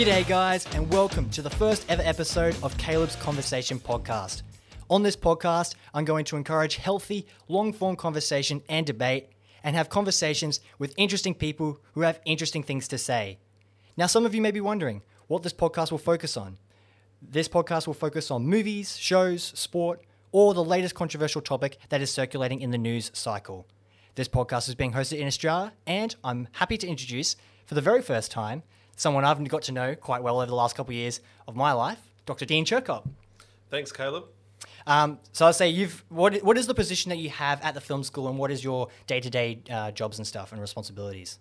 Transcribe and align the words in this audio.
G'day, 0.00 0.26
guys, 0.26 0.66
and 0.72 0.90
welcome 0.90 1.28
to 1.28 1.42
the 1.42 1.50
first 1.50 1.84
ever 1.90 2.00
episode 2.00 2.56
of 2.62 2.74
Caleb's 2.78 3.16
Conversation 3.16 3.78
Podcast. 3.78 4.40
On 4.88 5.02
this 5.02 5.14
podcast, 5.14 5.74
I'm 5.92 6.06
going 6.06 6.24
to 6.24 6.38
encourage 6.38 6.76
healthy, 6.76 7.26
long 7.48 7.74
form 7.74 7.96
conversation 7.96 8.62
and 8.70 8.86
debate, 8.86 9.28
and 9.62 9.76
have 9.76 9.90
conversations 9.90 10.60
with 10.78 10.94
interesting 10.96 11.34
people 11.34 11.80
who 11.92 12.00
have 12.00 12.18
interesting 12.24 12.62
things 12.62 12.88
to 12.88 12.96
say. 12.96 13.40
Now, 13.98 14.06
some 14.06 14.24
of 14.24 14.34
you 14.34 14.40
may 14.40 14.52
be 14.52 14.62
wondering 14.62 15.02
what 15.26 15.42
this 15.42 15.52
podcast 15.52 15.90
will 15.90 15.98
focus 15.98 16.34
on. 16.34 16.56
This 17.20 17.46
podcast 17.46 17.86
will 17.86 17.92
focus 17.92 18.30
on 18.30 18.46
movies, 18.46 18.96
shows, 18.96 19.52
sport, 19.54 20.00
or 20.32 20.54
the 20.54 20.64
latest 20.64 20.94
controversial 20.94 21.42
topic 21.42 21.76
that 21.90 22.00
is 22.00 22.10
circulating 22.10 22.62
in 22.62 22.70
the 22.70 22.78
news 22.78 23.10
cycle. 23.12 23.66
This 24.14 24.28
podcast 24.28 24.66
is 24.66 24.74
being 24.74 24.94
hosted 24.94 25.18
in 25.18 25.26
Australia, 25.26 25.74
and 25.86 26.16
I'm 26.24 26.48
happy 26.52 26.78
to 26.78 26.88
introduce, 26.88 27.36
for 27.66 27.74
the 27.74 27.82
very 27.82 28.00
first 28.00 28.30
time, 28.30 28.62
someone 29.00 29.24
I've 29.24 29.42
got 29.48 29.62
to 29.62 29.72
know 29.72 29.94
quite 29.94 30.22
well 30.22 30.40
over 30.40 30.46
the 30.46 30.54
last 30.54 30.76
couple 30.76 30.90
of 30.90 30.96
years 30.96 31.20
of 31.48 31.56
my 31.56 31.72
life, 31.72 31.98
Dr. 32.26 32.44
Dean 32.44 32.66
Chirkop. 32.66 33.08
Thanks, 33.70 33.90
Caleb. 33.92 34.24
Um, 34.86 35.18
so 35.32 35.46
I'll 35.46 35.54
say 35.54 35.70
you've 35.70 36.04
what 36.10 36.36
what 36.42 36.58
is 36.58 36.66
the 36.66 36.74
position 36.74 37.08
that 37.08 37.16
you 37.16 37.30
have 37.30 37.62
at 37.62 37.74
the 37.74 37.80
film 37.80 38.04
school, 38.04 38.28
and 38.28 38.38
what 38.38 38.50
is 38.50 38.62
your 38.62 38.88
day 39.06 39.20
to 39.20 39.30
day 39.30 39.60
jobs 39.94 40.18
and 40.18 40.26
stuff 40.26 40.52
and 40.52 40.60
responsibilities? 40.60 41.38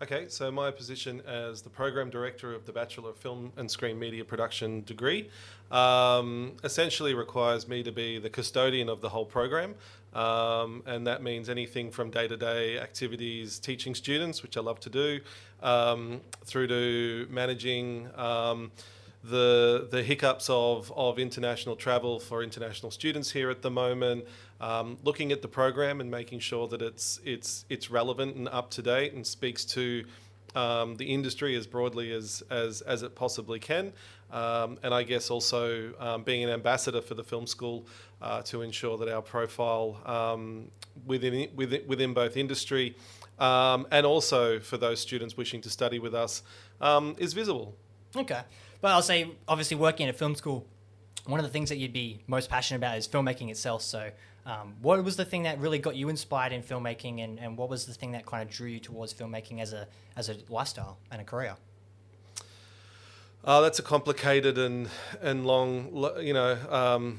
Okay, 0.00 0.26
so 0.28 0.50
my 0.52 0.70
position 0.70 1.20
as 1.26 1.60
the 1.60 1.68
program 1.68 2.08
director 2.08 2.54
of 2.54 2.64
the 2.64 2.72
Bachelor 2.72 3.10
of 3.10 3.16
Film 3.16 3.52
and 3.56 3.68
Screen 3.68 3.98
Media 3.98 4.24
Production 4.24 4.84
degree 4.84 5.28
um, 5.72 6.52
essentially 6.62 7.14
requires 7.14 7.66
me 7.66 7.82
to 7.82 7.90
be 7.90 8.20
the 8.20 8.30
custodian 8.30 8.88
of 8.88 9.00
the 9.00 9.08
whole 9.08 9.26
program. 9.26 9.74
Um, 10.14 10.82
and 10.86 11.06
that 11.06 11.22
means 11.22 11.48
anything 11.48 11.90
from 11.90 12.10
day 12.10 12.28
to 12.28 12.36
day 12.36 12.78
activities, 12.78 13.58
teaching 13.58 13.94
students, 13.94 14.42
which 14.42 14.56
I 14.56 14.60
love 14.60 14.80
to 14.80 14.90
do, 14.90 15.20
um, 15.62 16.20
through 16.44 16.66
to 16.68 17.26
managing 17.30 18.08
um, 18.16 18.70
the 19.24 19.88
the 19.90 20.02
hiccups 20.02 20.48
of, 20.48 20.92
of 20.96 21.18
international 21.18 21.76
travel 21.76 22.18
for 22.20 22.42
international 22.42 22.90
students 22.90 23.30
here 23.30 23.50
at 23.50 23.62
the 23.62 23.70
moment, 23.70 24.24
um, 24.60 24.96
looking 25.04 25.32
at 25.32 25.42
the 25.42 25.48
program 25.48 26.00
and 26.00 26.10
making 26.10 26.40
sure 26.40 26.66
that 26.68 26.80
it's 26.80 27.20
it's 27.24 27.64
it's 27.68 27.90
relevant 27.90 28.36
and 28.36 28.48
up 28.48 28.70
to 28.70 28.82
date 28.82 29.12
and 29.12 29.26
speaks 29.26 29.64
to 29.64 30.04
um, 30.54 30.96
the 30.96 31.04
industry 31.04 31.54
as 31.54 31.66
broadly 31.66 32.12
as 32.12 32.42
as, 32.50 32.80
as 32.82 33.02
it 33.02 33.14
possibly 33.14 33.58
can, 33.58 33.92
um, 34.30 34.78
and 34.82 34.92
I 34.94 35.02
guess 35.02 35.30
also 35.30 35.92
um, 35.98 36.22
being 36.22 36.44
an 36.44 36.50
ambassador 36.50 37.00
for 37.00 37.14
the 37.14 37.24
film 37.24 37.46
school 37.46 37.86
uh, 38.20 38.42
to 38.42 38.62
ensure 38.62 38.96
that 38.98 39.08
our 39.08 39.22
profile 39.22 40.00
um, 40.04 40.70
within 41.06 41.48
within 41.54 41.82
within 41.86 42.14
both 42.14 42.36
industry. 42.36 42.96
Um, 43.38 43.86
and 43.92 44.04
also 44.04 44.58
for 44.58 44.76
those 44.76 45.00
students 45.00 45.36
wishing 45.36 45.60
to 45.60 45.70
study 45.70 46.00
with 46.00 46.14
us, 46.14 46.42
is 47.18 47.34
visible. 47.34 47.76
Okay. 48.16 48.40
But 48.80 48.92
I'll 48.92 49.02
say, 49.02 49.30
obviously, 49.46 49.76
working 49.76 50.08
at 50.08 50.14
a 50.14 50.18
film 50.18 50.34
school, 50.34 50.66
one 51.26 51.40
of 51.40 51.44
the 51.44 51.52
things 51.52 51.68
that 51.68 51.76
you'd 51.76 51.92
be 51.92 52.20
most 52.26 52.48
passionate 52.48 52.78
about 52.78 52.96
is 52.96 53.08
filmmaking 53.08 53.50
itself. 53.50 53.82
So, 53.82 54.10
um, 54.46 54.76
what 54.80 55.02
was 55.04 55.16
the 55.16 55.24
thing 55.24 55.42
that 55.42 55.58
really 55.58 55.78
got 55.78 55.96
you 55.96 56.08
inspired 56.08 56.52
in 56.52 56.62
filmmaking, 56.62 57.22
and, 57.22 57.38
and 57.38 57.56
what 57.56 57.68
was 57.68 57.86
the 57.86 57.92
thing 57.92 58.12
that 58.12 58.24
kind 58.24 58.42
of 58.42 58.54
drew 58.54 58.68
you 58.68 58.80
towards 58.80 59.12
filmmaking 59.12 59.60
as 59.60 59.72
a 59.72 59.86
as 60.16 60.28
a 60.28 60.36
lifestyle 60.48 60.98
and 61.10 61.20
a 61.20 61.24
career? 61.24 61.56
Uh, 63.48 63.62
that's 63.62 63.78
a 63.78 63.82
complicated 63.82 64.58
and 64.58 64.90
and 65.22 65.46
long, 65.46 65.88
you 66.20 66.34
know, 66.34 66.54
um, 66.68 67.18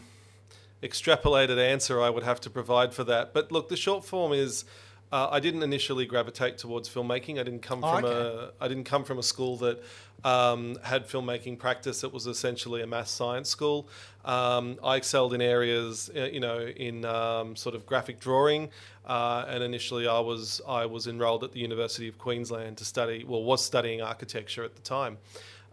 extrapolated 0.83 1.57
answer 1.57 1.99
I 1.99 2.11
would 2.11 2.21
have 2.21 2.39
to 2.41 2.51
provide 2.51 2.93
for 2.93 3.03
that. 3.05 3.33
But 3.33 3.51
look, 3.51 3.67
the 3.69 3.75
short 3.75 4.05
form 4.05 4.31
is. 4.31 4.63
Uh, 5.11 5.27
I 5.31 5.39
didn't 5.39 5.63
initially 5.63 6.05
gravitate 6.05 6.59
towards 6.59 6.87
filmmaking. 6.87 7.39
I 7.39 7.43
didn't 7.43 7.63
come 7.63 7.83
Oh, 7.83 7.95
from 7.95 8.05
okay. 8.05 8.51
a 8.61 8.63
I 8.63 8.67
didn't 8.67 8.83
come 8.83 9.03
from 9.03 9.17
a 9.17 9.23
school 9.23 9.57
that 9.57 9.83
um, 10.23 10.77
had 10.83 11.07
filmmaking 11.09 11.57
practice. 11.57 12.03
It 12.03 12.13
was 12.13 12.27
essentially 12.27 12.83
a 12.83 12.85
math 12.85 13.07
science 13.07 13.49
school. 13.49 13.87
Um, 14.23 14.77
I 14.83 14.97
excelled 14.97 15.33
in 15.33 15.41
areas, 15.41 16.11
uh, 16.15 16.25
you 16.25 16.39
know, 16.39 16.59
in 16.59 17.05
um, 17.05 17.55
sort 17.55 17.73
of 17.73 17.87
graphic 17.87 18.19
drawing, 18.19 18.69
uh, 19.07 19.45
and 19.47 19.63
initially 19.63 20.07
I 20.07 20.19
was 20.19 20.61
I 20.67 20.85
was 20.85 21.07
enrolled 21.07 21.43
at 21.43 21.53
the 21.53 21.59
University 21.59 22.07
of 22.07 22.19
Queensland 22.19 22.77
to 22.77 22.85
study, 22.85 23.25
well, 23.27 23.43
was 23.43 23.65
studying 23.65 24.03
architecture 24.03 24.63
at 24.63 24.75
the 24.75 24.81
time. 24.83 25.17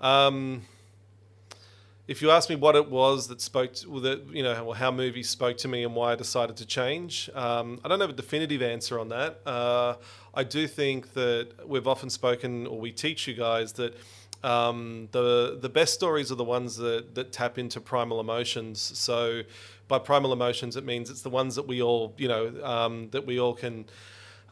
Um, 0.00 0.62
if 2.08 2.22
you 2.22 2.30
ask 2.30 2.48
me 2.48 2.54
what 2.56 2.76
it 2.76 2.88
was 2.88 3.26
that 3.28 3.40
spoke 3.40 3.74
to, 3.74 4.00
that 4.00 4.26
you 4.32 4.42
know 4.42 4.72
how 4.72 4.90
movies 4.90 5.28
spoke 5.28 5.56
to 5.58 5.68
me 5.68 5.82
and 5.82 5.94
why 5.94 6.12
I 6.12 6.14
decided 6.14 6.56
to 6.58 6.66
change, 6.66 7.28
um, 7.34 7.80
I 7.84 7.88
don't 7.88 8.00
have 8.00 8.10
a 8.10 8.14
definitive 8.14 8.62
answer 8.62 8.98
on 8.98 9.08
that. 9.08 9.40
Uh, 9.44 9.96
I 10.32 10.44
do 10.44 10.68
think 10.68 11.14
that 11.14 11.48
we've 11.66 11.88
often 11.88 12.10
spoken, 12.10 12.66
or 12.66 12.78
we 12.78 12.92
teach 12.92 13.26
you 13.26 13.34
guys 13.34 13.72
that 13.74 13.96
um, 14.44 15.08
the 15.10 15.58
the 15.60 15.68
best 15.68 15.94
stories 15.94 16.30
are 16.30 16.36
the 16.36 16.44
ones 16.44 16.76
that 16.76 17.14
that 17.16 17.32
tap 17.32 17.58
into 17.58 17.80
primal 17.80 18.20
emotions. 18.20 18.80
So 18.80 19.42
by 19.88 19.98
primal 19.98 20.32
emotions, 20.32 20.76
it 20.76 20.84
means 20.84 21.10
it's 21.10 21.22
the 21.22 21.30
ones 21.30 21.56
that 21.56 21.66
we 21.66 21.82
all 21.82 22.14
you 22.18 22.28
know 22.28 22.52
um, 22.62 23.08
that 23.10 23.26
we 23.26 23.40
all 23.40 23.54
can. 23.54 23.86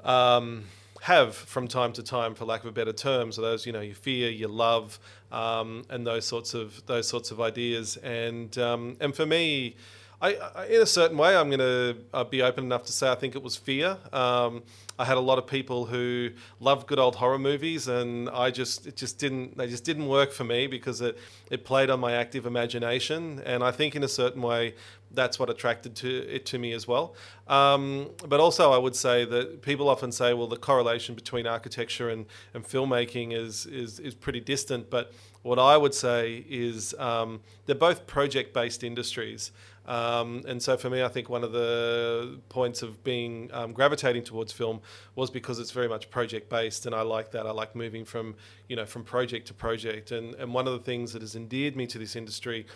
Um, 0.03 0.65
have 1.05 1.35
from 1.35 1.69
time 1.69 1.93
to 1.93 2.03
time, 2.03 2.35
for 2.35 2.47
lack 2.47 2.61
of 2.61 2.67
a 2.67 2.73
better 2.73 2.93
term. 2.93 3.31
So 3.31 3.43
those, 3.43 3.67
you 3.67 3.73
know, 3.73 3.83
your 3.83 3.95
fear, 3.95 4.31
your 4.31 4.49
love, 4.49 4.99
um, 5.31 5.85
and 5.91 6.07
those 6.07 6.25
sorts 6.25 6.55
of 6.55 6.85
those 6.87 7.07
sorts 7.07 7.31
of 7.31 7.43
ideas. 7.43 7.99
And 7.99 8.57
um, 8.57 8.97
and 9.01 9.15
for 9.15 9.27
me, 9.27 9.77
I, 10.21 10.35
I, 10.35 10.67
in 10.67 10.81
a 10.81 10.87
certain 10.87 11.19
way, 11.19 11.37
I'm 11.37 11.51
going 11.51 11.59
to 11.59 12.25
be 12.31 12.43
open 12.43 12.65
enough 12.65 12.85
to 12.85 12.93
say 12.93 13.11
I 13.11 13.15
think 13.15 13.35
it 13.35 13.43
was 13.43 13.57
fear. 13.57 13.99
Um, 14.13 14.63
I 14.99 15.05
had 15.05 15.17
a 15.17 15.21
lot 15.21 15.39
of 15.39 15.47
people 15.47 15.87
who 15.87 16.31
loved 16.61 16.87
good 16.87 16.99
old 16.99 17.17
horror 17.17 17.39
movies, 17.39 17.89
and 17.89 18.31
I 18.31 18.51
just 18.51 18.87
it 18.87 18.97
just 18.97 19.19
didn't 19.19 19.57
they 19.57 19.67
just 19.67 19.85
didn't 19.85 20.07
work 20.07 20.31
for 20.33 20.45
me 20.45 20.67
because 20.69 21.01
it 21.01 21.19
it 21.51 21.65
played 21.65 21.91
on 21.91 21.99
my 21.99 22.13
active 22.13 22.47
imagination, 22.47 23.43
and 23.45 23.65
I 23.65 23.73
think 23.73 23.97
in 23.97 24.05
a 24.05 24.09
certain 24.09 24.41
way 24.41 24.75
that's 25.11 25.39
what 25.39 25.51
attracted 25.51 25.95
to 25.97 26.09
it 26.09 26.47
to 26.47 26.59
me 26.59 26.73
as 26.73 26.87
well. 26.87 27.15
Um, 27.49 28.11
but 28.29 28.41
also, 28.41 28.73
I 28.73 28.79
would 28.79 28.97
say 28.97 29.25
that 29.25 29.63
people 29.63 29.89
often 29.89 30.13
say, 30.13 30.33
well, 30.33 30.47
the 30.47 30.57
correlation 30.57 31.15
between 31.15 31.47
architecture 31.47 32.11
and, 32.11 32.27
and 32.53 32.65
filmmaking 32.65 33.33
is, 33.33 33.67
is 33.67 33.99
is 33.99 34.15
pretty 34.15 34.41
distant. 34.41 34.91
But 34.91 35.13
what 35.43 35.59
I 35.59 35.77
would 35.77 35.95
say 35.95 36.45
is 36.49 36.95
um, 36.99 37.41
they're 37.67 37.75
both 37.75 38.07
project-based 38.07 38.83
industries. 38.85 39.53
Um, 39.87 40.43
and 40.49 40.63
so 40.63 40.77
for 40.77 40.89
me, 40.89 41.03
I 41.03 41.09
think 41.09 41.29
one 41.29 41.45
of 41.45 41.53
the 41.53 42.39
points 42.49 42.83
of 42.83 43.05
being 43.05 43.51
um, 43.53 43.73
gravitating 43.73 44.25
towards 44.25 44.53
film 44.53 44.81
was 45.15 45.31
because 45.31 45.59
it's 45.59 45.73
very 45.73 45.89
much 45.89 46.11
project 46.11 46.49
based, 46.49 46.87
and 46.87 46.95
I 46.95 47.03
like 47.03 47.33
that. 47.33 47.47
I 47.47 47.51
like 47.51 47.77
moving 47.77 48.05
from 48.05 48.35
you 48.69 48.77
know 48.77 48.87
from 48.87 49.05
project 49.05 49.47
to 49.49 49.55
project, 49.55 50.11
and 50.11 50.35
and 50.37 50.55
one 50.55 50.67
of 50.67 50.73
the 50.73 50.79
things 50.79 51.13
that 51.13 51.23
has 51.23 51.37
endeared 51.37 51.77
me 51.77 51.87
to 51.89 51.99
this 51.99 52.17
industry 52.17 52.67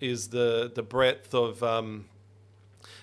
is 0.00 0.28
the 0.28 0.70
the 0.74 0.82
breadth 0.82 1.34
of 1.34 1.62
um, 1.62 2.04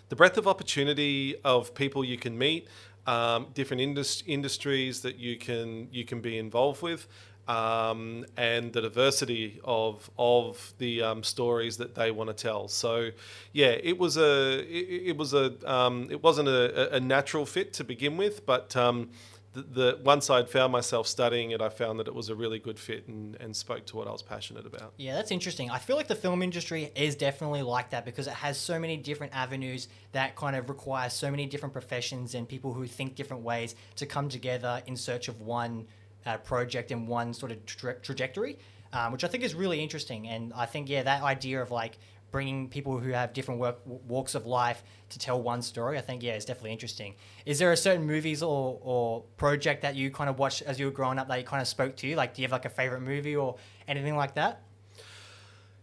the 0.10 0.16
breadth 0.16 0.38
of 0.38 0.48
opportunity 0.48 1.36
of 1.44 1.74
people 1.74 2.04
you 2.04 2.18
can 2.18 2.38
meet, 2.38 2.68
um, 3.08 3.48
different 3.54 3.82
indus- 3.82 4.24
industries 4.28 5.02
that 5.02 5.18
you 5.18 5.38
can 5.38 5.88
you 5.92 6.06
can 6.06 6.22
be 6.22 6.38
involved 6.38 6.82
with, 6.82 7.08
um, 7.48 8.26
and 8.38 8.74
the 8.74 8.82
diversity 8.82 9.60
of 9.64 10.10
of 10.18 10.74
the 10.78 11.02
um, 11.02 11.24
stories 11.24 11.78
that 11.78 11.96
they 11.96 12.12
want 12.12 12.30
to 12.30 12.34
tell. 12.34 12.68
So, 12.68 13.12
yeah, 13.54 13.76
it 13.84 13.98
was 13.98 14.18
a 14.18 14.60
it, 14.62 15.10
it 15.10 15.18
was 15.18 15.34
a 15.34 15.54
um, 15.72 16.08
it 16.10 16.24
wasn't 16.24 16.50
a, 16.50 16.96
a 16.96 17.00
natural 17.00 17.46
fit 17.46 17.74
to 17.74 17.84
begin 17.84 18.18
with, 18.18 18.46
but 18.46 18.76
um, 18.76 19.10
the, 19.56 19.62
the 19.62 20.00
once 20.04 20.30
I'd 20.30 20.50
found 20.50 20.72
myself 20.72 21.08
studying 21.08 21.52
it, 21.52 21.62
I 21.62 21.70
found 21.70 22.00
that 22.00 22.08
it 22.08 22.14
was 22.14 22.30
a 22.30 22.36
really 22.36 22.60
good 22.60 22.80
fit 22.80 23.08
and, 23.08 23.36
and 23.40 23.56
spoke 23.56 23.86
to 23.88 23.96
what 23.96 24.08
I 24.08 24.12
was 24.12 24.22
passionate 24.22 24.66
about. 24.66 24.94
Yeah, 24.98 25.16
that's 25.16 25.32
interesting. 25.32 25.70
I 25.70 25.78
feel 25.78 25.96
like 25.96 26.08
the 26.08 26.16
film 26.16 26.42
industry 26.42 26.92
is 26.96 27.16
definitely 27.16 27.62
like 27.62 27.92
that 27.92 28.06
because 28.06 28.28
it 28.28 28.34
has 28.34 28.58
so 28.58 28.78
many 28.80 28.98
different 28.98 29.34
avenues 29.36 29.88
that 30.12 30.36
kind 30.36 30.56
of 30.56 30.70
require 30.70 31.10
so 31.10 31.32
many 31.32 31.46
different 31.46 31.74
professions 31.74 32.36
and 32.36 32.48
people 32.48 32.74
who 32.74 32.86
think 32.86 33.16
different 33.16 33.44
ways 33.44 33.76
to 33.96 34.06
come 34.06 34.30
together 34.30 34.82
in 34.88 34.96
search 34.96 35.28
of 35.28 35.42
one 35.42 35.88
uh, 36.26 36.38
project 36.38 36.92
in 36.92 37.08
one 37.08 37.34
sort 37.34 37.52
of 37.52 37.66
tra- 37.66 38.00
trajectory, 38.00 38.58
um, 38.94 39.12
which 39.12 39.24
I 39.24 39.28
think 39.28 39.44
is 39.44 39.54
really 39.56 39.82
interesting. 39.82 40.28
And 40.28 40.54
I 40.54 40.66
think, 40.66 40.90
yeah, 40.90 41.04
that 41.04 41.24
idea 41.24 41.62
of 41.62 41.72
like 41.72 41.98
bringing 42.32 42.68
people 42.68 43.00
who 43.00 43.12
have 43.12 43.32
different 43.32 43.62
work, 43.62 43.80
walks 43.86 44.36
of 44.36 44.46
life 44.46 44.84
to 45.10 45.20
tell 45.20 45.42
one 45.42 45.62
story, 45.62 45.98
I 45.98 46.02
think, 46.02 46.22
yeah, 46.22 46.36
is 46.36 46.44
definitely 46.44 46.74
interesting. 46.74 47.16
Is 47.46 47.60
there 47.60 47.72
a 47.72 47.78
certain 47.78 48.06
movies 48.06 48.44
or, 48.44 48.80
or 48.82 49.24
project 49.38 49.84
that 49.84 49.96
you 49.96 50.12
kind 50.12 50.30
of 50.30 50.38
watched 50.38 50.62
as 50.64 50.78
you 50.80 50.86
were 50.86 50.92
growing 50.92 51.18
up 51.18 51.30
that 51.30 51.40
you 51.40 51.46
kind 51.46 51.62
of 51.62 51.68
spoke 51.68 51.96
to 51.98 52.08
you? 52.08 52.16
Like, 52.16 52.34
do 52.34 52.42
you 52.42 52.46
have 52.48 52.52
like 52.52 52.66
a 52.66 52.70
favorite 52.70 53.02
movie 53.02 53.36
or 53.36 53.56
anything 53.88 54.18
like 54.18 54.36
that? 54.36 54.65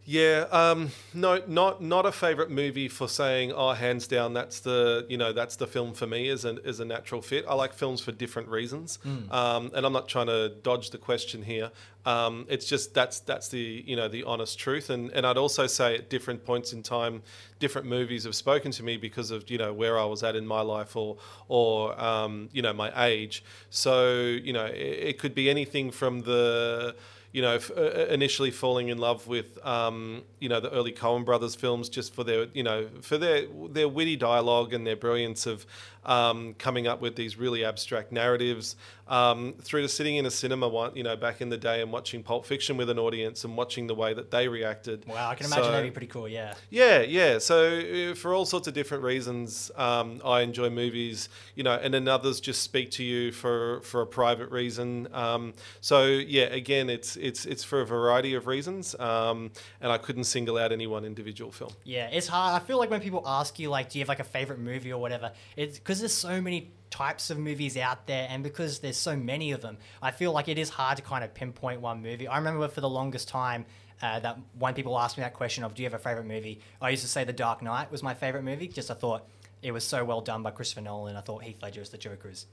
Yeah, 0.05 0.47
um, 0.51 0.91
no, 1.15 1.41
not 1.47 1.81
not 1.81 2.07
a 2.07 2.13
favorite 2.13 2.51
movie 2.51 2.89
for 2.89 3.09
saying, 3.09 3.53
oh, 3.53 3.73
hands 3.73 4.09
down, 4.09 4.33
that's 4.33 4.59
the 4.59 5.07
you 5.09 5.17
know 5.17 5.33
that's 5.33 5.55
the 5.55 5.67
film 5.69 5.95
for 5.95 6.09
me 6.09 6.29
is 6.29 6.45
a 6.45 6.59
as 6.65 6.81
a 6.81 6.85
natural 6.85 7.23
fit. 7.23 7.45
I 7.49 7.55
like 7.55 7.73
films 7.73 8.01
for 8.01 8.11
different 8.11 8.49
reasons, 8.49 8.99
um, 9.31 9.71
and 9.75 9.87
I'm 9.87 9.93
not 9.93 10.09
trying 10.09 10.27
to 10.27 10.49
dodge 10.65 10.91
the 10.91 10.99
question 10.99 11.43
here. 11.45 11.71
Um, 12.05 12.47
it's 12.49 12.67
just 12.67 12.95
that's 12.95 13.21
that's 13.21 13.47
the 13.49 13.85
you 13.87 13.95
know 13.95 14.09
the 14.09 14.25
honest 14.25 14.59
truth, 14.59 14.91
and 14.91 15.09
and 15.13 15.25
I'd 15.25 15.39
also 15.39 15.69
say 15.69 15.95
at 15.95 16.11
different 16.11 16.45
points 16.45 16.73
in 16.73 16.83
time, 16.83 17.23
different 17.61 17.87
movies 17.87 18.25
have 18.25 18.35
spoken 18.35 18.73
to 18.73 18.83
me 18.83 18.97
because 18.97 19.31
of 19.31 19.49
you 19.49 19.59
know 19.59 19.73
where 19.73 20.01
I 20.01 20.05
was 20.05 20.25
at 20.25 20.35
in 20.35 20.45
my 20.49 20.63
life 20.63 20.97
or 20.97 21.19
or 21.47 21.99
um, 22.03 22.49
you 22.53 22.61
know 22.61 22.73
my 22.73 22.91
age. 23.07 23.45
So 23.71 24.17
you 24.17 24.53
know 24.53 24.67
it, 24.67 24.75
it 25.11 25.19
could 25.21 25.35
be 25.37 25.49
anything 25.49 25.93
from 25.93 26.23
the 26.23 26.97
you 27.33 27.41
know, 27.41 27.55
f- 27.55 27.71
uh, 27.77 28.07
initially 28.09 28.51
falling 28.51 28.89
in 28.89 28.99
love 28.99 29.27
with, 29.27 29.65
um, 29.67 30.23
you 30.39 30.49
know, 30.49 30.61
the 30.61 30.71
early 30.71 30.93
Coen 30.93 31.25
Brothers 31.25 31.55
films 31.55 31.89
just 31.89 32.15
for 32.15 32.25
their, 32.25 32.47
you 32.53 32.63
know, 32.63 32.89
for 33.01 33.19
their 33.19 33.47
their 33.71 33.89
witty 33.89 34.17
dialogue 34.17 34.73
and 34.75 34.87
their 34.87 34.97
brilliance 34.97 35.47
of 35.47 35.67
um, 36.05 36.55
coming 36.59 36.87
up 36.87 37.01
with 37.01 37.17
these 37.17 37.37
really 37.39 37.65
abstract 37.65 38.13
narratives, 38.13 38.77
um, 39.09 39.55
through 39.61 39.83
to 39.83 39.89
sitting 39.89 40.17
in 40.17 40.25
a 40.27 40.31
cinema, 40.31 40.67
one, 40.69 40.95
you 40.97 41.03
know, 41.03 41.17
back 41.17 41.41
in 41.41 41.49
the 41.51 41.57
day 41.57 41.83
and 41.83 41.93
watching 41.93 42.23
Pulp 42.23 42.47
Fiction 42.47 42.77
with 42.77 42.89
an 42.89 42.99
audience 42.99 43.45
and 43.45 43.57
watching 43.57 43.87
the 43.87 43.95
way 43.95 44.15
that 44.15 44.31
they 44.31 44.49
reacted. 44.49 45.05
Wow, 45.07 45.29
I 45.31 45.35
can 45.35 45.47
imagine 45.47 45.65
So- 45.65 45.71
that'd 45.71 45.85
be 45.87 45.91
pretty 45.91 46.07
cool. 46.07 46.29
Yeah. 46.29 46.55
yeah, 46.71 47.01
yeah. 47.03 47.39
So 47.39 48.11
uh, 48.11 48.15
for 48.15 48.33
all 48.33 48.47
sorts 48.47 48.69
of 48.69 48.75
different 48.75 49.03
reasons, 49.05 49.71
um, 49.77 50.21
I 50.25 50.41
enjoy 50.41 50.71
movies, 50.71 51.29
you 51.57 51.63
know, 51.63 51.73
and 51.75 51.93
then 51.93 52.09
others 52.09 52.41
just 52.41 52.63
speak 52.63 52.91
to 52.93 53.05
you 53.05 53.33
for, 53.33 53.81
for 53.83 54.01
a 54.03 54.07
private 54.07 54.51
reason. 54.51 55.09
Um, 55.13 55.53
so 55.81 56.07
yeah, 56.07 56.45
again, 56.45 56.89
it's 56.89 57.17
it's 57.17 57.45
it's 57.45 57.65
for 57.65 57.81
a 57.83 57.87
variety 57.87 58.35
of 58.35 58.47
reasons, 58.47 58.95
um, 58.99 59.51
and 59.81 59.93
I 59.93 59.99
couldn't 59.99 60.25
single 60.25 60.57
out 60.57 60.73
any 60.73 60.87
one 60.87 61.05
individual 61.05 61.51
film. 61.53 61.73
Yeah, 61.85 62.09
it's 62.11 62.29
hard. 62.29 62.61
I 62.61 62.65
feel 62.65 62.79
like 62.79 62.89
when 62.91 63.01
people 63.01 63.23
ask 63.27 63.59
you, 63.59 63.69
like, 63.69 63.91
do 63.91 63.99
you 63.99 64.03
have 64.03 64.09
like 64.09 64.21
a 64.21 64.25
favorite 64.25 64.59
movie 64.61 64.93
or 64.93 65.01
whatever, 65.01 65.33
it's 65.57 65.79
because 65.93 66.01
there's 66.01 66.13
so 66.15 66.41
many 66.41 66.73
types 66.91 67.29
of 67.31 67.39
movies 67.39 67.77
out 67.77 68.07
there, 68.07 68.27
and 68.31 68.43
because 68.43 68.79
there's 68.79 68.97
so 68.97 69.15
many 69.15 69.53
of 69.53 69.61
them, 69.61 69.77
I 70.01 70.11
feel 70.11 70.33
like 70.33 70.49
it 70.49 70.59
is 70.59 70.71
hard 70.71 70.97
to 70.97 71.03
kind 71.03 71.23
of 71.23 71.35
pinpoint 71.35 71.83
one 71.83 72.03
movie. 72.03 72.27
I 72.27 72.39
remember 72.39 72.67
for 72.69 72.81
the 72.81 72.89
longest 72.89 73.29
time. 73.29 73.67
Uh, 74.01 74.19
that 74.19 74.37
when 74.59 74.75
people 74.75 74.99
asked 74.99 75.17
me 75.17 75.23
that 75.23 75.33
question 75.33 75.63
of 75.63 75.77
do 75.77 75.83
you 75.83 75.87
have 75.89 75.95
a 75.95 76.03
favorite 76.03 76.27
movie, 76.27 76.59
I 76.81 76.91
used 76.91 77.05
to 77.05 77.09
say 77.09 77.23
The 77.23 77.33
Dark 77.33 77.63
Knight 77.63 77.93
was 77.93 78.03
my 78.03 78.15
favorite 78.15 78.43
movie. 78.43 78.67
Just 78.67 78.91
I 78.91 78.95
thought 78.95 79.29
it 79.63 79.71
was 79.71 79.85
so 79.85 80.05
well 80.05 80.21
done 80.21 80.43
by 80.43 80.51
Christopher 80.51 80.81
Nolan. 80.81 81.15
I 81.15 81.21
thought 81.21 81.45
Heath 81.45 81.63
Ledger 81.63 81.83
as 81.83 81.91
the 81.91 81.99
Joker 81.99 82.29
is, 82.29 82.47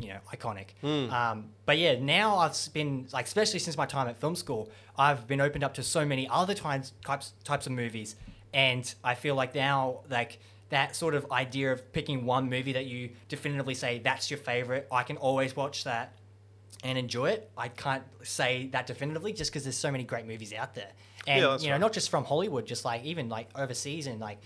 you 0.00 0.08
know, 0.08 0.18
iconic. 0.34 0.70
Um, 0.82 1.50
but 1.64 1.78
yeah, 1.78 1.96
now 2.00 2.38
I've 2.38 2.56
been 2.74 3.06
like, 3.12 3.26
especially 3.26 3.60
since 3.60 3.76
my 3.76 3.86
time 3.86 4.08
at 4.08 4.16
film 4.16 4.34
school, 4.34 4.68
I've 4.98 5.28
been 5.28 5.40
opened 5.40 5.62
up 5.62 5.74
to 5.74 5.84
so 5.84 6.04
many 6.04 6.26
other 6.28 6.54
types 6.54 6.92
types 7.04 7.34
types 7.44 7.66
of 7.66 7.72
movies, 7.72 8.16
and 8.52 8.92
I 9.04 9.14
feel 9.14 9.36
like 9.36 9.54
now 9.54 10.00
like 10.10 10.40
that 10.70 10.96
sort 10.96 11.14
of 11.14 11.30
idea 11.30 11.72
of 11.72 11.92
picking 11.92 12.24
one 12.24 12.48
movie 12.50 12.72
that 12.72 12.86
you 12.86 13.10
definitively 13.28 13.74
say 13.74 14.00
that's 14.00 14.30
your 14.30 14.38
favorite. 14.38 14.88
I 14.90 15.02
can 15.02 15.16
always 15.16 15.54
watch 15.54 15.84
that 15.84 16.14
and 16.82 16.98
enjoy 16.98 17.30
it. 17.30 17.50
I 17.56 17.68
can't 17.68 18.02
say 18.22 18.68
that 18.72 18.86
definitively 18.86 19.32
just 19.32 19.50
because 19.50 19.64
there's 19.64 19.76
so 19.76 19.90
many 19.90 20.04
great 20.04 20.26
movies 20.26 20.52
out 20.52 20.74
there. 20.74 20.90
And 21.26 21.40
Yeah, 21.40 21.58
you 21.58 21.66
know, 21.66 21.72
right. 21.72 21.80
not 21.80 21.92
just 21.92 22.10
from 22.10 22.24
Hollywood, 22.24 22.66
just 22.66 22.84
like 22.84 23.04
even 23.04 23.28
like 23.28 23.48
overseas 23.56 24.06
and 24.06 24.20
like 24.20 24.38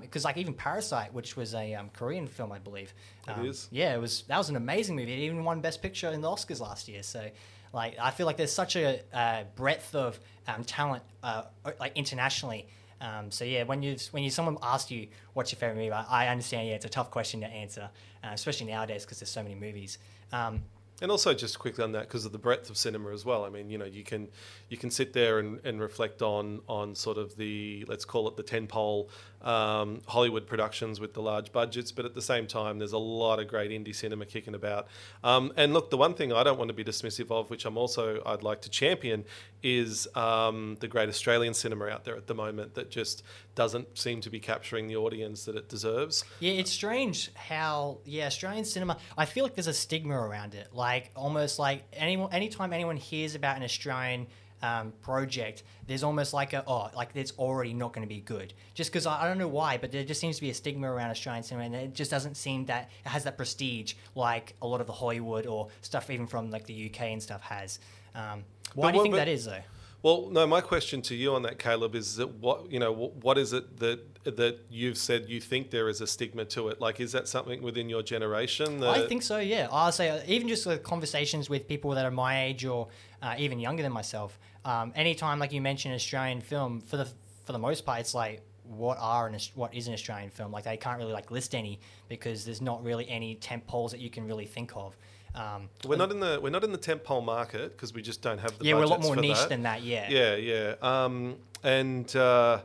because 0.00 0.24
like 0.24 0.36
even 0.36 0.54
Parasite, 0.54 1.12
which 1.12 1.36
was 1.36 1.54
a 1.54 1.74
um, 1.74 1.90
Korean 1.90 2.26
film, 2.26 2.50
I 2.50 2.58
believe. 2.58 2.92
It 3.28 3.32
um, 3.32 3.46
is. 3.46 3.68
Yeah, 3.70 3.94
it 3.94 4.00
was. 4.00 4.22
That 4.28 4.38
was 4.38 4.48
an 4.48 4.56
amazing 4.56 4.96
movie. 4.96 5.12
It 5.12 5.20
even 5.20 5.44
won 5.44 5.60
Best 5.60 5.82
Picture 5.82 6.10
in 6.10 6.20
the 6.20 6.28
Oscars 6.28 6.60
last 6.60 6.88
year. 6.88 7.02
So, 7.04 7.28
like, 7.72 7.96
I 8.00 8.10
feel 8.10 8.26
like 8.26 8.36
there's 8.36 8.52
such 8.52 8.74
a 8.76 9.00
uh, 9.12 9.44
breadth 9.54 9.94
of 9.94 10.18
um, 10.48 10.64
talent, 10.64 11.04
uh, 11.22 11.44
like 11.78 11.96
internationally. 11.96 12.66
Um, 13.04 13.30
so 13.30 13.44
yeah, 13.44 13.64
when 13.64 13.82
you 13.82 13.96
when 14.12 14.22
you 14.22 14.30
someone 14.30 14.56
asks 14.62 14.90
you 14.90 15.08
what's 15.34 15.52
your 15.52 15.58
favorite 15.58 15.76
movie, 15.76 15.92
I, 15.92 16.26
I 16.26 16.28
understand. 16.28 16.68
Yeah, 16.68 16.74
it's 16.74 16.86
a 16.86 16.88
tough 16.88 17.10
question 17.10 17.40
to 17.42 17.46
answer, 17.46 17.90
uh, 18.22 18.30
especially 18.32 18.66
nowadays 18.68 19.04
because 19.04 19.20
there's 19.20 19.30
so 19.30 19.42
many 19.42 19.54
movies. 19.54 19.98
Um, 20.32 20.62
And 21.02 21.10
also, 21.10 21.34
just 21.34 21.58
quickly 21.58 21.82
on 21.82 21.92
that, 21.92 22.02
because 22.08 22.24
of 22.24 22.32
the 22.32 22.38
breadth 22.38 22.70
of 22.70 22.76
cinema 22.76 23.10
as 23.12 23.24
well. 23.24 23.44
I 23.44 23.48
mean, 23.48 23.68
you 23.68 23.78
know, 23.78 23.84
you 23.84 24.04
can 24.04 24.28
you 24.68 24.76
can 24.76 24.90
sit 24.90 25.12
there 25.12 25.40
and, 25.40 25.60
and 25.64 25.80
reflect 25.80 26.22
on 26.22 26.60
on 26.68 26.94
sort 26.94 27.18
of 27.18 27.36
the 27.36 27.84
let's 27.88 28.04
call 28.04 28.28
it 28.28 28.36
the 28.36 28.44
tentpole 28.44 29.08
um, 29.42 30.00
Hollywood 30.06 30.46
productions 30.46 31.00
with 31.00 31.12
the 31.12 31.20
large 31.20 31.52
budgets, 31.52 31.92
but 31.92 32.04
at 32.04 32.14
the 32.14 32.22
same 32.22 32.46
time, 32.46 32.78
there's 32.78 32.92
a 32.92 32.98
lot 32.98 33.40
of 33.40 33.48
great 33.48 33.70
indie 33.70 33.94
cinema 33.94 34.24
kicking 34.24 34.54
about. 34.54 34.86
Um, 35.22 35.52
and 35.56 35.74
look, 35.74 35.90
the 35.90 35.98
one 35.98 36.14
thing 36.14 36.32
I 36.32 36.42
don't 36.44 36.58
want 36.58 36.68
to 36.68 36.74
be 36.74 36.84
dismissive 36.84 37.30
of, 37.30 37.50
which 37.50 37.64
I'm 37.66 37.76
also 37.76 38.22
I'd 38.24 38.42
like 38.42 38.62
to 38.62 38.70
champion, 38.70 39.24
is 39.62 40.06
um, 40.14 40.76
the 40.80 40.88
great 40.88 41.08
Australian 41.08 41.54
cinema 41.54 41.86
out 41.88 42.04
there 42.04 42.16
at 42.16 42.26
the 42.26 42.34
moment 42.34 42.74
that 42.74 42.90
just 42.90 43.22
doesn't 43.54 43.98
seem 43.98 44.20
to 44.20 44.30
be 44.30 44.40
capturing 44.40 44.86
the 44.86 44.96
audience 44.96 45.44
that 45.44 45.56
it 45.56 45.68
deserves. 45.68 46.24
Yeah, 46.40 46.52
it's 46.52 46.70
strange 46.70 47.32
how 47.34 47.98
yeah 48.04 48.26
Australian 48.26 48.64
cinema. 48.64 48.96
I 49.18 49.24
feel 49.26 49.44
like 49.44 49.54
there's 49.54 49.66
a 49.66 49.74
stigma 49.74 50.16
around 50.16 50.54
it. 50.54 50.68
Like 50.72 50.83
almost 51.16 51.58
like 51.58 51.84
anyone, 51.92 52.32
anytime 52.32 52.72
anyone 52.72 52.96
hears 52.96 53.34
about 53.34 53.56
an 53.56 53.62
Australian 53.62 54.26
um, 54.62 54.92
project, 55.02 55.62
there's 55.86 56.02
almost 56.02 56.32
like 56.32 56.52
a 56.54 56.64
oh 56.66 56.90
like 56.96 57.10
it's 57.14 57.32
already 57.38 57.74
not 57.74 57.92
going 57.92 58.06
to 58.06 58.12
be 58.12 58.20
good. 58.20 58.54
Just 58.74 58.90
because 58.90 59.06
I, 59.06 59.22
I 59.22 59.28
don't 59.28 59.38
know 59.38 59.48
why, 59.48 59.76
but 59.78 59.92
there 59.92 60.04
just 60.04 60.20
seems 60.20 60.36
to 60.36 60.42
be 60.42 60.50
a 60.50 60.54
stigma 60.54 60.90
around 60.90 61.10
Australian 61.10 61.42
cinema, 61.42 61.66
and 61.66 61.74
it 61.74 61.94
just 61.94 62.10
doesn't 62.10 62.36
seem 62.36 62.64
that 62.66 62.90
it 63.04 63.08
has 63.08 63.24
that 63.24 63.36
prestige 63.36 63.94
like 64.14 64.54
a 64.62 64.66
lot 64.66 64.80
of 64.80 64.86
the 64.86 64.92
Hollywood 64.92 65.46
or 65.46 65.68
stuff 65.82 66.10
even 66.10 66.26
from 66.26 66.50
like 66.50 66.66
the 66.66 66.90
UK 66.90 67.02
and 67.02 67.22
stuff 67.22 67.42
has. 67.42 67.78
Um, 68.14 68.44
why 68.74 68.88
But 68.88 68.92
do 68.92 68.96
you 68.98 69.02
think 69.04 69.14
that 69.16 69.28
is 69.28 69.44
though? 69.44 69.60
Well, 70.04 70.28
no. 70.30 70.46
My 70.46 70.60
question 70.60 71.00
to 71.00 71.14
you 71.14 71.34
on 71.34 71.40
that, 71.44 71.58
Caleb, 71.58 71.94
is 71.94 72.16
that 72.16 72.28
what 72.34 72.70
you 72.70 72.78
know? 72.78 72.92
What 72.92 73.38
is 73.38 73.54
it 73.54 73.78
that 73.78 74.00
that 74.36 74.58
you've 74.68 74.98
said 74.98 75.30
you 75.30 75.40
think 75.40 75.70
there 75.70 75.88
is 75.88 76.02
a 76.02 76.06
stigma 76.06 76.44
to 76.44 76.68
it? 76.68 76.78
Like, 76.78 77.00
is 77.00 77.12
that 77.12 77.26
something 77.26 77.62
within 77.62 77.88
your 77.88 78.02
generation? 78.02 78.80
That, 78.80 78.90
I 78.90 79.08
think 79.08 79.22
so. 79.22 79.38
Yeah, 79.38 79.66
I'll 79.72 79.92
say 79.92 80.10
uh, 80.10 80.20
even 80.26 80.46
just 80.46 80.66
the 80.66 80.76
conversations 80.76 81.48
with 81.48 81.66
people 81.66 81.92
that 81.92 82.04
are 82.04 82.10
my 82.10 82.44
age 82.44 82.66
or 82.66 82.88
uh, 83.22 83.34
even 83.38 83.58
younger 83.58 83.82
than 83.82 83.92
myself. 83.92 84.38
Um, 84.66 84.92
anytime 84.94 85.38
like 85.38 85.54
you 85.54 85.62
mention 85.62 85.90
Australian 85.94 86.42
film, 86.42 86.82
for 86.82 86.98
the 86.98 87.08
for 87.44 87.52
the 87.52 87.58
most 87.58 87.86
part, 87.86 88.00
it's 88.00 88.14
like 88.14 88.42
what 88.64 88.98
are 89.00 89.26
an 89.26 89.38
what 89.54 89.74
is 89.74 89.88
an 89.88 89.94
Australian 89.94 90.28
film? 90.28 90.52
Like 90.52 90.64
they 90.64 90.76
can't 90.76 90.98
really 90.98 91.14
like 91.14 91.30
list 91.30 91.54
any 91.54 91.80
because 92.10 92.44
there's 92.44 92.60
not 92.60 92.84
really 92.84 93.08
any 93.08 93.36
tent 93.36 93.66
poles 93.66 93.92
that 93.92 94.00
you 94.00 94.10
can 94.10 94.26
really 94.26 94.44
think 94.44 94.76
of. 94.76 94.94
Um, 95.34 95.68
we're 95.84 95.96
not 95.96 96.12
in 96.12 96.20
the 96.20 96.38
we're 96.40 96.50
not 96.50 96.62
in 96.62 96.70
the 96.70 96.78
tentpole 96.78 97.24
market 97.24 97.72
because 97.72 97.92
we 97.92 98.02
just 98.02 98.22
don't 98.22 98.38
have 98.38 98.56
the. 98.58 98.66
yeah, 98.66 98.74
we're 98.74 98.84
a 98.84 98.86
lot 98.86 99.02
more 99.02 99.16
niche 99.16 99.36
that. 99.36 99.48
than 99.48 99.62
that. 99.64 99.82
Yeah. 99.82 100.08
Yeah, 100.08 100.36
yeah. 100.36 100.74
Um, 100.80 101.36
and 101.64 102.14
uh, 102.14 102.60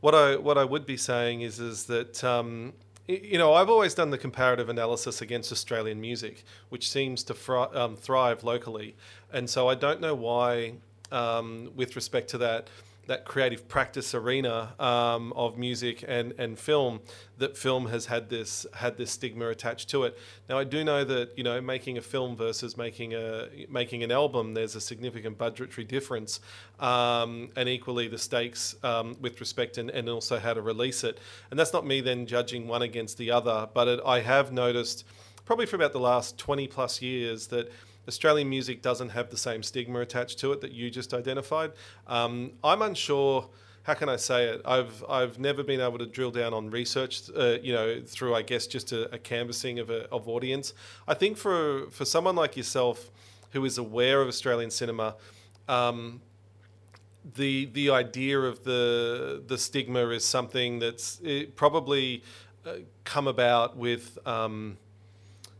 what 0.00 0.14
I 0.14 0.36
what 0.36 0.56
I 0.56 0.64
would 0.64 0.86
be 0.86 0.96
saying 0.96 1.40
is 1.40 1.58
is 1.58 1.86
that 1.86 2.22
um, 2.22 2.72
you 3.08 3.36
know 3.36 3.52
I've 3.54 3.68
always 3.68 3.94
done 3.94 4.10
the 4.10 4.18
comparative 4.18 4.68
analysis 4.68 5.22
against 5.22 5.50
Australian 5.50 6.00
music, 6.00 6.44
which 6.68 6.88
seems 6.88 7.24
to 7.24 7.34
fri- 7.34 7.72
um, 7.74 7.96
thrive 7.96 8.44
locally, 8.44 8.94
and 9.32 9.50
so 9.50 9.68
I 9.68 9.74
don't 9.74 10.00
know 10.00 10.14
why, 10.14 10.74
um, 11.10 11.72
with 11.74 11.96
respect 11.96 12.28
to 12.30 12.38
that. 12.38 12.68
That 13.06 13.24
creative 13.24 13.68
practice 13.68 14.14
arena 14.14 14.74
um, 14.78 15.32
of 15.34 15.58
music 15.58 16.04
and, 16.06 16.32
and 16.38 16.58
film, 16.58 17.00
that 17.38 17.56
film 17.56 17.88
has 17.88 18.06
had 18.06 18.30
this 18.30 18.66
had 18.74 18.96
this 18.96 19.10
stigma 19.10 19.48
attached 19.48 19.90
to 19.90 20.04
it. 20.04 20.18
Now 20.48 20.58
I 20.58 20.64
do 20.64 20.84
know 20.84 21.04
that 21.04 21.36
you 21.36 21.44
know 21.44 21.60
making 21.60 21.98
a 21.98 22.00
film 22.00 22.36
versus 22.36 22.76
making 22.76 23.14
a 23.14 23.48
making 23.68 24.02
an 24.02 24.10
album, 24.10 24.54
there's 24.54 24.74
a 24.74 24.80
significant 24.80 25.36
budgetary 25.36 25.84
difference, 25.84 26.40
um, 26.80 27.50
and 27.56 27.68
equally 27.68 28.08
the 28.08 28.18
stakes 28.18 28.76
um, 28.82 29.16
with 29.20 29.38
respect 29.40 29.78
and, 29.78 29.90
and 29.90 30.08
also 30.08 30.38
how 30.38 30.54
to 30.54 30.62
release 30.62 31.04
it. 31.04 31.18
And 31.50 31.58
that's 31.58 31.72
not 31.72 31.86
me 31.86 32.00
then 32.00 32.26
judging 32.26 32.68
one 32.68 32.82
against 32.82 33.18
the 33.18 33.30
other, 33.30 33.68
but 33.74 33.88
it, 33.88 34.00
I 34.04 34.20
have 34.20 34.52
noticed 34.52 35.04
probably 35.44 35.66
for 35.66 35.76
about 35.76 35.92
the 35.92 36.00
last 36.00 36.38
20 36.38 36.66
plus 36.68 37.02
years 37.02 37.48
that 37.48 37.70
Australian 38.06 38.48
music 38.48 38.82
doesn't 38.82 39.10
have 39.10 39.30
the 39.30 39.36
same 39.36 39.62
stigma 39.62 40.00
attached 40.00 40.38
to 40.40 40.52
it 40.52 40.60
that 40.60 40.72
you 40.72 40.90
just 40.90 41.14
identified. 41.14 41.72
Um, 42.06 42.52
I'm 42.62 42.82
unsure. 42.82 43.48
How 43.84 43.94
can 43.94 44.08
I 44.08 44.16
say 44.16 44.46
it? 44.46 44.62
I've 44.64 45.04
I've 45.08 45.38
never 45.38 45.62
been 45.62 45.80
able 45.80 45.98
to 45.98 46.06
drill 46.06 46.30
down 46.30 46.54
on 46.54 46.70
research, 46.70 47.22
uh, 47.36 47.58
you 47.62 47.72
know, 47.72 48.02
through 48.06 48.34
I 48.34 48.42
guess 48.42 48.66
just 48.66 48.92
a, 48.92 49.12
a 49.14 49.18
canvassing 49.18 49.78
of 49.78 49.90
a, 49.90 50.08
of 50.10 50.28
audience. 50.28 50.72
I 51.06 51.14
think 51.14 51.36
for 51.36 51.90
for 51.90 52.04
someone 52.04 52.34
like 52.34 52.56
yourself, 52.56 53.10
who 53.52 53.64
is 53.64 53.76
aware 53.78 54.22
of 54.22 54.28
Australian 54.28 54.70
cinema, 54.70 55.16
um, 55.68 56.22
the 57.34 57.66
the 57.66 57.90
idea 57.90 58.38
of 58.40 58.64
the 58.64 59.42
the 59.46 59.58
stigma 59.58 60.08
is 60.08 60.24
something 60.24 60.78
that's 60.78 61.20
probably 61.54 62.22
uh, 62.66 62.76
come 63.04 63.28
about 63.28 63.76
with 63.76 64.18
um, 64.26 64.78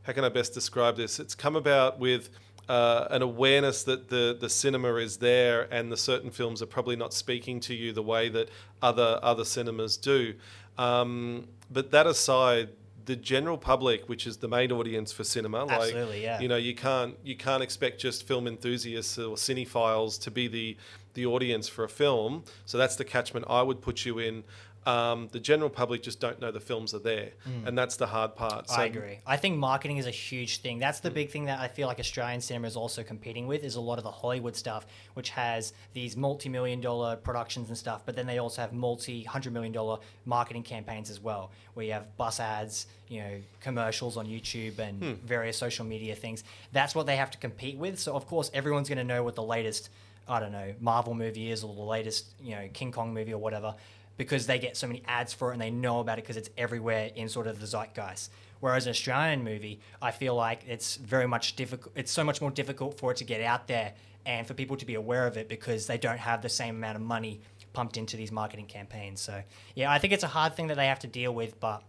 how 0.04 0.12
can 0.12 0.24
I 0.24 0.28
best 0.28 0.54
describe 0.54 0.96
this? 0.96 1.18
It's 1.18 1.34
come 1.34 1.56
about 1.56 1.98
with 1.98 2.30
uh, 2.68 3.08
an 3.10 3.22
awareness 3.22 3.82
that 3.84 4.08
the 4.08 4.36
the 4.38 4.48
cinema 4.48 4.94
is 4.94 5.18
there 5.18 5.68
and 5.70 5.92
the 5.92 5.96
certain 5.96 6.30
films 6.30 6.62
are 6.62 6.66
probably 6.66 6.96
not 6.96 7.12
speaking 7.12 7.60
to 7.60 7.74
you 7.74 7.92
the 7.92 8.02
way 8.02 8.28
that 8.28 8.48
other 8.80 9.18
other 9.22 9.44
cinemas 9.44 9.96
do. 9.96 10.34
Um, 10.78 11.48
but 11.70 11.90
that 11.90 12.06
aside. 12.06 12.70
The 13.06 13.16
general 13.16 13.58
public, 13.58 14.08
which 14.08 14.26
is 14.26 14.38
the 14.38 14.48
main 14.48 14.72
audience 14.72 15.12
for 15.12 15.24
cinema, 15.24 15.66
like 15.66 15.78
Absolutely, 15.78 16.22
yeah. 16.22 16.40
you 16.40 16.48
know, 16.48 16.56
you 16.56 16.74
can't 16.74 17.18
you 17.22 17.36
can't 17.36 17.62
expect 17.62 18.00
just 18.00 18.26
film 18.26 18.46
enthusiasts 18.46 19.18
or 19.18 19.36
cinephiles 19.36 20.18
to 20.22 20.30
be 20.30 20.48
the 20.48 20.78
the 21.12 21.26
audience 21.26 21.68
for 21.68 21.84
a 21.84 21.88
film. 21.88 22.44
So 22.64 22.78
that's 22.78 22.96
the 22.96 23.04
catchment 23.04 23.44
I 23.46 23.60
would 23.60 23.82
put 23.82 24.06
you 24.06 24.18
in. 24.18 24.42
Um, 24.86 25.28
the 25.32 25.40
general 25.40 25.70
public 25.70 26.02
just 26.02 26.20
don't 26.20 26.40
know 26.40 26.50
the 26.50 26.60
films 26.60 26.92
are 26.94 26.98
there, 26.98 27.30
and 27.64 27.76
that's 27.76 27.96
the 27.96 28.06
hard 28.06 28.36
part. 28.36 28.66
I 28.70 28.84
agree. 28.84 29.18
I 29.26 29.36
think 29.36 29.56
marketing 29.58 29.96
is 29.96 30.06
a 30.06 30.10
huge 30.10 30.60
thing. 30.60 30.78
That's 30.78 31.00
the 31.00 31.10
big 31.10 31.30
thing 31.30 31.46
that 31.46 31.60
I 31.60 31.68
feel 31.68 31.88
like 31.88 31.98
Australian 31.98 32.40
cinema 32.40 32.66
is 32.66 32.76
also 32.76 33.02
competing 33.02 33.46
with 33.46 33.64
is 33.64 33.76
a 33.76 33.80
lot 33.80 33.98
of 33.98 34.04
the 34.04 34.10
Hollywood 34.10 34.56
stuff, 34.56 34.86
which 35.14 35.30
has 35.30 35.72
these 35.94 36.16
multi-million 36.16 36.80
dollar 36.80 37.16
productions 37.16 37.68
and 37.68 37.78
stuff, 37.78 38.02
but 38.04 38.14
then 38.14 38.26
they 38.26 38.38
also 38.38 38.60
have 38.60 38.72
multi-hundred 38.72 39.52
million 39.52 39.72
dollar 39.72 39.98
marketing 40.24 40.62
campaigns 40.62 41.10
as 41.10 41.20
well, 41.20 41.50
where 41.74 41.86
you 41.86 41.92
have 41.92 42.16
bus 42.16 42.38
ads, 42.40 42.86
you 43.08 43.20
know, 43.20 43.40
commercials 43.60 44.16
on 44.16 44.26
YouTube 44.26 44.78
and 44.78 45.02
various 45.22 45.56
social 45.56 45.84
media 45.84 46.14
things. 46.14 46.44
That's 46.72 46.94
what 46.94 47.06
they 47.06 47.16
have 47.16 47.30
to 47.30 47.38
compete 47.38 47.78
with. 47.78 47.98
So 47.98 48.14
of 48.14 48.26
course 48.26 48.50
everyone's 48.52 48.88
going 48.88 48.98
to 48.98 49.04
know 49.04 49.22
what 49.22 49.34
the 49.34 49.42
latest, 49.42 49.90
I 50.28 50.40
don't 50.40 50.52
know, 50.52 50.74
Marvel 50.80 51.14
movie 51.14 51.50
is 51.50 51.64
or 51.64 51.74
the 51.74 51.80
latest, 51.80 52.26
you 52.42 52.54
know, 52.54 52.68
King 52.72 52.92
Kong 52.92 53.14
movie 53.14 53.32
or 53.32 53.38
whatever 53.38 53.74
because 54.16 54.46
they 54.46 54.58
get 54.58 54.76
so 54.76 54.86
many 54.86 55.02
ads 55.06 55.32
for 55.32 55.50
it 55.50 55.54
and 55.54 55.62
they 55.62 55.70
know 55.70 56.00
about 56.00 56.18
it 56.18 56.22
because 56.22 56.36
it's 56.36 56.50
everywhere 56.56 57.10
in 57.14 57.28
sort 57.28 57.46
of 57.46 57.60
the 57.60 57.66
zeitgeist. 57.66 58.30
Whereas 58.60 58.86
an 58.86 58.90
Australian 58.90 59.44
movie, 59.44 59.80
I 60.00 60.10
feel 60.10 60.34
like 60.34 60.62
it's 60.66 60.96
very 60.96 61.26
much 61.26 61.56
difficult. 61.56 61.92
It's 61.96 62.12
so 62.12 62.24
much 62.24 62.40
more 62.40 62.50
difficult 62.50 62.98
for 62.98 63.10
it 63.10 63.18
to 63.18 63.24
get 63.24 63.40
out 63.40 63.66
there 63.66 63.92
and 64.26 64.46
for 64.46 64.54
people 64.54 64.76
to 64.76 64.86
be 64.86 64.94
aware 64.94 65.26
of 65.26 65.36
it 65.36 65.48
because 65.48 65.86
they 65.86 65.98
don't 65.98 66.18
have 66.18 66.40
the 66.42 66.48
same 66.48 66.76
amount 66.76 66.96
of 66.96 67.02
money 67.02 67.40
pumped 67.72 67.96
into 67.96 68.16
these 68.16 68.32
marketing 68.32 68.66
campaigns. 68.66 69.20
So 69.20 69.42
yeah, 69.74 69.90
I 69.90 69.98
think 69.98 70.12
it's 70.12 70.24
a 70.24 70.28
hard 70.28 70.56
thing 70.56 70.68
that 70.68 70.76
they 70.76 70.86
have 70.86 71.00
to 71.00 71.06
deal 71.06 71.34
with, 71.34 71.60
but 71.60 71.82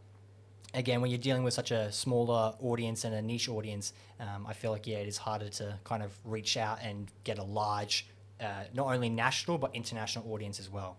again, 0.73 0.99
when 1.01 1.09
you're 1.09 1.17
dealing 1.17 1.43
with 1.43 1.53
such 1.53 1.71
a 1.71 1.91
smaller 1.91 2.53
audience 2.61 3.05
and 3.05 3.15
a 3.15 3.21
niche 3.21 3.47
audience, 3.47 3.93
um, 4.19 4.45
I 4.45 4.53
feel 4.53 4.71
like 4.71 4.85
yeah, 4.87 4.97
it 4.97 5.07
is 5.07 5.17
harder 5.17 5.49
to 5.49 5.79
kind 5.83 6.03
of 6.03 6.11
reach 6.25 6.57
out 6.57 6.79
and 6.81 7.09
get 7.23 7.37
a 7.37 7.43
large, 7.43 8.07
uh, 8.41 8.65
not 8.73 8.87
only 8.87 9.09
national 9.09 9.57
but 9.57 9.73
international 9.73 10.31
audience 10.33 10.59
as 10.59 10.69
well. 10.69 10.97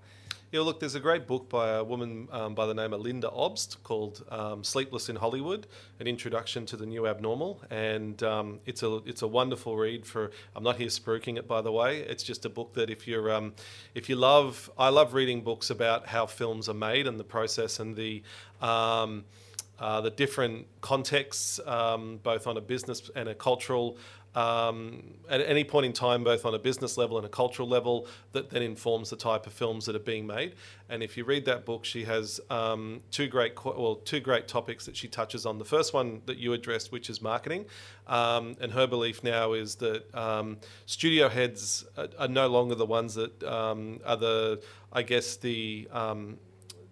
Yeah, 0.52 0.60
look, 0.60 0.78
there's 0.78 0.94
a 0.94 1.00
great 1.00 1.26
book 1.26 1.48
by 1.48 1.70
a 1.70 1.82
woman 1.82 2.28
um, 2.30 2.54
by 2.54 2.66
the 2.66 2.74
name 2.74 2.92
of 2.92 3.00
Lynda 3.00 3.36
Obst 3.36 3.82
called 3.82 4.24
um, 4.30 4.62
"Sleepless 4.62 5.08
in 5.08 5.16
Hollywood: 5.16 5.66
An 5.98 6.06
Introduction 6.06 6.64
to 6.66 6.76
the 6.76 6.86
New 6.86 7.08
Abnormal," 7.08 7.60
and 7.68 8.22
um, 8.22 8.60
it's 8.64 8.84
a 8.84 8.98
it's 9.06 9.22
a 9.22 9.26
wonderful 9.26 9.76
read. 9.76 10.06
For 10.06 10.30
I'm 10.54 10.62
not 10.62 10.76
here 10.76 10.86
spruiking 10.86 11.36
it, 11.36 11.48
by 11.48 11.62
the 11.62 11.72
way. 11.72 11.98
It's 11.98 12.22
just 12.22 12.44
a 12.44 12.48
book 12.48 12.74
that 12.74 12.90
if 12.90 13.08
you're 13.08 13.32
um, 13.32 13.54
if 13.96 14.08
you 14.08 14.14
love, 14.14 14.70
I 14.78 14.90
love 14.90 15.14
reading 15.14 15.40
books 15.40 15.70
about 15.70 16.06
how 16.06 16.26
films 16.26 16.68
are 16.68 16.74
made 16.74 17.08
and 17.08 17.18
the 17.18 17.24
process 17.24 17.80
and 17.80 17.96
the 17.96 18.22
um, 18.60 19.24
uh, 19.78 20.00
the 20.00 20.10
different 20.10 20.66
contexts, 20.80 21.60
um, 21.66 22.18
both 22.22 22.46
on 22.46 22.56
a 22.56 22.60
business 22.60 23.10
and 23.14 23.28
a 23.28 23.34
cultural, 23.34 23.98
um, 24.36 25.02
at 25.30 25.40
any 25.40 25.64
point 25.64 25.86
in 25.86 25.92
time, 25.94 26.22
both 26.22 26.44
on 26.44 26.54
a 26.54 26.58
business 26.58 26.98
level 26.98 27.16
and 27.16 27.24
a 27.24 27.28
cultural 27.28 27.66
level, 27.66 28.06
that 28.32 28.50
then 28.50 28.62
informs 28.62 29.08
the 29.08 29.16
type 29.16 29.46
of 29.46 29.52
films 29.54 29.86
that 29.86 29.96
are 29.96 30.00
being 30.00 30.26
made. 30.26 30.54
And 30.90 31.02
if 31.02 31.16
you 31.16 31.24
read 31.24 31.46
that 31.46 31.64
book, 31.64 31.86
she 31.86 32.04
has 32.04 32.38
um, 32.50 33.00
two 33.10 33.28
great, 33.28 33.52
well, 33.64 33.96
two 33.96 34.20
great 34.20 34.46
topics 34.46 34.84
that 34.84 34.94
she 34.94 35.08
touches 35.08 35.46
on. 35.46 35.58
The 35.58 35.64
first 35.64 35.94
one 35.94 36.20
that 36.26 36.36
you 36.36 36.52
addressed, 36.52 36.92
which 36.92 37.08
is 37.08 37.22
marketing, 37.22 37.64
um, 38.06 38.56
and 38.60 38.72
her 38.72 38.86
belief 38.86 39.24
now 39.24 39.54
is 39.54 39.76
that 39.76 40.14
um, 40.14 40.58
studio 40.84 41.30
heads 41.30 41.86
are, 41.96 42.08
are 42.18 42.28
no 42.28 42.46
longer 42.46 42.74
the 42.74 42.86
ones 42.86 43.14
that 43.14 43.42
um, 43.42 44.00
are 44.04 44.18
the, 44.18 44.62
I 44.92 45.02
guess 45.02 45.36
the 45.36 45.88
um, 45.90 46.38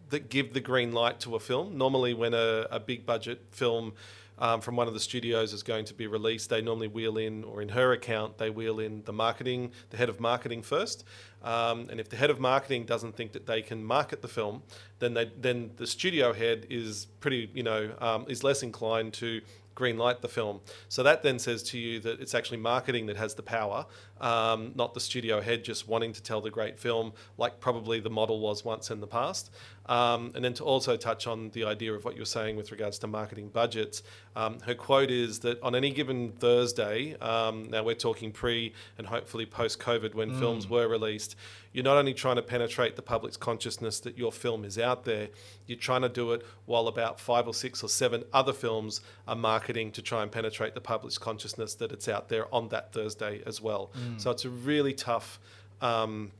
that 0.08 0.30
give 0.30 0.54
the 0.54 0.60
green 0.60 0.92
light 0.92 1.20
to 1.20 1.34
a 1.34 1.40
film. 1.40 1.76
Normally, 1.76 2.14
when 2.14 2.32
a, 2.32 2.66
a 2.70 2.80
big 2.80 3.04
budget 3.04 3.42
film 3.50 3.92
um, 4.38 4.60
from 4.60 4.76
one 4.76 4.88
of 4.88 4.94
the 4.94 5.00
studios 5.00 5.52
is 5.52 5.62
going 5.62 5.84
to 5.86 5.94
be 5.94 6.06
released, 6.06 6.50
they 6.50 6.60
normally 6.60 6.88
wheel 6.88 7.16
in, 7.16 7.44
or 7.44 7.62
in 7.62 7.68
her 7.70 7.92
account, 7.92 8.38
they 8.38 8.50
wheel 8.50 8.80
in 8.80 9.02
the 9.04 9.12
marketing, 9.12 9.72
the 9.90 9.96
head 9.96 10.08
of 10.08 10.20
marketing 10.20 10.62
first. 10.62 11.04
Um, 11.42 11.88
and 11.90 12.00
if 12.00 12.08
the 12.08 12.16
head 12.16 12.30
of 12.30 12.40
marketing 12.40 12.84
doesn't 12.84 13.16
think 13.16 13.32
that 13.32 13.46
they 13.46 13.62
can 13.62 13.84
market 13.84 14.22
the 14.22 14.28
film, 14.28 14.62
then 14.98 15.14
they, 15.14 15.30
then 15.38 15.70
the 15.76 15.86
studio 15.86 16.32
head 16.32 16.66
is 16.70 17.06
pretty, 17.20 17.50
you 17.54 17.62
know, 17.62 17.92
um, 18.00 18.24
is 18.28 18.42
less 18.42 18.62
inclined 18.62 19.12
to 19.14 19.40
green 19.74 19.98
light 19.98 20.22
the 20.22 20.28
film. 20.28 20.60
So 20.88 21.02
that 21.02 21.22
then 21.22 21.38
says 21.38 21.62
to 21.64 21.78
you 21.78 22.00
that 22.00 22.20
it's 22.20 22.34
actually 22.34 22.58
marketing 22.58 23.06
that 23.06 23.16
has 23.16 23.34
the 23.34 23.42
power, 23.42 23.86
um, 24.24 24.72
not 24.74 24.94
the 24.94 25.00
studio 25.00 25.42
head 25.42 25.62
just 25.62 25.86
wanting 25.86 26.14
to 26.14 26.22
tell 26.22 26.40
the 26.40 26.50
great 26.50 26.80
film, 26.80 27.12
like 27.36 27.60
probably 27.60 28.00
the 28.00 28.08
model 28.08 28.40
was 28.40 28.64
once 28.64 28.90
in 28.90 29.00
the 29.00 29.06
past. 29.06 29.50
Um, 29.86 30.32
and 30.34 30.42
then 30.42 30.54
to 30.54 30.64
also 30.64 30.96
touch 30.96 31.26
on 31.26 31.50
the 31.50 31.64
idea 31.64 31.92
of 31.92 32.06
what 32.06 32.16
you're 32.16 32.24
saying 32.24 32.56
with 32.56 32.72
regards 32.72 32.98
to 33.00 33.06
marketing 33.06 33.50
budgets, 33.50 34.02
um, 34.34 34.58
her 34.60 34.74
quote 34.74 35.10
is 35.10 35.40
that 35.40 35.62
on 35.62 35.74
any 35.74 35.90
given 35.90 36.32
Thursday, 36.32 37.16
um, 37.18 37.64
now 37.64 37.82
we're 37.82 37.94
talking 37.94 38.32
pre 38.32 38.72
and 38.96 39.06
hopefully 39.06 39.44
post 39.44 39.78
COVID 39.78 40.14
when 40.14 40.38
films 40.38 40.70
were 40.70 40.88
released, 40.88 41.36
you're 41.72 41.84
not 41.84 41.98
only 41.98 42.14
trying 42.14 42.36
to 42.36 42.42
penetrate 42.42 42.96
the 42.96 43.02
public's 43.02 43.36
consciousness 43.36 44.00
that 44.00 44.16
your 44.16 44.32
film 44.32 44.64
is 44.64 44.78
out 44.78 45.04
there, 45.04 45.28
you're 45.66 45.76
trying 45.76 46.02
to 46.02 46.08
do 46.08 46.32
it 46.32 46.46
while 46.66 46.88
about 46.88 47.20
five 47.20 47.46
or 47.46 47.52
six 47.52 47.82
or 47.82 47.88
seven 47.88 48.22
other 48.32 48.52
films 48.52 49.00
are 49.28 49.36
marketing 49.36 49.90
to 49.90 50.00
try 50.00 50.22
and 50.22 50.30
penetrate 50.30 50.74
the 50.74 50.80
public's 50.80 51.18
consciousness 51.18 51.74
that 51.74 51.92
it's 51.92 52.08
out 52.08 52.28
there 52.28 52.52
on 52.54 52.68
that 52.68 52.92
Thursday 52.92 53.42
as 53.44 53.60
well. 53.60 53.90
So 54.18 54.30
it's 54.30 54.44
a 54.44 54.50
really 54.50 54.92
tough. 54.92 55.38
Um, 55.80 56.32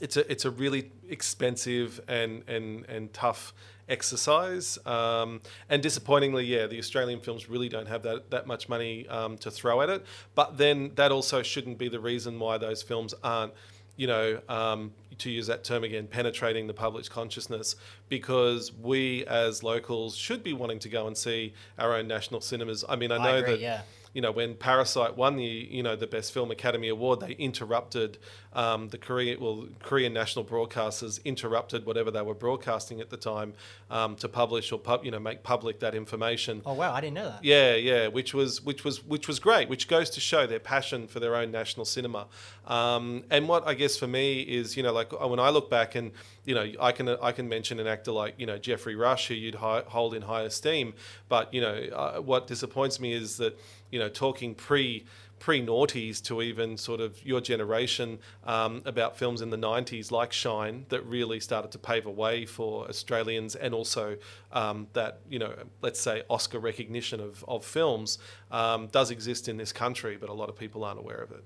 it's 0.00 0.16
a 0.16 0.30
it's 0.30 0.44
a 0.44 0.50
really 0.50 0.92
expensive 1.08 2.00
and 2.08 2.42
and 2.48 2.84
and 2.86 3.12
tough 3.12 3.52
exercise. 3.88 4.78
Um, 4.86 5.40
and 5.68 5.82
disappointingly, 5.82 6.44
yeah, 6.44 6.66
the 6.66 6.78
Australian 6.78 7.20
films 7.20 7.48
really 7.48 7.68
don't 7.68 7.88
have 7.88 8.02
that 8.02 8.30
that 8.30 8.46
much 8.46 8.68
money 8.68 9.08
um, 9.08 9.38
to 9.38 9.50
throw 9.50 9.80
at 9.80 9.88
it. 9.88 10.04
But 10.34 10.58
then 10.58 10.92
that 10.96 11.10
also 11.10 11.42
shouldn't 11.42 11.78
be 11.78 11.88
the 11.88 12.00
reason 12.00 12.38
why 12.38 12.58
those 12.58 12.82
films 12.82 13.14
aren't. 13.22 13.52
You 13.96 14.06
know, 14.06 14.40
um, 14.48 14.92
to 15.18 15.28
use 15.28 15.48
that 15.48 15.64
term 15.64 15.82
again, 15.82 16.06
penetrating 16.06 16.68
the 16.68 16.72
public's 16.72 17.08
consciousness, 17.08 17.74
because 18.08 18.72
we 18.72 19.26
as 19.26 19.64
locals 19.64 20.14
should 20.14 20.44
be 20.44 20.52
wanting 20.52 20.78
to 20.80 20.88
go 20.88 21.08
and 21.08 21.18
see 21.18 21.52
our 21.80 21.96
own 21.96 22.06
national 22.06 22.40
cinemas. 22.40 22.84
I 22.88 22.94
mean, 22.94 23.10
I 23.10 23.18
know 23.18 23.38
agree, 23.38 23.54
that 23.54 23.60
yeah. 23.60 23.80
You 24.12 24.22
know 24.22 24.32
when 24.32 24.54
Parasite 24.54 25.16
won 25.16 25.36
the 25.36 25.44
you 25.44 25.82
know 25.82 25.96
the 25.96 26.06
Best 26.06 26.32
Film 26.32 26.50
Academy 26.50 26.88
Award, 26.88 27.20
they 27.20 27.32
interrupted 27.32 28.18
um, 28.52 28.88
the 28.88 28.98
Korean 28.98 29.40
well 29.40 29.68
Korean 29.82 30.12
national 30.12 30.44
broadcasters 30.44 31.22
interrupted 31.24 31.86
whatever 31.86 32.10
they 32.10 32.22
were 32.22 32.34
broadcasting 32.34 33.00
at 33.00 33.10
the 33.10 33.16
time 33.16 33.54
um, 33.90 34.16
to 34.16 34.28
publish 34.28 34.72
or 34.72 34.78
pub, 34.78 35.04
you 35.04 35.10
know 35.10 35.18
make 35.18 35.42
public 35.42 35.80
that 35.80 35.94
information. 35.94 36.62
Oh 36.64 36.74
wow, 36.74 36.92
I 36.92 37.00
didn't 37.00 37.14
know 37.14 37.28
that. 37.28 37.44
Yeah, 37.44 37.74
yeah, 37.74 38.08
which 38.08 38.34
was 38.34 38.62
which 38.62 38.84
was 38.84 39.04
which 39.04 39.28
was 39.28 39.38
great, 39.38 39.68
which 39.68 39.88
goes 39.88 40.10
to 40.10 40.20
show 40.20 40.46
their 40.46 40.60
passion 40.60 41.06
for 41.06 41.20
their 41.20 41.34
own 41.34 41.50
national 41.50 41.84
cinema. 41.84 42.26
Um, 42.68 43.24
and 43.30 43.48
what 43.48 43.66
I 43.66 43.74
guess 43.74 43.96
for 43.96 44.06
me 44.06 44.40
is, 44.42 44.76
you 44.76 44.82
know, 44.82 44.92
like 44.92 45.18
when 45.18 45.40
I 45.40 45.48
look 45.48 45.70
back 45.70 45.94
and 45.94 46.12
you 46.44 46.54
know, 46.54 46.70
I 46.80 46.92
can 46.92 47.08
I 47.08 47.32
can 47.32 47.48
mention 47.48 47.80
an 47.80 47.86
actor 47.86 48.12
like 48.12 48.34
you 48.38 48.46
know 48.46 48.58
Geoffrey 48.58 48.94
Rush, 48.94 49.28
who 49.28 49.34
you'd 49.34 49.56
hi- 49.56 49.84
hold 49.86 50.14
in 50.14 50.22
high 50.22 50.42
esteem, 50.42 50.94
but 51.28 51.52
you 51.52 51.60
know 51.60 51.74
uh, 51.92 52.20
what 52.20 52.46
disappoints 52.46 53.00
me 53.00 53.12
is 53.12 53.38
that 53.38 53.58
you 53.90 53.98
know 53.98 54.08
talking 54.08 54.54
pre 54.54 55.06
pre 55.38 55.64
noughties 55.64 56.22
to 56.24 56.42
even 56.42 56.76
sort 56.76 57.00
of 57.00 57.24
your 57.24 57.40
generation 57.40 58.18
um, 58.44 58.82
about 58.84 59.16
films 59.16 59.40
in 59.40 59.50
the 59.50 59.56
90s 59.56 60.10
like 60.10 60.32
Shine 60.32 60.84
that 60.88 61.04
really 61.06 61.40
started 61.40 61.70
to 61.72 61.78
pave 61.78 62.06
a 62.06 62.10
way 62.10 62.44
for 62.44 62.88
Australians 62.88 63.54
and 63.54 63.74
also 63.74 64.16
um, 64.52 64.88
that, 64.94 65.20
you 65.28 65.38
know, 65.38 65.54
let's 65.80 66.00
say 66.00 66.22
Oscar 66.28 66.58
recognition 66.58 67.20
of, 67.20 67.44
of 67.46 67.64
films 67.64 68.18
um, 68.50 68.88
does 68.88 69.10
exist 69.10 69.48
in 69.48 69.56
this 69.56 69.72
country, 69.72 70.16
but 70.16 70.28
a 70.28 70.32
lot 70.32 70.48
of 70.48 70.56
people 70.56 70.82
aren't 70.84 70.98
aware 70.98 71.18
of 71.18 71.30
it. 71.30 71.44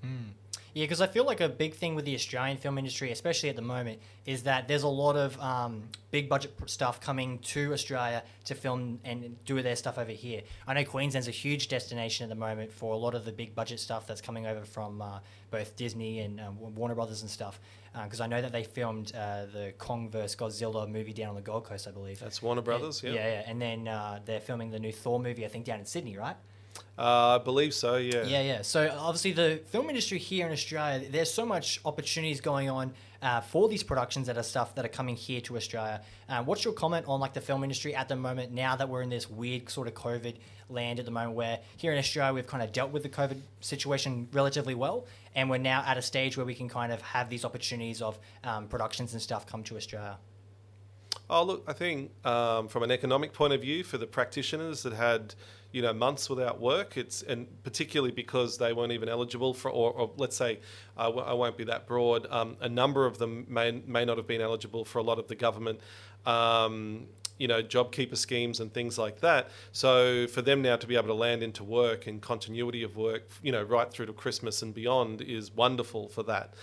Yeah, 0.73 0.85
because 0.85 1.01
I 1.01 1.07
feel 1.07 1.23
like 1.23 1.39
a 1.39 1.49
big 1.49 1.75
thing 1.75 1.93
with 1.93 2.05
the 2.05 2.15
Australian 2.15 2.57
film 2.57 2.79
industry, 2.79 3.11
especially 3.11 3.49
at 3.49 3.55
the 3.55 3.61
moment, 3.61 3.99
is 4.25 4.43
that 4.43 4.67
there's 4.67 4.83
a 4.83 4.87
lot 4.87 5.15
of 5.15 5.39
um, 5.39 5.83
big 6.09 6.27
budget 6.27 6.53
stuff 6.65 6.99
coming 6.99 7.37
to 7.39 7.73
Australia 7.73 8.23
to 8.45 8.55
film 8.55 8.99
and 9.03 9.35
do 9.45 9.61
their 9.61 9.75
stuff 9.75 9.99
over 9.99 10.11
here. 10.11 10.41
I 10.67 10.73
know 10.73 10.83
Queensland's 10.83 11.27
a 11.27 11.31
huge 11.31 11.67
destination 11.67 12.23
at 12.23 12.29
the 12.29 12.39
moment 12.39 12.71
for 12.71 12.93
a 12.93 12.97
lot 12.97 13.13
of 13.13 13.23
the 13.23 13.31
big 13.31 13.53
budget 13.53 13.79
stuff 13.79 14.07
that's 14.07 14.21
coming 14.21 14.47
over 14.47 14.65
from 14.65 15.01
uh, 15.01 15.19
both 15.51 15.75
Disney 15.75 16.21
and 16.21 16.39
um, 16.39 16.57
Warner 16.59 16.95
Brothers 16.95 17.21
and 17.21 17.29
stuff. 17.29 17.59
Because 18.03 18.21
I 18.21 18.25
know 18.25 18.41
that 18.41 18.51
they 18.51 18.63
filmed 18.63 19.11
uh, 19.15 19.45
the 19.53 19.73
Kong 19.77 20.09
vs 20.09 20.35
Godzilla 20.35 20.89
movie 20.89 21.13
down 21.13 21.29
on 21.29 21.35
the 21.35 21.41
Gold 21.41 21.65
Coast, 21.65 21.87
I 21.87 21.91
believe. 21.91 22.19
That's 22.19 22.41
Warner 22.41 22.63
Brothers, 22.63 23.03
yeah. 23.03 23.11
yeah, 23.11 23.27
yeah. 23.27 23.43
And 23.45 23.61
then 23.61 23.87
uh, 23.87 24.19
they're 24.25 24.39
filming 24.39 24.71
the 24.71 24.79
new 24.79 24.91
Thor 24.91 25.19
movie, 25.19 25.45
I 25.45 25.47
think, 25.47 25.65
down 25.65 25.77
in 25.77 25.85
Sydney, 25.85 26.17
right? 26.17 26.35
Uh, 26.97 27.39
I 27.39 27.43
believe 27.43 27.73
so, 27.73 27.95
yeah. 27.97 28.23
Yeah, 28.23 28.41
yeah. 28.41 28.61
So 28.61 28.95
obviously, 28.99 29.31
the 29.31 29.61
film 29.65 29.89
industry 29.89 30.19
here 30.19 30.45
in 30.45 30.53
Australia, 30.53 31.07
there's 31.09 31.33
so 31.33 31.45
much 31.45 31.79
opportunities 31.85 32.39
going 32.39 32.69
on 32.69 32.93
uh, 33.23 33.41
for 33.41 33.67
these 33.67 33.81
productions 33.81 34.27
that 34.27 34.37
are 34.37 34.43
stuff 34.43 34.75
that 34.75 34.85
are 34.85 34.89
coming 34.89 35.15
here 35.15 35.41
to 35.41 35.57
Australia. 35.57 36.01
Uh, 36.29 36.43
what's 36.43 36.63
your 36.63 36.73
comment 36.73 37.05
on 37.07 37.19
like 37.19 37.33
the 37.33 37.41
film 37.41 37.63
industry 37.63 37.95
at 37.95 38.09
the 38.09 38.15
moment? 38.15 38.51
Now 38.51 38.75
that 38.75 38.87
we're 38.89 39.01
in 39.01 39.09
this 39.09 39.27
weird 39.27 39.69
sort 39.69 39.87
of 39.87 39.95
COVID 39.95 40.35
land 40.69 40.99
at 40.99 41.05
the 41.05 41.11
moment, 41.11 41.35
where 41.35 41.59
here 41.77 41.91
in 41.91 41.97
Australia 41.97 42.33
we've 42.33 42.47
kind 42.47 42.61
of 42.61 42.71
dealt 42.71 42.91
with 42.91 43.01
the 43.01 43.09
COVID 43.09 43.39
situation 43.61 44.27
relatively 44.31 44.75
well, 44.75 45.07
and 45.33 45.49
we're 45.49 45.57
now 45.57 45.83
at 45.87 45.97
a 45.97 46.01
stage 46.01 46.37
where 46.37 46.45
we 46.45 46.53
can 46.53 46.69
kind 46.69 46.91
of 46.91 47.01
have 47.01 47.27
these 47.27 47.43
opportunities 47.43 48.03
of 48.03 48.19
um, 48.43 48.67
productions 48.67 49.13
and 49.13 49.21
stuff 49.21 49.47
come 49.47 49.63
to 49.63 49.77
Australia. 49.77 50.17
Oh, 51.29 51.43
look, 51.43 51.63
I 51.67 51.73
think 51.73 52.11
um, 52.25 52.67
from 52.67 52.83
an 52.83 52.91
economic 52.91 53.33
point 53.33 53.53
of 53.53 53.61
view, 53.61 53.83
for 53.83 53.97
the 53.97 54.05
practitioners 54.05 54.83
that 54.83 54.93
had 54.93 55.33
you 55.73 55.81
know 55.81 55.91
months 55.91 56.29
without 56.29 56.61
work. 56.61 56.95
It's 56.95 57.23
and 57.23 57.47
particularly 57.63 58.13
because 58.13 58.57
they 58.57 58.71
weren't 58.71 58.93
even 58.93 59.09
eligible 59.09 59.53
for, 59.53 59.69
or, 59.69 59.91
or 59.91 60.11
let's 60.15 60.37
say, 60.37 60.59
I 60.95 61.09
won't 61.09 61.57
be 61.57 61.65
that 61.65 61.87
broad. 61.87 62.27
Um, 62.29 62.55
a 62.61 62.69
number 62.69 63.05
of 63.05 63.17
them 63.17 63.45
may 63.49 63.71
may 63.85 64.05
not 64.05 64.17
have 64.17 64.27
been 64.27 64.41
eligible 64.41 64.85
for 64.85 64.99
a 64.99 65.03
lot 65.03 65.19
of 65.19 65.27
the 65.27 65.35
government. 65.35 65.81
Um, 66.25 67.07
you 67.39 67.47
know, 67.47 67.63
JobKeeper 67.63 68.15
schemes 68.15 68.59
and 68.59 68.71
things 68.71 68.97
like 68.97 69.19
that. 69.21 69.49
So 69.71 70.27
for 70.27 70.41
them 70.41 70.61
now 70.61 70.75
to 70.75 70.85
be 70.85 70.95
able 70.95 71.07
to 71.07 71.15
land 71.15 71.41
into 71.41 71.63
work 71.63 72.05
and 72.05 72.21
continuity 72.21 72.83
of 72.83 72.95
work, 72.95 73.27
you 73.41 73.51
know, 73.51 73.63
right 73.63 73.91
through 73.91 74.05
to 74.05 74.13
Christmas 74.13 74.61
and 74.61 74.73
beyond 74.73 75.19
is 75.21 75.51
wonderful 75.51 76.09
for 76.09 76.23
that. 76.23 76.53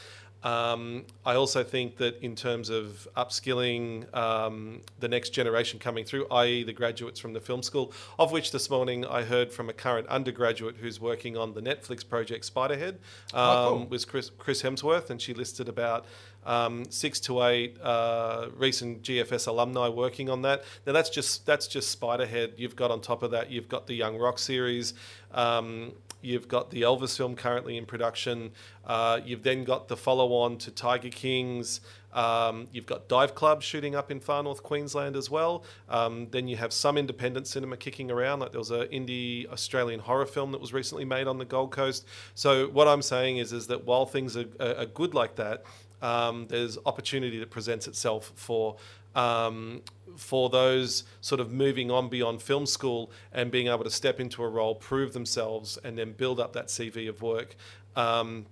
Um, 0.42 1.04
I 1.26 1.34
also 1.34 1.62
think 1.62 1.96
that 1.98 2.22
in 2.22 2.34
terms 2.34 2.70
of 2.70 3.06
upskilling 3.16 4.12
um, 4.16 4.80
the 4.98 5.08
next 5.08 5.30
generation 5.30 5.78
coming 5.78 6.04
through, 6.04 6.26
i.e., 6.30 6.62
the 6.62 6.72
graduates 6.72 7.20
from 7.20 7.32
the 7.34 7.40
film 7.40 7.62
school, 7.62 7.92
of 8.18 8.32
which 8.32 8.50
this 8.50 8.70
morning 8.70 9.04
I 9.04 9.22
heard 9.22 9.52
from 9.52 9.68
a 9.68 9.72
current 9.72 10.06
undergraduate 10.08 10.76
who's 10.76 11.00
working 11.00 11.36
on 11.36 11.52
the 11.52 11.60
Netflix 11.60 12.08
project 12.08 12.50
Spiderhead, 12.52 12.94
um, 12.94 12.98
oh, 13.34 13.76
cool. 13.78 13.86
was 13.86 14.04
Chris, 14.04 14.30
Chris, 14.38 14.62
Hemsworth, 14.62 15.10
and 15.10 15.20
she 15.20 15.34
listed 15.34 15.68
about 15.68 16.06
um, 16.46 16.90
six 16.90 17.20
to 17.20 17.42
eight 17.42 17.78
uh, 17.82 18.48
recent 18.56 19.02
GFS 19.02 19.46
alumni 19.46 19.88
working 19.88 20.30
on 20.30 20.42
that. 20.42 20.64
Now 20.86 20.92
that's 20.92 21.10
just 21.10 21.44
that's 21.44 21.68
just 21.68 22.00
Spiderhead. 22.00 22.52
You've 22.56 22.76
got 22.76 22.90
on 22.90 23.02
top 23.02 23.22
of 23.22 23.30
that, 23.32 23.50
you've 23.50 23.68
got 23.68 23.86
the 23.86 23.94
Young 23.94 24.16
Rock 24.16 24.38
series. 24.38 24.94
Um, 25.32 25.92
You've 26.22 26.48
got 26.48 26.70
the 26.70 26.82
Elvis 26.82 27.16
film 27.16 27.34
currently 27.34 27.76
in 27.76 27.86
production. 27.86 28.52
Uh, 28.86 29.20
you've 29.24 29.42
then 29.42 29.64
got 29.64 29.88
the 29.88 29.96
follow 29.96 30.32
on 30.32 30.58
to 30.58 30.70
Tiger 30.70 31.08
Kings. 31.08 31.80
Um, 32.12 32.66
you've 32.72 32.86
got 32.86 33.08
Dive 33.08 33.34
Club 33.34 33.62
shooting 33.62 33.94
up 33.94 34.10
in 34.10 34.20
far 34.20 34.42
north 34.42 34.62
Queensland 34.62 35.16
as 35.16 35.30
well. 35.30 35.64
Um, 35.88 36.28
then 36.30 36.48
you 36.48 36.56
have 36.56 36.72
some 36.72 36.98
independent 36.98 37.46
cinema 37.46 37.76
kicking 37.76 38.10
around. 38.10 38.40
Like 38.40 38.50
there 38.50 38.58
was 38.58 38.70
an 38.70 38.88
indie 38.88 39.50
Australian 39.50 40.00
horror 40.00 40.26
film 40.26 40.52
that 40.52 40.60
was 40.60 40.72
recently 40.72 41.04
made 41.04 41.26
on 41.26 41.38
the 41.38 41.44
Gold 41.44 41.70
Coast. 41.70 42.06
So 42.34 42.68
what 42.68 42.88
I'm 42.88 43.02
saying 43.02 43.38
is, 43.38 43.52
is 43.52 43.68
that 43.68 43.86
while 43.86 44.06
things 44.06 44.36
are, 44.36 44.46
are 44.60 44.86
good 44.86 45.14
like 45.14 45.36
that, 45.36 45.64
um, 46.02 46.46
there's 46.48 46.78
opportunity 46.86 47.38
that 47.38 47.50
presents 47.50 47.86
itself 47.86 48.32
for 48.34 48.76
um, 49.14 49.82
for 50.16 50.50
those 50.50 51.04
sort 51.20 51.40
of 51.40 51.52
moving 51.52 51.90
on 51.90 52.08
beyond 52.08 52.42
film 52.42 52.66
school 52.66 53.10
and 53.32 53.50
being 53.50 53.68
able 53.68 53.84
to 53.84 53.90
step 53.90 54.20
into 54.20 54.42
a 54.42 54.48
role, 54.48 54.74
prove 54.74 55.12
themselves, 55.12 55.78
and 55.82 55.96
then 55.98 56.12
build 56.12 56.40
up 56.40 56.52
that 56.52 56.66
CV 56.68 57.08
of 57.08 57.22
work. 57.22 57.56
Um, 57.96 58.46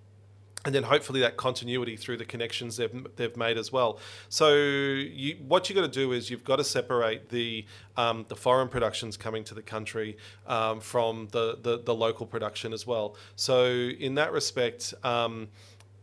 and 0.65 0.75
then 0.75 0.83
hopefully 0.83 1.21
that 1.21 1.37
continuity 1.37 1.97
through 1.97 2.17
the 2.17 2.25
connections 2.25 2.77
they've, 2.77 3.07
they've 3.17 3.37
made 3.37 3.57
as 3.57 3.73
well. 3.73 4.01
So 4.29 4.55
you, 4.55 5.37
what 5.47 5.69
you've 5.69 5.77
got 5.77 5.83
to 5.83 5.89
do 5.89 6.13
is 6.13 6.31
you've 6.31 6.45
got 6.45 6.57
to 6.57 6.65
separate 6.65 7.29
the 7.29 7.65
um, 7.97 8.27
the 8.29 8.37
foreign 8.37 8.69
productions 8.69 9.17
coming 9.17 9.45
to 9.45 9.55
the 9.55 9.63
country 9.63 10.17
um, 10.47 10.81
from 10.81 11.29
the, 11.31 11.59
the, 11.63 11.81
the 11.83 11.95
local 11.95 12.27
production 12.27 12.73
as 12.73 12.87
well. 12.87 13.17
So 13.37 13.67
in 13.67 14.17
that 14.17 14.33
respect. 14.33 14.95
Um, 15.05 15.49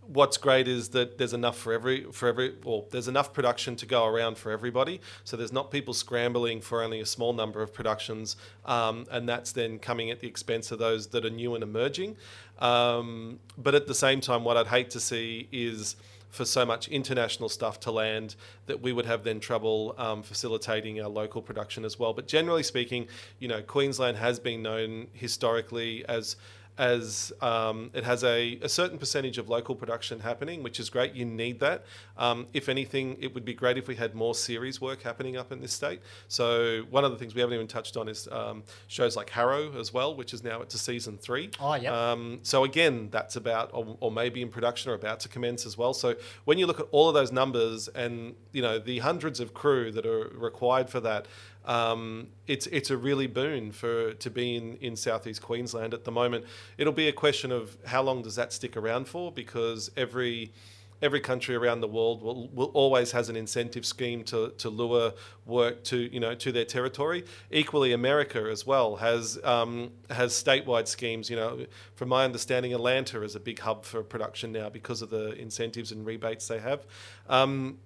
what's 0.07 0.37
great 0.37 0.67
is 0.67 0.89
that 0.89 1.17
there's 1.17 1.33
enough 1.33 1.57
for 1.57 1.73
every 1.73 2.03
for 2.11 2.27
every 2.27 2.53
well 2.63 2.85
there's 2.91 3.07
enough 3.07 3.33
production 3.33 3.75
to 3.75 3.85
go 3.85 4.05
around 4.05 4.37
for 4.37 4.51
everybody 4.51 5.01
so 5.23 5.35
there's 5.37 5.53
not 5.53 5.71
people 5.71 5.93
scrambling 5.93 6.61
for 6.61 6.83
only 6.83 6.99
a 6.99 7.05
small 7.05 7.33
number 7.33 7.61
of 7.61 7.73
productions 7.73 8.35
um, 8.65 9.05
and 9.11 9.27
that's 9.27 9.51
then 9.51 9.79
coming 9.79 10.11
at 10.11 10.19
the 10.19 10.27
expense 10.27 10.71
of 10.71 10.79
those 10.79 11.07
that 11.07 11.25
are 11.25 11.29
new 11.29 11.55
and 11.55 11.63
emerging 11.63 12.15
um, 12.59 13.39
but 13.57 13.75
at 13.75 13.87
the 13.87 13.95
same 13.95 14.21
time 14.21 14.43
what 14.43 14.57
i'd 14.57 14.67
hate 14.67 14.89
to 14.89 14.99
see 14.99 15.47
is 15.51 15.95
for 16.35 16.45
so 16.45 16.65
much 16.65 16.89
international 16.89 17.47
stuff 17.47 17.79
to 17.79 17.91
land 17.91 18.35
that 18.65 18.81
we 18.81 18.91
would 18.91 19.05
have 19.05 19.23
then 19.23 19.39
trouble 19.39 19.95
um, 19.97 20.21
facilitating 20.21 21.01
our 21.01 21.07
local 21.07 21.41
production 21.41 21.85
as 21.85 21.97
well. 21.97 22.13
But 22.13 22.27
generally 22.27 22.63
speaking, 22.63 23.07
you 23.39 23.47
know, 23.47 23.61
Queensland 23.61 24.17
has 24.17 24.37
been 24.37 24.61
known 24.61 25.07
historically 25.13 26.05
as 26.09 26.35
as 26.77 27.31
um, 27.41 27.89
it 27.93 28.03
has 28.03 28.23
a, 28.23 28.59
a, 28.61 28.69
certain 28.69 28.97
percentage 28.97 29.37
of 29.37 29.47
local 29.47 29.75
production 29.75 30.19
happening, 30.19 30.61
which 30.61 30.79
is 30.79 30.89
great. 30.89 31.13
You 31.13 31.23
need 31.25 31.59
that. 31.61 31.85
Um, 32.17 32.47
if 32.53 32.67
anything, 32.67 33.17
it 33.21 33.33
would 33.33 33.45
be 33.45 33.53
great 33.53 33.77
if 33.77 33.87
we 33.87 33.95
had 33.95 34.13
more 34.13 34.35
series 34.35 34.81
work 34.81 35.01
happening 35.01 35.37
up 35.37 35.51
in 35.51 35.61
this 35.61 35.71
state. 35.71 36.01
So 36.27 36.83
one 36.89 37.05
of 37.05 37.11
the 37.11 37.17
things 37.17 37.33
we 37.33 37.41
haven't 37.41 37.55
even 37.55 37.67
touched 37.67 37.95
on 37.95 38.09
is 38.09 38.27
um, 38.29 38.63
shows 38.87 39.15
like 39.15 39.29
Harrow 39.29 39.77
as 39.79 39.93
well, 39.93 40.15
which 40.15 40.33
is 40.33 40.43
now 40.43 40.59
to 40.59 40.77
season 40.77 41.17
three. 41.17 41.49
Oh 41.61 41.75
yeah. 41.75 42.11
Um, 42.11 42.39
so 42.43 42.65
again, 42.65 43.07
that's 43.09 43.37
about 43.37 43.69
or, 43.73 43.97
or, 44.01 44.11
maybe 44.11 44.41
in 44.41 44.49
production 44.49 44.91
or 44.91 44.95
about 44.95 45.19
to 45.21 45.29
commence 45.29 45.65
as 45.65 45.77
well. 45.77 45.93
So 45.93 46.15
when 46.43 46.57
you 46.57 46.67
look 46.67 46.79
at 46.79 46.87
all 46.91 47.07
of 47.07 47.13
those 47.13 47.31
numbers 47.31 47.87
and 47.89 48.35
you 48.51 48.61
know 48.61 48.79
the 48.79 48.99
hundreds 48.99 49.39
of 49.39 49.53
crew 49.53 49.91
that 49.91 50.05
are 50.05 50.29
required 50.35 50.89
for 50.89 50.99
that 51.01 51.27
um, 51.65 52.27
it's 52.47 52.67
it's 52.67 52.89
a 52.89 52.97
really 52.97 53.27
boon 53.27 53.71
for 53.71 54.13
to 54.13 54.29
be 54.29 54.55
in, 54.55 54.77
in 54.77 54.95
southeast 54.95 55.41
Queensland 55.41 55.93
at 55.93 56.03
the 56.03 56.11
moment. 56.11 56.45
It'll 56.77 56.93
be 56.93 57.07
a 57.07 57.13
question 57.13 57.51
of 57.51 57.77
how 57.85 58.01
long 58.03 58.21
does 58.21 58.35
that 58.35 58.53
stick 58.53 58.77
around 58.77 59.07
for 59.07 59.31
because 59.31 59.91
every 59.97 60.53
every 61.01 61.19
country 61.19 61.55
around 61.55 61.81
the 61.81 61.87
world 61.87 62.21
will, 62.21 62.47
will 62.49 62.71
always 62.73 63.11
has 63.11 63.29
an 63.29 63.35
incentive 63.35 63.85
scheme 63.85 64.23
to, 64.23 64.49
to 64.57 64.69
lure 64.69 65.13
work 65.45 65.83
to 65.83 65.97
you 66.13 66.19
know 66.19 66.35
to 66.35 66.51
their 66.51 66.65
territory. 66.65 67.23
Equally, 67.51 67.93
America 67.93 68.47
as 68.49 68.65
well 68.65 68.97
has 68.97 69.39
um, 69.43 69.91
has 70.09 70.33
statewide 70.33 70.87
schemes. 70.87 71.29
You 71.29 71.35
know, 71.35 71.65
from 71.95 72.09
my 72.09 72.25
understanding, 72.25 72.73
Atlanta 72.73 73.21
is 73.21 73.35
a 73.35 73.39
big 73.39 73.59
hub 73.59 73.85
for 73.85 74.03
production 74.03 74.51
now 74.51 74.69
because 74.69 75.01
of 75.01 75.09
the 75.09 75.33
incentives 75.33 75.91
and 75.91 76.05
rebates 76.05 76.47
they 76.47 76.59
have. 76.59 76.85
Um, 77.27 77.79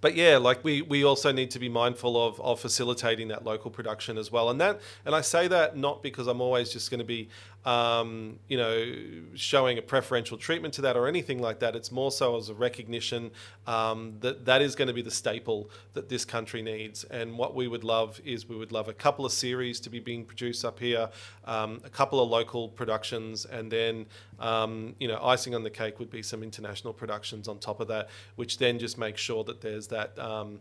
but 0.00 0.14
yeah, 0.14 0.36
like 0.36 0.62
we 0.64 0.82
we 0.82 1.04
also 1.04 1.32
need 1.32 1.50
to 1.52 1.58
be 1.58 1.68
mindful 1.68 2.20
of 2.22 2.40
of 2.40 2.60
facilitating 2.60 3.28
that 3.28 3.44
local 3.44 3.70
production 3.70 4.18
as 4.18 4.30
well. 4.30 4.50
And 4.50 4.60
that 4.60 4.80
and 5.04 5.14
I 5.14 5.20
say 5.20 5.48
that 5.48 5.76
not 5.76 6.02
because 6.02 6.26
I'm 6.26 6.40
always 6.40 6.72
just 6.72 6.90
going 6.90 6.98
to 6.98 7.04
be 7.04 7.28
um, 7.64 8.38
you 8.48 8.56
know, 8.56 8.92
showing 9.34 9.78
a 9.78 9.82
preferential 9.82 10.36
treatment 10.36 10.74
to 10.74 10.82
that 10.82 10.96
or 10.96 11.06
anything 11.06 11.40
like 11.40 11.60
that. 11.60 11.76
It's 11.76 11.92
more 11.92 12.10
so 12.10 12.36
as 12.36 12.48
a 12.48 12.54
recognition 12.54 13.30
um, 13.66 14.14
that 14.20 14.44
that 14.46 14.62
is 14.62 14.74
going 14.74 14.88
to 14.88 14.94
be 14.94 15.02
the 15.02 15.10
staple 15.10 15.70
that 15.94 16.08
this 16.08 16.24
country 16.24 16.62
needs. 16.62 17.04
And 17.04 17.38
what 17.38 17.54
we 17.54 17.68
would 17.68 17.84
love 17.84 18.20
is 18.24 18.48
we 18.48 18.56
would 18.56 18.72
love 18.72 18.88
a 18.88 18.92
couple 18.92 19.24
of 19.24 19.32
series 19.32 19.78
to 19.80 19.90
be 19.90 20.00
being 20.00 20.24
produced 20.24 20.64
up 20.64 20.78
here, 20.78 21.08
um, 21.44 21.80
a 21.84 21.90
couple 21.90 22.20
of 22.20 22.28
local 22.28 22.68
productions, 22.68 23.44
and 23.44 23.70
then, 23.70 24.06
um, 24.40 24.94
you 24.98 25.08
know, 25.08 25.20
icing 25.22 25.54
on 25.54 25.62
the 25.62 25.70
cake 25.70 25.98
would 25.98 26.10
be 26.10 26.22
some 26.22 26.42
international 26.42 26.92
productions 26.92 27.48
on 27.48 27.58
top 27.58 27.80
of 27.80 27.88
that, 27.88 28.10
which 28.36 28.58
then 28.58 28.78
just 28.78 28.98
makes 28.98 29.20
sure 29.20 29.44
that 29.44 29.60
there's 29.60 29.86
that 29.88 30.18
um, 30.18 30.58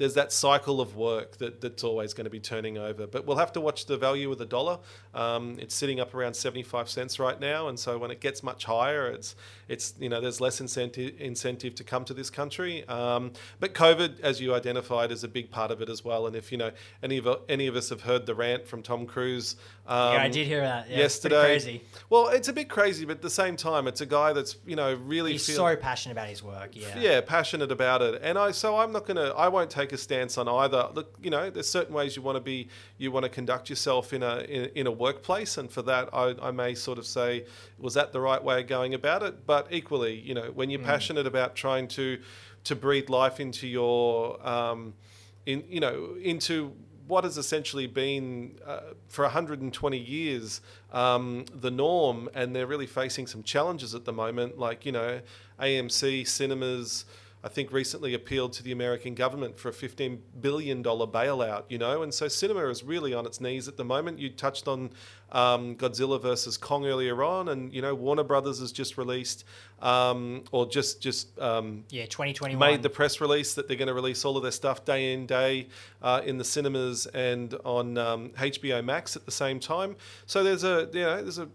there's 0.00 0.14
that 0.14 0.32
cycle 0.32 0.80
of 0.80 0.96
work 0.96 1.36
that, 1.36 1.60
that's 1.60 1.84
always 1.84 2.14
going 2.14 2.24
to 2.24 2.30
be 2.30 2.40
turning 2.40 2.78
over. 2.78 3.06
But 3.06 3.26
we'll 3.26 3.36
have 3.36 3.52
to 3.52 3.60
watch 3.60 3.84
the 3.84 3.98
value 3.98 4.32
of 4.32 4.38
the 4.38 4.46
dollar. 4.46 4.78
Um, 5.12 5.58
it's 5.60 5.74
sitting 5.74 6.00
up 6.00 6.14
around 6.14 6.32
75 6.32 6.88
cents 6.88 7.18
right 7.18 7.38
now, 7.38 7.68
and 7.68 7.78
so 7.78 7.98
when 7.98 8.10
it 8.10 8.18
gets 8.18 8.42
much 8.42 8.64
higher, 8.64 9.08
it's 9.08 9.36
it's 9.70 9.94
you 9.98 10.08
know 10.08 10.20
there's 10.20 10.40
less 10.40 10.60
incentive 10.60 11.14
incentive 11.20 11.74
to 11.76 11.84
come 11.84 12.04
to 12.04 12.14
this 12.14 12.30
country. 12.30 12.86
Um, 12.88 13.32
but 13.58 13.74
COVID, 13.74 14.20
as 14.20 14.40
you 14.40 14.54
identified, 14.54 15.12
is 15.12 15.24
a 15.24 15.28
big 15.28 15.50
part 15.50 15.70
of 15.70 15.82
it 15.82 15.90
as 15.90 16.04
well. 16.04 16.26
And 16.26 16.34
if 16.34 16.50
you 16.50 16.58
know 16.58 16.70
any 17.02 17.18
of 17.18 17.28
any 17.48 17.66
of 17.66 17.76
us 17.76 17.90
have 17.90 18.00
heard 18.00 18.24
the 18.24 18.34
rant 18.34 18.66
from 18.66 18.82
Tom 18.82 19.06
Cruise, 19.06 19.56
um, 19.86 20.14
yeah, 20.14 20.22
I 20.22 20.28
did 20.28 20.46
hear 20.46 20.62
that 20.62 20.88
yeah, 20.88 20.98
yesterday. 20.98 21.42
crazy. 21.42 21.82
Well, 22.08 22.28
it's 22.28 22.48
a 22.48 22.52
bit 22.52 22.68
crazy, 22.68 23.04
but 23.04 23.16
at 23.16 23.22
the 23.22 23.30
same 23.30 23.56
time, 23.56 23.86
it's 23.86 24.00
a 24.00 24.06
guy 24.06 24.32
that's 24.32 24.56
you 24.66 24.76
know 24.76 24.94
really 24.94 25.32
he's 25.32 25.46
feel, 25.46 25.56
so 25.56 25.76
passionate 25.76 26.12
about 26.12 26.28
his 26.28 26.42
work. 26.42 26.70
Yeah, 26.72 26.98
yeah, 26.98 27.20
passionate 27.20 27.70
about 27.70 28.02
it. 28.02 28.20
And 28.22 28.38
I 28.38 28.52
so 28.52 28.78
I'm 28.78 28.92
not 28.92 29.06
gonna 29.06 29.30
I 29.30 29.48
won't 29.48 29.68
take 29.68 29.90
take 29.90 29.92
a 29.92 29.98
stance 29.98 30.38
on 30.38 30.48
either. 30.48 30.88
Look, 30.94 31.14
you 31.22 31.30
know, 31.30 31.50
there's 31.50 31.68
certain 31.68 31.94
ways 31.94 32.16
you 32.16 32.22
want 32.22 32.36
to 32.36 32.40
be, 32.40 32.68
you 32.98 33.10
want 33.10 33.24
to 33.24 33.28
conduct 33.28 33.70
yourself 33.70 34.12
in 34.12 34.22
a 34.22 34.38
in, 34.40 34.70
in 34.74 34.86
a 34.86 34.90
workplace, 34.90 35.58
and 35.58 35.70
for 35.70 35.82
that, 35.82 36.08
I, 36.12 36.34
I, 36.42 36.50
may 36.50 36.74
sort 36.74 36.98
of 36.98 37.06
say, 37.06 37.44
was 37.78 37.94
that 37.94 38.12
the 38.12 38.20
right 38.20 38.42
way 38.42 38.60
of 38.60 38.66
going 38.66 38.94
about 38.94 39.22
it? 39.22 39.46
But 39.46 39.59
equally, 39.70 40.18
you 40.18 40.34
know, 40.34 40.50
when 40.54 40.70
you're 40.70 40.80
mm. 40.80 40.86
passionate 40.86 41.26
about 41.26 41.54
trying 41.54 41.88
to 41.88 42.18
to 42.64 42.76
breathe 42.76 43.08
life 43.08 43.40
into 43.40 43.66
your, 43.66 44.46
um, 44.46 44.92
in 45.46 45.64
you 45.68 45.80
know, 45.80 46.16
into 46.22 46.72
what 47.06 47.24
has 47.24 47.36
essentially 47.36 47.86
been 47.86 48.58
uh, 48.64 48.80
for 49.08 49.24
120 49.24 49.98
years 49.98 50.60
um, 50.92 51.44
the 51.54 51.70
norm, 51.70 52.28
and 52.34 52.54
they're 52.54 52.66
really 52.66 52.86
facing 52.86 53.26
some 53.26 53.42
challenges 53.42 53.94
at 53.94 54.04
the 54.04 54.12
moment, 54.12 54.58
like 54.58 54.86
you 54.86 54.92
know, 54.92 55.20
AMC 55.58 56.26
cinemas. 56.26 57.04
I 57.42 57.48
think 57.48 57.72
recently 57.72 58.12
appealed 58.12 58.52
to 58.54 58.62
the 58.62 58.70
American 58.70 59.14
government 59.14 59.58
for 59.58 59.70
a 59.70 59.72
$15 59.72 60.18
billion 60.40 60.82
bailout, 60.82 61.64
you 61.70 61.78
know, 61.78 62.02
and 62.02 62.12
so 62.12 62.28
cinema 62.28 62.66
is 62.68 62.84
really 62.84 63.14
on 63.14 63.24
its 63.24 63.40
knees 63.40 63.66
at 63.66 63.78
the 63.78 63.84
moment. 63.84 64.18
You 64.18 64.28
touched 64.28 64.68
on 64.68 64.90
um, 65.32 65.74
Godzilla 65.76 66.20
versus 66.20 66.58
Kong 66.58 66.86
earlier 66.86 67.24
on, 67.24 67.48
and, 67.48 67.72
you 67.72 67.80
know, 67.80 67.94
Warner 67.94 68.24
Brothers 68.24 68.60
has 68.60 68.72
just 68.72 68.98
released, 68.98 69.44
um, 69.80 70.44
or 70.52 70.66
just, 70.66 71.00
just 71.00 71.38
um, 71.38 71.84
yeah, 71.88 72.04
2021. 72.04 72.58
made 72.58 72.82
the 72.82 72.90
press 72.90 73.22
release 73.22 73.54
that 73.54 73.68
they're 73.68 73.76
going 73.78 73.88
to 73.88 73.94
release 73.94 74.24
all 74.24 74.36
of 74.36 74.42
their 74.42 74.52
stuff 74.52 74.84
day 74.84 75.14
in, 75.14 75.24
day 75.24 75.68
uh, 76.02 76.20
in 76.24 76.36
the 76.36 76.44
cinemas 76.44 77.06
and 77.06 77.54
on 77.64 77.94
HBO 77.94 78.80
um, 78.80 78.86
Max 78.86 79.16
at 79.16 79.24
the 79.24 79.32
same 79.32 79.58
time. 79.60 79.96
So 80.26 80.44
there's 80.44 80.64
a, 80.64 80.90
you 80.92 81.00
know, 81.00 81.22
there's 81.22 81.38
a, 81.38 81.48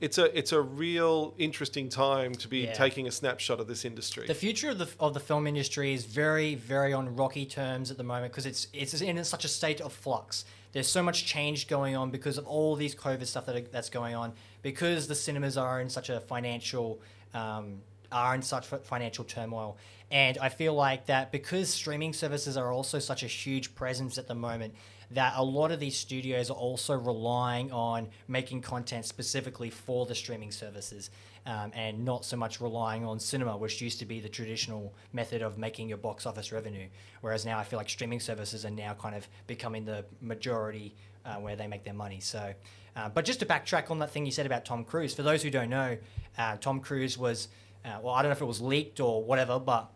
it's 0.00 0.18
a 0.18 0.36
it's 0.36 0.52
a 0.52 0.60
real 0.60 1.34
interesting 1.38 1.88
time 1.88 2.34
to 2.34 2.48
be 2.48 2.60
yeah. 2.60 2.72
taking 2.72 3.06
a 3.06 3.10
snapshot 3.10 3.60
of 3.60 3.66
this 3.66 3.84
industry. 3.84 4.26
The 4.26 4.34
future 4.34 4.70
of 4.70 4.78
the 4.78 4.88
of 5.00 5.14
the 5.14 5.20
film 5.20 5.46
industry 5.46 5.94
is 5.94 6.04
very 6.04 6.54
very 6.54 6.92
on 6.92 7.16
rocky 7.16 7.46
terms 7.46 7.90
at 7.90 7.96
the 7.96 8.04
moment 8.04 8.32
because 8.32 8.46
it's 8.46 8.68
it's 8.72 9.00
in 9.00 9.22
such 9.24 9.44
a 9.44 9.48
state 9.48 9.80
of 9.80 9.92
flux. 9.92 10.44
there's 10.72 10.88
so 10.88 11.02
much 11.02 11.24
change 11.24 11.68
going 11.68 11.96
on 11.96 12.10
because 12.10 12.36
of 12.36 12.46
all 12.46 12.76
these 12.76 12.94
COVID 12.94 13.26
stuff 13.26 13.46
that 13.46 13.56
are, 13.56 13.60
that's 13.60 13.88
going 13.88 14.14
on. 14.14 14.32
Because 14.62 15.06
the 15.06 15.14
cinemas 15.14 15.56
are 15.56 15.80
in 15.80 15.88
such 15.88 16.10
a 16.10 16.20
financial 16.20 17.00
um, 17.32 17.80
are 18.12 18.34
in 18.34 18.42
such 18.42 18.66
financial 18.66 19.24
turmoil, 19.24 19.78
and 20.10 20.38
I 20.38 20.48
feel 20.48 20.74
like 20.74 21.06
that 21.06 21.32
because 21.32 21.70
streaming 21.70 22.12
services 22.12 22.56
are 22.56 22.70
also 22.72 22.98
such 22.98 23.22
a 23.22 23.26
huge 23.26 23.74
presence 23.74 24.18
at 24.18 24.28
the 24.28 24.34
moment, 24.34 24.74
that 25.10 25.34
a 25.36 25.42
lot 25.42 25.70
of 25.70 25.80
these 25.80 25.96
studios 25.96 26.50
are 26.50 26.56
also 26.56 26.94
relying 26.94 27.70
on 27.72 28.08
making 28.28 28.60
content 28.60 29.04
specifically 29.06 29.70
for 29.70 30.06
the 30.06 30.14
streaming 30.14 30.50
services 30.50 31.10
um, 31.46 31.70
and 31.74 32.04
not 32.04 32.24
so 32.24 32.36
much 32.36 32.60
relying 32.60 33.04
on 33.04 33.20
cinema, 33.20 33.56
which 33.56 33.80
used 33.80 34.00
to 34.00 34.04
be 34.04 34.18
the 34.18 34.28
traditional 34.28 34.92
method 35.12 35.42
of 35.42 35.58
making 35.58 35.88
your 35.88 35.98
box 35.98 36.26
office 36.26 36.50
revenue. 36.50 36.88
Whereas 37.20 37.46
now 37.46 37.58
I 37.58 37.64
feel 37.64 37.78
like 37.78 37.88
streaming 37.88 38.20
services 38.20 38.64
are 38.64 38.70
now 38.70 38.94
kind 38.94 39.14
of 39.14 39.28
becoming 39.46 39.84
the 39.84 40.04
majority 40.20 40.94
uh, 41.24 41.36
where 41.36 41.54
they 41.54 41.68
make 41.68 41.84
their 41.84 41.94
money. 41.94 42.18
So, 42.18 42.52
uh, 42.96 43.08
but 43.08 43.24
just 43.24 43.40
to 43.40 43.46
backtrack 43.46 43.90
on 43.90 44.00
that 44.00 44.10
thing 44.10 44.26
you 44.26 44.32
said 44.32 44.46
about 44.46 44.64
Tom 44.64 44.84
Cruise, 44.84 45.14
for 45.14 45.22
those 45.22 45.42
who 45.42 45.50
don't 45.50 45.70
know, 45.70 45.96
uh, 46.36 46.56
Tom 46.56 46.80
Cruise 46.80 47.16
was, 47.16 47.48
uh, 47.84 47.98
well, 48.02 48.14
I 48.14 48.22
don't 48.22 48.30
know 48.30 48.36
if 48.36 48.42
it 48.42 48.46
was 48.46 48.60
leaked 48.60 48.98
or 48.98 49.22
whatever, 49.22 49.60
but 49.60 49.92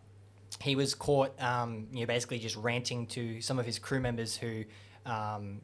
he 0.61 0.75
was 0.75 0.93
caught, 0.93 1.39
um, 1.41 1.87
you 1.91 2.01
know, 2.01 2.05
basically 2.05 2.39
just 2.39 2.55
ranting 2.55 3.07
to 3.07 3.41
some 3.41 3.59
of 3.59 3.65
his 3.65 3.79
crew 3.79 3.99
members 3.99 4.37
who 4.37 4.63
um, 5.05 5.61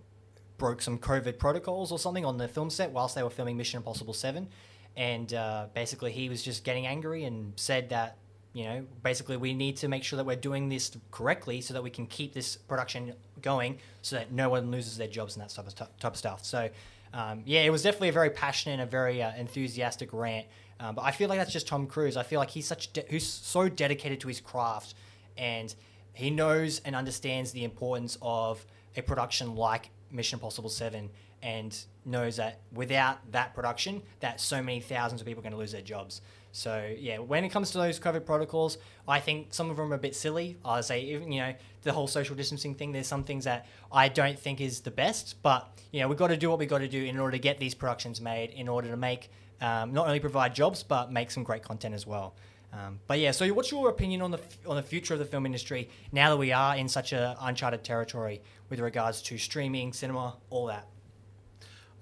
broke 0.58 0.82
some 0.82 0.98
COVID 0.98 1.38
protocols 1.38 1.92
or 1.92 2.00
something 2.00 2.26
on 2.26 2.38
the 2.38 2.48
film 2.48 2.70
set 2.70 2.92
whilst 2.92 3.16
they 3.16 3.24
were 3.24 3.30
filming 3.30 3.58
Mission 3.58 3.78
Impossible 3.78 4.14
7. 4.14 4.48
And 4.96 5.34
uh, 5.34 5.68
basically, 5.74 6.12
he 6.12 6.28
was 6.28 6.42
just 6.42 6.64
getting 6.64 6.88
angry 6.88 7.26
and 7.26 7.54
said 7.56 7.90
that, 7.90 8.18
you 8.54 8.64
know, 8.64 8.86
basically, 9.04 9.38
we 9.38 9.54
need 9.54 9.78
to 9.78 9.88
make 9.88 10.04
sure 10.04 10.18
that 10.18 10.26
we're 10.26 10.36
doing 10.36 10.70
this 10.70 10.98
correctly 11.12 11.62
so 11.62 11.76
that 11.76 11.84
we 11.84 11.92
can 11.92 12.08
keep 12.08 12.34
this 12.34 12.56
production 12.56 13.14
going 13.42 13.78
so 14.02 14.16
that 14.16 14.32
no 14.32 14.50
one 14.50 14.72
loses 14.72 14.98
their 14.98 15.08
jobs 15.08 15.36
and 15.36 15.44
that 15.44 15.54
type 15.54 15.68
of, 15.68 15.76
type 15.76 16.14
of 16.14 16.18
stuff. 16.18 16.44
So, 16.44 16.70
um, 17.14 17.44
yeah, 17.46 17.62
it 17.62 17.70
was 17.70 17.84
definitely 17.84 18.10
a 18.10 18.14
very 18.14 18.32
passionate 18.32 18.74
and 18.74 18.82
a 18.82 18.88
very 18.88 19.22
uh, 19.22 19.36
enthusiastic 19.36 20.12
rant. 20.12 20.48
Um, 20.80 20.96
but 20.96 21.04
I 21.04 21.12
feel 21.12 21.30
like 21.30 21.38
that's 21.38 21.54
just 21.54 21.68
Tom 21.68 21.86
Cruise. 21.86 22.18
I 22.18 22.24
feel 22.24 22.40
like 22.40 22.50
he's 22.50 22.66
such 22.66 22.94
de- 22.94 23.06
who's 23.10 23.28
so 23.28 23.70
dedicated 23.70 24.20
to 24.22 24.28
his 24.28 24.42
craft, 24.42 24.96
and 25.38 25.74
he 26.14 26.32
knows 26.32 26.82
and 26.86 26.96
understands 26.96 27.52
the 27.52 27.64
importance 27.64 28.18
of 28.22 28.66
a 28.98 29.02
production 29.02 29.56
like 29.56 29.92
Mission 30.12 30.38
Impossible 30.38 30.70
Seven, 30.70 31.10
and 31.42 31.78
knows 32.06 32.38
that 32.38 32.60
without 32.74 33.32
that 33.32 33.54
production, 33.54 34.02
that 34.22 34.42
so 34.42 34.62
many 34.62 34.80
thousands 34.80 35.22
of 35.22 35.28
people 35.28 35.42
are 35.42 35.44
going 35.44 35.54
to 35.54 35.60
lose 35.60 35.72
their 35.72 35.82
jobs. 35.82 36.22
So 36.52 36.92
yeah, 36.98 37.20
when 37.20 37.44
it 37.44 37.50
comes 37.50 37.72
to 37.72 37.78
those 37.78 38.00
COVID 38.00 38.26
protocols, 38.26 38.80
I 39.08 39.20
think 39.20 39.54
some 39.54 39.70
of 39.70 39.78
them 39.78 39.92
are 39.92 39.96
a 39.96 40.00
bit 40.00 40.16
silly. 40.16 40.58
I 40.66 40.82
say 40.82 41.02
even 41.02 41.32
you 41.32 41.42
know 41.42 41.54
the 41.84 41.94
whole 41.94 42.08
social 42.08 42.36
distancing 42.36 42.74
thing. 42.74 42.92
There's 42.92 43.08
some 43.08 43.24
things 43.24 43.44
that 43.46 43.68
I 43.92 44.10
don't 44.10 44.40
think 44.40 44.60
is 44.60 44.82
the 44.82 44.92
best, 44.92 45.36
but 45.44 45.70
you 45.92 46.02
know 46.02 46.08
we've 46.08 46.18
got 46.18 46.30
to 46.30 46.38
do 46.38 46.50
what 46.50 46.58
we've 46.58 46.70
got 46.70 46.80
to 46.80 46.88
do 46.88 47.04
in 47.04 47.20
order 47.20 47.34
to 47.34 47.40
get 47.40 47.60
these 47.60 47.76
productions 47.76 48.20
made, 48.20 48.50
in 48.52 48.68
order 48.68 48.90
to 48.90 48.98
make 48.98 49.30
um, 49.62 49.94
not 49.94 50.08
only 50.08 50.20
provide 50.20 50.56
jobs 50.56 50.84
but 50.84 51.12
make 51.12 51.30
some 51.32 51.44
great 51.44 51.62
content 51.62 51.94
as 51.94 52.08
well. 52.08 52.34
Um, 52.74 53.00
but 53.08 53.20
yeah, 53.20 53.32
so 53.32 53.48
what's 53.54 53.72
your 53.72 53.90
opinion 53.90 54.22
on 54.22 54.32
the 54.32 54.40
on 54.68 54.76
the 54.76 54.84
future 54.84 55.14
of 55.14 55.20
the 55.20 55.26
film 55.26 55.46
industry 55.46 55.90
now 56.12 56.30
that 56.30 56.38
we 56.38 56.52
are 56.52 56.76
in 56.76 56.88
such 56.90 57.14
a 57.14 57.36
uncharted 57.42 57.84
territory 57.84 58.42
with 58.70 58.80
regards 58.80 59.22
to 59.24 59.38
streaming, 59.38 59.94
cinema, 59.94 60.36
all 60.50 60.66
that? 60.68 60.88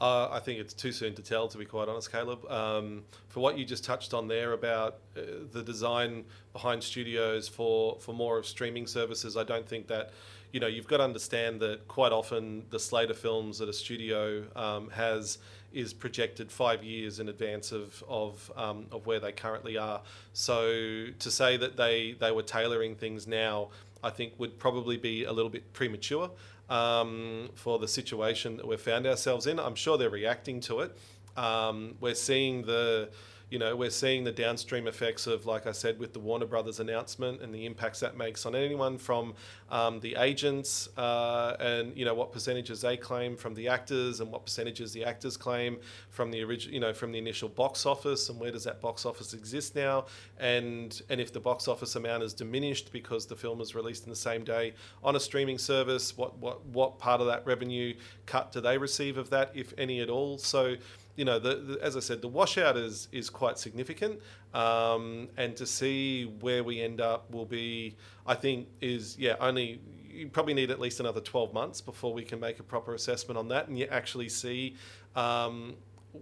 Uh, 0.02 0.28
I 0.30 0.40
think 0.40 0.60
it's 0.60 0.74
too 0.74 0.92
soon 0.92 1.16
to 1.16 1.22
tell, 1.22 1.48
to 1.48 1.58
be 1.58 1.64
quite 1.66 1.88
honest, 1.88 2.12
Caleb. 2.12 2.46
Um, 2.52 3.04
for 3.30 3.40
what 3.40 3.58
you 3.58 3.64
just 3.64 3.86
touched 3.86 4.14
on 4.14 4.28
there 4.28 4.52
about 4.52 4.98
uh, 5.16 5.22
the 5.54 5.64
design 5.64 6.26
behind 6.52 6.84
studios 6.84 7.48
for, 7.48 7.98
for 8.02 8.14
more 8.14 8.38
of 8.38 8.46
streaming 8.46 8.88
services, 8.88 9.38
I 9.38 9.44
don't 9.44 9.68
think 9.68 9.88
that, 9.88 10.12
you 10.52 10.60
know, 10.60 10.68
you've 10.68 10.88
got 10.88 10.98
to 10.98 11.04
understand 11.04 11.62
that 11.62 11.88
quite 11.88 12.12
often 12.12 12.66
the 12.72 12.80
slate 12.80 13.10
of 13.10 13.18
films 13.18 13.60
that 13.60 13.70
a 13.70 13.74
studio 13.74 14.44
um, 14.58 14.90
has 14.90 15.38
is 15.76 15.94
projected 15.94 16.52
five 16.52 16.84
years 16.84 17.20
in 17.20 17.30
advance 17.30 17.72
of 17.72 18.04
of, 18.08 18.52
um, 18.56 18.88
of 18.92 19.06
where 19.06 19.20
they 19.20 19.32
currently 19.32 19.78
are. 19.78 20.02
So 20.34 21.08
to 21.20 21.32
say 21.32 21.58
that 21.58 21.78
they 21.78 22.16
they 22.20 22.32
were 22.32 22.44
tailoring 22.44 22.96
things 22.96 23.28
now, 23.28 23.70
I 24.04 24.10
think 24.10 24.34
would 24.38 24.58
probably 24.58 24.98
be 24.98 25.26
a 25.26 25.32
little 25.32 25.50
bit 25.52 25.74
premature 25.74 26.32
um, 26.70 27.50
for 27.56 27.80
the 27.80 27.88
situation 27.88 28.58
that 28.58 28.68
we've 28.68 28.82
found 28.82 29.06
ourselves 29.06 29.48
in. 29.48 29.60
I'm 29.60 29.76
sure 29.76 29.98
they're 29.98 30.10
reacting 30.10 30.60
to 30.62 30.82
it. 30.82 30.98
Um, 31.38 31.96
we're 32.00 32.16
seeing 32.16 32.64
the 32.64 33.10
you 33.50 33.60
know, 33.60 33.76
we're 33.76 33.92
seeing 33.92 34.24
the 34.24 34.32
downstream 34.32 34.88
effects 34.88 35.28
of, 35.28 35.46
like 35.46 35.68
I 35.68 35.72
said, 35.72 36.00
with 36.00 36.14
the 36.14 36.20
Warner 36.20 36.48
Brothers 36.48 36.80
announcement 36.80 37.42
and 37.42 37.54
the 37.54 37.66
impacts 37.66 38.00
that 38.00 38.18
makes 38.18 38.46
on 38.46 38.56
anyone 38.56 38.98
from 38.98 39.36
um, 39.70 40.00
the 40.00 40.16
agents 40.16 40.90
uh, 40.98 41.56
and, 41.60 41.96
you 41.96 42.06
know, 42.06 42.14
what 42.14 42.32
percentages 42.32 42.82
they 42.82 42.98
claim 42.98 43.38
from 43.38 43.54
the 43.54 43.68
actors 43.68 44.20
and 44.20 44.32
what 44.32 44.46
percentages 44.46 44.94
the 44.94 45.06
actors 45.06 45.38
claim 45.38 45.78
from 46.10 46.32
the 46.32 46.44
original, 46.44 46.74
you 46.74 46.80
know, 46.80 46.94
from 46.94 47.12
the 47.12 47.20
initial 47.20 47.48
box 47.48 47.86
office 47.86 48.30
and 48.30 48.40
where 48.40 48.52
does 48.52 48.64
that 48.64 48.82
box 48.82 49.06
office 49.06 49.34
exist 49.34 49.76
now? 49.76 50.06
And, 50.40 51.00
and 51.10 51.22
if 51.22 51.32
the 51.32 51.40
box 51.40 51.68
office 51.68 51.96
amount 51.96 52.24
is 52.24 52.34
diminished 52.34 52.92
because 52.92 53.28
the 53.28 53.36
film 53.36 53.62
is 53.62 53.76
released 53.76 54.06
in 54.06 54.10
the 54.10 54.16
same 54.16 54.44
day 54.44 54.74
on 55.04 55.16
a 55.16 55.20
streaming 55.20 55.60
service, 55.60 56.18
what, 56.18 56.38
what, 56.40 56.66
what 56.66 56.98
part 56.98 57.22
of 57.22 57.28
that 57.28 57.46
revenue 57.46 57.94
cut 58.26 58.52
do 58.52 58.60
they 58.60 58.78
receive 58.78 59.18
of 59.18 59.30
that, 59.30 59.52
if 59.54 59.74
any 59.78 60.02
at 60.02 60.10
all? 60.10 60.40
So, 60.40 60.76
you 61.16 61.26
know, 61.26 61.40
the, 61.40 61.56
the, 61.56 61.80
as 61.82 61.96
I 61.96 62.00
said, 62.00 62.22
the 62.22 62.28
washout 62.28 62.78
is 62.78 63.08
is 63.12 63.30
quite 63.30 63.58
significant, 63.58 64.20
um, 64.54 65.30
and 65.38 65.56
to 65.56 65.66
see 65.66 66.26
where 66.42 66.64
we 66.64 66.82
end 66.82 67.02
up 67.02 67.32
will 67.32 67.46
be, 67.46 67.96
I 68.28 68.36
think, 68.36 68.68
is 68.82 69.18
yeah, 69.18 69.36
only 69.40 69.80
you 70.10 70.28
probably 70.30 70.54
need 70.54 70.72
at 70.72 70.80
least 70.80 71.00
another 71.00 71.22
twelve 71.22 71.54
months 71.54 71.82
before 71.82 72.14
we 72.14 72.24
can 72.24 72.40
make 72.40 72.60
a 72.60 72.64
proper 72.64 72.94
assessment 72.94 73.38
on 73.38 73.48
that, 73.50 73.68
and 73.68 73.78
you 73.78 73.88
actually 73.90 74.30
see. 74.30 74.76
Um, 75.16 75.76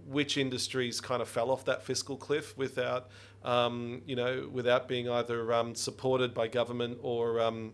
which 0.08 0.38
industries 0.38 1.00
kind 1.00 1.22
of 1.22 1.28
fell 1.28 1.52
off 1.52 1.66
that 1.66 1.84
fiscal 1.84 2.18
cliff 2.18 2.58
without, 2.58 3.10
um, 3.44 4.02
you 4.08 4.16
know, 4.16 4.50
without 4.52 4.88
being 4.88 5.08
either 5.08 5.54
um, 5.54 5.76
supported 5.76 6.34
by 6.34 6.48
government 6.48 6.98
or 7.04 7.40
um, 7.40 7.74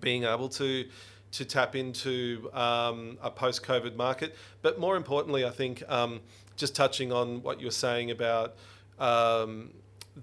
being 0.00 0.24
able 0.24 0.48
to 0.48 0.88
to 1.32 1.44
tap 1.44 1.76
into 1.76 2.50
um, 2.52 3.18
a 3.22 3.30
post 3.30 3.62
COVID 3.62 3.96
market. 3.96 4.34
But 4.62 4.78
more 4.78 4.96
importantly, 4.96 5.44
I 5.44 5.50
think 5.50 5.82
um, 5.88 6.20
just 6.56 6.74
touching 6.74 7.12
on 7.12 7.42
what 7.42 7.60
you're 7.60 7.70
saying 7.70 8.10
about 8.10 8.56
um, 8.98 9.70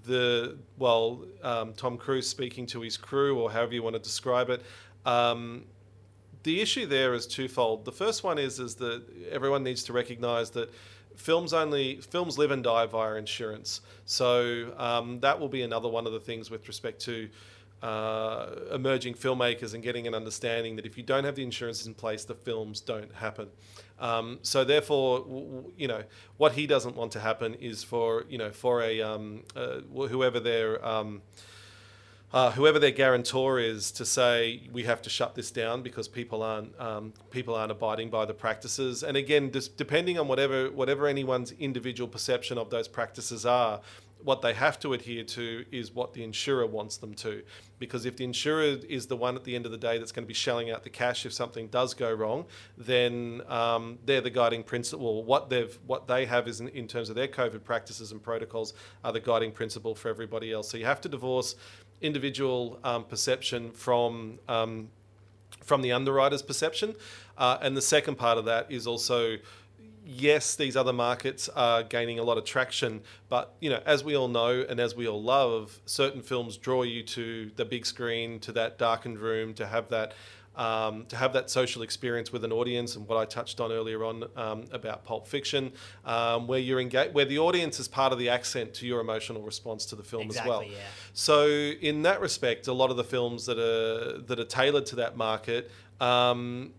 the, 0.04 0.56
well, 0.78 1.24
um, 1.42 1.72
Tom 1.74 1.96
Cruise 1.96 2.28
speaking 2.28 2.66
to 2.66 2.80
his 2.80 2.96
crew, 2.96 3.38
or 3.38 3.50
however 3.50 3.74
you 3.74 3.82
want 3.82 3.94
to 3.94 4.02
describe 4.02 4.50
it. 4.50 4.62
Um, 5.06 5.64
the 6.42 6.60
issue 6.60 6.86
there 6.86 7.14
is 7.14 7.26
twofold. 7.26 7.84
The 7.84 7.92
first 7.92 8.22
one 8.22 8.38
is 8.38 8.60
is 8.60 8.76
that 8.76 9.02
everyone 9.30 9.64
needs 9.64 9.82
to 9.84 9.92
recognise 9.92 10.50
that 10.50 10.72
films 11.16 11.52
only 11.52 11.96
films 11.96 12.38
live 12.38 12.50
and 12.50 12.62
die 12.62 12.86
via 12.86 13.14
insurance. 13.14 13.80
So 14.04 14.72
um, 14.76 15.20
that 15.20 15.38
will 15.38 15.48
be 15.48 15.62
another 15.62 15.88
one 15.88 16.06
of 16.06 16.12
the 16.12 16.20
things 16.20 16.50
with 16.50 16.68
respect 16.68 17.00
to 17.02 17.28
uh, 17.82 18.46
emerging 18.72 19.14
filmmakers 19.14 19.74
and 19.74 19.82
getting 19.82 20.06
an 20.06 20.14
understanding 20.14 20.76
that 20.76 20.86
if 20.86 20.96
you 20.96 21.02
don't 21.02 21.24
have 21.24 21.36
the 21.36 21.44
insurances 21.44 21.86
in 21.86 21.94
place, 21.94 22.24
the 22.24 22.34
films 22.34 22.80
don't 22.80 23.12
happen. 23.14 23.48
Um, 24.00 24.38
so 24.42 24.64
therefore, 24.64 25.20
w- 25.20 25.44
w- 25.44 25.72
you 25.76 25.88
know, 25.88 26.02
what 26.36 26.52
he 26.52 26.66
doesn't 26.66 26.96
want 26.96 27.12
to 27.12 27.20
happen 27.20 27.54
is 27.54 27.82
for 27.82 28.24
you 28.28 28.38
know 28.38 28.50
for 28.50 28.82
a 28.82 29.00
um, 29.02 29.42
uh, 29.56 29.80
whoever 29.92 30.40
their 30.40 30.84
um, 30.86 31.22
uh, 32.32 32.50
whoever 32.52 32.78
their 32.78 32.90
guarantor 32.90 33.58
is 33.58 33.90
to 33.92 34.04
say 34.04 34.68
we 34.72 34.82
have 34.84 35.00
to 35.02 35.10
shut 35.10 35.34
this 35.34 35.50
down 35.50 35.82
because 35.82 36.08
people 36.08 36.42
aren't 36.42 36.78
um, 36.80 37.12
people 37.30 37.54
aren't 37.54 37.72
abiding 37.72 38.10
by 38.10 38.24
the 38.24 38.34
practices. 38.34 39.02
And 39.02 39.16
again, 39.16 39.50
just 39.50 39.76
depending 39.76 40.18
on 40.18 40.28
whatever 40.28 40.70
whatever 40.70 41.06
anyone's 41.06 41.52
individual 41.52 42.08
perception 42.08 42.58
of 42.58 42.70
those 42.70 42.86
practices 42.86 43.46
are, 43.46 43.80
what 44.22 44.42
they 44.42 44.52
have 44.52 44.78
to 44.80 44.92
adhere 44.92 45.22
to 45.22 45.64
is 45.70 45.92
what 45.92 46.12
the 46.12 46.22
insurer 46.22 46.66
wants 46.66 46.96
them 46.96 47.14
to. 47.14 47.42
Because 47.78 48.04
if 48.04 48.16
the 48.16 48.24
insurer 48.24 48.76
is 48.88 49.06
the 49.06 49.16
one 49.16 49.36
at 49.36 49.44
the 49.44 49.54
end 49.54 49.64
of 49.64 49.72
the 49.72 49.78
day 49.78 49.98
that's 49.98 50.12
going 50.12 50.24
to 50.24 50.28
be 50.28 50.34
shelling 50.34 50.70
out 50.70 50.82
the 50.82 50.90
cash 50.90 51.24
if 51.24 51.32
something 51.32 51.68
does 51.68 51.94
go 51.94 52.12
wrong, 52.12 52.44
then 52.76 53.42
um, 53.48 53.98
they're 54.04 54.20
the 54.20 54.30
guiding 54.30 54.62
principle. 54.62 55.24
What 55.24 55.48
they've 55.48 55.78
what 55.86 56.08
they 56.08 56.26
have 56.26 56.48
is 56.48 56.60
in, 56.60 56.68
in, 56.68 56.88
terms 56.88 57.10
of 57.10 57.16
their 57.16 57.28
COVID 57.28 57.62
practices 57.64 58.12
and 58.12 58.22
protocols 58.22 58.74
are 59.04 59.12
the 59.12 59.20
guiding 59.20 59.52
principle 59.52 59.94
for 59.94 60.08
everybody 60.08 60.52
else. 60.52 60.68
So 60.68 60.76
you 60.76 60.84
have 60.84 61.00
to 61.02 61.08
divorce 61.08 61.54
individual 62.00 62.78
um, 62.84 63.04
perception 63.04 63.70
from 63.70 64.38
um, 64.48 64.88
from 65.62 65.82
the 65.82 65.92
underwriter's 65.92 66.42
perception, 66.42 66.94
uh, 67.36 67.58
and 67.60 67.76
the 67.76 67.82
second 67.82 68.16
part 68.16 68.38
of 68.38 68.44
that 68.46 68.70
is 68.70 68.86
also 68.86 69.36
yes, 70.08 70.56
these 70.56 70.74
other 70.74 70.92
markets 70.92 71.50
are 71.50 71.82
gaining 71.82 72.18
a 72.18 72.22
lot 72.22 72.38
of 72.38 72.44
traction, 72.44 73.02
but 73.28 73.54
you 73.60 73.68
know, 73.68 73.82
as 73.84 74.02
we 74.02 74.16
all 74.16 74.28
know 74.28 74.64
and 74.66 74.80
as 74.80 74.96
we 74.96 75.06
all 75.06 75.22
love, 75.22 75.80
certain 75.84 76.22
films 76.22 76.56
draw 76.56 76.82
you 76.82 77.02
to 77.02 77.50
the 77.56 77.64
big 77.64 77.84
screen, 77.84 78.40
to 78.40 78.52
that 78.52 78.78
darkened 78.78 79.18
room, 79.18 79.54
to 79.54 79.66
have 79.66 79.88
that. 79.90 80.14
Um, 80.56 81.06
to 81.06 81.14
have 81.14 81.34
that 81.34 81.50
social 81.50 81.82
experience 81.82 82.32
with 82.32 82.42
an 82.42 82.50
audience, 82.50 82.96
and 82.96 83.06
what 83.06 83.16
I 83.16 83.26
touched 83.26 83.60
on 83.60 83.70
earlier 83.70 84.04
on 84.04 84.24
um, 84.34 84.64
about 84.72 85.04
Pulp 85.04 85.28
Fiction, 85.28 85.70
um, 86.04 86.48
where 86.48 86.58
you're 86.58 86.80
engaged, 86.80 87.14
where 87.14 87.26
the 87.26 87.38
audience 87.38 87.78
is 87.78 87.86
part 87.86 88.12
of 88.12 88.18
the 88.18 88.28
accent 88.28 88.74
to 88.74 88.86
your 88.86 89.00
emotional 89.00 89.42
response 89.42 89.86
to 89.86 89.94
the 89.94 90.02
film 90.02 90.24
exactly, 90.24 90.50
as 90.50 90.58
well. 90.58 90.64
Yeah. 90.64 90.78
So, 91.12 91.46
in 91.46 92.02
that 92.02 92.20
respect, 92.20 92.66
a 92.66 92.72
lot 92.72 92.90
of 92.90 92.96
the 92.96 93.04
films 93.04 93.46
that 93.46 93.56
are 93.56 94.18
that 94.22 94.40
are 94.40 94.44
tailored 94.44 94.86
to 94.86 94.96
that 94.96 95.16
market 95.16 95.70
um, 96.00 96.72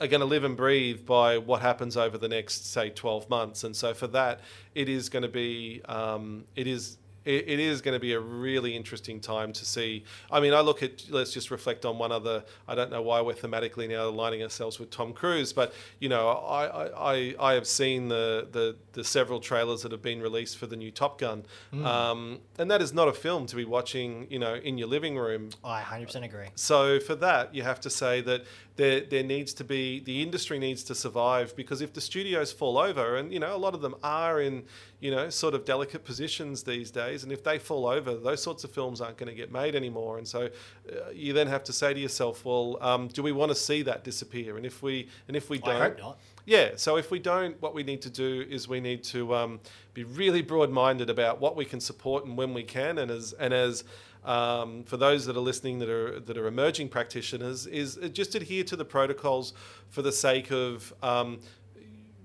are 0.00 0.06
going 0.06 0.20
to 0.20 0.26
live 0.26 0.44
and 0.44 0.56
breathe 0.56 1.06
by 1.06 1.38
what 1.38 1.62
happens 1.62 1.96
over 1.96 2.18
the 2.18 2.28
next 2.28 2.70
say 2.70 2.90
12 2.90 3.30
months 3.30 3.64
and 3.64 3.74
so 3.74 3.94
for 3.94 4.06
that 4.06 4.40
it 4.74 4.88
is 4.88 5.08
going 5.08 5.22
to 5.22 5.28
be 5.28 5.80
um, 5.86 6.44
it 6.54 6.66
is 6.66 6.98
it, 7.26 7.48
it 7.48 7.60
is 7.60 7.82
going 7.82 7.92
to 7.92 8.00
be 8.00 8.12
a 8.12 8.20
really 8.20 8.74
interesting 8.74 9.20
time 9.20 9.52
to 9.52 9.64
see. 9.64 10.04
I 10.30 10.40
mean, 10.40 10.54
I 10.54 10.60
look 10.60 10.82
at, 10.82 11.10
let's 11.10 11.32
just 11.32 11.50
reflect 11.50 11.84
on 11.84 11.98
one 11.98 12.12
other, 12.12 12.44
I 12.66 12.74
don't 12.74 12.90
know 12.90 13.02
why 13.02 13.20
we're 13.20 13.34
thematically 13.34 13.88
now 13.88 14.08
aligning 14.08 14.42
ourselves 14.42 14.78
with 14.78 14.90
Tom 14.90 15.12
Cruise, 15.12 15.52
but, 15.52 15.74
you 15.98 16.08
know, 16.08 16.28
I, 16.28 16.86
I, 17.14 17.34
I 17.38 17.52
have 17.54 17.66
seen 17.66 18.08
the, 18.08 18.48
the, 18.52 18.76
the 18.92 19.04
several 19.04 19.40
trailers 19.40 19.82
that 19.82 19.92
have 19.92 20.02
been 20.02 20.22
released 20.22 20.56
for 20.56 20.66
the 20.66 20.76
new 20.76 20.92
Top 20.92 21.18
Gun. 21.18 21.44
Mm. 21.74 21.84
Um, 21.84 22.38
and 22.58 22.70
that 22.70 22.80
is 22.80 22.94
not 22.94 23.08
a 23.08 23.12
film 23.12 23.46
to 23.46 23.56
be 23.56 23.64
watching, 23.64 24.28
you 24.30 24.38
know, 24.38 24.54
in 24.54 24.78
your 24.78 24.88
living 24.88 25.18
room. 25.18 25.50
I 25.64 25.82
100% 25.82 26.24
agree. 26.24 26.46
So 26.54 27.00
for 27.00 27.16
that, 27.16 27.54
you 27.54 27.64
have 27.64 27.80
to 27.80 27.90
say 27.90 28.20
that 28.22 28.44
there, 28.76 29.00
there 29.00 29.22
needs 29.22 29.54
to 29.54 29.64
be 29.64 30.00
the 30.00 30.22
industry 30.22 30.58
needs 30.58 30.82
to 30.84 30.94
survive 30.94 31.56
because 31.56 31.80
if 31.80 31.92
the 31.92 32.00
studios 32.00 32.52
fall 32.52 32.78
over 32.78 33.16
and 33.16 33.32
you 33.32 33.40
know 33.40 33.54
a 33.54 33.58
lot 33.58 33.74
of 33.74 33.80
them 33.80 33.94
are 34.02 34.40
in 34.40 34.64
you 35.00 35.10
know 35.10 35.28
sort 35.30 35.54
of 35.54 35.64
delicate 35.64 36.04
positions 36.04 36.62
these 36.62 36.90
days 36.90 37.22
and 37.22 37.32
if 37.32 37.42
they 37.42 37.58
fall 37.58 37.86
over 37.86 38.14
those 38.14 38.42
sorts 38.42 38.64
of 38.64 38.70
films 38.70 39.00
aren't 39.00 39.16
going 39.16 39.28
to 39.28 39.34
get 39.34 39.50
made 39.50 39.74
anymore 39.74 40.18
and 40.18 40.28
so 40.28 40.48
uh, 40.90 41.10
you 41.12 41.32
then 41.32 41.46
have 41.46 41.64
to 41.64 41.72
say 41.72 41.94
to 41.94 42.00
yourself 42.00 42.44
well 42.44 42.78
um, 42.80 43.08
do 43.08 43.22
we 43.22 43.32
want 43.32 43.50
to 43.50 43.54
see 43.54 43.82
that 43.82 44.04
disappear 44.04 44.56
and 44.56 44.66
if 44.66 44.82
we 44.82 45.08
and 45.26 45.36
if 45.36 45.48
we 45.48 45.58
don't 45.58 45.76
I 45.76 45.84
hope 45.84 45.98
not. 45.98 46.18
Yeah, 46.46 46.74
so 46.76 46.96
if 46.96 47.10
we 47.10 47.18
don't, 47.18 47.60
what 47.60 47.74
we 47.74 47.82
need 47.82 48.02
to 48.02 48.10
do 48.10 48.46
is 48.48 48.68
we 48.68 48.80
need 48.80 49.02
to 49.04 49.34
um, 49.34 49.58
be 49.94 50.04
really 50.04 50.42
broad-minded 50.42 51.10
about 51.10 51.40
what 51.40 51.56
we 51.56 51.64
can 51.64 51.80
support 51.80 52.24
and 52.24 52.36
when 52.36 52.54
we 52.54 52.62
can, 52.62 52.98
and 52.98 53.10
as 53.10 53.32
and 53.32 53.52
as 53.52 53.82
um, 54.26 54.82
for 54.84 54.96
those 54.96 55.24
that 55.26 55.36
are 55.36 55.40
listening 55.40 55.78
that 55.78 55.88
are 55.88 56.20
that 56.20 56.36
are 56.36 56.46
emerging 56.46 56.88
practitioners 56.88 57.66
is 57.66 57.96
just 58.12 58.34
adhere 58.34 58.64
to 58.64 58.76
the 58.76 58.84
protocols 58.84 59.54
for 59.88 60.02
the 60.02 60.12
sake 60.12 60.50
of 60.50 60.92
um, 61.02 61.38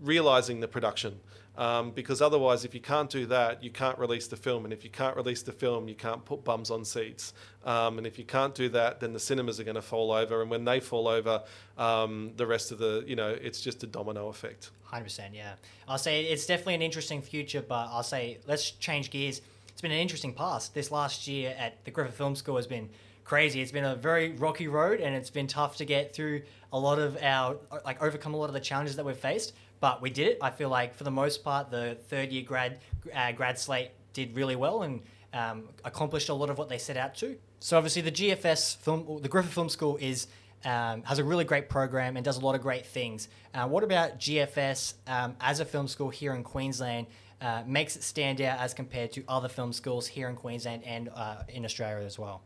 realizing 0.02 0.60
the 0.60 0.68
production. 0.68 1.20
Um, 1.58 1.92
because 1.92 2.22
otherwise, 2.22 2.64
if 2.64 2.74
you 2.74 2.80
can't 2.80 3.10
do 3.10 3.26
that, 3.28 3.62
you 3.64 3.70
can't 3.70 3.98
release 4.00 4.26
the 4.26 4.38
film. 4.38 4.64
And 4.64 4.74
if 4.74 4.84
you 4.84 4.90
can't 4.90 5.16
release 5.18 5.44
the 5.44 5.52
film, 5.52 5.88
you 5.90 5.96
can't 5.96 6.24
put 6.24 6.44
bums 6.44 6.72
on 6.72 6.86
seats. 6.86 7.34
Um, 7.66 7.98
and 7.98 8.08
if 8.08 8.18
you 8.18 8.24
can't 8.24 8.56
do 8.56 8.70
that, 8.70 9.02
then 9.02 9.12
the 9.12 9.20
cinemas 9.20 9.60
are 9.60 9.66
going 9.66 9.76
to 9.76 9.82
fall 9.82 10.12
over. 10.12 10.42
And 10.42 10.50
when 10.50 10.64
they 10.64 10.80
fall 10.80 11.10
over, 11.10 11.44
um, 11.78 12.32
the 12.38 12.48
rest 12.48 12.72
of 12.72 12.80
the, 12.80 13.04
you 13.06 13.18
know, 13.18 13.30
it's 13.30 13.60
just 13.60 13.84
a 13.84 13.88
domino 13.88 14.30
effect. 14.30 14.72
100%, 14.94 15.34
yeah. 15.34 15.54
I'll 15.88 15.98
say 15.98 16.24
it's 16.24 16.46
definitely 16.46 16.76
an 16.76 16.82
interesting 16.82 17.22
future, 17.22 17.62
but 17.62 17.90
I'll 17.92 18.02
say 18.02 18.40
let's 18.48 18.72
change 18.72 19.12
gears 19.12 19.42
it's 19.82 19.88
been 19.88 19.94
an 19.94 19.98
interesting 19.98 20.36
past. 20.36 20.76
This 20.76 20.91
last 20.91 21.28
year 21.28 21.56
at 21.58 21.84
the 21.86 21.89
Griffith 21.89 22.13
Film 22.13 22.36
School 22.36 22.58
has 22.58 22.67
been 22.67 22.88
crazy. 23.24 23.62
It's 23.62 23.72
been 23.72 23.84
a 23.84 23.96
very 23.96 24.34
rocky 24.34 24.67
road, 24.67 25.00
and 25.00 25.15
it's 25.15 25.32
been 25.32 25.48
tough 25.48 25.78
to 25.78 25.86
get 25.86 26.13
through 26.13 26.44
a 26.72 26.78
lot 26.78 27.00
of 27.00 27.17
our 27.20 27.58
like 27.84 28.00
overcome 28.00 28.36
a 28.36 28.38
lot 28.38 28.46
of 28.46 28.54
the 28.54 28.60
challenges 28.60 28.96
that 28.98 29.04
we've 29.04 29.17
faced. 29.17 29.54
But 29.80 30.00
we 30.00 30.12
did 30.12 30.28
it. 30.28 30.38
I 30.39 30.52
feel 30.52 30.70
like 30.70 30.94
for 30.94 31.04
the 31.04 31.10
most 31.10 31.44
part, 31.44 31.72
the 31.72 31.98
third 32.10 32.32
year 32.32 32.44
grad 32.44 32.78
uh, 33.12 33.32
grad 33.32 33.58
slate 33.58 33.89
did 34.13 34.36
really 34.36 34.56
well 34.56 34.84
and 34.84 35.02
um, 35.34 35.63
accomplished 35.84 36.30
a 36.30 36.34
lot 36.36 36.52
of 36.52 36.60
what 36.60 36.70
they 36.70 36.78
set 36.78 36.96
out 36.96 37.15
to. 37.15 37.36
So 37.60 37.76
obviously, 37.76 38.04
the 38.04 38.12
GFS 38.12 38.78
film, 38.78 39.20
the 39.24 39.30
Griffith 39.30 39.52
Film 39.52 39.70
School 39.70 39.98
is 40.00 40.28
um, 40.63 41.02
has 41.02 41.17
a 41.17 41.24
really 41.24 41.44
great 41.44 41.70
program 41.70 42.17
and 42.17 42.24
does 42.24 42.38
a 42.38 42.41
lot 42.41 42.54
of 42.54 42.62
great 42.62 42.86
things. 42.86 43.30
Uh, 43.56 43.67
what 43.67 43.84
about 43.84 44.20
GFS 44.20 44.94
um, 45.08 45.36
as 45.41 45.60
a 45.60 45.65
film 45.65 45.88
school 45.88 46.12
here 46.12 46.36
in 46.36 46.44
Queensland? 46.44 47.08
Uh, 47.41 47.63
makes 47.65 47.95
it 47.95 48.04
stand 48.04 48.39
out 48.41 48.60
as 48.60 48.73
compared 48.73 49.12
to 49.13 49.23
other 49.27 49.49
film 49.49 49.73
schools 49.73 50.08
here 50.08 50.30
in 50.30 50.36
Queensland 50.36 50.84
and 50.86 51.10
uh, 51.10 51.43
in 51.49 51.65
Australia 51.65 52.06
as 52.06 52.19
well? 52.19 52.41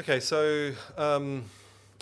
Okay, 0.00 0.18
so 0.18 0.72
um, 0.96 1.44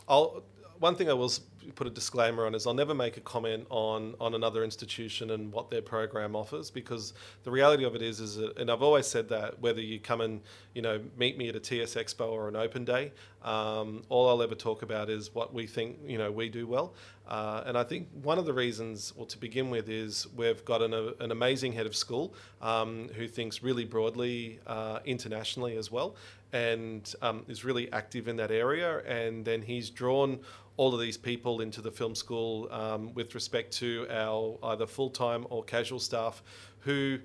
I'll, 0.08 0.42
one 0.83 0.97
thing 0.97 1.09
I 1.09 1.12
will 1.12 1.33
put 1.77 1.87
a 1.87 1.90
disclaimer 1.90 2.45
on 2.45 2.57
is 2.57 2.66
I'll 2.66 2.75
never 2.75 2.92
make 2.92 3.16
a 3.16 3.21
comment 3.21 3.66
on 3.71 4.16
on 4.21 4.35
another 4.35 4.64
institution 4.64 5.31
and 5.31 5.53
what 5.53 5.71
their 5.71 5.81
program 5.81 6.35
offers 6.35 6.73
because 6.73 7.14
the 7.45 7.53
reality 7.53 7.85
of 7.85 7.95
it 7.95 8.03
is 8.03 8.18
is 8.18 8.35
that, 8.35 8.59
and 8.59 8.68
I've 8.68 8.83
always 8.83 9.07
said 9.07 9.29
that 9.29 9.61
whether 9.61 9.81
you 9.81 10.01
come 10.01 10.21
and 10.21 10.40
you 10.75 10.83
know 10.83 11.01
meet 11.16 11.38
me 11.38 11.49
at 11.49 11.55
a 11.55 11.61
TS 11.61 11.95
Expo 11.95 12.33
or 12.33 12.49
an 12.49 12.57
open 12.57 12.85
day, 12.85 13.12
um, 13.45 14.03
all 14.09 14.29
I'll 14.29 14.42
ever 14.42 14.57
talk 14.57 14.83
about 14.83 15.09
is 15.09 15.33
what 15.33 15.55
we 15.55 15.68
think 15.68 15.99
you 16.05 16.18
know 16.18 16.33
we 16.33 16.49
do 16.49 16.66
well. 16.66 16.95
Uh, 17.29 17.62
and 17.64 17.79
I 17.79 17.85
think 17.85 18.09
one 18.25 18.37
of 18.37 18.47
the 18.47 18.53
reasons, 18.53 19.14
well, 19.16 19.27
to 19.27 19.38
begin 19.38 19.71
with, 19.71 19.88
is 19.88 20.27
we've 20.37 20.64
got 20.64 20.83
an, 20.83 20.92
an 21.21 21.31
amazing 21.31 21.73
head 21.73 21.87
of 21.87 21.95
school 21.95 22.35
um, 22.61 23.09
who 23.14 23.29
thinks 23.29 23.62
really 23.62 23.85
broadly 23.85 24.59
uh, 24.66 24.99
internationally 25.05 25.77
as 25.77 25.90
well 25.90 26.16
and 26.53 27.14
um, 27.23 27.45
is 27.49 27.64
really 27.64 27.90
active 27.92 28.29
in 28.29 28.37
that 28.37 28.51
area. 28.51 28.99
And 29.01 29.45
then 29.45 29.62
he's 29.62 29.90
drawn 29.90 30.40
all 30.76 30.94
of 30.94 31.00
these 31.00 31.16
people 31.16 31.61
into 31.61 31.80
the 31.80 31.90
film 31.90 32.14
school 32.14 32.68
um, 32.72 33.12
with 33.14 33.35
respect 33.35 33.72
to 33.72 34.06
our 34.11 34.58
either 34.64 34.87
full 34.87 35.11
time 35.11 35.46
or 35.50 35.62
casual 35.62 35.98
staff 35.98 36.42
who 36.80 37.18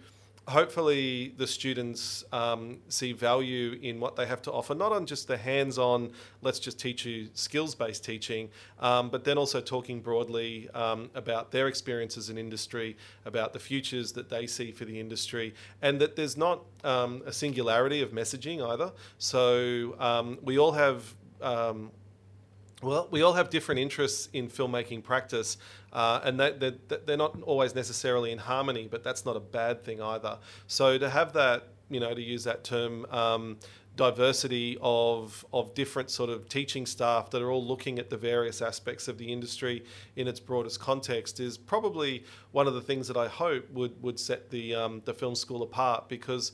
hopefully 0.47 1.33
the 1.37 1.45
students 1.45 2.23
um, 2.31 2.77
see 2.87 3.11
value 3.11 3.77
in 3.81 3.99
what 3.99 4.15
they 4.15 4.25
have 4.25 4.41
to 4.41 4.51
offer, 4.51 4.73
not 4.73 4.93
on 4.93 5.05
just 5.05 5.27
the 5.27 5.35
hands 5.35 5.77
on, 5.77 6.09
let's 6.41 6.59
just 6.59 6.79
teach 6.79 7.05
you 7.05 7.27
skills 7.33 7.75
based 7.75 8.03
teaching, 8.05 8.49
um, 8.79 9.09
but 9.09 9.25
then 9.25 9.37
also 9.37 9.59
talking 9.59 9.99
broadly 9.99 10.69
um, 10.73 11.09
about 11.15 11.51
their 11.51 11.67
experiences 11.67 12.29
in 12.29 12.37
industry, 12.37 12.95
about 13.25 13.51
the 13.51 13.59
futures 13.59 14.13
that 14.13 14.29
they 14.29 14.47
see 14.47 14.71
for 14.71 14.85
the 14.85 14.97
industry, 14.97 15.53
and 15.81 15.99
that 15.99 16.15
there's 16.15 16.37
not 16.37 16.63
um, 16.85 17.21
a 17.25 17.33
singularity 17.33 18.01
of 18.01 18.11
messaging 18.11 18.65
either. 18.65 18.91
So 19.17 19.95
um, 19.99 20.39
we 20.41 20.57
all 20.57 20.71
have 20.71 21.13
um, 21.41 21.91
well, 22.83 23.07
we 23.09 23.23
all 23.23 23.33
have 23.33 23.49
different 23.49 23.79
interests 23.79 24.29
in 24.33 24.49
filmmaking 24.49 25.03
practice, 25.03 25.57
uh, 25.93 26.21
and 26.23 26.39
that, 26.39 26.59
that, 26.59 27.07
they're 27.07 27.17
not 27.17 27.41
always 27.41 27.73
necessarily 27.73 28.31
in 28.31 28.37
harmony, 28.37 28.87
but 28.89 29.03
that's 29.03 29.25
not 29.25 29.35
a 29.35 29.39
bad 29.39 29.83
thing 29.83 30.01
either. 30.01 30.37
So 30.67 30.97
to 30.97 31.09
have 31.09 31.33
that, 31.33 31.69
you 31.89 31.99
know, 31.99 32.13
to 32.13 32.21
use 32.21 32.43
that 32.43 32.63
term, 32.63 33.05
um, 33.09 33.57
diversity 33.97 34.77
of 34.79 35.43
of 35.51 35.73
different 35.73 36.11
sort 36.11 36.29
of 36.29 36.47
teaching 36.47 36.85
staff 36.85 37.31
that 37.31 37.41
are 37.41 37.51
all 37.51 37.65
looking 37.65 37.97
at 37.97 38.11
the 38.11 38.15
various 38.15 38.61
aspects 38.61 39.07
of 39.07 39.17
the 39.17 39.33
industry 39.33 39.83
in 40.15 40.27
its 40.27 40.39
broadest 40.39 40.79
context 40.79 41.39
is 41.39 41.57
probably 41.57 42.23
one 42.51 42.67
of 42.67 42.75
the 42.75 42.81
things 42.81 43.07
that 43.07 43.17
I 43.17 43.27
hope 43.27 43.69
would 43.71 44.01
would 44.03 44.19
set 44.19 44.51
the 44.51 44.75
um, 44.75 45.01
the 45.05 45.15
film 45.15 45.33
school 45.33 45.63
apart 45.63 46.07
because 46.07 46.51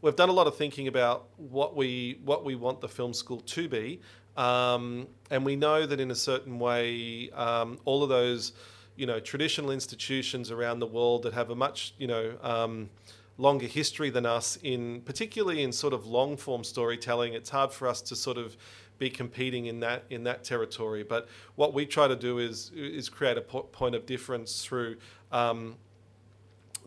we've 0.00 0.16
done 0.16 0.30
a 0.30 0.32
lot 0.32 0.46
of 0.46 0.56
thinking 0.56 0.88
about 0.88 1.26
what 1.36 1.76
we 1.76 2.20
what 2.24 2.44
we 2.44 2.54
want 2.56 2.80
the 2.80 2.88
film 2.88 3.12
school 3.12 3.40
to 3.40 3.68
be, 3.68 4.00
um, 4.38 5.08
and 5.30 5.44
we 5.44 5.56
know 5.56 5.84
that 5.84 5.98
in 5.98 6.12
a 6.12 6.14
certain 6.14 6.60
way, 6.60 7.28
um, 7.30 7.78
all 7.84 8.04
of 8.04 8.08
those, 8.08 8.52
you 8.94 9.04
know, 9.04 9.18
traditional 9.18 9.72
institutions 9.72 10.52
around 10.52 10.78
the 10.78 10.86
world 10.86 11.24
that 11.24 11.34
have 11.34 11.50
a 11.50 11.56
much, 11.56 11.92
you 11.98 12.06
know, 12.06 12.34
um, 12.42 12.88
longer 13.36 13.66
history 13.66 14.10
than 14.10 14.24
us 14.24 14.56
in, 14.62 15.00
particularly 15.00 15.64
in 15.64 15.72
sort 15.72 15.92
of 15.92 16.06
long 16.06 16.36
form 16.36 16.62
storytelling, 16.62 17.34
it's 17.34 17.50
hard 17.50 17.72
for 17.72 17.88
us 17.88 18.00
to 18.02 18.14
sort 18.14 18.38
of 18.38 18.56
be 18.98 19.10
competing 19.10 19.66
in 19.66 19.80
that 19.80 20.04
in 20.10 20.24
that 20.24 20.44
territory. 20.44 21.02
But 21.02 21.28
what 21.56 21.74
we 21.74 21.84
try 21.84 22.06
to 22.06 22.16
do 22.16 22.38
is 22.38 22.70
is 22.74 23.08
create 23.08 23.38
a 23.38 23.40
po- 23.42 23.62
point 23.62 23.96
of 23.96 24.06
difference 24.06 24.64
through 24.64 24.96
um, 25.32 25.76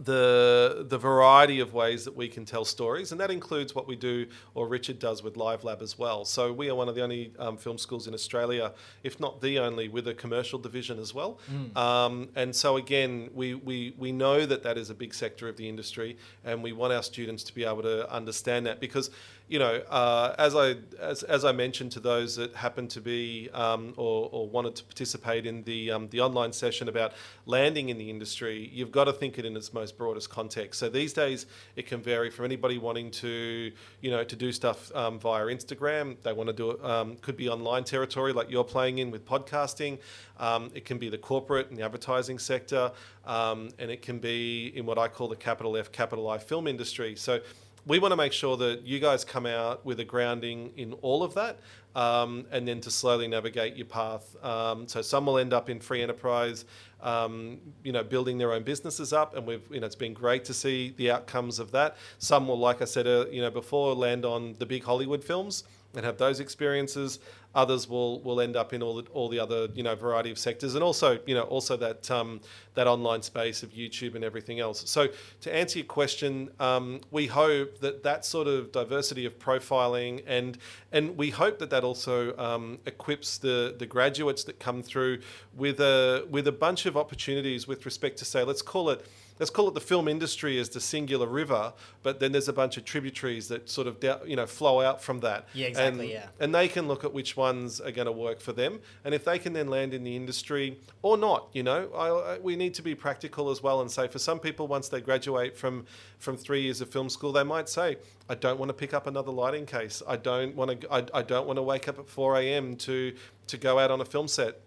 the 0.04 0.86
the 0.88 0.98
variety 0.98 1.60
of 1.60 1.74
ways 1.74 2.06
that 2.06 2.16
we 2.16 2.28
can 2.28 2.46
tell 2.46 2.66
stories, 2.66 3.12
and 3.12 3.22
that 3.22 3.32
includes 3.32 3.76
what 3.76 3.88
we 3.88 3.96
do 3.96 4.28
or 4.56 4.68
Richard 4.68 5.00
does 5.00 5.22
with 5.24 5.38
Live 5.38 5.64
Lab 5.64 5.82
as 5.82 5.98
well. 5.98 6.26
So 6.26 6.52
we 6.52 6.70
are 6.70 6.76
one 6.76 6.90
of 6.90 6.96
the 6.96 7.02
only 7.02 7.34
um, 7.40 7.58
film 7.58 7.78
schools 7.78 8.08
in 8.08 8.14
Australia, 8.14 8.74
if 9.04 9.20
not 9.20 9.42
the 9.42 9.60
only, 9.60 9.88
with 9.88 10.08
a 10.08 10.14
commercial 10.14 10.60
division 10.60 11.00
as 11.00 11.14
well. 11.14 11.40
Mm. 11.52 11.78
Um, 11.78 12.30
and 12.36 12.56
so 12.56 12.78
again, 12.78 13.30
we, 13.34 13.54
we 13.54 13.94
we 13.98 14.12
know 14.12 14.46
that 14.46 14.64
that 14.64 14.78
is 14.78 14.90
a 14.90 14.96
big 14.96 15.14
sector 15.14 15.48
of 15.48 15.58
the 15.58 15.68
industry, 15.68 16.18
and 16.44 16.64
we 16.64 16.72
want 16.72 16.94
our 16.94 17.04
students 17.04 17.44
to 17.44 17.54
be 17.54 17.64
able 17.64 17.84
to 17.84 18.12
understand 18.12 18.66
that 18.66 18.80
because 18.80 19.12
you 19.48 19.60
know, 19.60 19.82
uh, 19.90 20.34
as 20.38 20.56
I 20.56 20.76
as, 21.00 21.24
as 21.24 21.44
I 21.44 21.52
mentioned 21.52 21.92
to 21.94 22.00
those 22.00 22.38
that 22.38 22.56
happened 22.56 22.90
to 22.92 23.02
be 23.02 23.50
um, 23.54 23.94
or, 23.98 24.30
or, 24.32 24.48
wanted 24.48 24.76
to 24.78 24.84
participate 24.86 25.46
in 25.46 25.64
the 25.64 25.92
um, 25.92 26.08
the 26.10 26.22
online 26.22 26.54
session 26.54 26.88
about 26.88 27.12
landing 27.46 27.90
in 27.90 27.98
the 27.98 28.10
industry, 28.10 28.70
you've 28.72 28.92
got 28.92 29.06
to 29.06 29.14
think 29.14 29.38
it 29.38 29.46
in 29.46 29.58
its 29.58 29.74
most 29.74 29.98
broadest 29.98 30.30
context. 30.30 30.80
So 30.80 30.88
these 30.88 31.12
days, 31.12 31.48
it 31.76 31.86
can 31.86 32.02
vary 32.02 32.30
from 32.30 32.46
anybody 32.46 32.78
wanting 32.78 33.12
to 33.12 33.72
you 34.00 34.10
know 34.10 34.24
to 34.24 34.36
do 34.36 34.54
stuff 34.54 34.90
um, 34.96 35.20
via 35.20 35.46
Instagram. 35.46 36.16
They 36.22 36.32
want 36.32 36.48
to 36.48 36.54
do 36.54 36.72
it. 36.72 36.86
Um, 36.86 37.18
could 37.18 37.36
be 37.36 37.50
online 37.50 37.84
territory 37.84 38.32
like 38.32 38.50
you're 38.50 38.64
playing 38.64 39.00
in 39.00 39.12
with 39.12 39.26
podcasting. 39.26 40.00
Um, 40.40 40.72
it 40.74 40.86
can 40.86 40.98
be 40.98 41.10
the 41.10 41.18
corporate 41.18 41.70
and 41.70 41.78
the 41.78 41.84
advertising 41.84 42.40
sector, 42.40 42.92
um, 43.26 43.70
and 43.80 43.92
it 43.92 44.02
can 44.02 44.20
be 44.20 44.68
in 44.76 44.86
what 44.86 44.98
I 44.98 45.08
call 45.08 45.28
the 45.28 45.36
capital 45.36 45.76
F, 45.76 45.92
capital 45.92 46.30
I 46.30 46.38
film 46.38 46.68
industry. 46.68 47.16
So 47.16 47.42
we 47.86 48.00
want 48.00 48.12
to 48.12 48.16
make 48.16 48.34
sure 48.34 48.58
that 48.58 48.84
you 48.84 49.00
guys 49.00 49.26
come 49.26 49.46
out 49.46 49.86
with 49.86 50.00
a 50.00 50.04
grounding 50.04 50.72
in 50.78 50.94
all 51.02 51.24
of 51.24 51.34
that 51.34 51.60
um, 51.96 52.46
and 52.52 52.68
then 52.68 52.80
to 52.82 52.92
slowly 52.92 53.28
navigate 53.28 53.76
your 53.76 53.88
path. 53.88 54.36
Um, 54.44 54.88
so 54.88 55.02
some 55.02 55.26
will 55.26 55.38
end 55.38 55.52
up 55.52 55.70
in 55.70 55.80
free 55.80 56.02
enterprise, 56.02 56.66
um, 57.02 57.60
you 57.84 57.92
know, 57.92 58.04
building 58.04 58.38
their 58.38 58.54
own 58.54 58.64
businesses 58.64 59.14
up, 59.14 59.36
and 59.36 59.46
we've, 59.46 59.64
you 59.72 59.80
know, 59.80 59.88
it's 59.88 59.96
been 59.96 60.14
great 60.14 60.46
to 60.46 60.54
see 60.54 60.94
the 60.98 61.12
outcomes 61.12 61.60
of 61.60 61.72
that. 61.72 61.98
Some 62.20 62.48
will, 62.48 62.60
like 62.60 62.82
I 62.82 62.86
said, 62.86 63.08
uh, 63.08 63.26
you 63.32 63.42
know, 63.42 63.52
before 63.52 63.96
land 63.96 64.26
on 64.26 64.56
the 64.60 64.66
big 64.66 64.84
Hollywood 64.84 65.24
films 65.24 65.64
and 65.96 66.06
have 66.06 66.18
those 66.18 66.40
experiences. 66.40 67.20
Others 67.54 67.90
will 67.90 68.22
will 68.22 68.40
end 68.40 68.56
up 68.56 68.74
in 68.74 68.82
all 68.82 69.02
the, 69.02 69.10
all 69.12 69.28
the 69.28 69.40
other 69.40 69.68
you 69.74 69.84
know 69.84 69.96
variety 69.96 70.32
of 70.32 70.38
sectors, 70.38 70.76
and 70.76 70.84
also 70.84 71.20
you 71.26 71.36
know 71.36 71.44
also 71.44 71.76
that 71.78 72.10
um, 72.10 72.40
that 72.76 72.88
online 72.88 73.22
space 73.22 73.64
of 73.64 73.72
YouTube 73.72 74.16
and 74.16 74.24
everything 74.24 74.60
else. 74.60 74.90
So 74.90 75.08
to 75.42 75.54
answer 75.54 75.80
your 75.80 75.88
question, 75.88 76.50
um, 76.60 77.02
we 77.12 77.28
hope 77.28 77.80
that 77.80 78.04
that 78.04 78.26
sort 78.26 78.48
of 78.48 78.72
diversity 78.72 79.26
of 79.26 79.38
profiling 79.40 80.24
and 80.26 80.58
and 80.92 81.18
we 81.18 81.30
hope 81.30 81.60
that 81.60 81.70
that 81.70 81.84
also 81.84 82.36
um, 82.38 82.80
equips 82.86 83.38
the 83.38 83.76
the 83.78 83.86
graduates 83.86 84.44
that 84.46 84.60
come 84.60 84.82
through 84.82 85.20
with 85.56 85.80
a 85.80 86.26
with 86.30 86.48
a 86.48 86.52
bunch 86.52 86.86
of 86.86 86.96
opportunities 86.96 87.68
with 87.68 87.86
respect 87.86 88.18
to 88.18 88.26
say 88.26 88.44
let's 88.44 88.62
call 88.62 88.90
it 88.90 89.06
let's 89.42 89.50
call 89.50 89.68
it 89.68 89.74
the 89.74 89.82
film 89.82 90.08
industry 90.08 90.60
as 90.60 90.70
the 90.70 90.80
singular 90.80 91.26
river, 91.26 91.74
but 92.04 92.20
then 92.20 92.32
there's 92.32 92.48
a 92.48 92.54
bunch 92.54 92.78
of 92.78 92.86
tributaries 92.86 93.48
that 93.48 93.68
sort 93.68 93.88
of 93.88 93.98
you 94.28 94.36
know 94.36 94.46
flow 94.46 94.82
out 94.82 95.02
from 95.02 95.20
that. 95.22 95.48
Yeah, 95.56 95.66
exactly. 95.66 96.14
And, 96.14 96.14
yeah, 96.14 96.28
and 96.40 96.54
they 96.54 96.68
can 96.68 96.88
look 96.88 97.04
at 97.04 97.12
which 97.12 97.36
ones 97.36 97.82
are 97.82 97.90
going 97.90 98.06
to 98.06 98.12
work 98.12 98.40
for 98.40 98.54
them, 98.54 98.82
and 99.04 99.16
if 99.16 99.26
they 99.26 99.40
can 99.40 99.54
then 99.54 99.68
land 99.68 99.96
in 99.96 100.04
the 100.04 100.16
industry 100.16 100.78
or 101.02 101.18
not, 101.18 101.50
you 101.54 101.64
know, 101.64 101.90
I, 101.92 102.36
I, 102.36 102.38
we 102.38 102.56
need 102.56 102.76
to 102.76 102.84
be 102.84 102.94
practical 102.94 103.50
as 103.50 103.64
well 103.64 103.82
and 103.82 103.90
say 103.90 104.08
for 104.08 104.20
some 104.20 104.40
people 104.40 104.68
once 104.68 104.90
they 104.90 105.02
graduate 105.02 105.58
from 105.58 105.86
from 106.20 106.38
three 106.38 106.62
years 106.62 106.80
of 106.80 106.90
film 106.90 107.10
school, 107.10 107.32
they 107.32 107.44
might 107.44 107.68
say, 107.68 107.98
I 108.30 108.36
don't 108.36 108.60
want 108.60 108.70
to 108.70 108.76
pick 108.76 108.94
up 108.94 109.08
another 109.08 109.32
lighting 109.32 109.66
case. 109.66 110.04
I 110.08 110.18
don't 110.18 110.56
want 110.56 110.82
to. 110.82 110.94
I, 110.94 111.04
I 111.16 111.22
don't 111.24 111.48
want 111.48 111.58
to 111.58 111.64
wake 111.64 111.88
up 111.88 111.98
at 111.98 112.08
4 112.08 112.38
a.m. 112.38 112.76
to 112.76 113.16
to 113.48 113.58
go 113.58 113.80
out 113.80 113.90
on 113.90 114.02
a 114.02 114.06
film 114.06 114.28
set 114.28 114.62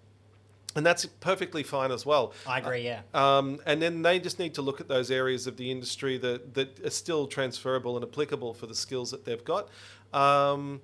and 0.77 0.85
that's 0.85 1.07
perfectly 1.07 1.63
fine 1.63 1.93
as 1.93 2.05
well. 2.05 2.33
I 2.47 2.59
agree, 2.59 2.83
yeah. 2.83 3.03
Um, 3.13 3.61
and 3.65 3.81
then 3.81 4.03
they 4.03 4.19
just 4.19 4.39
need 4.39 4.55
to 4.55 4.63
look 4.63 4.81
at 4.81 4.89
those 4.89 5.11
areas 5.11 5.47
of 5.47 5.57
the 5.57 5.71
industry 5.71 6.19
that, 6.19 6.55
that 6.55 6.85
are 6.85 6.91
still 6.91 7.27
transferable 7.27 7.97
and 7.97 8.05
applicable 8.05 8.55
for 8.55 8.67
the 8.67 8.75
skills 8.75 9.11
that 9.13 9.25
they've 9.25 9.45
got. 9.45 9.69
Um, 10.13 10.81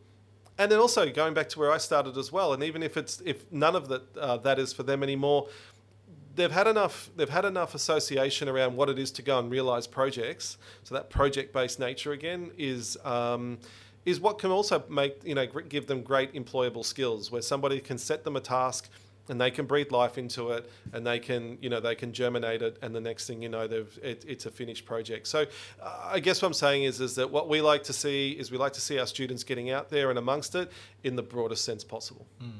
and 0.59 0.71
then 0.71 0.79
also 0.79 1.11
going 1.11 1.35
back 1.35 1.49
to 1.51 1.59
where 1.59 1.73
I 1.73 1.79
started 1.79 2.19
as 2.19 2.31
well, 2.31 2.53
and 2.53 2.63
even 2.63 2.83
if 2.83 2.97
it's 2.97 3.23
if 3.25 3.51
none 3.51 3.75
of 3.75 3.89
that 3.89 4.17
uh, 4.17 4.37
that 4.39 4.59
is 4.59 4.75
for 4.75 4.83
them 4.83 5.03
anymore, 5.03 5.49
they've 6.35 6.53
had 6.53 6.67
enough 6.67 7.09
they've 7.17 7.31
had 7.31 7.47
enough 7.47 7.75
association 7.75 8.47
around 8.47 8.77
what 8.77 8.91
it 8.91 8.99
is 8.99 9.11
to 9.13 9.23
go 9.23 9.39
and 9.39 9.51
realize 9.51 9.87
projects. 9.87 10.59
So 10.85 10.95
that 10.95 11.09
project 11.09 11.53
based 11.53 11.81
nature 11.81 12.13
again 12.13 12.53
is. 12.59 12.97
Um, 13.05 13.59
is 14.07 14.19
what 14.19 14.39
can 14.39 14.51
also 14.51 14.83
make 14.89 15.23
you 15.25 15.35
know 15.35 15.47
give 15.47 15.87
them 15.87 16.03
great 16.03 16.33
employable 16.33 16.83
skills 16.83 17.31
where 17.31 17.43
somebody 17.43 17.79
can 17.81 17.99
set 17.99 18.25
them 18.25 18.35
a 18.35 18.41
task 18.41 18.89
and 19.31 19.41
they 19.41 19.51
can 19.51 19.65
breathe 19.65 19.91
life 19.93 20.19
into 20.19 20.51
it 20.51 20.69
and 20.93 21.07
they 21.07 21.19
can 21.19 21.57
you 21.63 21.71
know 21.71 21.81
they 21.81 21.95
can 21.95 22.13
germinate 22.13 22.61
it 22.61 22.77
and 22.83 22.95
the 22.95 23.01
next 23.01 23.27
thing 23.27 23.41
you 23.41 23.49
know 23.49 23.67
they've 23.67 23.99
it, 24.03 24.25
it's 24.29 24.45
a 24.45 24.51
finished 24.51 24.85
project 24.85 25.27
so 25.27 25.47
uh, 25.81 26.11
i 26.13 26.21
guess 26.21 26.43
what 26.43 26.49
i'm 26.49 26.55
saying 26.55 26.83
is 26.83 27.01
is 27.01 27.15
that 27.15 27.31
what 27.31 27.49
we 27.49 27.61
like 27.61 27.85
to 27.85 27.93
see 27.93 28.33
is 28.33 28.51
we 28.51 28.59
like 28.59 28.73
to 28.73 28.81
see 28.81 28.99
our 28.99 29.07
students 29.07 29.45
getting 29.45 29.71
out 29.71 29.89
there 29.89 30.11
and 30.11 30.19
amongst 30.19 30.55
it 30.55 30.71
in 31.05 31.17
the 31.17 31.23
broadest 31.23 31.65
sense 31.65 31.85
possible 31.85 32.27
mm. 32.43 32.51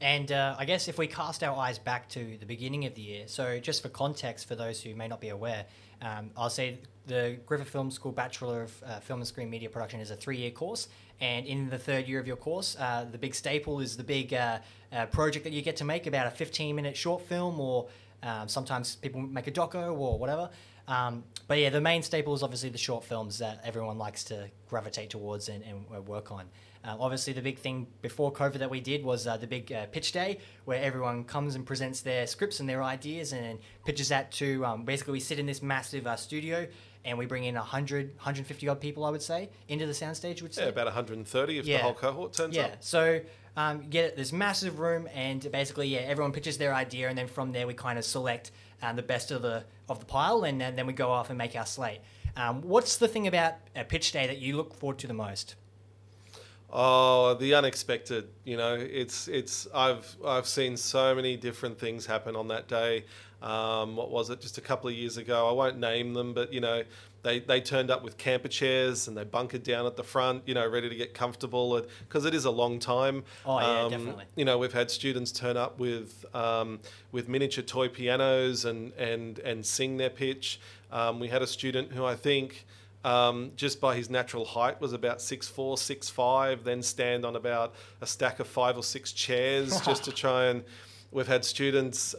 And 0.00 0.30
uh, 0.30 0.54
I 0.58 0.66
guess 0.66 0.88
if 0.88 0.98
we 0.98 1.06
cast 1.06 1.42
our 1.42 1.56
eyes 1.56 1.78
back 1.78 2.08
to 2.10 2.36
the 2.38 2.44
beginning 2.44 2.84
of 2.84 2.94
the 2.94 3.00
year, 3.00 3.24
so 3.26 3.58
just 3.58 3.82
for 3.82 3.88
context 3.88 4.46
for 4.46 4.54
those 4.54 4.82
who 4.82 4.94
may 4.94 5.08
not 5.08 5.22
be 5.22 5.30
aware, 5.30 5.64
um, 6.02 6.30
I'll 6.36 6.50
say 6.50 6.78
the 7.06 7.38
Griffith 7.46 7.70
Film 7.70 7.90
School 7.90 8.12
Bachelor 8.12 8.62
of 8.62 8.82
uh, 8.84 9.00
Film 9.00 9.20
and 9.20 9.26
Screen 9.26 9.48
Media 9.48 9.70
Production 9.70 10.00
is 10.00 10.10
a 10.10 10.16
three 10.16 10.36
year 10.36 10.50
course. 10.50 10.88
And 11.20 11.46
in 11.46 11.70
the 11.70 11.78
third 11.78 12.06
year 12.06 12.20
of 12.20 12.26
your 12.26 12.36
course, 12.36 12.76
uh, 12.78 13.06
the 13.10 13.18
big 13.18 13.34
staple 13.34 13.80
is 13.80 13.96
the 13.96 14.04
big 14.04 14.34
uh, 14.34 14.58
uh, 14.92 15.06
project 15.06 15.44
that 15.44 15.52
you 15.52 15.62
get 15.62 15.76
to 15.76 15.84
make 15.84 16.06
about 16.06 16.26
a 16.26 16.30
15 16.30 16.76
minute 16.76 16.96
short 16.96 17.22
film, 17.22 17.58
or 17.58 17.88
um, 18.22 18.48
sometimes 18.48 18.96
people 18.96 19.20
make 19.20 19.46
a 19.46 19.52
doco 19.52 19.98
or 19.98 20.18
whatever. 20.18 20.50
Um, 20.88 21.24
but 21.48 21.58
yeah, 21.58 21.70
the 21.70 21.80
main 21.80 22.02
staple 22.02 22.34
is 22.34 22.42
obviously 22.42 22.68
the 22.68 22.78
short 22.78 23.04
films 23.04 23.38
that 23.38 23.60
everyone 23.64 23.98
likes 23.98 24.22
to 24.24 24.48
gravitate 24.68 25.10
towards 25.10 25.48
and, 25.48 25.64
and 25.64 26.06
work 26.06 26.30
on. 26.30 26.46
Um, 26.84 27.00
obviously, 27.00 27.32
the 27.32 27.42
big 27.42 27.58
thing 27.58 27.88
before 28.00 28.32
COVID 28.32 28.58
that 28.58 28.70
we 28.70 28.80
did 28.80 29.04
was 29.04 29.26
uh, 29.26 29.36
the 29.36 29.46
big 29.46 29.72
uh, 29.72 29.86
pitch 29.86 30.12
day, 30.12 30.38
where 30.66 30.80
everyone 30.80 31.24
comes 31.24 31.56
and 31.56 31.66
presents 31.66 32.00
their 32.00 32.28
scripts 32.28 32.60
and 32.60 32.68
their 32.68 32.84
ideas 32.84 33.32
and 33.32 33.58
pitches 33.84 34.08
that 34.10 34.30
to. 34.32 34.64
Um, 34.64 34.84
basically, 34.84 35.14
we 35.14 35.20
sit 35.20 35.40
in 35.40 35.46
this 35.46 35.62
massive 35.62 36.06
uh, 36.06 36.14
studio 36.14 36.68
and 37.06 37.16
we 37.16 37.24
bring 37.24 37.44
in 37.44 37.54
100, 37.54 38.16
150 38.16 38.68
odd 38.68 38.80
people, 38.80 39.04
I 39.04 39.10
would 39.10 39.22
say, 39.22 39.48
into 39.68 39.86
the 39.86 39.92
soundstage. 39.92 40.42
Would 40.42 40.52
say 40.52 40.64
yeah, 40.64 40.68
about 40.68 40.86
130 40.86 41.58
if 41.58 41.64
yeah. 41.64 41.78
the 41.78 41.82
whole 41.82 41.94
cohort 41.94 42.32
turns 42.34 42.54
yeah. 42.54 42.62
up. 42.64 42.70
Yeah, 42.70 42.76
so 42.80 43.20
um, 43.56 43.82
you 43.82 43.88
get 43.88 44.16
this 44.16 44.32
massive 44.32 44.80
room, 44.80 45.08
and 45.14 45.50
basically, 45.50 45.88
yeah, 45.88 46.00
everyone 46.00 46.32
pitches 46.32 46.58
their 46.58 46.74
idea, 46.74 47.08
and 47.08 47.16
then 47.16 47.28
from 47.28 47.52
there 47.52 47.66
we 47.66 47.74
kind 47.74 47.98
of 47.98 48.04
select 48.04 48.50
um, 48.82 48.96
the 48.96 49.02
best 49.02 49.30
of 49.30 49.40
the 49.40 49.64
of 49.88 50.00
the 50.00 50.06
pile, 50.06 50.44
and, 50.44 50.60
and 50.62 50.76
then 50.76 50.86
we 50.86 50.92
go 50.92 51.10
off 51.10 51.30
and 51.30 51.38
make 51.38 51.56
our 51.56 51.66
slate. 51.66 52.00
Um, 52.36 52.60
what's 52.60 52.98
the 52.98 53.08
thing 53.08 53.26
about 53.26 53.54
a 53.74 53.84
pitch 53.84 54.12
day 54.12 54.26
that 54.26 54.38
you 54.38 54.56
look 54.56 54.74
forward 54.74 54.98
to 54.98 55.06
the 55.06 55.14
most? 55.14 55.54
Oh, 56.68 57.34
the 57.34 57.54
unexpected. 57.54 58.28
You 58.44 58.56
know, 58.56 58.74
it's 58.74 59.28
it's. 59.28 59.68
I've 59.72 60.16
I've 60.24 60.46
seen 60.46 60.76
so 60.76 61.14
many 61.14 61.36
different 61.36 61.78
things 61.78 62.04
happen 62.04 62.34
on 62.34 62.48
that 62.48 62.66
day. 62.68 63.04
Um, 63.42 63.96
what 63.96 64.10
was 64.10 64.30
it? 64.30 64.40
Just 64.40 64.56
a 64.56 64.60
couple 64.62 64.88
of 64.88 64.94
years 64.94 65.18
ago. 65.18 65.48
I 65.48 65.52
won't 65.52 65.78
name 65.78 66.14
them, 66.14 66.32
but 66.32 66.52
you 66.52 66.60
know, 66.60 66.82
they 67.22 67.40
they 67.40 67.60
turned 67.60 67.90
up 67.90 68.02
with 68.02 68.16
camper 68.16 68.48
chairs 68.48 69.08
and 69.08 69.16
they 69.16 69.24
bunkered 69.24 69.62
down 69.62 69.84
at 69.84 69.96
the 69.96 70.02
front. 70.02 70.42
You 70.46 70.54
know, 70.54 70.66
ready 70.66 70.88
to 70.88 70.94
get 70.94 71.12
comfortable 71.12 71.82
because 72.00 72.24
it 72.24 72.34
is 72.34 72.44
a 72.44 72.50
long 72.50 72.78
time. 72.78 73.24
Oh 73.44 73.60
yeah, 73.60 73.80
um, 73.82 73.90
definitely. 73.90 74.24
You 74.36 74.44
know, 74.46 74.58
we've 74.58 74.72
had 74.72 74.90
students 74.90 75.32
turn 75.32 75.56
up 75.56 75.78
with 75.78 76.24
um, 76.34 76.80
with 77.12 77.28
miniature 77.28 77.62
toy 77.64 77.88
pianos 77.88 78.64
and 78.64 78.92
and 78.94 79.38
and 79.40 79.66
sing 79.66 79.96
their 79.98 80.10
pitch. 80.10 80.58
Um, 80.90 81.20
we 81.20 81.28
had 81.28 81.42
a 81.42 81.46
student 81.46 81.92
who 81.92 82.04
I 82.04 82.14
think 82.14 82.64
um, 83.04 83.52
just 83.54 83.80
by 83.80 83.96
his 83.96 84.08
natural 84.08 84.44
height 84.46 84.80
was 84.80 84.94
about 84.94 85.20
six 85.20 85.46
four, 85.46 85.76
six 85.76 86.08
five. 86.08 86.64
Then 86.64 86.82
stand 86.82 87.26
on 87.26 87.36
about 87.36 87.74
a 88.00 88.06
stack 88.06 88.40
of 88.40 88.46
five 88.46 88.78
or 88.78 88.82
six 88.82 89.12
chairs 89.12 89.78
just 89.84 90.04
to 90.04 90.12
try 90.12 90.46
and. 90.46 90.64
We've 91.12 91.28
had 91.28 91.44
students. 91.44 92.16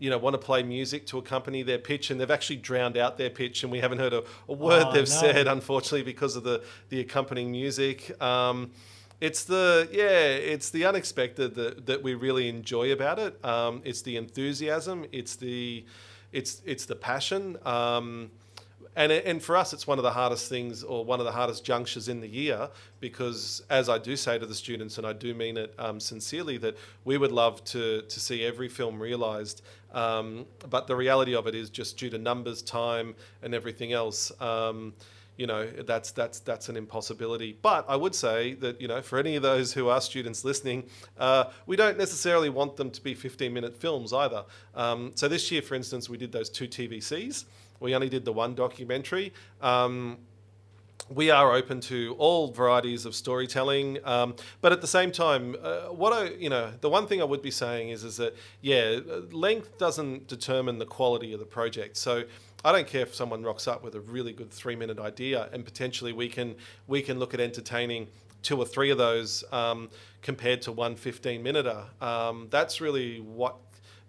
You 0.00 0.10
know, 0.10 0.18
want 0.18 0.34
to 0.34 0.38
play 0.38 0.64
music 0.64 1.06
to 1.06 1.18
accompany 1.18 1.62
their 1.62 1.78
pitch, 1.78 2.10
and 2.10 2.20
they've 2.20 2.30
actually 2.30 2.56
drowned 2.56 2.96
out 2.96 3.18
their 3.18 3.30
pitch, 3.30 3.62
and 3.62 3.70
we 3.70 3.78
haven't 3.78 3.98
heard 3.98 4.12
a, 4.12 4.24
a 4.48 4.52
word 4.52 4.86
oh, 4.88 4.92
they've 4.92 5.08
no. 5.08 5.14
said, 5.14 5.46
unfortunately, 5.46 6.02
because 6.02 6.34
of 6.34 6.42
the 6.42 6.64
the 6.88 7.00
accompanying 7.00 7.52
music. 7.52 8.20
Um, 8.20 8.72
it's 9.20 9.44
the 9.44 9.88
yeah, 9.92 10.26
it's 10.54 10.70
the 10.70 10.86
unexpected 10.86 11.54
that, 11.54 11.86
that 11.86 12.02
we 12.02 12.14
really 12.14 12.48
enjoy 12.48 12.90
about 12.92 13.18
it. 13.18 13.42
Um, 13.44 13.82
it's 13.84 14.02
the 14.02 14.16
enthusiasm. 14.16 15.04
It's 15.12 15.36
the 15.36 15.84
it's 16.32 16.62
it's 16.64 16.86
the 16.86 16.96
passion. 16.96 17.58
Um, 17.66 18.30
and 18.96 19.12
and 19.12 19.42
for 19.42 19.56
us, 19.56 19.72
it's 19.72 19.86
one 19.86 19.98
of 19.98 20.04
the 20.04 20.10
hardest 20.10 20.48
things, 20.48 20.82
or 20.82 21.04
one 21.04 21.20
of 21.20 21.26
the 21.26 21.32
hardest 21.32 21.64
junctures 21.64 22.08
in 22.08 22.20
the 22.20 22.28
year, 22.28 22.68
because 22.98 23.62
as 23.70 23.88
I 23.88 23.98
do 23.98 24.16
say 24.16 24.38
to 24.38 24.46
the 24.46 24.54
students, 24.54 24.98
and 24.98 25.06
I 25.06 25.12
do 25.12 25.32
mean 25.32 25.56
it 25.56 25.74
um, 25.78 26.00
sincerely, 26.00 26.58
that 26.58 26.76
we 27.04 27.16
would 27.16 27.32
love 27.32 27.62
to 27.64 28.02
to 28.02 28.20
see 28.20 28.44
every 28.44 28.68
film 28.68 29.00
realised, 29.00 29.62
um, 29.92 30.46
but 30.68 30.86
the 30.86 30.96
reality 30.96 31.34
of 31.34 31.46
it 31.46 31.54
is 31.54 31.70
just 31.70 31.98
due 31.98 32.10
to 32.10 32.18
numbers, 32.18 32.62
time, 32.62 33.14
and 33.42 33.54
everything 33.54 33.92
else. 33.92 34.32
Um, 34.40 34.94
you 35.40 35.46
know 35.46 35.66
that's 35.86 36.10
that's 36.10 36.40
that's 36.40 36.68
an 36.68 36.76
impossibility. 36.76 37.56
But 37.62 37.86
I 37.88 37.96
would 37.96 38.14
say 38.14 38.52
that 38.54 38.78
you 38.78 38.86
know 38.86 39.00
for 39.00 39.18
any 39.18 39.36
of 39.36 39.42
those 39.42 39.72
who 39.72 39.88
are 39.88 40.02
students 40.02 40.44
listening, 40.44 40.84
uh, 41.18 41.44
we 41.64 41.76
don't 41.76 41.96
necessarily 41.96 42.50
want 42.50 42.76
them 42.76 42.90
to 42.90 43.00
be 43.00 43.14
15-minute 43.14 43.74
films 43.74 44.12
either. 44.12 44.44
Um, 44.74 45.12
so 45.14 45.28
this 45.28 45.50
year, 45.50 45.62
for 45.62 45.76
instance, 45.76 46.10
we 46.10 46.18
did 46.18 46.30
those 46.30 46.50
two 46.50 46.68
TVCs. 46.68 47.46
We 47.80 47.94
only 47.94 48.10
did 48.10 48.26
the 48.26 48.32
one 48.34 48.54
documentary. 48.54 49.32
Um, 49.62 50.18
we 51.08 51.30
are 51.30 51.52
open 51.52 51.80
to 51.80 52.14
all 52.18 52.52
varieties 52.52 53.04
of 53.04 53.14
storytelling, 53.14 53.98
um, 54.04 54.34
but 54.60 54.72
at 54.72 54.80
the 54.80 54.86
same 54.86 55.10
time, 55.10 55.56
uh, 55.62 55.86
what 55.86 56.12
I, 56.12 56.30
you 56.34 56.50
know, 56.50 56.72
the 56.80 56.88
one 56.88 57.06
thing 57.06 57.20
I 57.20 57.24
would 57.24 57.42
be 57.42 57.50
saying 57.50 57.88
is, 57.88 58.04
is 58.04 58.16
that 58.18 58.36
yeah, 58.60 59.00
length 59.32 59.78
doesn't 59.78 60.28
determine 60.28 60.78
the 60.78 60.86
quality 60.86 61.32
of 61.32 61.40
the 61.40 61.46
project. 61.46 61.96
So 61.96 62.24
I 62.64 62.72
don't 62.72 62.86
care 62.86 63.02
if 63.02 63.14
someone 63.14 63.42
rocks 63.42 63.66
up 63.66 63.82
with 63.82 63.94
a 63.94 64.00
really 64.00 64.32
good 64.32 64.50
three-minute 64.50 64.98
idea, 64.98 65.48
and 65.52 65.64
potentially 65.64 66.12
we 66.12 66.28
can 66.28 66.56
we 66.86 67.02
can 67.02 67.18
look 67.18 67.34
at 67.34 67.40
entertaining 67.40 68.08
two 68.42 68.58
or 68.58 68.64
three 68.64 68.90
of 68.90 68.98
those 68.98 69.44
um, 69.52 69.90
compared 70.22 70.62
to 70.62 70.72
one 70.72 70.96
15-minute. 70.96 71.66
Um, 72.00 72.48
that's 72.50 72.80
really 72.80 73.20
what 73.20 73.56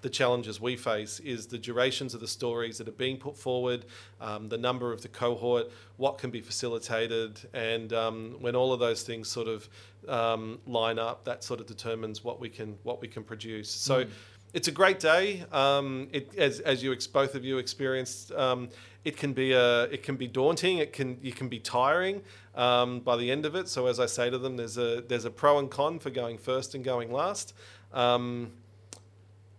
the 0.01 0.09
challenges 0.09 0.59
we 0.59 0.75
face 0.75 1.19
is 1.19 1.47
the 1.47 1.57
durations 1.57 2.13
of 2.13 2.19
the 2.19 2.27
stories 2.27 2.77
that 2.77 2.87
are 2.87 2.93
being 2.93 3.17
put 3.17 3.37
forward, 3.37 3.85
um, 4.19 4.49
the 4.49 4.57
number 4.57 4.91
of 4.91 5.01
the 5.01 5.07
cohort, 5.07 5.71
what 5.97 6.17
can 6.17 6.31
be 6.31 6.41
facilitated, 6.41 7.39
and 7.53 7.93
um, 7.93 8.35
when 8.39 8.55
all 8.55 8.73
of 8.73 8.79
those 8.79 9.03
things 9.03 9.27
sort 9.27 9.47
of 9.47 9.69
um, 10.07 10.59
line 10.65 10.97
up, 10.99 11.23
that 11.25 11.43
sort 11.43 11.59
of 11.59 11.67
determines 11.67 12.23
what 12.23 12.39
we 12.39 12.49
can 12.49 12.77
what 12.83 13.01
we 13.01 13.07
can 13.07 13.23
produce. 13.23 13.69
So. 13.69 14.05
Mm. 14.05 14.09
it's 14.53 14.67
a 14.67 14.71
great 14.71 14.99
day. 14.99 15.45
Um, 15.53 16.09
it, 16.11 16.35
as, 16.35 16.59
as 16.59 16.83
you 16.83 16.91
ex- 16.91 17.07
both 17.07 17.35
of 17.35 17.45
you 17.45 17.57
experienced, 17.57 18.33
um, 18.33 18.67
it 19.05 19.15
can 19.15 19.31
be 19.31 19.53
a 19.53 19.83
it 19.83 20.03
can 20.03 20.15
be 20.17 20.27
daunting. 20.27 20.79
It 20.79 20.91
can 20.91 21.17
you 21.21 21.31
can 21.31 21.47
be 21.47 21.59
tiring 21.59 22.21
um, 22.55 22.99
by 22.99 23.15
the 23.17 23.31
end 23.31 23.45
of 23.45 23.55
it. 23.55 23.69
So 23.69 23.87
as 23.87 23.99
I 23.99 24.05
say 24.05 24.29
to 24.29 24.37
them, 24.37 24.57
there's 24.57 24.77
a 24.77 25.01
there's 25.07 25.25
a 25.25 25.31
pro 25.31 25.59
and 25.59 25.69
con 25.71 25.99
for 25.99 26.09
going 26.09 26.37
first 26.37 26.75
and 26.75 26.83
going 26.83 27.11
last. 27.11 27.53
Um, 27.93 28.51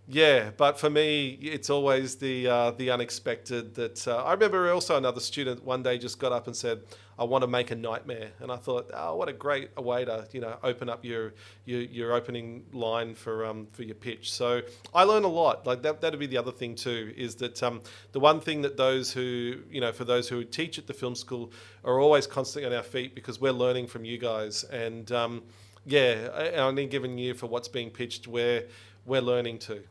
yeah, 0.09 0.51
but 0.57 0.81
for 0.81 0.91
me, 0.91 1.39
it's 1.41 1.71
always 1.71 2.17
the 2.17 2.49
uh, 2.49 2.71
the 2.73 2.91
unexpected. 2.91 3.75
That 3.77 4.07
uh, 4.09 4.25
I 4.25 4.33
remember 4.33 4.71
also 4.73 4.97
another 4.97 5.21
student 5.21 5.65
one 5.65 5.85
day 5.85 5.97
just 5.97 6.19
got 6.19 6.33
up 6.33 6.49
and 6.49 6.57
said, 6.57 6.81
"I 7.17 7.23
want 7.23 7.43
to 7.43 7.47
make 7.47 7.71
a 7.71 7.77
nightmare," 7.77 8.33
and 8.41 8.51
I 8.51 8.57
thought, 8.57 8.91
"Oh, 8.93 9.15
what 9.15 9.29
a 9.29 9.33
great 9.33 9.77
way 9.81 10.05
to 10.05 10.27
you 10.33 10.41
know 10.41 10.57
open 10.65 10.89
up 10.89 11.05
your 11.05 11.35
your, 11.67 11.83
your 11.83 12.13
opening 12.15 12.65
line 12.73 13.15
for 13.15 13.47
um, 13.47 13.69
for 13.71 13.85
your 13.85 13.95
pitch." 13.95 14.33
So 14.33 14.63
I 14.93 15.05
learn 15.05 15.23
a 15.23 15.29
lot. 15.29 15.69
Like 15.69 15.83
that 15.83 16.01
that'd 16.01 16.19
be 16.19 16.27
the 16.27 16.39
other 16.39 16.53
thing 16.53 16.75
too 16.75 17.15
is 17.17 17.37
that 17.37 17.63
um, 17.63 17.81
the 18.11 18.19
one 18.19 18.41
thing 18.41 18.63
that 18.63 18.77
those 18.77 19.13
who 19.13 19.61
you 19.71 19.81
know 19.81 19.93
for 19.93 20.05
those 20.05 20.29
who 20.29 20.43
teach 20.43 20.79
at 20.79 20.89
the 20.89 20.95
film 20.95 21.15
school 21.15 21.53
are 21.85 22.01
always 22.01 22.27
constantly 22.27 22.69
on 22.69 22.77
our 22.77 22.83
feet 22.83 23.15
because 23.15 23.41
we're 23.41 23.53
learning 23.53 23.87
from 23.87 24.05
you 24.05 24.19
guys 24.19 24.65
and. 24.65 25.13
Um, 25.13 25.43
yeah, 25.85 26.55
on 26.59 26.79
any 26.79 26.87
given 26.87 27.19
year 27.19 27.35
for 27.35 27.49
what's 27.49 27.67
being 27.67 27.91
pitched, 27.91 28.29
we're 28.29 28.69
we're 29.05 29.21
learning 29.21 29.59
too. 29.59 29.83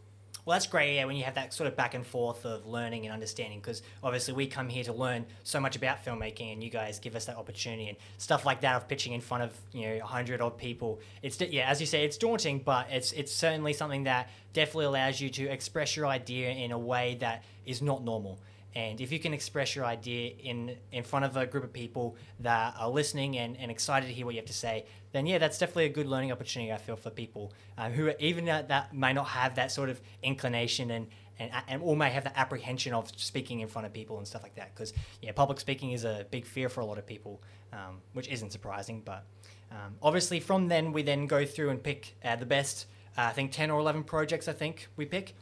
Well, 0.44 0.56
that's 0.56 0.66
great, 0.66 0.96
yeah, 0.96 1.06
when 1.06 1.16
you 1.16 1.24
have 1.26 1.36
that 1.36 1.54
sort 1.54 1.68
of 1.68 1.76
back 1.76 1.94
and 1.94 2.06
forth 2.06 2.46
of 2.46 2.66
learning 2.66 3.06
and 3.06 3.14
understanding, 3.14 3.60
because 3.60 3.84
obviously 4.04 4.34
we 4.34 4.48
come 4.48 4.70
here 4.70 4.84
to 4.86 4.94
learn 4.94 5.28
so 5.44 5.60
much 5.60 5.76
about 5.76 6.04
filmmaking, 6.04 6.54
and 6.54 6.64
you 6.64 6.72
guys 6.72 6.98
give 6.98 7.16
us 7.16 7.26
that 7.26 7.38
opportunity 7.38 7.90
and 7.90 7.98
stuff 8.18 8.44
like 8.44 8.62
that 8.62 8.76
of 8.76 8.88
pitching 8.88 9.14
in 9.14 9.22
front 9.22 9.44
of 9.44 9.56
you 9.72 9.88
know 9.88 10.00
hundred 10.04 10.42
odd 10.42 10.58
people. 10.58 11.00
It's 11.22 11.40
yeah, 11.40 11.70
as 11.70 11.80
you 11.80 11.86
say, 11.86 12.06
it's 12.06 12.18
daunting, 12.18 12.60
but 12.66 12.88
it's 12.90 13.12
it's 13.12 13.32
certainly 13.32 13.74
something 13.74 14.06
that 14.06 14.30
definitely 14.54 14.86
allows 14.86 15.22
you 15.22 15.30
to 15.30 15.46
express 15.46 15.96
your 15.96 16.08
idea 16.08 16.50
in 16.50 16.72
a 16.72 16.80
way 16.80 17.18
that 17.20 17.44
is 17.66 17.84
not 17.84 18.04
normal. 18.04 18.40
And 18.74 19.02
if 19.02 19.12
you 19.12 19.20
can 19.20 19.34
express 19.34 19.76
your 19.76 19.86
idea 19.86 20.32
in 20.32 20.78
in 20.92 21.04
front 21.04 21.26
of 21.26 21.36
a 21.36 21.46
group 21.46 21.64
of 21.64 21.74
people 21.74 22.16
that 22.40 22.74
are 22.80 22.90
listening 22.90 23.38
and, 23.38 23.58
and 23.58 23.70
excited 23.70 24.08
to 24.08 24.14
hear 24.14 24.26
what 24.26 24.34
you 24.36 24.40
have 24.40 24.48
to 24.48 24.54
say, 24.54 24.86
then 25.12 25.26
yeah, 25.26 25.40
that's 25.40 25.58
definitely 25.58 25.86
a 25.86 25.90
good 25.90 26.08
learning 26.08 26.32
opportunity. 26.32 26.72
I 26.72 26.78
feel 26.78 26.96
for 26.96 27.10
people 27.10 27.52
uh, 27.78 27.90
who 27.90 28.12
even 28.20 28.46
that, 28.46 28.70
that 28.70 28.94
may 28.94 29.12
not 29.14 29.28
have 29.28 29.56
that 29.56 29.72
sort 29.72 29.90
of 29.90 30.00
inclination 30.24 30.92
and 30.92 31.08
and, 31.38 31.52
and 31.68 31.82
or 31.82 31.98
may 31.98 32.10
have 32.12 32.24
the 32.24 32.40
apprehension 32.40 32.94
of 32.94 33.12
speaking 33.18 33.60
in 33.60 33.68
front 33.68 33.88
of 33.88 33.94
people 33.94 34.18
and 34.20 34.28
stuff 34.28 34.44
like 34.44 34.56
that. 34.56 34.74
Because 34.74 34.94
yeah, 35.22 35.32
public 35.34 35.60
speaking 35.60 35.92
is 35.92 36.06
a 36.06 36.26
big 36.32 36.46
fear 36.46 36.70
for 36.70 36.82
a 36.82 36.86
lot 36.86 36.98
of 36.98 37.06
people, 37.06 37.42
um, 37.74 38.02
which 38.14 38.30
isn't 38.30 38.52
surprising. 38.52 39.02
But 39.04 39.26
um, 39.72 39.96
obviously, 40.02 40.40
from 40.40 40.70
then 40.70 40.94
we 40.94 41.04
then 41.04 41.28
go 41.28 41.46
through 41.46 41.72
and 41.72 41.84
pick 41.84 42.16
uh, 42.24 42.38
the 42.38 42.46
best. 42.46 42.86
Uh, 43.18 43.24
I 43.24 43.34
think 43.34 43.52
ten 43.52 43.70
or 43.70 43.80
eleven 43.80 44.04
projects. 44.04 44.48
I 44.48 44.54
think 44.54 44.88
we 44.96 45.06
pick. 45.06 45.36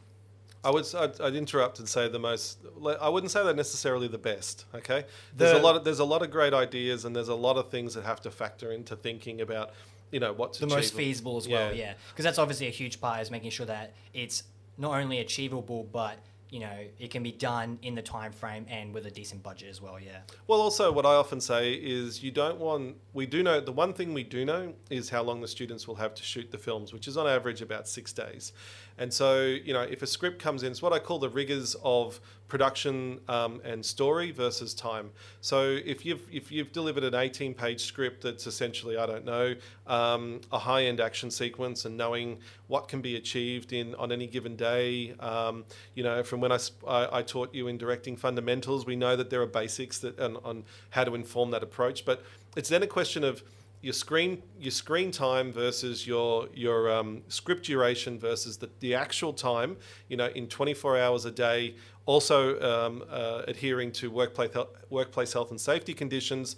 I 0.62 0.70
would 0.70 0.86
I'd, 0.94 1.20
I'd, 1.20 1.34
interrupt 1.34 1.78
and 1.78 1.88
say 1.88 2.08
the 2.08 2.18
most. 2.18 2.58
I 3.00 3.08
wouldn't 3.08 3.30
say 3.30 3.42
they're 3.42 3.54
necessarily 3.54 4.08
the 4.08 4.18
best. 4.18 4.66
Okay, 4.74 5.04
there's 5.34 5.52
the, 5.52 5.58
a 5.58 5.62
lot 5.62 5.76
of 5.76 5.84
there's 5.84 6.00
a 6.00 6.04
lot 6.04 6.22
of 6.22 6.30
great 6.30 6.52
ideas 6.52 7.04
and 7.04 7.16
there's 7.16 7.28
a 7.28 7.34
lot 7.34 7.56
of 7.56 7.70
things 7.70 7.94
that 7.94 8.04
have 8.04 8.20
to 8.22 8.30
factor 8.30 8.72
into 8.72 8.94
thinking 8.94 9.40
about 9.40 9.70
you 10.10 10.20
know 10.20 10.32
what's 10.32 10.58
the 10.58 10.66
most 10.66 10.94
feasible 10.94 11.36
as 11.36 11.48
well. 11.48 11.74
Yeah, 11.74 11.94
because 12.10 12.24
that's 12.24 12.38
obviously 12.38 12.66
a 12.66 12.70
huge 12.70 13.00
part 13.00 13.22
is 13.22 13.30
making 13.30 13.50
sure 13.50 13.66
that 13.66 13.94
it's 14.12 14.42
not 14.76 14.98
only 14.98 15.18
achievable 15.18 15.86
but 15.92 16.18
you 16.50 16.58
know 16.58 16.84
it 16.98 17.10
can 17.10 17.22
be 17.22 17.30
done 17.30 17.78
in 17.82 17.94
the 17.94 18.02
time 18.02 18.32
frame 18.32 18.66
and 18.68 18.92
with 18.92 19.06
a 19.06 19.10
decent 19.10 19.42
budget 19.42 19.68
as 19.68 19.80
well 19.80 19.98
yeah 20.00 20.18
well 20.48 20.60
also 20.60 20.90
what 20.90 21.06
i 21.06 21.14
often 21.14 21.40
say 21.40 21.74
is 21.74 22.22
you 22.22 22.30
don't 22.30 22.58
want 22.58 22.96
we 23.12 23.24
do 23.24 23.42
know 23.42 23.60
the 23.60 23.72
one 23.72 23.92
thing 23.92 24.12
we 24.12 24.24
do 24.24 24.44
know 24.44 24.74
is 24.90 25.08
how 25.08 25.22
long 25.22 25.40
the 25.40 25.48
students 25.48 25.86
will 25.86 25.94
have 25.94 26.14
to 26.14 26.22
shoot 26.22 26.50
the 26.50 26.58
films 26.58 26.92
which 26.92 27.06
is 27.06 27.16
on 27.16 27.26
average 27.26 27.62
about 27.62 27.86
six 27.86 28.12
days 28.12 28.52
and 29.00 29.10
so, 29.10 29.44
you 29.46 29.72
know, 29.72 29.80
if 29.80 30.02
a 30.02 30.06
script 30.06 30.38
comes 30.38 30.62
in, 30.62 30.70
it's 30.70 30.82
what 30.82 30.92
I 30.92 30.98
call 30.98 31.18
the 31.18 31.30
rigors 31.30 31.74
of 31.82 32.20
production 32.48 33.18
um, 33.28 33.62
and 33.64 33.82
story 33.82 34.30
versus 34.30 34.74
time. 34.74 35.10
So 35.40 35.78
if 35.86 36.04
you've 36.04 36.20
if 36.30 36.52
you've 36.52 36.70
delivered 36.70 37.04
an 37.04 37.14
18-page 37.14 37.82
script 37.82 38.22
that's 38.22 38.46
essentially, 38.46 38.98
I 38.98 39.06
don't 39.06 39.24
know, 39.24 39.54
um, 39.86 40.42
a 40.52 40.58
high-end 40.58 41.00
action 41.00 41.30
sequence 41.30 41.86
and 41.86 41.96
knowing 41.96 42.40
what 42.66 42.88
can 42.88 43.00
be 43.00 43.16
achieved 43.16 43.72
in 43.72 43.94
on 43.94 44.12
any 44.12 44.26
given 44.26 44.54
day, 44.54 45.14
um, 45.18 45.64
you 45.94 46.02
know, 46.02 46.22
from 46.22 46.42
when 46.42 46.52
I, 46.52 46.58
I, 46.86 47.18
I, 47.18 47.22
taught 47.22 47.54
you 47.54 47.68
in 47.68 47.78
directing 47.78 48.18
fundamentals, 48.18 48.84
we 48.84 48.96
know 48.96 49.16
that 49.16 49.30
there 49.30 49.40
are 49.40 49.46
basics 49.46 49.98
that 50.00 50.20
on, 50.20 50.36
on 50.44 50.64
how 50.90 51.04
to 51.04 51.14
inform 51.14 51.52
that 51.52 51.62
approach. 51.62 52.04
But 52.04 52.22
it's 52.54 52.68
then 52.68 52.82
a 52.82 52.86
question 52.86 53.24
of 53.24 53.42
your 53.82 53.92
screen 53.92 54.42
your 54.58 54.70
screen 54.70 55.10
time 55.10 55.52
versus 55.52 56.06
your 56.06 56.48
your 56.54 56.90
um, 56.90 57.22
script 57.28 57.64
duration 57.64 58.18
versus 58.18 58.58
the, 58.58 58.68
the 58.80 58.94
actual 58.94 59.32
time 59.32 59.76
you 60.08 60.16
know 60.16 60.26
in 60.28 60.46
24 60.46 60.98
hours 60.98 61.24
a 61.24 61.30
day. 61.30 61.74
Also 62.06 62.60
um, 62.60 63.04
uh, 63.08 63.42
adhering 63.46 63.92
to 63.92 64.10
workplace 64.10 64.50
workplace 64.90 65.32
health 65.32 65.50
and 65.50 65.60
safety 65.60 65.94
conditions 65.94 66.56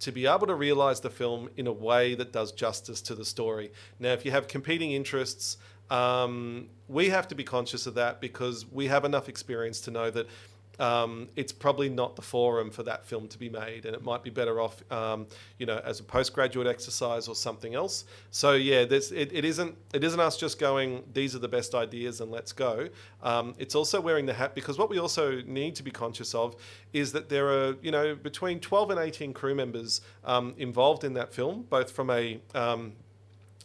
to 0.00 0.12
be 0.12 0.26
able 0.26 0.46
to 0.46 0.54
realize 0.54 1.00
the 1.00 1.10
film 1.10 1.48
in 1.56 1.66
a 1.66 1.72
way 1.72 2.14
that 2.14 2.32
does 2.32 2.52
justice 2.52 3.00
to 3.00 3.14
the 3.14 3.24
story. 3.24 3.72
Now 3.98 4.12
if 4.12 4.24
you 4.24 4.30
have 4.32 4.48
competing 4.48 4.92
interests 4.92 5.56
um, 5.90 6.68
we 6.88 7.10
have 7.10 7.28
to 7.28 7.34
be 7.34 7.44
conscious 7.44 7.86
of 7.86 7.94
that 7.94 8.20
because 8.20 8.64
we 8.70 8.86
have 8.86 9.04
enough 9.04 9.28
experience 9.28 9.80
to 9.82 9.90
know 9.90 10.10
that 10.10 10.26
um, 10.82 11.28
it's 11.36 11.52
probably 11.52 11.88
not 11.88 12.16
the 12.16 12.22
forum 12.22 12.68
for 12.68 12.82
that 12.82 13.06
film 13.06 13.28
to 13.28 13.38
be 13.38 13.48
made, 13.48 13.86
and 13.86 13.94
it 13.94 14.02
might 14.02 14.24
be 14.24 14.30
better 14.30 14.60
off, 14.60 14.82
um, 14.90 15.28
you 15.56 15.64
know, 15.64 15.80
as 15.84 16.00
a 16.00 16.02
postgraduate 16.02 16.66
exercise 16.66 17.28
or 17.28 17.36
something 17.36 17.76
else. 17.76 18.04
So 18.32 18.54
yeah, 18.54 18.84
there's, 18.84 19.12
it, 19.12 19.32
it 19.32 19.44
isn't 19.44 19.76
it 19.94 20.02
isn't 20.02 20.18
us 20.18 20.36
just 20.36 20.58
going 20.58 21.04
these 21.12 21.36
are 21.36 21.38
the 21.38 21.46
best 21.48 21.76
ideas 21.76 22.20
and 22.20 22.32
let's 22.32 22.52
go. 22.52 22.88
Um, 23.22 23.54
it's 23.58 23.76
also 23.76 24.00
wearing 24.00 24.26
the 24.26 24.34
hat 24.34 24.56
because 24.56 24.76
what 24.76 24.90
we 24.90 24.98
also 24.98 25.40
need 25.42 25.76
to 25.76 25.84
be 25.84 25.92
conscious 25.92 26.34
of 26.34 26.56
is 26.92 27.12
that 27.12 27.28
there 27.28 27.46
are 27.46 27.76
you 27.80 27.92
know 27.92 28.16
between 28.16 28.58
12 28.58 28.90
and 28.90 28.98
18 28.98 29.32
crew 29.34 29.54
members 29.54 30.00
um, 30.24 30.52
involved 30.58 31.04
in 31.04 31.14
that 31.14 31.32
film, 31.32 31.64
both 31.70 31.92
from 31.92 32.10
a 32.10 32.40
um, 32.56 32.94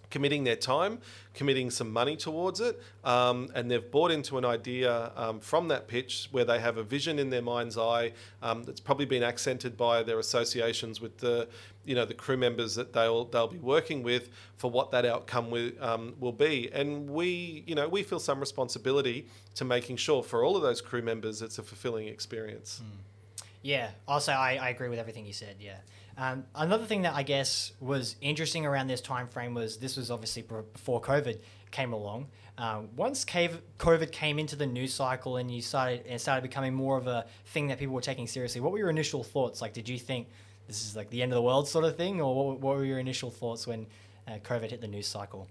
committing 0.09 0.43
their 0.43 0.55
time, 0.55 0.99
committing 1.33 1.69
some 1.69 1.91
money 1.91 2.15
towards 2.15 2.59
it, 2.59 2.81
um, 3.03 3.49
and 3.53 3.69
they've 3.69 3.91
bought 3.91 4.11
into 4.11 4.37
an 4.37 4.45
idea 4.45 5.11
um, 5.15 5.39
from 5.39 5.67
that 5.67 5.87
pitch 5.87 6.27
where 6.31 6.45
they 6.45 6.59
have 6.59 6.77
a 6.77 6.83
vision 6.83 7.19
in 7.19 7.29
their 7.29 7.41
mind's 7.41 7.77
eye 7.77 8.11
um, 8.41 8.63
that's 8.63 8.79
probably 8.79 9.05
been 9.05 9.23
accented 9.23 9.75
by 9.75 10.03
their 10.03 10.19
associations 10.19 11.01
with 11.01 11.17
the, 11.17 11.47
you 11.85 11.95
know, 11.95 12.05
the 12.05 12.13
crew 12.13 12.37
members 12.37 12.75
that 12.75 12.93
they'll 12.93 13.25
they'll 13.25 13.47
be 13.47 13.59
working 13.59 14.03
with 14.03 14.29
for 14.55 14.71
what 14.71 14.91
that 14.91 15.05
outcome 15.05 15.51
will, 15.51 15.71
um, 15.81 16.15
will 16.19 16.31
be. 16.31 16.69
And 16.73 17.09
we, 17.09 17.63
you 17.67 17.75
know, 17.75 17.87
we 17.87 18.03
feel 18.03 18.19
some 18.19 18.39
responsibility 18.39 19.27
to 19.55 19.65
making 19.65 19.97
sure 19.97 20.23
for 20.23 20.43
all 20.43 20.55
of 20.55 20.61
those 20.61 20.81
crew 20.81 21.01
members 21.01 21.41
it's 21.41 21.57
a 21.57 21.63
fulfilling 21.63 22.07
experience. 22.07 22.81
Mm. 22.83 23.43
Yeah, 23.61 23.89
also 24.07 24.31
I, 24.31 24.57
I 24.61 24.69
agree 24.69 24.87
with 24.87 24.99
everything 24.99 25.25
you 25.25 25.33
said. 25.33 25.57
Yeah. 25.59 25.77
Um, 26.17 26.45
another 26.55 26.85
thing 26.85 27.03
that 27.03 27.13
I 27.13 27.21
guess 27.21 27.73
was 27.79 28.15
interesting 28.21 28.65
around 28.65 28.87
this 28.87 29.01
time 29.01 29.27
frame 29.27 29.53
was 29.53 29.77
this 29.77 29.97
was 29.97 30.09
obviously 30.09 30.41
before 30.41 30.99
COVID 30.99 31.39
came 31.69 31.93
along. 31.93 32.27
Um, 32.57 32.89
once 32.95 33.23
COVID 33.23 34.11
came 34.11 34.39
into 34.39 34.55
the 34.55 34.65
news 34.65 34.91
cycle 34.91 35.37
and 35.37 35.51
you 35.51 35.61
started 35.61 36.03
it 36.07 36.19
started 36.19 36.41
becoming 36.41 36.73
more 36.73 36.97
of 36.97 37.05
a 37.05 37.27
thing 37.45 37.67
that 37.67 37.77
people 37.77 37.93
were 37.93 38.01
taking 38.01 38.25
seriously, 38.25 38.61
what 38.61 38.71
were 38.71 38.79
your 38.79 38.89
initial 38.89 39.23
thoughts? 39.23 39.61
Like, 39.61 39.73
did 39.73 39.87
you 39.87 39.99
think 39.99 40.27
this 40.65 40.83
is 40.83 40.95
like 40.95 41.11
the 41.11 41.21
end 41.21 41.31
of 41.33 41.35
the 41.35 41.41
world 41.43 41.67
sort 41.67 41.85
of 41.85 41.95
thing, 41.95 42.19
or 42.19 42.33
what, 42.35 42.59
what 42.61 42.77
were 42.77 42.85
your 42.85 42.99
initial 42.99 43.29
thoughts 43.29 43.67
when 43.67 43.85
uh, 44.27 44.39
COVID 44.43 44.71
hit 44.71 44.81
the 44.81 44.87
news 44.87 45.07
cycle? 45.07 45.47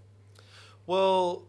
Well. 0.87 1.45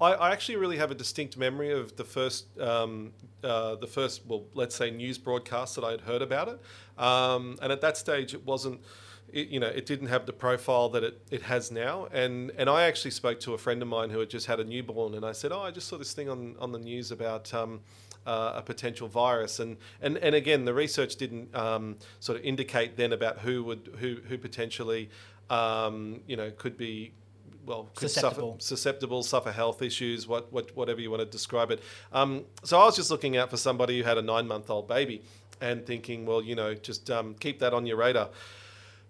I, 0.00 0.12
I, 0.12 0.30
actually 0.32 0.56
really 0.56 0.76
have 0.76 0.90
a 0.90 0.94
distinct 0.94 1.36
memory 1.36 1.72
of 1.72 1.96
the 1.96 2.04
first, 2.04 2.58
um, 2.60 3.12
uh, 3.42 3.74
the 3.76 3.86
first, 3.86 4.22
well, 4.26 4.44
let's 4.54 4.74
say 4.74 4.90
news 4.90 5.18
broadcast 5.18 5.74
that 5.74 5.84
I 5.84 5.90
had 5.92 6.02
heard 6.02 6.22
about 6.22 6.48
it, 6.48 6.60
um, 7.02 7.58
and 7.60 7.72
at 7.72 7.80
that 7.80 7.96
stage 7.96 8.34
it 8.34 8.44
wasn't. 8.44 8.80
It, 9.30 9.48
you 9.48 9.60
know, 9.60 9.66
it 9.66 9.84
didn't 9.84 10.06
have 10.06 10.24
the 10.24 10.32
profile 10.32 10.88
that 10.88 11.04
it, 11.04 11.20
it 11.30 11.42
has 11.42 11.70
now. 11.70 12.08
And 12.12 12.50
and 12.56 12.70
I 12.70 12.84
actually 12.84 13.10
spoke 13.10 13.40
to 13.40 13.52
a 13.52 13.58
friend 13.58 13.82
of 13.82 13.88
mine 13.88 14.08
who 14.08 14.20
had 14.20 14.30
just 14.30 14.46
had 14.46 14.58
a 14.58 14.64
newborn, 14.64 15.12
and 15.14 15.22
I 15.22 15.32
said, 15.32 15.52
"Oh, 15.52 15.60
I 15.60 15.70
just 15.70 15.86
saw 15.86 15.98
this 15.98 16.14
thing 16.14 16.30
on, 16.30 16.56
on 16.58 16.72
the 16.72 16.78
news 16.78 17.10
about 17.10 17.52
um, 17.52 17.80
uh, 18.26 18.54
a 18.56 18.62
potential 18.62 19.06
virus." 19.06 19.60
And, 19.60 19.76
and 20.00 20.16
and 20.16 20.34
again, 20.34 20.64
the 20.64 20.72
research 20.72 21.16
didn't 21.16 21.54
um, 21.54 21.96
sort 22.20 22.38
of 22.38 22.44
indicate 22.44 22.96
then 22.96 23.12
about 23.12 23.40
who 23.40 23.62
would 23.64 23.90
who 23.98 24.16
who 24.26 24.38
potentially 24.38 25.10
um, 25.50 26.20
you 26.26 26.36
know 26.36 26.50
could 26.50 26.78
be 26.78 27.12
well, 27.68 27.88
susceptible. 27.96 28.52
Suffer, 28.52 28.64
susceptible, 28.64 29.22
suffer 29.22 29.52
health 29.52 29.82
issues, 29.82 30.26
what, 30.26 30.52
what, 30.52 30.74
whatever 30.76 31.00
you 31.00 31.10
want 31.10 31.20
to 31.20 31.26
describe 31.26 31.70
it. 31.70 31.82
Um, 32.12 32.44
so 32.64 32.80
I 32.80 32.84
was 32.84 32.96
just 32.96 33.10
looking 33.10 33.36
out 33.36 33.50
for 33.50 33.56
somebody 33.56 33.98
who 33.98 34.04
had 34.04 34.18
a 34.18 34.22
nine 34.22 34.48
month 34.48 34.70
old 34.70 34.88
baby 34.88 35.22
and 35.60 35.84
thinking, 35.84 36.26
well, 36.26 36.42
you 36.42 36.54
know, 36.54 36.74
just 36.74 37.10
um, 37.10 37.34
keep 37.34 37.58
that 37.60 37.74
on 37.74 37.86
your 37.86 37.96
radar. 37.96 38.30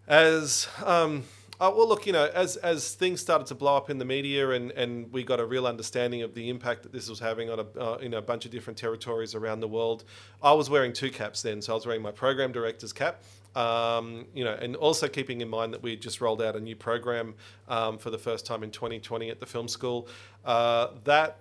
As 0.07 0.67
um, 0.85 1.25
uh, 1.61 1.73
well, 1.75 1.89
look, 1.89 2.07
you 2.07 2.13
know, 2.13 2.31
as 2.35 2.57
as 2.57 2.95
things 2.95 3.21
started 3.21 3.47
to 3.49 3.55
blow 3.55 3.77
up 3.77 3.91
in 3.91 3.99
the 3.99 4.05
media, 4.05 4.51
and, 4.51 4.71
and 4.73 5.13
we 5.13 5.25
got 5.25 5.41
a 5.41 5.45
real 5.45 5.67
understanding 5.67 6.23
of 6.23 6.33
the 6.35 6.49
impact 6.49 6.85
that 6.85 6.93
this 6.93 7.09
was 7.09 7.19
having 7.19 7.51
on 7.51 7.59
a 7.59 7.81
uh, 7.81 7.97
in 7.97 8.15
a 8.15 8.23
bunch 8.23 8.45
of 8.45 8.53
different 8.53 8.79
territories 8.79 9.35
around 9.35 9.61
the 9.61 9.69
world, 9.69 10.05
I 10.41 10.53
was 10.53 10.71
wearing 10.71 10.93
two 10.93 11.11
caps 11.11 11.43
then. 11.43 11.61
So 11.61 11.73
I 11.73 11.75
was 11.75 11.85
wearing 11.85 12.03
my 12.03 12.13
program 12.13 12.53
director's 12.53 12.93
cap, 12.93 13.23
um, 13.59 14.27
you 14.33 14.45
know, 14.45 14.55
and 14.55 14.77
also 14.77 15.09
keeping 15.09 15.41
in 15.41 15.49
mind 15.49 15.75
that 15.75 15.83
we 15.83 15.97
just 15.97 16.21
rolled 16.21 16.41
out 16.41 16.55
a 16.55 16.61
new 16.61 16.77
program 16.77 17.35
um, 17.67 17.99
for 17.99 18.11
the 18.11 18.19
first 18.19 18.47
time 18.47 18.63
in 18.63 18.71
2020 18.71 19.31
at 19.31 19.41
the 19.41 19.47
film 19.47 19.67
school. 19.67 20.07
Uh, 20.45 20.89
that 21.03 21.41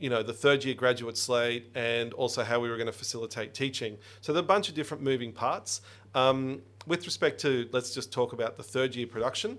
you 0.00 0.08
know, 0.08 0.22
the 0.22 0.32
third 0.32 0.64
year 0.64 0.74
graduate 0.74 1.16
slate 1.16 1.70
and 1.74 2.12
also 2.14 2.42
how 2.42 2.58
we 2.58 2.68
were 2.68 2.76
going 2.76 2.86
to 2.86 2.92
facilitate 2.92 3.54
teaching. 3.54 3.98
So 4.20 4.32
there 4.32 4.40
are 4.40 4.44
a 4.44 4.48
bunch 4.48 4.68
of 4.68 4.74
different 4.74 5.02
moving 5.02 5.30
parts. 5.30 5.82
Um, 6.14 6.62
with 6.86 7.04
respect 7.04 7.40
to, 7.42 7.68
let's 7.70 7.94
just 7.94 8.10
talk 8.12 8.32
about 8.32 8.56
the 8.56 8.64
third 8.64 8.96
year 8.96 9.06
production. 9.06 9.58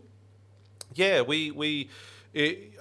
Yeah, 0.96 1.22
we, 1.22 1.52
we 1.52 1.90
it, 2.34 2.74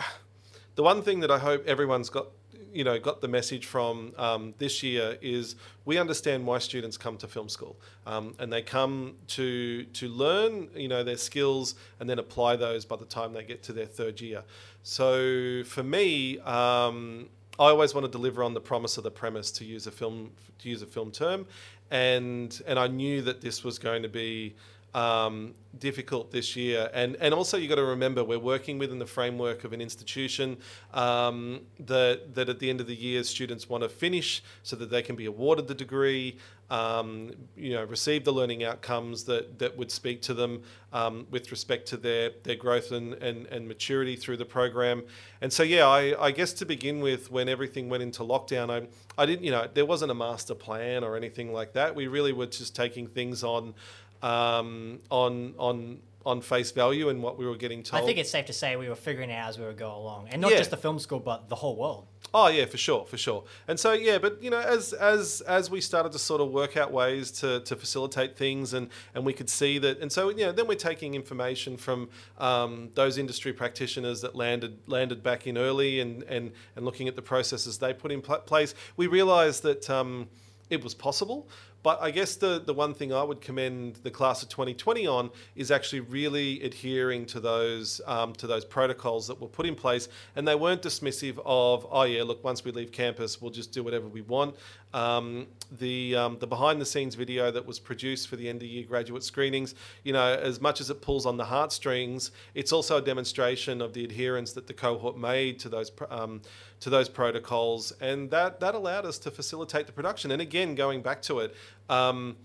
the 0.75 0.83
one 0.83 1.03
thing 1.03 1.21
that 1.21 1.31
I 1.31 1.39
hope 1.39 1.65
everyone's 1.67 2.09
got 2.09 2.29
you 2.73 2.85
know 2.85 2.99
got 2.99 3.21
the 3.21 3.29
message 3.29 3.67
from 3.67 4.13
um, 4.17 4.55
this 4.59 4.83
year 4.83 5.17
is 5.21 5.57
we 5.85 5.99
understand 5.99 6.47
why 6.47 6.59
students 6.59 6.97
come 6.97 7.17
to 7.19 7.29
film 7.29 7.49
school. 7.49 7.77
Um, 8.07 8.35
and 8.39 8.53
they 8.53 8.63
come 8.63 9.15
to 9.29 9.85
to 9.85 10.09
learn 10.09 10.69
you 10.75 10.89
know 10.89 11.05
their 11.05 11.17
skills 11.17 11.75
and 12.01 12.09
then 12.09 12.19
apply 12.19 12.57
those 12.57 12.85
by 12.85 12.97
the 12.97 13.05
time 13.05 13.33
they 13.33 13.45
get 13.45 13.63
to 13.65 13.73
their 13.73 13.87
third 13.87 14.21
year. 14.21 14.43
So 14.83 15.63
for 15.65 15.83
me 15.83 16.39
um, 16.41 17.29
I 17.59 17.65
always 17.67 17.95
want 17.95 18.07
to 18.07 18.11
deliver 18.11 18.43
on 18.43 18.55
the 18.55 18.61
promise 18.61 18.97
of 18.97 19.05
the 19.05 19.11
premise 19.11 19.51
to 19.53 19.65
use 19.65 19.87
a 19.87 19.91
film 19.91 20.31
to 20.61 20.69
use 20.69 20.83
a 20.83 20.87
film 20.87 21.11
term. 21.11 21.47
And 21.91 22.61
and 22.67 22.79
I 22.79 22.87
knew 22.87 23.23
that 23.23 23.41
this 23.41 23.63
was 23.63 23.79
going 23.79 24.03
to 24.03 24.09
be 24.09 24.55
um, 24.95 25.55
difficult 25.79 26.31
this 26.31 26.55
year. 26.55 26.91
And, 26.93 27.17
and 27.17 27.33
also, 27.33 27.57
you've 27.57 27.71
got 27.71 27.77
to 27.77 27.85
remember, 27.85 28.23
we're 28.23 28.39
working 28.39 28.79
within 28.79 28.99
the 28.99 29.07
framework 29.07 29.65
of 29.65 29.73
an 29.73 29.81
institution 29.81 30.59
um, 30.93 31.61
that, 31.81 32.35
that 32.35 32.49
at 32.49 32.59
the 32.59 32.69
end 32.69 32.81
of 32.81 32.87
the 32.87 32.95
year, 32.95 33.25
students 33.25 33.69
want 33.69 33.83
to 33.83 33.89
finish 33.89 34.43
so 34.63 34.77
that 34.77 34.91
they 34.91 35.03
can 35.03 35.17
be 35.17 35.27
awarded 35.27 35.69
the 35.69 35.75
degree, 35.75 36.37
um, 36.71 37.33
you 37.57 37.73
know, 37.73 37.85
receive 37.85 38.25
the 38.25 38.33
learning 38.33 38.65
outcomes 38.65 39.25
that, 39.25 39.59
that 39.59 39.77
would 39.77 39.91
speak 39.91 40.23
to 40.23 40.35
them 40.35 40.63
um, 40.93 41.27
with 41.31 41.51
respect 41.51 41.87
to 41.89 41.97
their, 41.97 42.31
their 42.45 42.57
growth 42.57 42.93
and, 42.93 43.15
and, 43.15 43.47
and 43.47 43.67
maturity 43.67 44.17
through 44.17 44.37
the 44.37 44.45
program. 44.45 45.03
And 45.41 45.53
so, 45.53 45.63
yeah, 45.63 45.87
I, 45.87 46.15
I 46.27 46.31
guess 46.31 46.53
to 46.55 46.67
begin 46.67 47.01
with, 47.01 47.31
when 47.31 47.49
everything 47.49 47.89
went 47.89 48.03
into 48.03 48.23
lockdown, 48.23 48.71
I, 48.71 48.89
I 49.21 49.27
didn't, 49.27 49.45
you 49.45 49.51
know, 49.51 49.69
there 49.73 49.87
wasn't 49.87 50.11
a 50.11 50.15
master 50.15 50.55
plan 50.55 51.03
or 51.03 51.17
anything 51.17 51.53
like 51.53 51.73
that. 51.75 51.95
We 51.95 52.07
really 52.09 52.33
were 52.33 52.47
just 52.47 52.77
taking 52.77 53.07
things 53.07 53.43
on 53.43 53.75
um, 54.23 55.01
on 55.11 55.55
on 55.59 55.99
on 56.25 56.41
face 56.41 56.71
value 56.71 57.09
and 57.09 57.21
what 57.21 57.37
we 57.37 57.45
were 57.45 57.57
getting 57.57 57.83
told. 57.83 58.01
I 58.03 58.07
think 58.07 58.17
it's 58.19 58.31
safe 58.31 58.47
to 58.47 58.53
say 58.53 58.77
we 58.77 58.89
were 58.89 58.95
figuring 58.95 59.31
it 59.31 59.35
out 59.35 59.49
as 59.49 59.59
we 59.59 59.65
were 59.65 59.73
going 59.73 59.93
along, 59.93 60.29
and 60.29 60.41
not 60.41 60.53
Yeah. 60.53 60.59
just 60.59 60.71
the 60.71 60.77
film 60.77 61.01
school, 61.01 61.19
but 61.19 61.49
the 61.49 61.57
whole 61.57 61.75
world. 61.77 62.07
Oh 62.33 62.47
yeah, 62.47 62.65
for 62.65 62.79
sure, 62.79 63.05
for 63.05 63.19
sure. 63.19 63.45
And 63.67 63.79
so 63.79 63.93
yeah, 63.93 64.19
but 64.19 64.41
you 64.43 64.49
know, 64.49 64.61
as 64.61 64.93
as 64.93 65.41
as 65.43 65.69
we 65.69 65.81
started 65.81 66.13
to 66.13 66.19
sort 66.21 66.41
of 66.41 66.51
work 66.51 66.77
out 66.77 66.93
ways 66.93 67.31
to, 67.41 67.61
to 67.61 67.75
facilitate 67.77 68.37
things, 68.37 68.73
and 68.73 68.89
and 69.15 69.27
we 69.27 69.33
could 69.33 69.51
see 69.51 69.79
that, 69.79 69.99
and 69.99 70.11
so 70.13 70.29
you 70.31 70.47
know, 70.47 70.53
then 70.53 70.67
we're 70.69 70.77
taking 70.77 71.15
information 71.15 71.77
from 71.77 72.09
um, 72.39 72.91
those 72.95 73.19
industry 73.19 73.53
practitioners 73.53 74.21
that 74.21 74.37
landed 74.37 74.79
landed 74.87 75.23
back 75.23 75.47
in 75.49 75.59
early, 75.59 75.99
and 76.01 76.23
and 76.23 76.53
and 76.77 76.85
looking 76.85 77.09
at 77.09 77.17
the 77.17 77.23
processes 77.23 77.79
they 77.79 77.93
put 77.93 78.13
in 78.13 78.23
pl- 78.23 78.39
place. 78.39 78.75
We 78.97 79.09
realised 79.09 79.65
that. 79.65 79.91
Um, 79.91 80.29
it 80.71 80.83
was 80.83 80.95
possible. 80.95 81.51
But 81.83 82.01
I 82.01 82.11
guess 82.11 82.37
the, 82.37 82.63
the 82.65 82.75
one 82.75 82.95
thing 82.95 83.13
I 83.13 83.23
would 83.23 83.41
commend 83.41 83.97
the 84.03 84.11
class 84.11 84.43
of 84.43 84.49
2020 84.49 85.07
on 85.07 85.31
is 85.57 85.71
actually 85.71 86.01
really 86.01 86.63
adhering 86.63 87.27
to 87.27 87.41
those 87.41 88.01
um, 88.07 88.33
to 88.35 88.47
those 88.47 88.65
protocols 88.65 89.27
that 89.27 89.41
were 89.41 89.49
put 89.49 89.67
in 89.67 89.75
place, 89.75 90.09
and 90.37 90.47
they 90.47 90.55
weren't 90.55 90.83
dismissive 90.83 91.39
of 91.45 91.87
oh 91.91 92.05
yeah 92.05 92.23
look 92.23 92.45
once 92.45 92.65
we 92.65 92.71
leave 92.71 92.93
campus 92.93 93.41
we'll 93.41 93.51
just 93.51 93.73
do 93.73 93.83
whatever 93.83 94.07
we 94.07 94.21
want. 94.23 94.55
Um, 94.95 95.47
the 95.79 96.17
um, 96.17 96.39
the 96.39 96.47
behind 96.47 96.81
the 96.81 96.87
scenes 96.87 97.15
video 97.15 97.51
that 97.51 97.67
was 97.67 97.79
produced 97.79 98.29
for 98.29 98.37
the 98.37 98.49
end 98.49 98.63
of 98.63 98.69
year 98.69 98.85
graduate 98.85 99.25
screenings, 99.25 99.75
you 100.05 100.13
know, 100.13 100.35
as 100.35 100.61
much 100.61 100.81
as 100.81 100.91
it 100.91 101.01
pulls 101.01 101.25
on 101.25 101.37
the 101.37 101.47
heartstrings, 101.47 102.31
it's 102.55 102.73
also 102.73 102.99
a 102.99 103.03
demonstration 103.03 103.81
of 103.81 103.95
the 103.95 104.05
adherence 104.05 104.53
that 104.53 104.67
the 104.67 104.75
cohort 104.75 105.17
made 105.17 105.59
to 105.61 105.69
those 105.69 105.91
um, 106.11 106.43
to 106.81 106.91
those 106.91 107.09
protocols, 107.09 107.93
and 108.01 108.31
that 108.31 108.61
that 108.61 108.75
allowed 108.75 109.07
us 109.07 109.19
to 109.19 109.31
facilitate 109.31 109.87
the 109.87 109.93
production. 109.93 110.31
And 110.31 110.43
again, 110.43 110.75
going 110.75 111.03
back 111.03 111.23
to 111.23 111.41
it. 111.41 111.55
Um, 111.89 112.37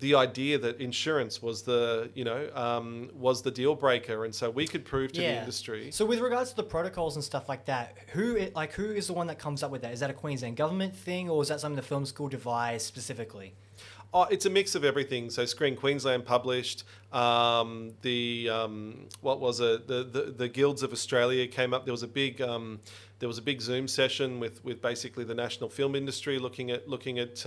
the 0.00 0.14
idea 0.14 0.58
that 0.58 0.80
insurance 0.80 1.40
was 1.42 1.62
the 1.62 2.10
you 2.14 2.24
know 2.24 2.48
um, 2.54 3.10
was 3.14 3.42
the 3.42 3.50
deal 3.50 3.74
breaker, 3.74 4.24
and 4.24 4.34
so 4.34 4.50
we 4.50 4.66
could 4.66 4.84
prove 4.84 5.12
to 5.12 5.20
the 5.20 5.40
industry. 5.40 5.90
So 5.92 6.04
with 6.06 6.20
regards 6.20 6.50
to 6.50 6.56
the 6.56 6.62
protocols 6.64 7.16
and 7.16 7.24
stuff 7.24 7.48
like 7.48 7.64
that, 7.66 7.96
who 8.08 8.38
i- 8.38 8.52
like 8.54 8.72
who 8.72 8.90
is 8.90 9.06
the 9.06 9.12
one 9.12 9.26
that 9.28 9.38
comes 9.38 9.62
up 9.62 9.70
with 9.70 9.82
that? 9.82 9.92
Is 9.92 10.00
that 10.00 10.10
a 10.10 10.14
Queensland 10.14 10.56
government 10.56 10.96
thing, 10.96 11.30
or 11.30 11.42
is 11.42 11.48
that 11.48 11.60
something 11.60 11.76
the 11.76 11.82
film 11.82 12.04
school 12.06 12.28
devised 12.28 12.86
specifically? 12.86 13.54
Oh, 14.12 14.24
it's 14.24 14.44
a 14.44 14.50
mix 14.50 14.74
of 14.74 14.84
everything. 14.84 15.30
So 15.30 15.44
Screen 15.44 15.76
Queensland 15.76 16.24
published 16.24 16.82
um, 17.12 17.92
the 18.02 18.48
um, 18.50 19.06
what 19.20 19.38
was 19.40 19.60
it? 19.60 19.86
The, 19.86 20.02
the 20.04 20.22
the 20.36 20.48
guilds 20.48 20.82
of 20.82 20.92
Australia 20.92 21.46
came 21.46 21.72
up. 21.74 21.84
There 21.84 21.92
was 21.92 22.02
a 22.02 22.08
big 22.08 22.40
um, 22.40 22.80
there 23.20 23.28
was 23.28 23.38
a 23.38 23.42
big 23.42 23.60
Zoom 23.60 23.86
session 23.86 24.40
with 24.40 24.64
with 24.64 24.80
basically 24.82 25.24
the 25.24 25.34
national 25.34 25.68
film 25.70 25.94
industry 25.94 26.38
looking 26.38 26.70
at 26.70 26.88
looking 26.88 27.18
at. 27.18 27.46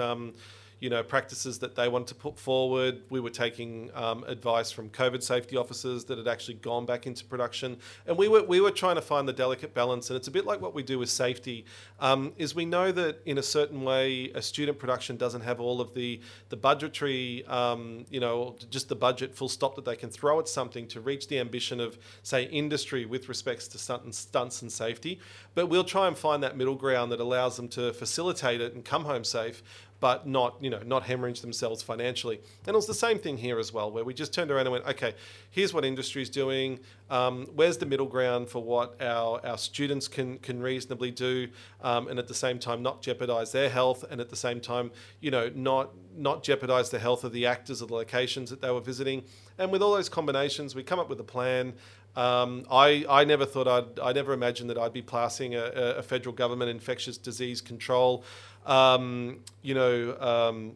You 0.83 0.89
know, 0.89 1.01
practices 1.01 1.59
that 1.59 1.77
they 1.77 1.87
wanted 1.87 2.07
to 2.07 2.15
put 2.15 2.37
forward. 2.37 3.03
We 3.09 3.21
were 3.21 3.29
taking 3.29 3.89
um, 3.93 4.25
advice 4.25 4.69
from 4.69 4.89
COVID 4.89 5.23
safety 5.23 5.55
officers 5.55 6.03
that 6.05 6.17
had 6.17 6.27
actually 6.27 6.55
gone 6.55 6.85
back 6.85 7.07
into 7.07 7.23
production, 7.23 7.77
and 8.05 8.17
we 8.17 8.27
were 8.27 8.43
we 8.43 8.59
were 8.59 8.69
trying 8.69 8.95
to 8.95 9.01
find 9.01 9.25
the 9.25 9.31
delicate 9.31 9.73
balance. 9.73 10.09
And 10.09 10.17
it's 10.17 10.27
a 10.27 10.31
bit 10.31 10.45
like 10.45 10.59
what 10.59 10.73
we 10.73 10.83
do 10.83 10.99
with 10.99 11.09
safety, 11.09 11.63
um, 12.01 12.33
is 12.37 12.53
we 12.53 12.65
know 12.65 12.91
that 12.91 13.21
in 13.25 13.37
a 13.37 13.41
certain 13.41 13.83
way, 13.83 14.29
a 14.35 14.41
student 14.41 14.77
production 14.77 15.15
doesn't 15.15 15.39
have 15.39 15.61
all 15.61 15.79
of 15.79 15.93
the 15.93 16.19
the 16.49 16.57
budgetary, 16.57 17.45
um, 17.45 18.05
you 18.09 18.19
know, 18.19 18.57
just 18.69 18.89
the 18.89 18.95
budget 18.95 19.33
full 19.33 19.47
stop 19.47 19.75
that 19.75 19.85
they 19.85 19.95
can 19.95 20.09
throw 20.09 20.37
at 20.41 20.49
something 20.49 20.85
to 20.87 20.99
reach 20.99 21.29
the 21.29 21.39
ambition 21.39 21.79
of 21.79 21.97
say 22.23 22.43
industry 22.43 23.05
with 23.05 23.29
respects 23.29 23.69
to 23.69 23.77
stunts 23.77 24.61
and 24.61 24.69
safety. 24.69 25.21
But 25.55 25.67
we'll 25.67 25.85
try 25.85 26.07
and 26.09 26.17
find 26.17 26.43
that 26.43 26.57
middle 26.57 26.75
ground 26.75 27.09
that 27.13 27.21
allows 27.21 27.55
them 27.55 27.69
to 27.69 27.93
facilitate 27.93 28.59
it 28.59 28.73
and 28.73 28.83
come 28.83 29.05
home 29.05 29.23
safe 29.23 29.63
but 30.03 30.27
not 30.27 30.57
you 30.59 30.69
know 30.69 30.81
not 30.85 31.03
hemorrhage 31.03 31.39
themselves 31.39 31.81
financially. 31.81 32.35
And 32.67 32.73
it 32.73 32.75
was 32.75 32.87
the 32.87 32.93
same 32.93 33.19
thing 33.19 33.37
here 33.37 33.57
as 33.57 33.71
well, 33.71 33.89
where 33.89 34.03
we 34.03 34.13
just 34.13 34.33
turned 34.33 34.51
around 34.51 34.65
and 34.67 34.73
went, 34.73 34.85
okay, 34.85 35.13
here's 35.49 35.73
what 35.73 35.85
industry's 35.85 36.29
doing. 36.29 36.81
Um, 37.09 37.47
where's 37.55 37.77
the 37.77 37.85
middle 37.85 38.07
ground 38.07 38.49
for 38.49 38.61
what 38.61 39.01
our, 39.01 39.39
our 39.45 39.57
students 39.57 40.09
can 40.09 40.39
can 40.39 40.61
reasonably 40.61 41.09
do, 41.09 41.47
um, 41.81 42.09
and 42.09 42.19
at 42.19 42.27
the 42.27 42.33
same 42.33 42.59
time 42.59 42.83
not 42.83 43.01
jeopardize 43.01 43.53
their 43.53 43.69
health, 43.69 44.03
and 44.11 44.19
at 44.19 44.29
the 44.29 44.35
same 44.35 44.59
time 44.59 44.91
you 45.21 45.31
know 45.31 45.49
not 45.55 45.91
not 46.17 46.43
jeopardize 46.43 46.89
the 46.89 46.99
health 46.99 47.23
of 47.23 47.31
the 47.31 47.45
actors 47.45 47.81
or 47.81 47.85
the 47.85 47.93
locations 47.93 48.49
that 48.49 48.59
they 48.59 48.71
were 48.71 48.81
visiting. 48.81 49.23
And 49.57 49.71
with 49.71 49.81
all 49.81 49.93
those 49.93 50.09
combinations, 50.09 50.75
we 50.75 50.83
come 50.83 50.99
up 50.99 51.07
with 51.09 51.19
a 51.21 51.23
plan. 51.23 51.75
Um, 52.15 52.65
I, 52.69 53.05
I 53.09 53.23
never 53.23 53.45
thought 53.45 53.67
I'd, 53.67 53.99
I 53.99 54.13
never 54.13 54.33
imagined 54.33 54.69
that 54.69 54.77
I'd 54.77 54.93
be 54.93 55.01
passing 55.01 55.55
a, 55.55 55.63
a 55.97 56.03
federal 56.03 56.35
government 56.35 56.69
infectious 56.69 57.17
disease 57.17 57.59
control, 57.59 58.23
um, 58.65 59.39
you 59.61 59.73
know, 59.73 60.17
um, 60.19 60.75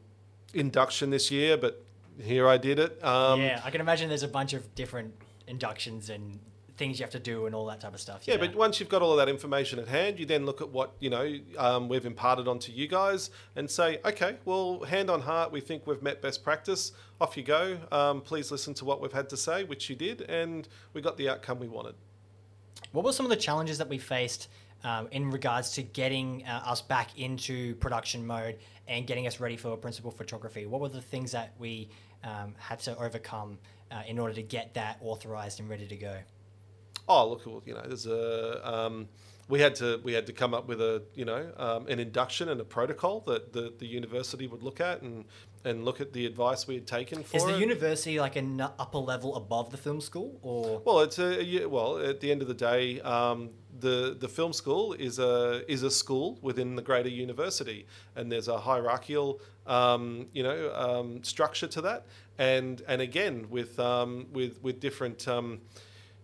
induction 0.54 1.10
this 1.10 1.32
year, 1.32 1.58
but 1.58 1.84
here 2.22 2.48
I 2.48 2.58
did 2.58 2.80
it. 2.80 3.04
Um, 3.04 3.42
yeah, 3.42 3.62
I 3.64 3.72
can 3.72 3.82
imagine 3.82 4.10
there's 4.10 4.24
a 4.24 4.28
bunch 4.28 4.54
of 4.54 4.74
different 4.76 5.14
inductions 5.48 6.10
and 6.10 6.40
things 6.78 7.00
you 7.00 7.04
have 7.04 7.12
to 7.12 7.20
do 7.20 7.48
and 7.48 7.56
all 7.56 7.66
that 7.66 7.82
type 7.82 7.94
of 7.94 8.00
stuff. 8.00 8.22
Yeah, 8.26 8.38
but 8.38 8.56
once 8.56 8.80
you've 8.80 8.90
got 8.90 9.02
all 9.02 9.12
of 9.12 9.18
that 9.18 9.30
information 9.30 9.80
at 9.80 9.88
hand, 9.88 10.20
you 10.20 10.26
then 10.26 10.46
look 10.46 10.62
at 10.62 10.70
what 10.70 10.94
you 11.00 11.10
know 11.10 11.40
um, 11.58 11.90
we've 11.90 12.06
imparted 12.06 12.48
onto 12.48 12.72
you 12.72 12.88
guys 12.88 13.32
and 13.56 13.70
say, 13.70 14.00
okay, 14.06 14.38
well, 14.46 14.84
hand 14.84 15.10
on 15.10 15.22
heart, 15.22 15.52
we 15.52 15.60
think 15.60 15.88
we've 15.88 16.02
met 16.04 16.22
best 16.22 16.44
practice. 16.44 16.92
Off 17.20 17.36
you 17.36 17.44
go. 17.44 17.80
Um, 17.92 18.22
please 18.22 18.52
listen 18.52 18.74
to 18.76 18.86
what 18.86 19.02
we've 19.02 19.12
had 19.12 19.30
to 19.30 19.38
say, 19.38 19.64
which 19.64 19.90
you 19.90 19.96
did, 19.96 20.22
and 20.22 20.68
we 20.94 21.02
got 21.02 21.18
the 21.18 21.30
outcome 21.30 21.60
we 21.60 21.68
wanted. 21.68 21.96
What 22.92 23.04
were 23.04 23.12
some 23.12 23.26
of 23.26 23.32
the 23.32 23.38
challenges 23.38 23.80
that 23.80 23.90
we 23.90 23.98
faced 23.98 24.48
um, 24.84 25.08
in 25.12 25.30
regards 25.32 25.72
to 25.72 25.84
getting 25.84 26.46
uh, 26.46 26.62
us 26.66 26.82
back 26.82 27.18
into 27.18 27.76
production 27.76 28.26
mode 28.26 28.58
and 28.88 29.06
getting 29.08 29.28
us 29.28 29.40
ready 29.40 29.58
for 29.58 29.76
principal 29.78 30.12
photography? 30.12 30.66
What 30.66 30.82
were 30.82 30.90
the 30.90 31.02
things 31.02 31.32
that 31.32 31.54
we 31.58 31.90
um, 32.24 32.56
had 32.58 32.80
to 32.82 32.98
overcome 32.98 33.58
uh, 33.92 34.04
in 34.08 34.20
order 34.20 34.34
to 34.34 34.44
get 34.44 34.74
that 34.76 34.98
authorized 35.02 35.60
and 35.60 35.70
ready 35.70 35.88
to 35.88 35.96
go? 35.96 36.18
Oh, 37.08 37.30
look, 37.30 37.46
well, 37.46 37.64
you 37.66 37.74
know, 37.74 37.84
there's 37.86 38.06
a. 38.06 38.68
Um, 38.68 39.08
we 39.50 39.62
had 39.62 39.76
to 39.76 40.02
we 40.04 40.12
had 40.14 40.26
to 40.28 40.34
come 40.34 40.54
up 40.54 40.68
with 40.68 40.82
a 40.82 41.04
you 41.16 41.24
know 41.24 41.50
um, 41.58 41.88
an 41.88 42.00
induction 42.00 42.50
and 42.50 42.60
a 42.60 42.66
protocol 42.66 43.22
that 43.28 43.54
the, 43.54 43.74
the 43.80 43.86
university 43.86 44.46
would 44.46 44.62
look 44.62 44.82
at 44.82 45.02
and 45.02 45.26
and 45.64 45.84
look 45.86 46.00
at 46.00 46.14
the 46.14 46.26
advice 46.26 46.68
we 46.68 46.76
had 46.76 46.88
taken 46.88 47.24
for 47.24 47.38
Is 47.38 47.46
the 47.46 47.56
it. 47.56 47.60
university 47.60 48.20
like 48.20 48.36
an 48.36 48.62
upper 48.62 48.98
level 48.98 49.36
above 49.36 49.70
the 49.72 49.78
film 49.78 50.02
school, 50.02 50.40
or 50.42 50.82
Well, 50.86 51.00
it's 51.02 51.20
a 51.20 51.44
yeah, 51.44 51.66
well. 51.66 51.98
At 51.98 52.20
the 52.20 52.32
end 52.32 52.42
of 52.42 52.48
the 52.48 52.54
day, 52.54 53.02
um, 53.02 53.52
the 53.80 54.16
the 54.20 54.28
film 54.28 54.54
school 54.54 54.94
is 54.94 55.20
a 55.20 55.64
is 55.72 55.84
a 55.84 55.92
school 55.92 56.38
within 56.42 56.76
the 56.76 56.82
greater 56.82 57.10
university, 57.10 57.86
and 58.16 58.32
there's 58.32 58.48
a 58.48 58.60
hierarchical 58.60 59.40
um, 59.66 60.28
you 60.34 60.44
know 60.44 60.74
um, 60.74 61.24
structure 61.24 61.68
to 61.68 61.82
that. 61.82 62.06
And 62.38 62.82
and 62.88 63.02
again 63.02 63.48
with 63.50 63.80
um, 63.80 64.28
with 64.32 64.62
with 64.62 64.80
different 64.80 65.28
um, 65.28 65.62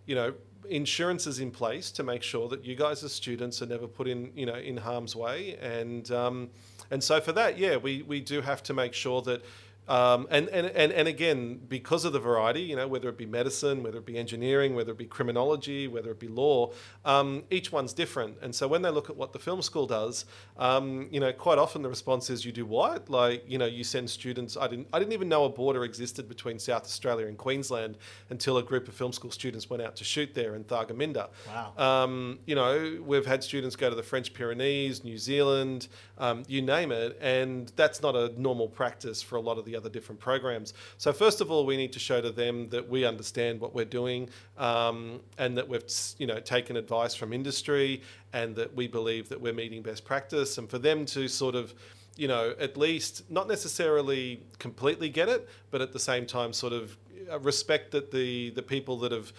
you 0.06 0.14
know 0.14 0.34
insurances 0.68 1.40
in 1.40 1.50
place 1.50 1.90
to 1.92 2.02
make 2.02 2.22
sure 2.22 2.48
that 2.48 2.64
you 2.64 2.74
guys 2.74 3.04
as 3.04 3.12
students 3.12 3.60
are 3.60 3.66
never 3.66 3.86
put 3.86 4.08
in 4.08 4.30
you 4.34 4.46
know 4.46 4.54
in 4.54 4.76
harm's 4.76 5.14
way 5.14 5.56
and 5.60 6.10
um, 6.10 6.48
and 6.90 7.02
so 7.02 7.20
for 7.20 7.32
that 7.32 7.58
yeah 7.58 7.76
we 7.76 8.02
we 8.02 8.20
do 8.20 8.40
have 8.40 8.62
to 8.62 8.72
make 8.72 8.94
sure 8.94 9.20
that 9.22 9.44
Um, 9.88 10.26
and, 10.30 10.48
and, 10.48 10.66
and, 10.68 10.92
and 10.92 11.08
again, 11.08 11.60
because 11.68 12.04
of 12.04 12.12
the 12.12 12.18
variety, 12.18 12.62
you 12.62 12.76
know, 12.76 12.88
whether 12.88 13.08
it 13.08 13.18
be 13.18 13.26
medicine, 13.26 13.82
whether 13.82 13.98
it 13.98 14.06
be 14.06 14.16
engineering, 14.16 14.74
whether 14.74 14.92
it 14.92 14.98
be 14.98 15.06
criminology, 15.06 15.88
whether 15.88 16.10
it 16.10 16.18
be 16.18 16.28
law, 16.28 16.72
um, 17.04 17.44
each 17.50 17.70
one's 17.70 17.92
different. 17.92 18.36
And 18.40 18.54
so 18.54 18.66
when 18.66 18.82
they 18.82 18.90
look 18.90 19.10
at 19.10 19.16
what 19.16 19.32
the 19.32 19.38
film 19.38 19.60
school 19.62 19.86
does, 19.86 20.24
um, 20.56 21.08
you 21.10 21.20
know, 21.20 21.32
quite 21.32 21.58
often 21.58 21.82
the 21.82 21.88
response 21.88 22.30
is, 22.30 22.44
"You 22.44 22.52
do 22.52 22.64
what? 22.64 23.10
Like, 23.10 23.44
you 23.46 23.58
know, 23.58 23.66
you 23.66 23.84
send 23.84 24.08
students." 24.08 24.56
I 24.56 24.68
didn't, 24.68 24.88
I 24.92 24.98
didn't 24.98 25.12
even 25.12 25.28
know 25.28 25.44
a 25.44 25.50
border 25.50 25.84
existed 25.84 26.28
between 26.28 26.58
South 26.58 26.84
Australia 26.84 27.26
and 27.26 27.36
Queensland 27.36 27.98
until 28.30 28.56
a 28.58 28.62
group 28.62 28.88
of 28.88 28.94
film 28.94 29.12
school 29.12 29.30
students 29.30 29.68
went 29.68 29.82
out 29.82 29.96
to 29.96 30.04
shoot 30.04 30.34
there 30.34 30.54
in 30.54 30.64
Thargomindah. 30.64 31.28
Wow. 31.46 31.72
Um, 31.76 32.38
you 32.46 32.54
know, 32.54 32.98
we've 33.04 33.26
had 33.26 33.44
students 33.44 33.76
go 33.76 33.90
to 33.90 33.96
the 33.96 34.02
French 34.02 34.32
Pyrenees, 34.32 35.04
New 35.04 35.18
Zealand, 35.18 35.88
um, 36.18 36.42
you 36.48 36.62
name 36.62 36.92
it, 36.92 37.18
and 37.20 37.70
that's 37.76 38.00
not 38.00 38.16
a 38.16 38.32
normal 38.40 38.68
practice 38.68 39.20
for 39.20 39.36
a 39.36 39.40
lot 39.40 39.58
of 39.58 39.64
the 39.64 39.73
other 39.76 39.88
different 39.88 40.20
programs. 40.20 40.74
So 40.98 41.12
first 41.12 41.40
of 41.40 41.50
all, 41.50 41.66
we 41.66 41.76
need 41.76 41.92
to 41.92 41.98
show 41.98 42.20
to 42.20 42.30
them 42.30 42.68
that 42.70 42.88
we 42.88 43.04
understand 43.04 43.60
what 43.60 43.74
we're 43.74 43.84
doing, 43.84 44.28
um, 44.58 45.20
and 45.38 45.56
that 45.56 45.68
we've 45.68 45.84
you 46.18 46.26
know 46.26 46.40
taken 46.40 46.76
advice 46.76 47.14
from 47.14 47.32
industry, 47.32 48.02
and 48.32 48.54
that 48.56 48.74
we 48.74 48.86
believe 48.88 49.28
that 49.28 49.40
we're 49.40 49.52
meeting 49.52 49.82
best 49.82 50.04
practice, 50.04 50.58
and 50.58 50.68
for 50.68 50.78
them 50.78 51.04
to 51.06 51.28
sort 51.28 51.54
of 51.54 51.74
you 52.16 52.28
know, 52.28 52.54
at 52.60 52.76
least 52.76 53.28
not 53.30 53.48
necessarily 53.48 54.40
completely 54.58 55.08
get 55.08 55.28
it, 55.28 55.48
but 55.70 55.80
at 55.80 55.92
the 55.92 55.98
same 55.98 56.26
time, 56.26 56.52
sort 56.52 56.72
of 56.72 56.96
uh, 57.30 57.38
respect 57.40 57.90
that 57.92 58.10
the 58.10 58.50
the 58.50 58.62
people 58.62 58.98
that 58.98 59.12
have 59.12 59.32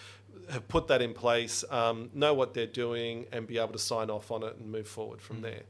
have 0.50 0.68
put 0.68 0.86
that 0.88 1.02
in 1.02 1.12
place 1.12 1.64
um, 1.70 2.10
know 2.14 2.34
what 2.34 2.54
they're 2.54 2.66
doing 2.66 3.26
and 3.32 3.46
be 3.46 3.58
able 3.58 3.72
to 3.72 3.78
sign 3.78 4.10
off 4.10 4.30
on 4.30 4.42
it 4.42 4.56
and 4.58 4.70
move 4.70 4.86
forward 4.86 5.20
from 5.20 5.40
there. 5.40 5.62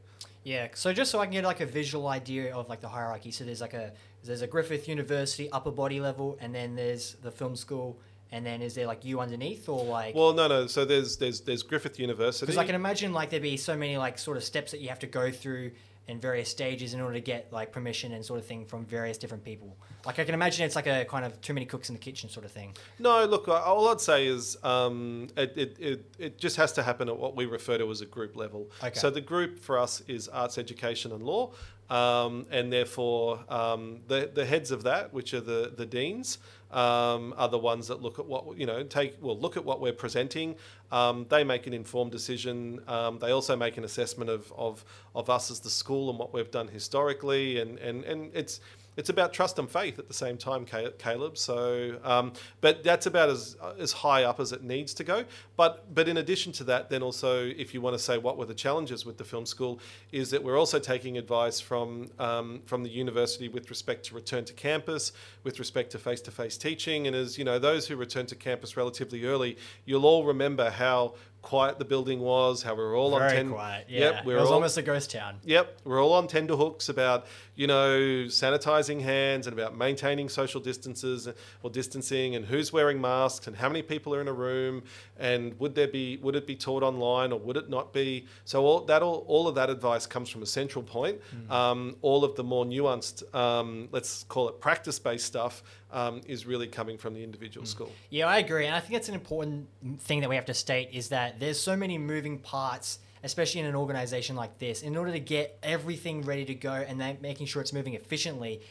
Yeah, 0.43 0.67
so 0.75 0.93
just 0.93 1.11
so 1.11 1.19
I 1.19 1.25
can 1.25 1.33
get 1.33 1.43
like 1.43 1.61
a 1.61 1.65
visual 1.65 2.07
idea 2.07 2.55
of 2.55 2.69
like 2.69 2.79
the 2.79 2.87
hierarchy. 2.87 3.31
So 3.31 3.43
there's 3.43 3.61
like 3.61 3.73
a 3.73 3.91
there's 4.27 4.41
a 4.41 4.47
Griffith 4.47 4.87
University 4.87 5.49
upper 5.51 5.71
body 5.71 5.99
level, 5.99 6.37
and 6.39 6.53
then 6.53 6.75
there's 6.75 7.15
the 7.15 7.31
film 7.31 7.55
school, 7.55 7.99
and 8.31 8.45
then 8.45 8.61
is 8.61 8.75
there 8.75 8.87
like 8.87 9.05
you 9.05 9.19
underneath 9.19 9.67
or 9.69 9.83
like? 9.85 10.15
Well, 10.15 10.33
no, 10.33 10.47
no. 10.47 10.67
So 10.67 10.85
there's 10.85 11.17
there's 11.17 11.41
there's 11.41 11.63
Griffith 11.63 11.99
University. 11.99 12.45
Because 12.45 12.57
I 12.57 12.65
can 12.65 12.75
imagine 12.75 13.13
like 13.13 13.29
there'd 13.29 13.41
be 13.41 13.57
so 13.57 13.75
many 13.75 13.97
like 13.97 14.19
sort 14.19 14.37
of 14.37 14.43
steps 14.43 14.71
that 14.71 14.81
you 14.81 14.89
have 14.89 14.99
to 14.99 15.07
go 15.07 15.31
through 15.31 15.71
in 16.07 16.19
various 16.19 16.49
stages 16.49 16.93
in 16.93 17.01
order 17.01 17.15
to 17.15 17.21
get 17.21 17.51
like 17.51 17.71
permission 17.71 18.13
and 18.13 18.23
sort 18.23 18.39
of 18.39 18.45
thing 18.45 18.65
from 18.65 18.85
various 18.85 19.17
different 19.17 19.43
people. 19.43 19.75
Like 20.05 20.19
I 20.19 20.23
can 20.23 20.33
imagine 20.33 20.65
it's 20.65 20.75
like 20.75 20.87
a 20.87 21.03
kind 21.03 21.25
of 21.25 21.39
too 21.41 21.53
many 21.53 21.65
cooks 21.65 21.89
in 21.89 21.95
the 21.95 21.99
kitchen 21.99 22.29
sort 22.29 22.45
of 22.45 22.51
thing. 22.51 22.73
No, 22.97 23.25
look, 23.25 23.47
all 23.49 23.89
I'd 23.89 23.99
say 23.99 24.27
is 24.27 24.57
um, 24.63 25.27
it, 25.35 25.53
it, 25.57 25.77
it, 25.79 26.15
it 26.17 26.37
just 26.37 26.55
has 26.55 26.71
to 26.73 26.83
happen 26.83 27.09
at 27.09 27.17
what 27.17 27.35
we 27.35 27.45
refer 27.45 27.77
to 27.77 27.91
as 27.91 27.99
a 27.99 28.05
group 28.05 28.37
level. 28.37 28.71
Okay. 28.81 28.97
So 28.97 29.09
the 29.09 29.19
group 29.19 29.59
for 29.59 29.77
us 29.77 30.01
is 30.07 30.29
arts, 30.29 30.57
education, 30.57 31.11
and 31.11 31.23
law. 31.23 31.51
Um, 31.89 32.45
and 32.51 32.71
therefore, 32.71 33.45
um, 33.47 34.01
the, 34.07 34.29
the 34.33 34.45
heads 34.45 34.71
of 34.71 34.83
that, 34.83 35.13
which 35.13 35.33
are 35.33 35.41
the, 35.41 35.71
the 35.75 35.85
deans, 35.85 36.37
um, 36.71 37.33
are 37.37 37.47
the 37.47 37.57
ones 37.57 37.87
that 37.87 38.01
look 38.01 38.19
at 38.19 38.25
what 38.25 38.57
you 38.57 38.65
know 38.65 38.83
take 38.83 39.15
well 39.21 39.37
look 39.39 39.55
at 39.55 39.63
what 39.63 39.79
we're 39.79 39.93
presenting. 39.93 40.55
Um, 40.91 41.25
they 41.29 41.43
make 41.43 41.65
an 41.67 41.73
informed 41.73 42.11
decision. 42.11 42.81
Um, 42.87 43.19
they 43.19 43.31
also 43.31 43.55
make 43.55 43.77
an 43.77 43.85
assessment 43.85 44.29
of, 44.29 44.51
of 44.57 44.83
of 45.15 45.29
us 45.29 45.49
as 45.49 45.61
the 45.61 45.69
school 45.69 46.09
and 46.09 46.19
what 46.19 46.33
we've 46.33 46.51
done 46.51 46.67
historically, 46.67 47.59
and 47.59 47.77
and 47.79 48.03
and 48.03 48.31
it's 48.33 48.59
it's 48.97 49.09
about 49.09 49.31
trust 49.31 49.59
and 49.59 49.69
faith 49.69 49.99
at 49.99 50.07
the 50.07 50.13
same 50.13 50.37
time, 50.37 50.65
Caleb. 50.65 51.37
So, 51.37 51.99
um, 52.03 52.33
but 52.61 52.83
that's 52.83 53.05
about 53.05 53.29
as 53.29 53.55
as 53.79 53.91
high 53.91 54.23
up 54.23 54.39
as 54.39 54.51
it 54.51 54.63
needs 54.63 54.93
to 54.95 55.03
go. 55.03 55.23
But 55.55 55.93
but 55.93 56.07
in 56.09 56.17
addition 56.17 56.51
to 56.53 56.63
that, 56.65 56.89
then 56.89 57.03
also, 57.03 57.45
if 57.45 57.73
you 57.73 57.79
want 57.81 57.95
to 57.95 58.03
say 58.03 58.17
what 58.17 58.37
were 58.37 58.45
the 58.45 58.55
challenges 58.55 59.05
with 59.05 59.17
the 59.17 59.23
film 59.23 59.45
school, 59.45 59.79
is 60.11 60.31
that 60.31 60.43
we're 60.43 60.57
also 60.57 60.79
taking 60.79 61.17
advice 61.17 61.59
from 61.59 62.09
um, 62.17 62.61
from 62.65 62.83
the 62.83 62.89
university 62.89 63.47
with 63.47 63.69
respect 63.69 64.05
to 64.07 64.15
return 64.15 64.43
to 64.45 64.53
campus, 64.53 65.11
with 65.43 65.59
respect 65.59 65.91
to 65.91 65.99
face 65.99 66.21
to 66.21 66.31
face 66.31 66.57
teaching, 66.57 67.07
and 67.07 67.15
as 67.15 67.37
you 67.37 67.45
know, 67.45 67.59
those 67.59 67.87
who 67.87 67.95
return 67.95 68.25
to 68.25 68.35
campus 68.35 68.75
relatively 68.75 69.25
early, 69.25 69.57
you'll 69.85 70.05
all 70.05 70.25
remember 70.25 70.71
how 70.71 71.13
quiet 71.47 71.79
the 71.79 71.85
building 71.85 72.19
was, 72.19 72.61
how 72.61 72.73
we 72.75 72.83
were 72.83 72.93
all 72.95 73.11
Very 73.17 73.29
on 73.29 73.35
ten. 73.35 73.49
quiet. 73.51 73.85
Yeah, 73.87 73.99
Yep, 73.99 74.25
we 74.25 74.33
it 74.33 74.39
was 74.39 74.49
all, 74.49 74.55
almost 74.55 74.77
a 74.77 74.81
ghost 74.81 75.11
town. 75.11 75.35
Yep, 75.45 75.79
we're 75.85 76.03
all 76.03 76.11
on 76.13 76.27
tender 76.27 76.57
hooks 76.57 76.89
about 76.89 77.25
you 77.55 77.67
know 77.67 77.97
sanitizing 78.27 78.99
hands 79.01 79.47
and 79.47 79.57
about 79.57 79.77
maintaining 79.77 80.27
social 80.27 80.59
distances 80.59 81.29
or 81.63 81.69
distancing 81.69 82.35
and 82.35 82.45
who's 82.45 82.73
wearing 82.73 82.99
masks 82.99 83.47
and 83.47 83.55
how 83.55 83.69
many 83.69 83.81
people 83.81 84.13
are 84.13 84.19
in 84.19 84.27
a 84.27 84.33
room 84.33 84.83
and 85.17 85.57
would 85.59 85.73
there 85.73 85.87
be 85.87 86.17
would 86.17 86.35
it 86.35 86.45
be 86.45 86.55
taught 86.55 86.83
online 86.83 87.31
or 87.31 87.39
would 87.39 87.55
it 87.55 87.69
not 87.69 87.93
be? 87.93 88.25
So 88.43 88.65
all 88.65 88.81
that 88.81 89.01
all, 89.01 89.23
all 89.27 89.47
of 89.47 89.55
that 89.55 89.69
advice 89.69 90.05
comes 90.05 90.27
from 90.29 90.43
a 90.43 90.45
central 90.45 90.83
point. 90.83 91.19
Um, 91.49 91.95
all 92.01 92.25
of 92.25 92.35
the 92.35 92.43
more 92.43 92.65
nuanced, 92.65 93.23
um, 93.33 93.87
let's 93.93 94.23
call 94.25 94.49
it 94.49 94.59
practice 94.59 94.99
based 94.99 95.25
stuff, 95.25 95.63
um, 95.91 96.21
is 96.27 96.45
really 96.45 96.67
coming 96.67 96.97
from 96.97 97.13
the 97.13 97.23
individual 97.23 97.65
school. 97.65 97.91
Yeah, 98.09 98.27
I 98.27 98.39
agree, 98.39 98.65
and 98.65 98.75
I 98.75 98.79
think 98.79 98.93
that's 98.93 99.09
an 99.09 99.15
important 99.15 99.67
thing 99.99 100.21
that 100.21 100.29
we 100.29 100.35
have 100.35 100.45
to 100.45 100.53
state 100.53 100.89
is 100.93 101.09
that 101.09 101.39
there's 101.39 101.59
so 101.59 101.75
many 101.75 101.97
moving 101.97 102.39
parts, 102.39 102.99
especially 103.23 103.61
in 103.61 103.65
an 103.67 103.75
organization 103.75 104.35
like 104.35 104.59
this. 104.59 104.81
In 104.81 104.97
order 104.97 105.11
to 105.11 105.19
get 105.19 105.57
everything 105.63 106.21
ready 106.23 106.45
to 106.45 106.55
go 106.55 106.73
and 106.73 106.99
then 106.99 107.17
making 107.21 107.47
sure 107.47 107.61
it's 107.61 107.73
moving 107.73 107.93
efficiently, 107.93 108.61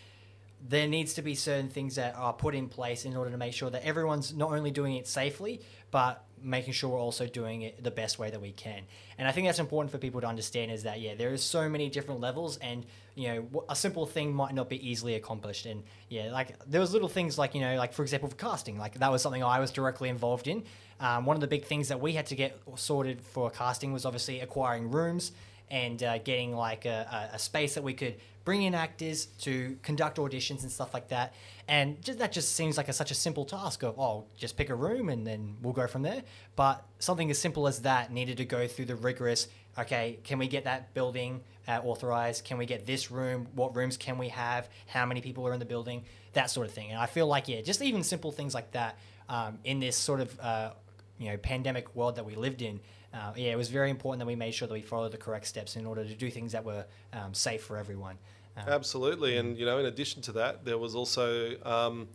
there 0.68 0.88
needs 0.88 1.14
to 1.14 1.22
be 1.22 1.34
certain 1.34 1.68
things 1.68 1.94
that 1.96 2.14
are 2.16 2.32
put 2.32 2.54
in 2.54 2.68
place 2.68 3.04
in 3.04 3.16
order 3.16 3.30
to 3.30 3.36
make 3.36 3.52
sure 3.52 3.70
that 3.70 3.84
everyone's 3.84 4.34
not 4.34 4.52
only 4.52 4.70
doing 4.70 4.96
it 4.96 5.06
safely, 5.06 5.60
but 5.90 6.24
making 6.42 6.72
sure 6.72 6.90
we're 6.90 7.00
also 7.00 7.26
doing 7.26 7.62
it 7.62 7.82
the 7.82 7.90
best 7.90 8.18
way 8.18 8.30
that 8.30 8.40
we 8.40 8.52
can. 8.52 8.82
And 9.18 9.26
I 9.26 9.32
think 9.32 9.46
that's 9.46 9.58
important 9.58 9.90
for 9.90 9.98
people 9.98 10.20
to 10.20 10.26
understand 10.26 10.70
is 10.70 10.82
that 10.82 11.00
yeah, 11.00 11.14
there 11.14 11.32
is 11.32 11.42
so 11.42 11.68
many 11.68 11.88
different 11.88 12.20
levels, 12.20 12.56
and 12.58 12.84
you 13.16 13.28
know 13.28 13.64
a 13.68 13.74
simple 13.74 14.06
thing 14.06 14.32
might 14.32 14.54
not 14.54 14.68
be 14.68 14.88
easily 14.88 15.14
accomplished. 15.14 15.66
And 15.66 15.82
yeah, 16.08 16.30
like 16.30 16.56
there 16.66 16.80
was 16.80 16.92
little 16.92 17.08
things 17.08 17.36
like 17.38 17.54
you 17.54 17.60
know 17.60 17.76
like 17.76 17.92
for 17.92 18.02
example 18.02 18.28
for 18.28 18.36
casting, 18.36 18.78
like 18.78 18.98
that 19.00 19.10
was 19.10 19.22
something 19.22 19.42
I 19.42 19.58
was 19.58 19.72
directly 19.72 20.08
involved 20.08 20.46
in. 20.46 20.62
Um, 21.00 21.26
one 21.26 21.36
of 21.36 21.40
the 21.40 21.48
big 21.48 21.64
things 21.64 21.88
that 21.88 22.00
we 22.00 22.12
had 22.12 22.26
to 22.26 22.36
get 22.36 22.58
sorted 22.76 23.20
for 23.20 23.50
casting 23.50 23.92
was 23.92 24.04
obviously 24.04 24.40
acquiring 24.40 24.90
rooms 24.90 25.32
and 25.70 26.02
uh, 26.02 26.18
getting 26.18 26.54
like 26.54 26.84
a, 26.84 27.30
a, 27.32 27.38
space 27.38 27.74
that 27.74 27.82
we 27.82 27.92
could 27.92 28.14
bring 28.44 28.62
in 28.62 28.74
actors 28.74 29.26
to 29.26 29.76
conduct 29.82 30.18
auditions 30.18 30.62
and 30.62 30.70
stuff 30.70 30.94
like 30.94 31.08
that. 31.08 31.34
And 31.66 32.00
just, 32.02 32.20
that 32.20 32.30
just 32.30 32.54
seems 32.54 32.76
like 32.76 32.88
a, 32.88 32.92
such 32.92 33.10
a 33.10 33.14
simple 33.14 33.44
task 33.44 33.82
of, 33.82 33.98
oh, 33.98 34.24
just 34.36 34.56
pick 34.56 34.70
a 34.70 34.74
room 34.74 35.08
and 35.08 35.26
then 35.26 35.56
we'll 35.62 35.72
go 35.72 35.88
from 35.88 36.02
there. 36.02 36.22
But 36.54 36.84
something 37.00 37.30
as 37.30 37.38
simple 37.38 37.66
as 37.66 37.80
that 37.80 38.12
needed 38.12 38.36
to 38.36 38.44
go 38.44 38.68
through 38.68 38.84
the 38.84 38.94
rigorous, 38.94 39.48
okay, 39.76 40.20
can 40.22 40.38
we 40.38 40.46
get 40.46 40.64
that 40.64 40.94
building 40.94 41.40
uh, 41.68 41.80
authorized? 41.84 42.44
Can 42.44 42.58
we 42.58 42.66
get 42.66 42.86
this 42.86 43.10
room? 43.10 43.48
What 43.54 43.74
rooms 43.74 43.96
can 43.96 44.18
we 44.18 44.28
have? 44.28 44.68
How 44.86 45.06
many 45.06 45.20
people 45.20 45.46
are 45.46 45.52
in 45.52 45.58
the 45.58 45.66
building? 45.66 46.04
That 46.32 46.50
sort 46.50 46.66
of 46.66 46.72
thing. 46.72 46.90
And 46.90 46.98
I 46.98 47.06
feel 47.06 47.26
like, 47.26 47.48
yeah, 47.48 47.60
just 47.60 47.82
even 47.82 48.02
simple 48.02 48.32
things 48.32 48.54
like 48.54 48.72
that 48.72 48.98
um, 49.28 49.58
in 49.64 49.80
this 49.80 49.96
sort 49.96 50.20
of, 50.20 50.38
uh, 50.40 50.70
you 51.18 51.30
know, 51.30 51.36
pandemic 51.36 51.94
world 51.96 52.16
that 52.16 52.24
we 52.24 52.34
lived 52.34 52.62
in, 52.62 52.80
uh, 53.14 53.32
yeah, 53.36 53.50
it 53.50 53.56
was 53.56 53.68
very 53.68 53.90
important 53.90 54.20
that 54.20 54.26
we 54.26 54.36
made 54.36 54.52
sure 54.52 54.68
that 54.68 54.74
we 54.74 54.82
followed 54.82 55.12
the 55.12 55.16
correct 55.16 55.46
steps 55.46 55.76
in 55.76 55.86
order 55.86 56.04
to 56.04 56.14
do 56.14 56.30
things 56.30 56.52
that 56.52 56.64
were 56.64 56.84
um, 57.12 57.32
safe 57.32 57.62
for 57.62 57.76
everyone. 57.76 58.18
Um, 58.56 58.64
Absolutely, 58.68 59.36
and 59.36 59.56
you 59.56 59.64
know, 59.64 59.78
in 59.78 59.86
addition 59.86 60.22
to 60.22 60.32
that, 60.32 60.64
there 60.64 60.78
was 60.78 60.94
also 60.94 61.54
um, 61.64 62.08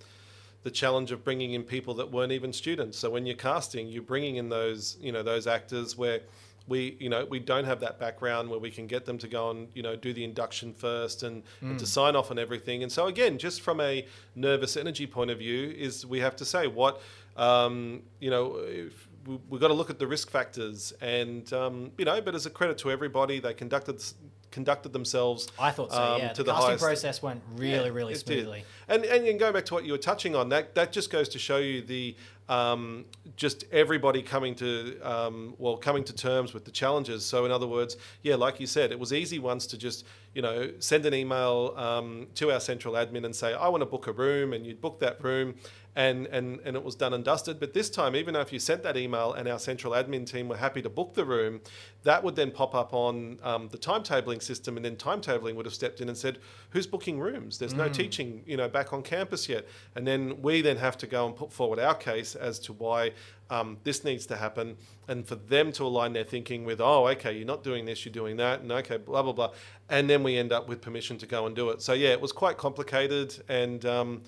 the 0.63 0.71
challenge 0.71 1.11
of 1.11 1.23
bringing 1.23 1.53
in 1.53 1.63
people 1.63 1.95
that 1.95 2.11
weren't 2.11 2.31
even 2.31 2.53
students. 2.53 2.97
So 2.97 3.09
when 3.09 3.25
you're 3.25 3.35
casting, 3.35 3.87
you're 3.87 4.03
bringing 4.03 4.35
in 4.35 4.49
those, 4.49 4.97
you 5.01 5.11
know, 5.11 5.23
those 5.23 5.47
actors 5.47 5.97
where 5.97 6.21
we, 6.67 6.95
you 6.99 7.09
know, 7.09 7.25
we 7.25 7.39
don't 7.39 7.65
have 7.65 7.79
that 7.81 7.99
background 7.99 8.49
where 8.49 8.59
we 8.59 8.71
can 8.71 8.87
get 8.87 9.05
them 9.05 9.17
to 9.19 9.27
go 9.27 9.51
and, 9.51 9.67
you 9.73 9.83
know, 9.83 9.95
do 9.95 10.13
the 10.13 10.23
induction 10.23 10.73
first 10.73 11.23
and, 11.23 11.43
mm. 11.61 11.71
and 11.71 11.79
to 11.79 11.85
sign 11.85 12.15
off 12.15 12.31
on 12.31 12.39
everything. 12.39 12.83
And 12.83 12.91
so 12.91 13.07
again, 13.07 13.37
just 13.37 13.61
from 13.61 13.81
a 13.81 14.05
nervous 14.35 14.77
energy 14.77 15.07
point 15.07 15.31
of 15.31 15.39
view, 15.39 15.73
is 15.77 16.05
we 16.05 16.19
have 16.19 16.35
to 16.37 16.45
say 16.45 16.67
what, 16.67 17.01
um, 17.37 18.03
you 18.19 18.29
know. 18.29 18.57
If, 18.57 19.07
we, 19.25 19.37
have 19.51 19.61
got 19.61 19.67
to 19.67 19.75
look 19.75 19.91
at 19.91 19.99
the 19.99 20.07
risk 20.07 20.31
factors, 20.31 20.93
and 21.01 21.51
um, 21.53 21.91
you 21.97 22.05
know, 22.05 22.19
but 22.21 22.33
as 22.33 22.47
a 22.47 22.49
credit 22.49 22.79
to 22.79 22.89
everybody, 22.89 23.39
they 23.39 23.53
conducted 23.53 24.03
conducted 24.51 24.93
themselves. 24.93 25.47
I 25.57 25.71
thought 25.71 25.91
so. 25.91 26.01
Um, 26.01 26.21
yeah, 26.21 26.33
to 26.33 26.43
the, 26.43 26.45
the 26.45 26.51
casting 26.53 26.67
highest, 26.69 26.83
process 26.83 27.23
went 27.23 27.41
really, 27.55 27.85
yeah, 27.85 27.93
really 27.93 28.15
smoothly. 28.15 28.65
And, 28.87 29.05
and 29.05 29.25
and 29.25 29.39
going 29.39 29.53
back 29.53 29.65
to 29.65 29.73
what 29.73 29.85
you 29.85 29.93
were 29.93 29.97
touching 29.97 30.35
on, 30.35 30.49
that 30.49 30.75
that 30.75 30.91
just 30.91 31.09
goes 31.09 31.29
to 31.29 31.39
show 31.39 31.57
you 31.57 31.81
the 31.81 32.15
um, 32.51 33.05
just 33.37 33.63
everybody 33.71 34.21
coming 34.21 34.53
to 34.55 34.99
um, 35.01 35.55
well 35.57 35.77
coming 35.77 36.03
to 36.03 36.13
terms 36.13 36.53
with 36.53 36.65
the 36.65 36.71
challenges. 36.71 37.23
So 37.23 37.45
in 37.45 37.51
other 37.51 37.65
words, 37.65 37.95
yeah, 38.23 38.35
like 38.35 38.59
you 38.59 38.67
said, 38.67 38.91
it 38.91 38.99
was 38.99 39.13
easy 39.13 39.39
once 39.39 39.65
to 39.67 39.77
just 39.77 40.05
you 40.35 40.41
know 40.41 40.69
send 40.79 41.05
an 41.05 41.13
email 41.13 41.73
um, 41.77 42.27
to 42.35 42.51
our 42.51 42.59
central 42.59 42.95
admin 42.95 43.23
and 43.23 43.33
say 43.33 43.53
I 43.53 43.69
want 43.69 43.81
to 43.81 43.85
book 43.85 44.07
a 44.07 44.11
room, 44.11 44.51
and 44.51 44.65
you'd 44.65 44.81
book 44.81 44.99
that 44.99 45.23
room, 45.23 45.55
and, 45.95 46.27
and, 46.27 46.59
and 46.63 46.75
it 46.75 46.83
was 46.83 46.95
done 46.95 47.13
and 47.13 47.23
dusted. 47.23 47.59
But 47.59 47.73
this 47.73 47.89
time, 47.89 48.15
even 48.15 48.33
though 48.33 48.41
if 48.41 48.53
you 48.53 48.59
sent 48.59 48.83
that 48.83 48.95
email 48.95 49.33
and 49.33 49.47
our 49.47 49.59
central 49.59 49.93
admin 49.93 50.25
team 50.25 50.47
were 50.47 50.57
happy 50.57 50.81
to 50.81 50.89
book 50.89 51.13
the 51.13 51.25
room, 51.25 51.61
that 52.03 52.23
would 52.23 52.35
then 52.35 52.51
pop 52.51 52.73
up 52.73 52.93
on 52.93 53.39
um, 53.43 53.67
the 53.69 53.77
timetabling 53.77 54.41
system, 54.41 54.77
and 54.77 54.85
then 54.85 54.95
timetabling 54.95 55.55
would 55.55 55.65
have 55.65 55.73
stepped 55.73 56.01
in 56.01 56.07
and 56.07 56.17
said, 56.17 56.39
"Who's 56.69 56.87
booking 56.87 57.19
rooms? 57.19 57.57
There's 57.57 57.73
no 57.73 57.89
teaching, 57.89 58.43
you 58.45 58.57
know, 58.57 58.69
back 58.69 58.93
on 58.93 59.03
campus 59.03 59.49
yet." 59.49 59.67
And 59.95 60.07
then 60.07 60.41
we 60.41 60.61
then 60.61 60.77
have 60.77 60.97
to 60.99 61.07
go 61.07 61.25
and 61.27 61.35
put 61.35 61.51
forward 61.51 61.79
our 61.79 61.95
case 61.95 62.35
as 62.35 62.57
to 62.59 62.73
why 62.73 63.11
um, 63.49 63.77
this 63.83 64.03
needs 64.03 64.25
to 64.27 64.37
happen, 64.37 64.77
and 65.07 65.27
for 65.27 65.35
them 65.35 65.71
to 65.73 65.83
align 65.83 66.13
their 66.13 66.23
thinking 66.23 66.63
with, 66.63 66.79
"Oh, 66.79 67.07
okay, 67.09 67.35
you're 67.35 67.45
not 67.45 67.63
doing 67.63 67.85
this, 67.85 68.05
you're 68.05 68.13
doing 68.13 68.37
that," 68.37 68.61
and 68.61 68.71
okay, 68.71 68.97
blah 68.97 69.21
blah 69.21 69.33
blah, 69.33 69.51
and 69.89 70.09
then 70.09 70.23
we 70.23 70.37
end 70.37 70.53
up 70.53 70.69
with 70.69 70.81
permission 70.81 71.17
to 71.19 71.27
go 71.27 71.45
and 71.45 71.55
do 71.55 71.69
it. 71.69 71.81
So 71.81 71.93
yeah, 71.93 72.09
it 72.09 72.21
was 72.21 72.31
quite 72.31 72.57
complicated 72.57 73.43
and. 73.49 73.85
Um, 73.85 74.21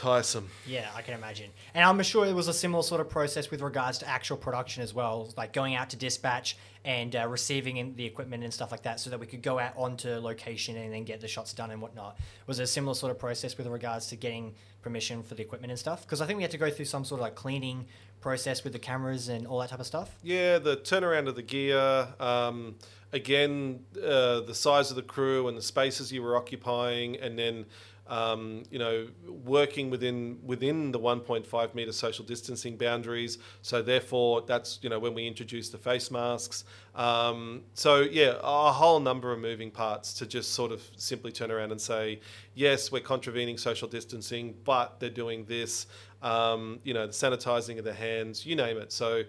tiresome. 0.00 0.48
Yeah, 0.66 0.88
I 0.96 1.02
can 1.02 1.12
imagine. 1.12 1.50
And 1.74 1.84
I'm 1.84 2.02
sure 2.02 2.24
it 2.24 2.34
was 2.34 2.48
a 2.48 2.54
similar 2.54 2.82
sort 2.82 3.02
of 3.02 3.10
process 3.10 3.50
with 3.50 3.60
regards 3.60 3.98
to 3.98 4.08
actual 4.08 4.38
production 4.38 4.82
as 4.82 4.94
well, 4.94 5.28
like 5.36 5.52
going 5.52 5.74
out 5.74 5.90
to 5.90 5.96
dispatch 5.96 6.56
and 6.86 7.14
uh, 7.14 7.28
receiving 7.28 7.76
in 7.76 7.94
the 7.96 8.06
equipment 8.06 8.42
and 8.42 8.52
stuff 8.52 8.70
like 8.70 8.82
that 8.84 8.98
so 8.98 9.10
that 9.10 9.20
we 9.20 9.26
could 9.26 9.42
go 9.42 9.58
out 9.58 9.72
onto 9.76 10.08
location 10.08 10.76
and 10.78 10.92
then 10.92 11.04
get 11.04 11.20
the 11.20 11.28
shots 11.28 11.52
done 11.52 11.70
and 11.70 11.82
whatnot. 11.82 12.18
Was 12.46 12.58
it 12.58 12.62
a 12.62 12.66
similar 12.66 12.94
sort 12.94 13.10
of 13.10 13.18
process 13.18 13.58
with 13.58 13.66
regards 13.66 14.06
to 14.06 14.16
getting 14.16 14.54
permission 14.80 15.22
for 15.22 15.34
the 15.34 15.42
equipment 15.42 15.70
and 15.70 15.78
stuff? 15.78 16.02
Because 16.02 16.22
I 16.22 16.26
think 16.26 16.38
we 16.38 16.42
had 16.42 16.50
to 16.52 16.58
go 16.58 16.70
through 16.70 16.86
some 16.86 17.04
sort 17.04 17.20
of 17.20 17.24
like 17.24 17.34
cleaning 17.34 17.84
process 18.22 18.64
with 18.64 18.72
the 18.72 18.78
cameras 18.78 19.28
and 19.28 19.46
all 19.46 19.58
that 19.60 19.68
type 19.68 19.80
of 19.80 19.86
stuff. 19.86 20.16
Yeah, 20.22 20.58
the 20.58 20.78
turnaround 20.78 21.28
of 21.28 21.36
the 21.36 21.42
gear. 21.42 22.08
Um, 22.18 22.76
again, 23.12 23.84
uh, 23.96 24.40
the 24.40 24.54
size 24.54 24.88
of 24.90 24.96
the 24.96 25.02
crew 25.02 25.48
and 25.48 25.58
the 25.58 25.62
spaces 25.62 26.10
you 26.10 26.22
were 26.22 26.36
occupying, 26.36 27.16
and 27.16 27.38
then 27.38 27.66
um, 28.10 28.64
you 28.70 28.78
know 28.78 29.06
working 29.44 29.88
within 29.88 30.38
within 30.44 30.90
the 30.90 30.98
1.5 30.98 31.74
meter 31.74 31.92
social 31.92 32.24
distancing 32.24 32.76
boundaries. 32.76 33.38
So 33.62 33.80
therefore, 33.80 34.42
that's 34.42 34.80
you 34.82 34.90
know 34.90 34.98
when 34.98 35.14
we 35.14 35.26
introduced 35.26 35.72
the 35.72 35.78
face 35.78 36.10
masks. 36.10 36.64
Um, 36.94 37.62
so 37.74 38.00
yeah, 38.00 38.34
a 38.42 38.72
whole 38.72 39.00
number 39.00 39.32
of 39.32 39.38
moving 39.38 39.70
parts 39.70 40.12
to 40.14 40.26
just 40.26 40.52
sort 40.52 40.72
of 40.72 40.82
simply 40.96 41.30
turn 41.30 41.50
around 41.52 41.70
and 41.70 41.80
say, 41.80 42.20
yes, 42.54 42.90
we're 42.90 43.00
contravening 43.00 43.56
social 43.56 43.88
distancing, 43.88 44.56
but 44.64 44.98
they're 44.98 45.08
doing 45.08 45.44
this. 45.44 45.86
Um, 46.20 46.80
you 46.84 46.92
know, 46.92 47.06
the 47.06 47.12
sanitizing 47.12 47.78
of 47.78 47.84
the 47.84 47.94
hands, 47.94 48.44
you 48.44 48.56
name 48.56 48.76
it. 48.76 48.92
So. 48.92 49.22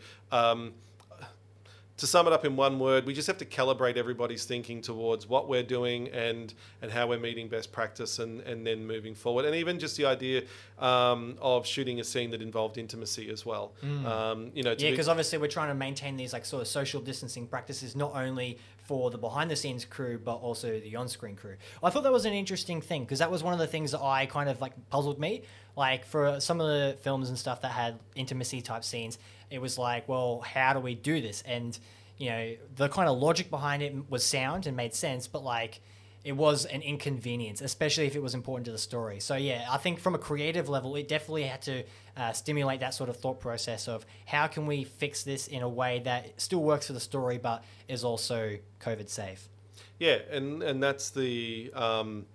To 2.02 2.08
sum 2.08 2.26
it 2.26 2.34
up 2.34 2.46
in 2.46 2.56
one 2.56 2.80
word, 2.80 3.06
we 3.06 3.14
just 3.14 3.28
have 3.28 3.38
to 3.38 3.46
calibrate 3.46 3.96
everybody's 3.96 4.44
thinking 4.44 4.82
towards 4.82 5.30
what 5.30 5.48
we're 5.48 5.62
doing 5.62 6.08
and 6.10 6.52
and 6.82 6.92
how 6.92 7.06
we're 7.06 7.20
meeting 7.20 7.48
best 7.48 7.72
practice 7.72 8.18
and, 8.18 8.42
and 8.42 8.66
then 8.66 8.88
moving 8.88 9.14
forward. 9.14 9.46
And 9.46 9.54
even 9.56 9.78
just 9.78 9.98
the 9.98 10.06
idea 10.06 10.42
um, 10.80 11.38
of 11.40 11.68
shooting 11.68 12.00
a 12.00 12.04
scene 12.04 12.32
that 12.32 12.42
involved 12.42 12.80
intimacy 12.80 13.30
as 13.30 13.46
well. 13.46 13.74
Um, 13.84 14.50
you 14.56 14.64
know, 14.64 14.72
Yeah, 14.72 14.78
be- 14.78 14.90
because 14.90 15.08
obviously 15.08 15.38
we're 15.38 15.48
trying 15.48 15.68
to 15.68 15.76
maintain 15.76 16.18
these 16.18 16.34
like 16.34 16.44
sort 16.44 16.64
of 16.64 16.68
social 16.68 17.02
distancing 17.02 17.46
practices 17.46 17.96
not 17.96 18.16
only 18.16 18.58
for 18.80 19.12
the 19.12 19.20
behind 19.20 19.52
the 19.52 19.56
scenes 19.56 19.86
crew 19.86 20.18
but 20.18 20.38
also 20.38 20.80
the 20.80 20.96
on 20.96 21.08
screen 21.08 21.36
crew. 21.36 21.56
I 21.84 21.92
thought 21.92 22.02
that 22.02 22.12
was 22.12 22.26
an 22.26 22.34
interesting 22.34 22.82
thing 22.82 23.04
because 23.04 23.20
that 23.20 23.30
was 23.30 23.44
one 23.44 23.54
of 23.54 23.60
the 23.60 23.68
things 23.68 23.92
that 23.92 24.02
I 24.02 24.26
kind 24.26 24.50
of 24.50 24.60
like 24.60 24.74
puzzled 24.90 25.20
me. 25.20 25.44
Like 25.78 26.06
for 26.06 26.40
some 26.40 26.60
of 26.60 26.68
the 26.68 26.98
films 27.04 27.30
and 27.30 27.38
stuff 27.38 27.62
that 27.62 27.72
had 27.72 28.00
intimacy 28.16 28.62
type 28.62 28.84
scenes, 28.84 29.20
it 29.52 29.62
was 29.62 29.78
like, 29.78 30.08
well, 30.08 30.42
how 30.42 30.74
do 30.74 30.80
we 30.80 30.96
do 30.96 31.22
this? 31.22 31.44
And 31.46 31.78
you 32.18 32.30
know, 32.30 32.54
the 32.76 32.88
kind 32.88 33.10
of 33.10 33.18
logic 33.18 33.50
behind 33.50 33.82
it 33.82 34.10
was 34.10 34.24
sound 34.24 34.68
and 34.68 34.78
made 34.78 34.94
sense, 34.94 35.28
but 35.28 35.44
like 35.44 35.82
it 36.24 36.34
was 36.34 36.66
an 36.66 36.82
inconvenience, 36.82 37.62
especially 37.62 38.06
if 38.06 38.16
it 38.16 38.22
was 38.22 38.36
important 38.36 38.66
to 38.66 38.72
the 38.72 38.78
story. 38.78 39.20
So 39.20 39.36
yeah, 39.36 39.66
I 39.70 39.78
think 39.78 40.00
from 40.00 40.14
a 40.14 40.20
creative 40.20 40.70
level, 40.70 40.96
it 40.96 41.08
definitely 41.08 41.44
had 41.44 41.64
to 41.64 41.84
uh, 42.16 42.32
stimulate 42.32 42.82
that 42.82 42.94
sort 42.94 43.10
of 43.10 43.18
thought 43.18 43.40
process 43.40 43.88
of 43.88 44.06
how 44.26 44.46
can 44.48 44.68
we 44.68 44.84
fix 44.84 45.24
this 45.24 45.48
in 45.48 45.64
a 45.64 45.70
way 45.70 46.00
that 46.06 46.40
still 46.40 46.62
works 46.62 46.88
for 46.88 46.94
the 46.94 47.00
story, 47.00 47.40
but 47.40 47.64
is 47.88 48.04
also 48.04 48.58
COVID 48.80 49.10
safe. 49.10 49.50
Yeah, 49.98 50.20
and 50.30 50.62
and 50.62 50.82
that's 50.82 51.10
the 51.10 51.72
um, 51.74 52.26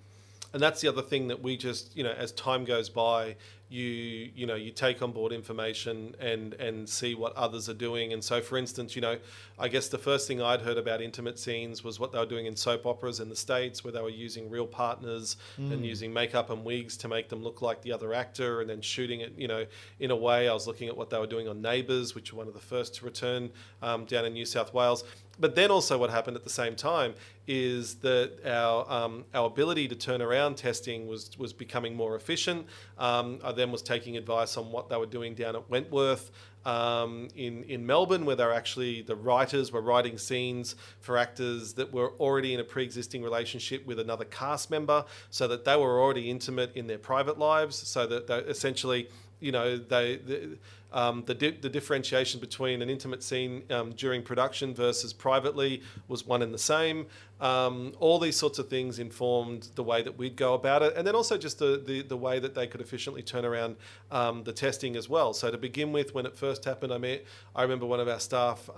and 0.53 0.63
that's 0.63 0.81
the 0.81 0.89
other 0.89 1.03
thing 1.03 1.29
that 1.29 1.43
we 1.43 1.57
just 1.57 1.97
you 1.97 2.05
know 2.05 2.13
as 2.13 2.33
time 2.33 2.65
goes 2.65 2.89
by, 2.89 3.37
you 3.69 4.31
you 4.35 4.47
know 4.47 4.55
you 4.55 4.71
take 4.71 5.03
on 5.03 5.11
board 5.11 5.33
information 5.33 6.15
and 6.21 6.55
and 6.55 6.89
see 6.89 7.15
what 7.15 7.35
others 7.35 7.69
are 7.69 7.75
doing. 7.75 8.13
And 8.13 8.23
so, 8.23 8.41
for 8.41 8.57
instance, 8.57 8.95
you 8.95 9.03
know, 9.03 9.19
I 9.59 9.69
guess 9.69 9.89
the 9.89 9.99
first 9.99 10.29
thing 10.29 10.41
I'd 10.41 10.63
heard 10.63 10.79
about 10.79 11.03
intimate 11.03 11.39
scenes 11.39 11.83
was 11.83 11.99
what 11.99 12.13
they 12.13 12.19
were 12.19 12.27
doing 12.27 12.47
in 12.47 12.55
soap 12.55 12.87
operas 12.87 13.19
in 13.19 13.29
the 13.29 13.37
states, 13.37 13.83
where 13.83 13.93
they 13.93 14.01
were 14.01 14.09
using 14.09 14.49
real 14.49 14.67
partners 14.67 15.37
and 15.73 15.85
using 15.85 16.13
makeup 16.13 16.51
and 16.51 16.65
wigs 16.65 16.97
to 16.99 17.09
make 17.09 17.29
them 17.29 17.43
look 17.43 17.61
like 17.61 17.83
the 17.83 17.93
other 17.93 18.15
actor, 18.15 18.61
and 18.61 18.71
then 18.71 18.81
shooting 18.81 19.21
it 19.21 19.33
you 19.37 19.49
know 19.49 19.67
in 19.99 20.11
a 20.11 20.17
way. 20.17 20.49
I 20.49 20.53
was 20.53 20.67
looking 20.67 20.89
at 20.89 20.97
what 20.97 21.11
they 21.11 21.19
were 21.19 21.27
doing 21.27 21.49
on 21.49 21.61
Neighbours, 21.61 22.15
which 22.15 22.33
were 22.33 22.39
one 22.39 22.49
of 22.49 22.55
the 22.55 22.61
first 22.61 22.95
to 22.97 23.05
return 23.05 23.51
um, 23.83 24.05
down 24.05 24.25
in 24.25 24.33
New 24.33 24.47
South 24.47 24.73
Wales 24.73 25.03
but 25.39 25.55
then 25.55 25.71
also 25.71 25.99
what 25.99 26.11
happened 26.11 26.37
at 26.37 26.45
the 26.45 26.51
same 26.51 26.75
time 26.75 27.15
is 27.47 27.97
that 27.97 28.33
our 28.45 28.91
um, 28.91 29.25
our 29.35 29.47
ability 29.47 29.89
to 29.89 29.95
turn 29.95 30.23
around 30.23 30.57
testing 30.57 31.07
was 31.07 31.37
was 31.39 31.53
becoming 31.53 31.95
more 31.95 32.17
efficient. 32.17 32.67
Um, 32.99 33.39
I 33.45 33.53
then 33.53 33.71
was 33.71 33.83
taking 33.83 34.17
advice 34.17 34.57
on 34.57 34.73
what 34.73 34.89
they 34.89 34.97
were 34.97 35.07
doing 35.07 35.35
down 35.35 35.57
at 35.57 35.69
Wentworth. 35.71 36.31
Um, 36.65 37.29
in 37.37 37.63
in 37.65 37.87
Melbourne, 37.87 38.25
where 38.25 38.35
they're 38.35 38.53
actually 38.53 39.03
the 39.03 39.15
writers 39.15 39.71
were 39.71 39.83
writing 39.83 40.19
scenes 40.19 40.75
for 41.01 41.17
actors 41.17 41.75
that 41.75 41.93
were 41.93 42.11
already 42.19 42.55
in 42.55 42.61
a 42.61 42.65
pre-existing 42.65 43.23
relationship 43.23 43.87
with 43.87 44.01
another 44.01 44.25
cast 44.25 44.69
member, 44.69 45.05
so 45.31 45.47
that 45.47 45.65
they 45.65 45.77
were 45.77 46.01
already 46.01 46.29
intimate 46.29 46.75
in 46.75 46.89
their 46.89 46.99
private 46.99 47.39
lives, 47.39 47.77
so 47.77 48.07
that 48.07 48.27
they 48.27 48.39
essentially 48.39 49.09
you 49.39 49.53
know 49.53 49.77
they, 49.77 50.17
the 50.17 50.59
um, 50.93 51.25
the, 51.27 51.35
di- 51.35 51.59
the 51.61 51.69
differentiation 51.69 52.41
between 52.41 52.83
an 52.83 52.89
intimate 52.91 53.23
scene 53.23 53.65
um, 53.71 53.91
during 53.93 54.23
production 54.23 54.75
versus 54.75 55.13
privately 55.13 55.83
was 56.09 56.27
one 56.27 56.43
and 56.43 56.53
the 56.55 56.59
same. 56.59 57.07
Um, 57.41 57.93
all 57.99 58.19
these 58.19 58.37
sorts 58.37 58.59
of 58.59 58.69
things 58.69 58.99
informed 58.99 59.69
the 59.75 59.83
way 59.83 60.03
that 60.03 60.17
we'd 60.17 60.37
go 60.37 60.55
about 60.55 60.83
it, 60.83 60.95
and 60.97 61.07
then 61.07 61.15
also 61.15 61.37
just 61.37 61.59
the, 61.59 61.83
the, 61.85 62.03
the 62.03 62.17
way 62.17 62.39
that 62.39 62.55
they 62.55 62.67
could 62.67 62.81
efficiently 62.81 63.23
turn 63.23 63.45
around 63.45 63.77
um, 64.11 64.45
the 64.45 64.53
testing 64.53 64.97
as 64.97 65.09
well. 65.09 65.35
So 65.35 65.51
to 65.51 65.59
begin 65.59 65.93
with, 65.93 66.15
when 66.15 66.25
it 66.25 66.37
first 66.37 66.65
happened, 66.65 66.93
I 66.93 66.99
met 66.99 67.25
I 67.55 67.63
remember 67.63 67.87
one 67.87 68.01
of 68.01 68.09
our 68.09 68.21
staff. 68.21 68.71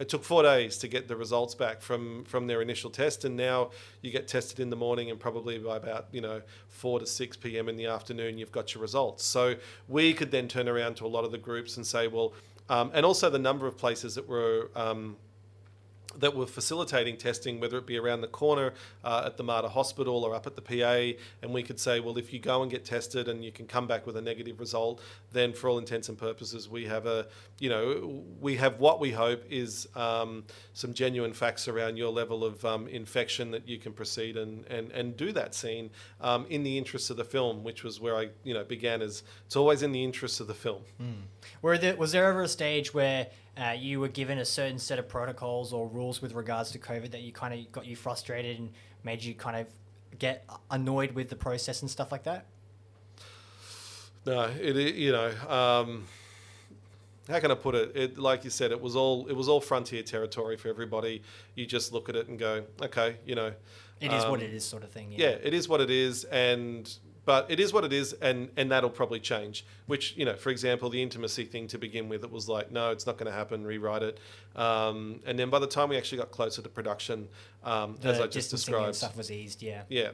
It 0.00 0.08
took 0.08 0.24
four 0.24 0.42
days 0.42 0.78
to 0.78 0.88
get 0.88 1.06
the 1.06 1.16
results 1.16 1.54
back 1.54 1.82
from 1.82 2.24
from 2.24 2.46
their 2.46 2.62
initial 2.62 2.90
test, 2.90 3.24
and 3.24 3.36
now 3.36 3.70
you 4.00 4.10
get 4.10 4.26
tested 4.26 4.58
in 4.58 4.70
the 4.70 4.76
morning, 4.76 5.10
and 5.10 5.20
probably 5.20 5.58
by 5.58 5.76
about 5.76 6.06
you 6.12 6.20
know 6.20 6.42
four 6.68 6.98
to 6.98 7.06
six 7.06 7.36
p.m. 7.36 7.68
in 7.68 7.76
the 7.76 7.86
afternoon, 7.86 8.38
you've 8.38 8.52
got 8.52 8.74
your 8.74 8.82
results. 8.82 9.24
So 9.24 9.54
we 9.88 10.14
could 10.14 10.30
then 10.30 10.48
turn 10.48 10.68
around 10.68 10.96
to 10.96 11.06
a 11.06 11.08
lot 11.08 11.24
of 11.24 11.30
the 11.30 11.38
groups 11.38 11.76
and 11.76 11.86
say, 11.86 12.08
well, 12.08 12.32
um, 12.68 12.90
and 12.94 13.04
also 13.04 13.28
the 13.30 13.38
number 13.38 13.66
of 13.66 13.76
places 13.76 14.14
that 14.14 14.26
were. 14.26 14.70
Um, 14.74 15.16
that 16.18 16.34
were 16.34 16.46
facilitating 16.46 17.16
testing, 17.16 17.60
whether 17.60 17.78
it 17.78 17.86
be 17.86 17.98
around 17.98 18.20
the 18.20 18.28
corner 18.28 18.74
uh, 19.04 19.22
at 19.26 19.36
the 19.36 19.42
Mater 19.42 19.68
Hospital 19.68 20.24
or 20.24 20.34
up 20.34 20.46
at 20.46 20.56
the 20.56 20.62
PA, 20.62 21.18
and 21.42 21.52
we 21.52 21.62
could 21.62 21.78
say, 21.78 22.00
well, 22.00 22.18
if 22.18 22.32
you 22.32 22.38
go 22.38 22.62
and 22.62 22.70
get 22.70 22.84
tested 22.84 23.28
and 23.28 23.44
you 23.44 23.52
can 23.52 23.66
come 23.66 23.86
back 23.86 24.06
with 24.06 24.16
a 24.16 24.22
negative 24.22 24.60
result, 24.60 25.00
then 25.32 25.52
for 25.52 25.68
all 25.68 25.78
intents 25.78 26.08
and 26.08 26.18
purposes, 26.18 26.68
we 26.68 26.86
have 26.86 27.06
a, 27.06 27.26
you 27.58 27.68
know, 27.68 28.22
we 28.40 28.56
have 28.56 28.78
what 28.78 29.00
we 29.00 29.10
hope 29.10 29.44
is 29.50 29.88
um, 29.96 30.44
some 30.74 30.92
genuine 30.94 31.32
facts 31.32 31.68
around 31.68 31.96
your 31.96 32.10
level 32.10 32.44
of 32.44 32.64
um, 32.64 32.86
infection 32.88 33.50
that 33.50 33.68
you 33.68 33.78
can 33.78 33.92
proceed 33.92 34.36
and 34.36 34.64
and, 34.66 34.90
and 34.92 35.16
do 35.16 35.32
that 35.32 35.54
scene 35.54 35.90
um, 36.20 36.46
in 36.48 36.62
the 36.62 36.76
interests 36.78 37.10
of 37.10 37.16
the 37.16 37.24
film, 37.24 37.64
which 37.64 37.84
was 37.84 38.00
where 38.00 38.16
I, 38.16 38.28
you 38.44 38.54
know, 38.54 38.64
began 38.64 39.02
as 39.02 39.22
it's 39.46 39.56
always 39.56 39.82
in 39.82 39.92
the 39.92 40.02
interests 40.02 40.40
of 40.40 40.46
the 40.46 40.54
film. 40.54 40.82
Were 41.60 41.78
there, 41.78 41.96
was 41.96 42.12
there 42.12 42.26
ever 42.26 42.42
a 42.42 42.48
stage 42.48 42.94
where 42.94 43.28
uh, 43.56 43.74
you 43.78 44.00
were 44.00 44.08
given 44.08 44.38
a 44.38 44.44
certain 44.44 44.78
set 44.78 44.98
of 44.98 45.08
protocols 45.08 45.72
or 45.72 45.88
rules 45.88 46.22
with 46.22 46.32
regards 46.32 46.70
to 46.72 46.78
COVID 46.78 47.10
that 47.10 47.20
you 47.20 47.32
kind 47.32 47.52
of 47.52 47.70
got 47.72 47.86
you 47.86 47.96
frustrated 47.96 48.58
and 48.58 48.70
made 49.04 49.22
you 49.22 49.34
kind 49.34 49.56
of 49.56 49.66
get 50.18 50.44
annoyed 50.70 51.12
with 51.12 51.28
the 51.28 51.36
process 51.36 51.82
and 51.82 51.90
stuff 51.90 52.10
like 52.10 52.24
that? 52.24 52.46
No, 54.24 54.42
it, 54.60 54.76
it 54.76 54.94
you 54.94 55.12
know, 55.12 55.30
um, 55.48 56.04
how 57.28 57.40
can 57.40 57.50
I 57.50 57.54
put 57.54 57.74
it? 57.74 57.92
It 57.94 58.18
like 58.18 58.44
you 58.44 58.50
said, 58.50 58.70
it 58.72 58.80
was 58.80 58.96
all 58.96 59.26
it 59.26 59.34
was 59.34 59.48
all 59.48 59.60
frontier 59.60 60.02
territory 60.02 60.56
for 60.56 60.68
everybody. 60.68 61.22
You 61.54 61.66
just 61.66 61.92
look 61.92 62.08
at 62.08 62.16
it 62.16 62.28
and 62.28 62.38
go, 62.38 62.64
okay, 62.80 63.16
you 63.26 63.34
know, 63.34 63.52
It 64.00 64.12
is 64.12 64.24
what 64.24 64.40
um, 64.40 64.46
it 64.46 64.54
is, 64.54 64.64
sort 64.64 64.82
of 64.82 64.90
thing. 64.90 65.12
yeah, 65.12 65.36
it 65.42 65.52
is 65.52 65.68
what 65.68 65.80
it 65.80 65.90
is, 65.90 66.24
and 66.24 66.90
but 67.24 67.50
it 67.50 67.60
is 67.60 67.72
what 67.72 67.84
it 67.84 67.92
is, 67.92 68.12
and 68.14 68.50
and 68.56 68.70
that'll 68.70 68.90
probably 68.90 69.20
change. 69.20 69.64
Which 69.86 70.16
you 70.16 70.24
know, 70.24 70.34
for 70.34 70.50
example, 70.50 70.90
the 70.90 71.02
intimacy 71.02 71.44
thing 71.44 71.68
to 71.68 71.78
begin 71.78 72.08
with, 72.08 72.24
it 72.24 72.30
was 72.30 72.48
like, 72.48 72.70
no, 72.70 72.90
it's 72.90 73.06
not 73.06 73.18
going 73.18 73.30
to 73.30 73.36
happen. 73.36 73.64
Rewrite 73.64 74.02
it, 74.02 74.18
um, 74.56 75.20
and 75.26 75.38
then 75.38 75.50
by 75.50 75.58
the 75.58 75.66
time 75.66 75.88
we 75.88 75.96
actually 75.96 76.18
got 76.18 76.30
closer 76.30 76.62
to 76.62 76.68
production, 76.68 77.28
um, 77.64 77.98
as 78.02 78.20
I 78.20 78.26
just 78.26 78.50
described, 78.50 78.96
stuff 78.96 79.16
was 79.16 79.30
eased. 79.30 79.62
Yeah. 79.62 79.82
yeah. 79.88 80.10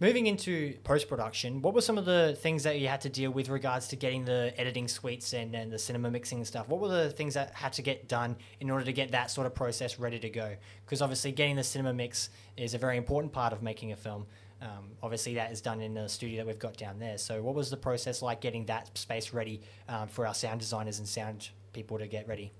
Moving 0.00 0.28
into 0.28 0.74
post 0.84 1.08
production, 1.08 1.60
what 1.60 1.74
were 1.74 1.80
some 1.80 1.98
of 1.98 2.04
the 2.04 2.36
things 2.38 2.62
that 2.62 2.78
you 2.78 2.86
had 2.86 3.00
to 3.00 3.08
deal 3.08 3.32
with 3.32 3.48
regards 3.48 3.88
to 3.88 3.96
getting 3.96 4.24
the 4.24 4.54
editing 4.56 4.86
suites 4.86 5.32
and, 5.32 5.56
and 5.56 5.72
the 5.72 5.78
cinema 5.78 6.08
mixing 6.08 6.38
and 6.38 6.46
stuff? 6.46 6.68
What 6.68 6.78
were 6.78 6.86
the 6.86 7.10
things 7.10 7.34
that 7.34 7.52
had 7.52 7.72
to 7.72 7.82
get 7.82 8.06
done 8.06 8.36
in 8.60 8.70
order 8.70 8.84
to 8.84 8.92
get 8.92 9.10
that 9.10 9.28
sort 9.28 9.48
of 9.48 9.56
process 9.56 9.98
ready 9.98 10.20
to 10.20 10.30
go? 10.30 10.54
Because 10.84 11.02
obviously, 11.02 11.32
getting 11.32 11.56
the 11.56 11.64
cinema 11.64 11.92
mix 11.92 12.30
is 12.56 12.74
a 12.74 12.78
very 12.78 12.96
important 12.96 13.32
part 13.32 13.52
of 13.52 13.60
making 13.60 13.90
a 13.90 13.96
film. 13.96 14.26
Um, 14.60 14.90
obviously, 15.02 15.34
that 15.34 15.52
is 15.52 15.60
done 15.60 15.80
in 15.80 15.94
the 15.94 16.08
studio 16.08 16.38
that 16.38 16.46
we've 16.46 16.58
got 16.58 16.76
down 16.76 16.98
there. 16.98 17.18
So, 17.18 17.42
what 17.42 17.54
was 17.54 17.70
the 17.70 17.76
process 17.76 18.22
like 18.22 18.40
getting 18.40 18.66
that 18.66 18.96
space 18.98 19.32
ready 19.32 19.60
um, 19.88 20.08
for 20.08 20.26
our 20.26 20.34
sound 20.34 20.60
designers 20.60 20.98
and 20.98 21.08
sound 21.08 21.50
people 21.72 21.98
to 21.98 22.06
get 22.06 22.26
ready? 22.26 22.52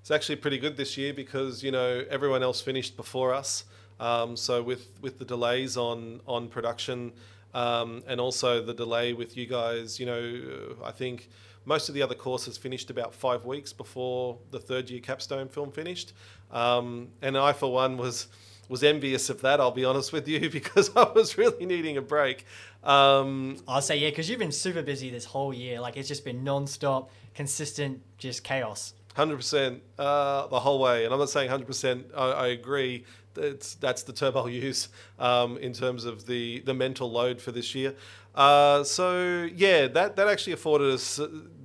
It's 0.00 0.10
actually 0.10 0.36
pretty 0.36 0.58
good 0.58 0.76
this 0.76 0.96
year 0.96 1.12
because 1.14 1.62
you 1.64 1.72
know 1.72 2.04
everyone 2.10 2.42
else 2.42 2.60
finished 2.60 2.96
before 2.96 3.34
us. 3.34 3.64
Um, 3.98 4.36
so 4.36 4.62
with 4.62 4.88
with 5.00 5.18
the 5.18 5.24
delays 5.24 5.76
on 5.76 6.20
on 6.26 6.48
production 6.48 7.12
um, 7.54 8.02
and 8.06 8.20
also 8.20 8.62
the 8.62 8.74
delay 8.74 9.14
with 9.14 9.36
you 9.36 9.46
guys, 9.46 9.98
you 9.98 10.06
know, 10.06 10.76
I 10.84 10.90
think 10.90 11.30
most 11.64 11.88
of 11.88 11.94
the 11.94 12.02
other 12.02 12.14
courses 12.14 12.58
finished 12.58 12.90
about 12.90 13.14
five 13.14 13.44
weeks 13.44 13.72
before 13.72 14.38
the 14.50 14.60
third 14.60 14.90
year 14.90 15.00
capstone 15.00 15.48
film 15.48 15.72
finished, 15.72 16.12
um, 16.50 17.08
and 17.22 17.36
I 17.36 17.52
for 17.54 17.72
one 17.72 17.96
was 17.96 18.28
was 18.68 18.82
envious 18.82 19.30
of 19.30 19.42
that. 19.42 19.60
I'll 19.60 19.70
be 19.70 19.84
honest 19.84 20.12
with 20.12 20.26
you 20.28 20.50
because 20.60 20.90
I 20.96 21.04
was 21.14 21.38
really 21.38 21.66
needing 21.66 21.96
a 21.96 22.02
break. 22.02 22.44
Um, 22.82 23.58
I'll 23.66 23.82
say 23.82 23.96
yeah, 23.98 24.10
because 24.10 24.30
you've 24.30 24.38
been 24.38 24.52
super 24.52 24.82
busy 24.82 25.10
this 25.10 25.24
whole 25.24 25.52
year. 25.52 25.80
Like 25.80 25.96
it's 25.96 26.08
just 26.08 26.24
been 26.24 26.44
non-stop, 26.44 27.10
consistent, 27.34 28.00
just 28.18 28.44
chaos. 28.44 28.94
Hundred 29.14 29.34
uh, 29.34 29.38
percent 29.38 29.82
the 29.96 30.60
whole 30.60 30.78
way, 30.78 31.04
and 31.04 31.12
I'm 31.12 31.18
not 31.18 31.30
saying 31.30 31.50
hundred 31.50 31.66
percent. 31.66 32.06
I 32.16 32.48
agree. 32.48 33.04
That's 33.34 33.74
that's 33.74 34.02
the 34.02 34.12
term 34.12 34.32
I'll 34.36 34.48
use 34.48 34.88
um, 35.18 35.56
in 35.58 35.72
terms 35.72 36.04
of 36.04 36.26
the 36.26 36.60
the 36.60 36.74
mental 36.74 37.10
load 37.10 37.40
for 37.40 37.52
this 37.52 37.74
year. 37.74 37.94
Uh, 38.34 38.84
so 38.84 39.48
yeah, 39.54 39.86
that 39.88 40.16
that 40.16 40.28
actually 40.28 40.52
afforded 40.52 40.92
us 40.92 41.18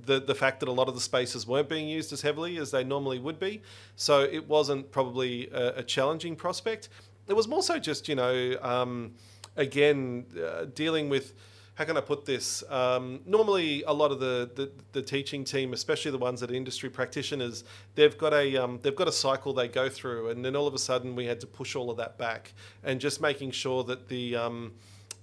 the 0.04 0.20
the 0.20 0.34
fact 0.34 0.60
that 0.60 0.68
a 0.68 0.72
lot 0.72 0.88
of 0.88 0.94
the 0.94 1.00
spaces 1.00 1.46
weren't 1.46 1.68
being 1.68 1.88
used 1.88 2.12
as 2.12 2.22
heavily 2.22 2.58
as 2.58 2.70
they 2.70 2.84
normally 2.84 3.18
would 3.18 3.38
be. 3.38 3.62
So 3.96 4.20
it 4.20 4.48
wasn't 4.48 4.90
probably 4.90 5.48
a, 5.50 5.78
a 5.78 5.82
challenging 5.82 6.36
prospect. 6.36 6.88
It 7.28 7.34
was 7.34 7.48
more 7.48 7.62
so 7.62 7.78
just 7.78 8.08
you 8.08 8.14
know 8.14 8.56
um, 8.62 9.14
again 9.56 10.26
uh, 10.36 10.66
dealing 10.74 11.08
with 11.08 11.34
how 11.74 11.84
can 11.84 11.96
I 11.96 12.02
put 12.02 12.26
this? 12.26 12.62
Um, 12.68 13.20
normally, 13.24 13.82
a 13.84 13.92
lot 13.92 14.12
of 14.12 14.20
the, 14.20 14.50
the, 14.54 14.70
the, 14.92 15.00
teaching 15.00 15.42
team, 15.42 15.72
especially 15.72 16.10
the 16.10 16.18
ones 16.18 16.40
that 16.40 16.50
are 16.50 16.54
industry 16.54 16.90
practitioners, 16.90 17.64
they've 17.94 18.16
got 18.16 18.34
a 18.34 18.56
um, 18.56 18.78
they've 18.82 18.94
got 18.94 19.08
a 19.08 19.12
cycle 19.12 19.54
they 19.54 19.68
go 19.68 19.88
through, 19.88 20.28
and 20.28 20.44
then 20.44 20.54
all 20.54 20.66
of 20.66 20.74
a 20.74 20.78
sudden 20.78 21.16
we 21.16 21.24
had 21.24 21.40
to 21.40 21.46
push 21.46 21.74
all 21.74 21.90
of 21.90 21.96
that 21.96 22.18
back, 22.18 22.52
and 22.84 23.00
just 23.00 23.22
making 23.22 23.52
sure 23.52 23.84
that 23.84 24.08
the 24.08 24.36
um, 24.36 24.72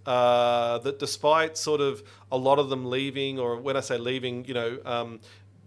uh, 0.06 0.78
that 0.80 1.00
despite 1.00 1.58
sort 1.58 1.82
of 1.82 2.04
a 2.32 2.38
lot 2.38 2.60
of 2.60 2.70
them 2.70 2.90
leaving, 2.90 3.40
or 3.40 3.58
when 3.58 3.78
I 3.78 3.82
say 3.82 3.98
leaving, 3.98 4.46
you 4.46 4.54
know, 4.54 4.80
um, 4.86 5.20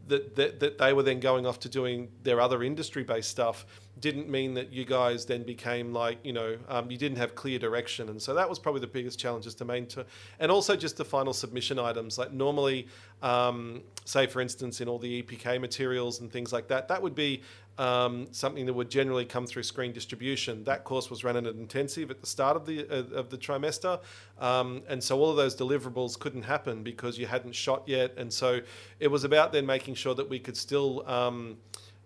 that, 0.09 0.35
that, 0.37 0.61
that 0.61 0.79
they 0.79 0.93
were 0.93 1.03
then 1.03 1.21
going 1.21 1.47
off 1.47 1.61
to 1.61 1.69
doing 1.69 2.09
their 2.23 2.41
other 2.41 2.63
industry 2.63 3.05
based 3.05 3.31
stuff 3.31 3.67
didn't 4.01 4.29
mean 4.29 4.55
that 4.55 4.73
you 4.73 4.85
guys 4.85 5.27
then 5.27 5.45
became 5.45 5.93
like 5.93 6.19
you 6.25 6.33
know 6.33 6.59
um, 6.69 6.91
you 6.91 6.99
didn't 6.99 7.19
have 7.19 7.35
clear 7.35 7.59
direction. 7.59 8.09
And 8.09 8.21
so 8.21 8.35
that 8.35 8.49
was 8.49 8.59
probably 8.59 8.81
the 8.81 8.87
biggest 8.87 9.19
challenges 9.19 9.55
to 9.57 9.65
maintain 9.65 10.05
and 10.41 10.51
also 10.51 10.77
just 10.77 10.97
the 10.97 11.05
final 11.05 11.33
submission 11.33 11.79
items. 11.79 12.19
Like 12.19 12.33
normally 12.33 12.89
um, 13.23 13.83
say 14.05 14.27
for 14.27 14.41
instance 14.41 14.81
in 14.81 14.89
all 14.89 14.99
the 14.99 15.23
epk 15.23 15.61
materials 15.61 16.21
and 16.21 16.31
things 16.33 16.53
like 16.53 16.69
that 16.69 16.89
that 16.89 17.01
would 17.01 17.15
be 17.15 17.43
um, 17.79 18.29
something 18.31 18.67
that 18.67 18.73
would 18.73 18.91
generally 18.91 19.25
come 19.25 19.47
through 19.47 19.63
screen 19.63 19.93
distribution. 19.93 20.65
That 20.65 20.85
course 20.85 21.11
was 21.11 21.25
run 21.25 21.37
at 21.37 21.45
an 21.45 21.59
intensive 21.59 22.11
at 22.11 22.21
the 22.21 22.27
start 22.27 22.57
of 22.57 22.67
the 22.67 22.87
uh, 22.89 23.17
of 23.17 23.31
the 23.31 23.39
trimester, 23.39 24.01
um, 24.39 24.83
and 24.89 25.03
so 25.03 25.19
all 25.19 25.31
of 25.31 25.37
those 25.37 25.57
deliverables 25.57 26.19
couldn't 26.19 26.43
happen 26.43 26.83
because 26.83 27.19
you 27.19 27.27
hadn't 27.27 27.55
shot 27.55 27.83
yet. 27.87 28.15
And 28.17 28.33
so 28.33 28.61
it 29.01 29.09
was 29.09 29.25
about 29.25 29.53
then 29.53 29.67
making 29.67 29.95
sure 29.95 30.15
that 30.15 30.29
we 30.29 30.39
could 30.39 30.57
still 30.57 31.09
um, 31.09 31.57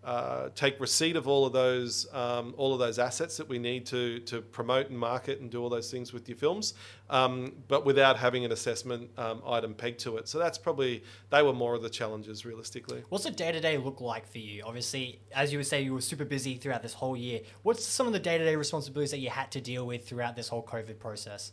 uh, 0.06 0.50
take 0.54 0.78
receipt 0.78 1.16
of 1.16 1.26
all 1.26 1.44
of 1.44 1.52
those 1.52 2.06
um, 2.14 2.54
all 2.56 2.72
of 2.72 2.78
those 2.78 2.96
assets 3.00 3.36
that 3.36 3.48
we 3.48 3.58
need 3.58 3.84
to 3.86 4.20
to 4.20 4.40
promote 4.40 4.88
and 4.88 4.96
market 4.96 5.40
and 5.40 5.50
do 5.50 5.60
all 5.60 5.68
those 5.68 5.90
things 5.90 6.12
with 6.12 6.28
your 6.28 6.38
films, 6.38 6.74
um, 7.10 7.52
but 7.66 7.84
without 7.84 8.16
having 8.16 8.44
an 8.44 8.52
assessment 8.52 9.10
um, 9.18 9.42
item 9.44 9.74
pegged 9.74 9.98
to 9.98 10.16
it. 10.16 10.28
So 10.28 10.38
that's 10.38 10.58
probably 10.58 11.02
they 11.30 11.42
were 11.42 11.52
more 11.52 11.74
of 11.74 11.82
the 11.82 11.90
challenges 11.90 12.46
realistically. 12.46 13.02
What's 13.08 13.24
the 13.24 13.32
day 13.32 13.50
to 13.50 13.58
day 13.58 13.78
look 13.78 14.00
like 14.00 14.28
for 14.28 14.38
you? 14.38 14.62
Obviously, 14.64 15.18
as 15.34 15.50
you 15.50 15.58
would 15.58 15.66
say, 15.66 15.82
you 15.82 15.92
were 15.92 16.00
super 16.00 16.24
busy 16.24 16.54
throughout 16.54 16.82
this 16.82 16.94
whole 16.94 17.16
year. 17.16 17.40
What's 17.64 17.84
some 17.84 18.06
of 18.06 18.12
the 18.12 18.20
day 18.20 18.38
to 18.38 18.44
day 18.44 18.54
responsibilities 18.54 19.10
that 19.10 19.18
you 19.18 19.30
had 19.30 19.50
to 19.50 19.60
deal 19.60 19.84
with 19.84 20.06
throughout 20.06 20.36
this 20.36 20.46
whole 20.46 20.62
COVID 20.62 21.00
process? 21.00 21.50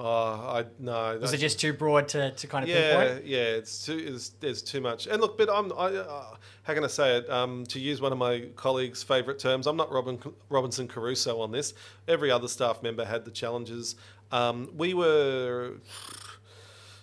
Oh, 0.00 0.04
I 0.04 0.64
no. 0.78 1.18
Was 1.20 1.32
it 1.32 1.38
just 1.38 1.58
too 1.58 1.72
broad 1.72 2.06
to, 2.10 2.30
to 2.30 2.46
kind 2.46 2.62
of 2.62 2.70
yeah, 2.70 3.00
pinpoint? 3.00 3.26
Yeah, 3.26 3.38
it's 3.38 3.84
too 3.84 3.98
it's, 3.98 4.28
there's 4.38 4.62
too 4.62 4.80
much. 4.80 5.08
And 5.08 5.20
look, 5.20 5.36
but 5.36 5.50
I'm 5.50 5.72
I, 5.72 5.86
uh, 5.86 6.36
how 6.62 6.74
can 6.74 6.84
I 6.84 6.86
say 6.86 7.16
it? 7.16 7.28
Um, 7.28 7.66
to 7.66 7.80
use 7.80 8.00
one 8.00 8.12
of 8.12 8.18
my 8.18 8.46
colleagues' 8.54 9.02
favourite 9.02 9.40
terms, 9.40 9.66
I'm 9.66 9.76
not 9.76 9.90
Robin 9.90 10.20
Robinson 10.50 10.86
Crusoe 10.86 11.40
on 11.40 11.50
this. 11.50 11.74
Every 12.06 12.30
other 12.30 12.46
staff 12.46 12.80
member 12.80 13.04
had 13.04 13.24
the 13.24 13.32
challenges. 13.32 13.96
Um, 14.30 14.70
we 14.76 14.94
were. 14.94 15.78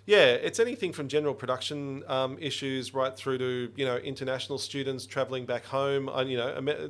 Yeah, 0.05 0.33
it's 0.33 0.59
anything 0.59 0.93
from 0.93 1.07
general 1.07 1.33
production 1.33 2.03
um, 2.07 2.37
issues 2.39 2.93
right 2.93 3.13
through 3.17 3.39
to 3.39 3.71
you 3.75 3.85
know 3.85 3.97
international 3.97 4.57
students 4.57 5.05
traveling 5.05 5.45
back 5.45 5.65
home. 5.65 6.07
And, 6.07 6.29
you 6.29 6.37
know, 6.37 6.89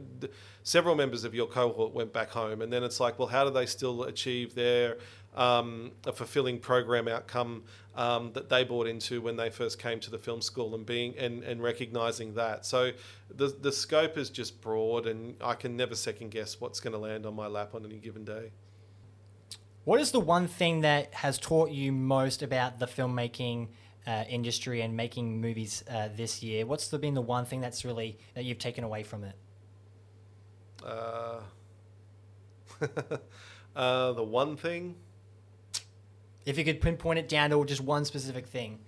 several 0.62 0.96
members 0.96 1.24
of 1.24 1.34
your 1.34 1.48
cohort 1.48 1.94
went 1.94 2.14
back 2.14 2.30
home, 2.30 2.62
and 2.62 2.72
then 2.72 2.84
it's 2.84 3.00
like, 3.00 3.18
well, 3.18 3.30
how 3.30 3.44
do 3.46 3.50
they 3.50 3.66
still 3.66 4.04
achieve 4.04 4.54
their 4.54 4.98
um, 5.36 5.92
a 6.06 6.12
fulfilling 6.12 6.60
program 6.60 7.08
outcome 7.08 7.64
um, 7.96 8.32
that 8.34 8.50
they 8.50 8.64
bought 8.64 8.88
into 8.88 9.22
when 9.22 9.38
they 9.38 9.50
first 9.50 9.80
came 9.80 10.00
to 10.02 10.12
the 10.12 10.18
film 10.18 10.42
school 10.42 10.76
and 10.76 10.86
being 10.86 11.18
and, 11.18 11.44
and 11.44 11.62
recognizing 11.62 12.34
that. 12.36 12.66
So 12.66 12.92
the 13.30 13.48
the 13.48 13.72
scope 13.72 14.18
is 14.18 14.30
just 14.30 14.62
broad, 14.62 15.06
and 15.08 15.36
I 15.42 15.56
can 15.56 15.78
never 15.78 15.96
second 15.96 16.32
guess 16.32 16.60
what's 16.60 16.80
going 16.80 16.94
to 16.94 17.00
land 17.00 17.26
on 17.26 17.36
my 17.36 17.48
lap 17.48 17.76
on 17.76 17.86
any 17.86 17.98
given 17.98 18.26
day. 18.26 18.52
What 19.86 20.02
is 20.02 20.12
the 20.12 20.20
one 20.20 20.48
thing 20.48 20.82
that 20.82 21.14
has 21.14 21.38
taught 21.38 21.70
you 21.70 21.92
most 21.92 22.42
about 22.42 22.80
the 22.80 22.88
filmmaking 22.88 23.68
uh, 24.08 24.24
industry 24.28 24.82
and 24.82 24.98
making 24.98 25.40
movies 25.40 25.84
uh, 25.90 26.10
this 26.16 26.42
year? 26.42 26.66
What's 26.66 26.88
the, 26.88 26.98
been 26.98 27.14
the 27.14 27.22
one 27.22 27.46
thing 27.46 27.62
that's 27.62 27.86
really 27.86 28.18
that 28.34 28.46
you've 28.46 28.58
taken 28.58 28.84
away 28.84 29.04
from 29.04 29.24
it? 29.24 29.36
Uh, 30.84 31.40
uh 33.76 34.12
the 34.14 34.24
one 34.24 34.58
thing. 34.58 34.96
If 36.46 36.58
you 36.58 36.64
could 36.64 36.80
pinpoint 36.80 37.20
it 37.20 37.28
down 37.28 37.50
to 37.50 37.66
just 37.66 37.82
one 37.82 38.06
specific 38.06 38.46
thing. 38.46 38.80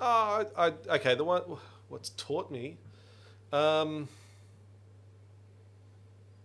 Oh, 0.00 0.46
I, 0.56 0.66
I, 0.66 0.72
okay. 0.96 1.14
The 1.14 1.24
one 1.24 1.42
what's 1.88 2.10
taught 2.10 2.50
me, 2.50 2.78
um, 3.52 4.08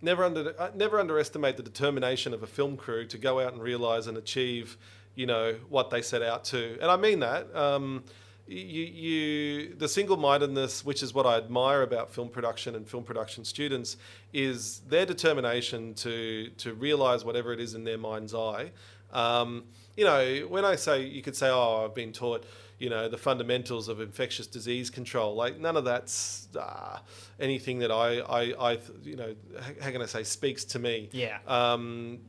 never 0.02 0.24
under 0.24 0.54
uh, 0.60 0.72
never 0.76 1.00
underestimate 1.00 1.58
the 1.58 1.64
determination 1.64 2.34
of 2.34 2.44
a 2.44 2.48
film 2.48 2.76
crew 2.76 3.06
to 3.08 3.18
go 3.18 3.40
out 3.40 3.54
and 3.54 3.62
realize 3.62 4.08
and 4.08 4.18
achieve, 4.18 4.78
you 5.14 5.26
know, 5.26 5.56
what 5.70 5.90
they 5.90 6.02
set 6.02 6.22
out 6.22 6.44
to. 6.46 6.78
And 6.82 6.92
I 6.92 6.98
mean 6.98 7.20
that. 7.20 7.56
Um, 7.56 8.04
you, 8.48 8.84
you 8.84 9.76
the 9.76 9.88
single-mindedness, 9.88 10.86
which 10.86 11.02
is 11.02 11.14
what 11.14 11.26
I 11.26 11.38
admire 11.38 11.82
about 11.82 12.14
film 12.14 12.30
production 12.30 12.76
and 12.76 12.88
film 12.88 13.04
production 13.04 13.44
students, 13.46 13.98
is 14.34 14.82
their 14.88 15.06
determination 15.06 15.94
to 15.96 16.50
to 16.58 16.74
realize 16.74 17.24
whatever 17.24 17.54
it 17.54 17.60
is 17.60 17.74
in 17.74 17.84
their 17.84 17.98
mind's 17.98 18.36
eye. 18.36 18.72
Um, 19.12 19.64
you 19.96 20.06
know, 20.06 20.46
when 20.50 20.66
I 20.66 20.76
say, 20.76 21.04
you 21.06 21.22
could 21.22 21.36
say, 21.36 21.50
oh, 21.50 21.86
I've 21.86 21.96
been 21.96 22.12
taught, 22.12 22.46
you 22.80 22.90
know, 22.90 23.08
the 23.08 23.18
fundamentals 23.18 23.88
of 23.88 24.02
infectious 24.02 24.48
disease 24.48 24.90
control. 24.90 25.36
Like 25.36 25.60
none 25.60 25.78
of 25.78 25.86
that's 25.86 26.50
uh, 26.60 27.00
anything 27.40 27.80
that 27.80 27.92
I, 27.92 28.20
I, 28.20 28.72
I, 28.72 28.80
you 29.04 29.16
know, 29.16 29.36
how 29.82 29.92
can 29.92 30.02
I 30.02 30.06
say, 30.06 30.24
speaks 30.24 30.66
to 30.66 30.80
me. 30.80 31.10
Yeah. 31.12 31.38
Um, 31.48 32.20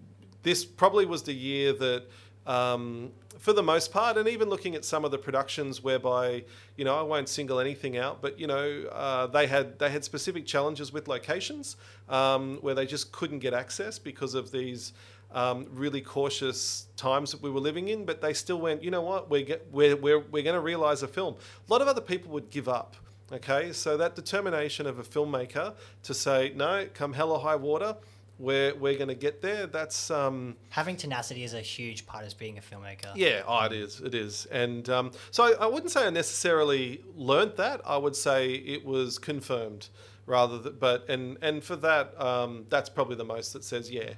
this 0.43 0.65
probably 0.65 1.07
was 1.07 1.25
the 1.25 1.33
year 1.33 1.73
that, 1.73 2.05
um, 2.47 3.11
for 3.39 3.53
the 3.53 3.63
most 3.63 3.93
part, 3.93 4.17
and 4.17 4.29
even 4.29 4.49
looking 4.49 4.75
at 4.77 4.85
some 4.85 5.05
of 5.05 5.11
the 5.11 5.19
productions 5.19 5.83
whereby, 5.83 6.45
you 6.77 6.85
know, 6.85 6.95
I 6.95 7.03
won't 7.03 7.29
single 7.29 7.59
anything 7.59 7.97
out, 7.97 8.23
but 8.23 8.39
you 8.39 8.47
know, 8.47 8.85
uh, 8.93 9.27
they 9.27 9.47
had 9.47 9.79
they 9.79 9.91
had 9.91 10.05
specific 10.05 10.47
challenges 10.47 10.93
with 10.93 11.07
locations 11.09 11.77
um, 12.09 12.59
where 12.61 12.75
they 12.75 12.87
just 12.87 13.13
couldn't 13.13 13.41
get 13.41 13.53
access 13.53 13.99
because 13.99 14.35
of 14.35 14.53
these 14.53 14.93
um, 15.37 15.67
really 15.71 16.01
cautious 16.01 16.87
times 16.97 17.31
that 17.31 17.43
we 17.43 17.51
were 17.51 17.61
living 17.61 17.89
in, 17.89 18.07
but 18.07 18.23
they 18.23 18.33
still 18.33 18.59
went, 18.59 18.83
you 18.83 18.91
know 18.91 19.03
what, 19.03 19.29
we're, 19.29 19.45
get, 19.45 19.67
we're, 19.71 19.95
we're, 19.95 20.21
we're 20.21 20.43
going 20.43 20.55
to 20.55 20.61
realize 20.61 21.03
a 21.03 21.09
film. 21.09 21.37
A 21.69 21.73
lot 21.73 21.83
of 21.83 21.89
other 21.89 22.01
people 22.01 22.33
would 22.33 22.51
give 22.51 22.69
up. 22.69 22.97
Okay, 23.31 23.73
so 23.73 23.97
that 23.97 24.15
determination 24.15 24.87
of 24.87 25.01
a 25.01 25.03
filmmaker 25.03 25.75
to 26.05 26.15
say, 26.15 26.53
no, 26.55 26.87
come 26.95 27.13
hell 27.13 27.33
or 27.33 27.41
high 27.41 27.57
water, 27.57 27.97
we're, 28.39 28.75
we're 28.77 28.95
going 28.95 29.09
to 29.09 29.17
get 29.17 29.43
there. 29.43 29.67
That's 29.67 30.11
um, 30.11 30.57
having 30.71 30.97
tenacity 30.97 31.43
is 31.43 31.53
a 31.53 31.61
huge 31.61 32.07
part 32.07 32.25
of 32.25 32.39
being 32.39 32.57
a 32.57 32.61
filmmaker. 32.61 33.11
Yeah, 33.17 33.43
oh, 33.47 33.65
it 33.65 33.73
is, 33.73 34.01
it 34.01 34.15
is, 34.15 34.47
and 34.47 34.89
um, 34.89 35.11
so 35.33 35.45
I, 35.45 35.65
I, 35.65 35.67
wouldn't 35.67 35.91
say 35.91 36.07
I 36.07 36.11
necessarily 36.11 37.03
learnt 37.17 37.57
that. 37.57 37.81
I 37.85 37.97
would 37.97 38.15
say 38.15 38.53
it 38.53 38.85
was 38.85 39.19
confirmed 39.19 39.89
rather, 40.27 40.59
than, 40.59 40.77
but 40.79 41.09
and 41.09 41.37
and 41.43 41.65
for 41.65 41.77
that, 41.77 42.19
um, 42.21 42.67
that's 42.69 42.89
probably 42.89 43.17
the 43.17 43.25
most 43.25 43.55
that 43.55 43.65
says, 43.65 43.91
yeah, 43.91 44.11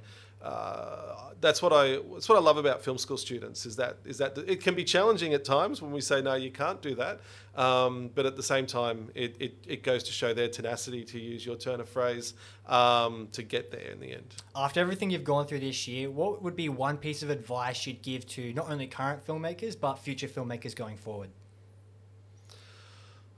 uh, 0.43 1.32
that's 1.41 1.61
what 1.61 1.72
I 1.72 1.99
that's 2.12 2.28
what 2.28 2.36
I 2.36 2.41
love 2.41 2.59
about 2.59 2.82
film 2.82 2.97
school 2.97 3.16
students 3.16 3.66
is 3.66 3.74
that 3.76 3.97
is 4.05 4.18
that 4.18 4.39
it 4.39 4.61
can 4.62 4.74
be 4.74 4.84
challenging 4.84 5.34
at 5.34 5.45
times 5.45 5.82
when 5.82 5.91
we 5.91 6.01
say 6.01 6.22
no 6.22 6.34
you 6.34 6.51
can't 6.51 6.80
do 6.80 6.95
that 6.95 7.20
um, 7.57 8.11
but 8.14 8.24
at 8.24 8.36
the 8.36 8.43
same 8.43 8.64
time 8.64 9.11
it, 9.16 9.34
it, 9.41 9.55
it 9.66 9.82
goes 9.82 10.05
to 10.05 10.12
show 10.12 10.32
their 10.32 10.49
tenacity 10.49 11.05
to 11.05 11.18
use 11.18 11.45
your 11.45 11.57
turn 11.57 11.80
of 11.80 11.89
phrase 11.89 12.34
um, 12.66 13.28
to 13.32 13.43
get 13.43 13.72
there 13.72 13.91
in 13.91 13.99
the 13.99 14.12
end. 14.12 14.34
After 14.55 14.80
everything 14.80 15.11
you've 15.11 15.24
gone 15.24 15.47
through 15.47 15.61
this 15.61 15.89
year, 15.89 16.09
what 16.09 16.41
would 16.43 16.55
be 16.55 16.68
one 16.68 16.99
piece 16.99 17.22
of 17.24 17.30
advice 17.30 17.84
you'd 17.86 18.03
give 18.03 18.26
to 18.28 18.53
not 18.53 18.70
only 18.70 18.86
current 18.86 19.26
filmmakers 19.26 19.78
but 19.78 19.97
future 19.97 20.28
filmmakers 20.28 20.74
going 20.74 20.97
forward? 20.97 21.30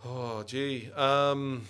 Oh 0.05 0.43
gee, 0.43 0.91
um, 0.97 1.67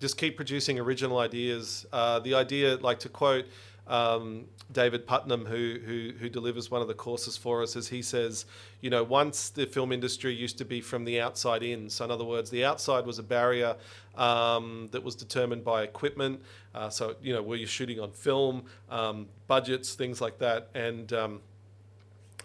just 0.00 0.16
keep 0.16 0.36
producing 0.36 0.78
original 0.78 1.18
ideas. 1.18 1.86
Uh, 1.92 2.18
the 2.20 2.34
idea, 2.34 2.76
like 2.76 3.00
to 3.00 3.08
quote 3.08 3.46
um, 3.86 4.46
David 4.72 5.06
Puttnam, 5.06 5.46
who, 5.46 5.78
who 5.84 6.12
who 6.18 6.28
delivers 6.28 6.70
one 6.70 6.80
of 6.80 6.88
the 6.88 6.94
courses 6.94 7.36
for 7.36 7.62
us, 7.62 7.76
as 7.76 7.88
he 7.88 8.00
says, 8.02 8.46
you 8.80 8.90
know, 8.90 9.02
once 9.02 9.50
the 9.50 9.66
film 9.66 9.92
industry 9.92 10.34
used 10.34 10.58
to 10.58 10.64
be 10.64 10.80
from 10.80 11.04
the 11.04 11.20
outside 11.20 11.62
in. 11.62 11.90
So 11.90 12.04
in 12.04 12.10
other 12.10 12.24
words, 12.24 12.50
the 12.50 12.64
outside 12.64 13.04
was 13.06 13.18
a 13.18 13.22
barrier 13.22 13.76
um, 14.16 14.88
that 14.92 15.02
was 15.02 15.14
determined 15.14 15.64
by 15.64 15.82
equipment. 15.82 16.40
Uh, 16.74 16.88
so 16.88 17.16
you 17.22 17.34
know, 17.34 17.42
were 17.42 17.56
you 17.56 17.66
shooting 17.66 18.00
on 18.00 18.10
film, 18.10 18.64
um, 18.90 19.28
budgets, 19.46 19.94
things 19.94 20.20
like 20.20 20.38
that, 20.38 20.70
and 20.74 21.12
um, 21.12 21.40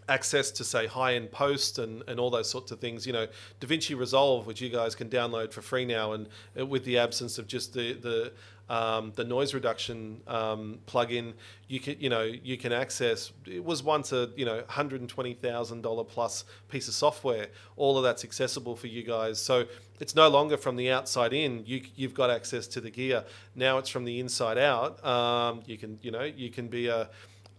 access 0.09 0.51
to 0.51 0.63
say 0.63 0.87
high 0.87 1.13
end 1.13 1.31
post 1.31 1.77
and, 1.77 2.03
and 2.07 2.19
all 2.19 2.29
those 2.29 2.49
sorts 2.49 2.71
of 2.71 2.79
things. 2.79 3.07
You 3.07 3.13
know, 3.13 3.27
DaVinci 3.61 3.97
Resolve, 3.97 4.45
which 4.45 4.59
you 4.59 4.69
guys 4.69 4.95
can 4.95 5.09
download 5.09 5.53
for 5.53 5.61
free 5.61 5.85
now, 5.85 6.13
and 6.13 6.27
uh, 6.59 6.65
with 6.65 6.83
the 6.83 6.97
absence 6.97 7.37
of 7.37 7.47
just 7.47 7.73
the 7.73 7.93
the 7.93 8.33
um, 8.69 9.11
the 9.15 9.23
noise 9.23 9.53
reduction 9.53 10.21
um, 10.27 10.79
plugin, 10.85 11.33
you 11.67 11.79
can 11.79 11.99
you 11.99 12.09
know 12.09 12.21
you 12.21 12.57
can 12.57 12.71
access. 12.71 13.31
It 13.45 13.63
was 13.63 13.81
once 13.81 14.11
a 14.11 14.29
you 14.35 14.45
know 14.45 14.63
hundred 14.67 15.01
and 15.01 15.09
twenty 15.09 15.33
thousand 15.33 15.81
dollar 15.81 16.03
plus 16.03 16.45
piece 16.69 16.87
of 16.87 16.93
software. 16.93 17.47
All 17.75 17.97
of 17.97 18.03
that's 18.03 18.23
accessible 18.23 18.75
for 18.75 18.87
you 18.87 19.03
guys. 19.03 19.41
So 19.41 19.65
it's 19.99 20.15
no 20.15 20.29
longer 20.29 20.55
from 20.55 20.75
the 20.75 20.91
outside 20.91 21.33
in. 21.33 21.63
You 21.65 21.81
you've 21.95 22.13
got 22.13 22.29
access 22.29 22.67
to 22.67 22.81
the 22.81 22.91
gear. 22.91 23.25
Now 23.55 23.79
it's 23.79 23.89
from 23.89 24.05
the 24.05 24.19
inside 24.19 24.57
out. 24.57 25.03
Um, 25.03 25.63
you 25.65 25.77
can 25.77 25.97
you 26.01 26.11
know 26.11 26.23
you 26.23 26.51
can 26.51 26.67
be 26.67 26.87
a 26.87 27.09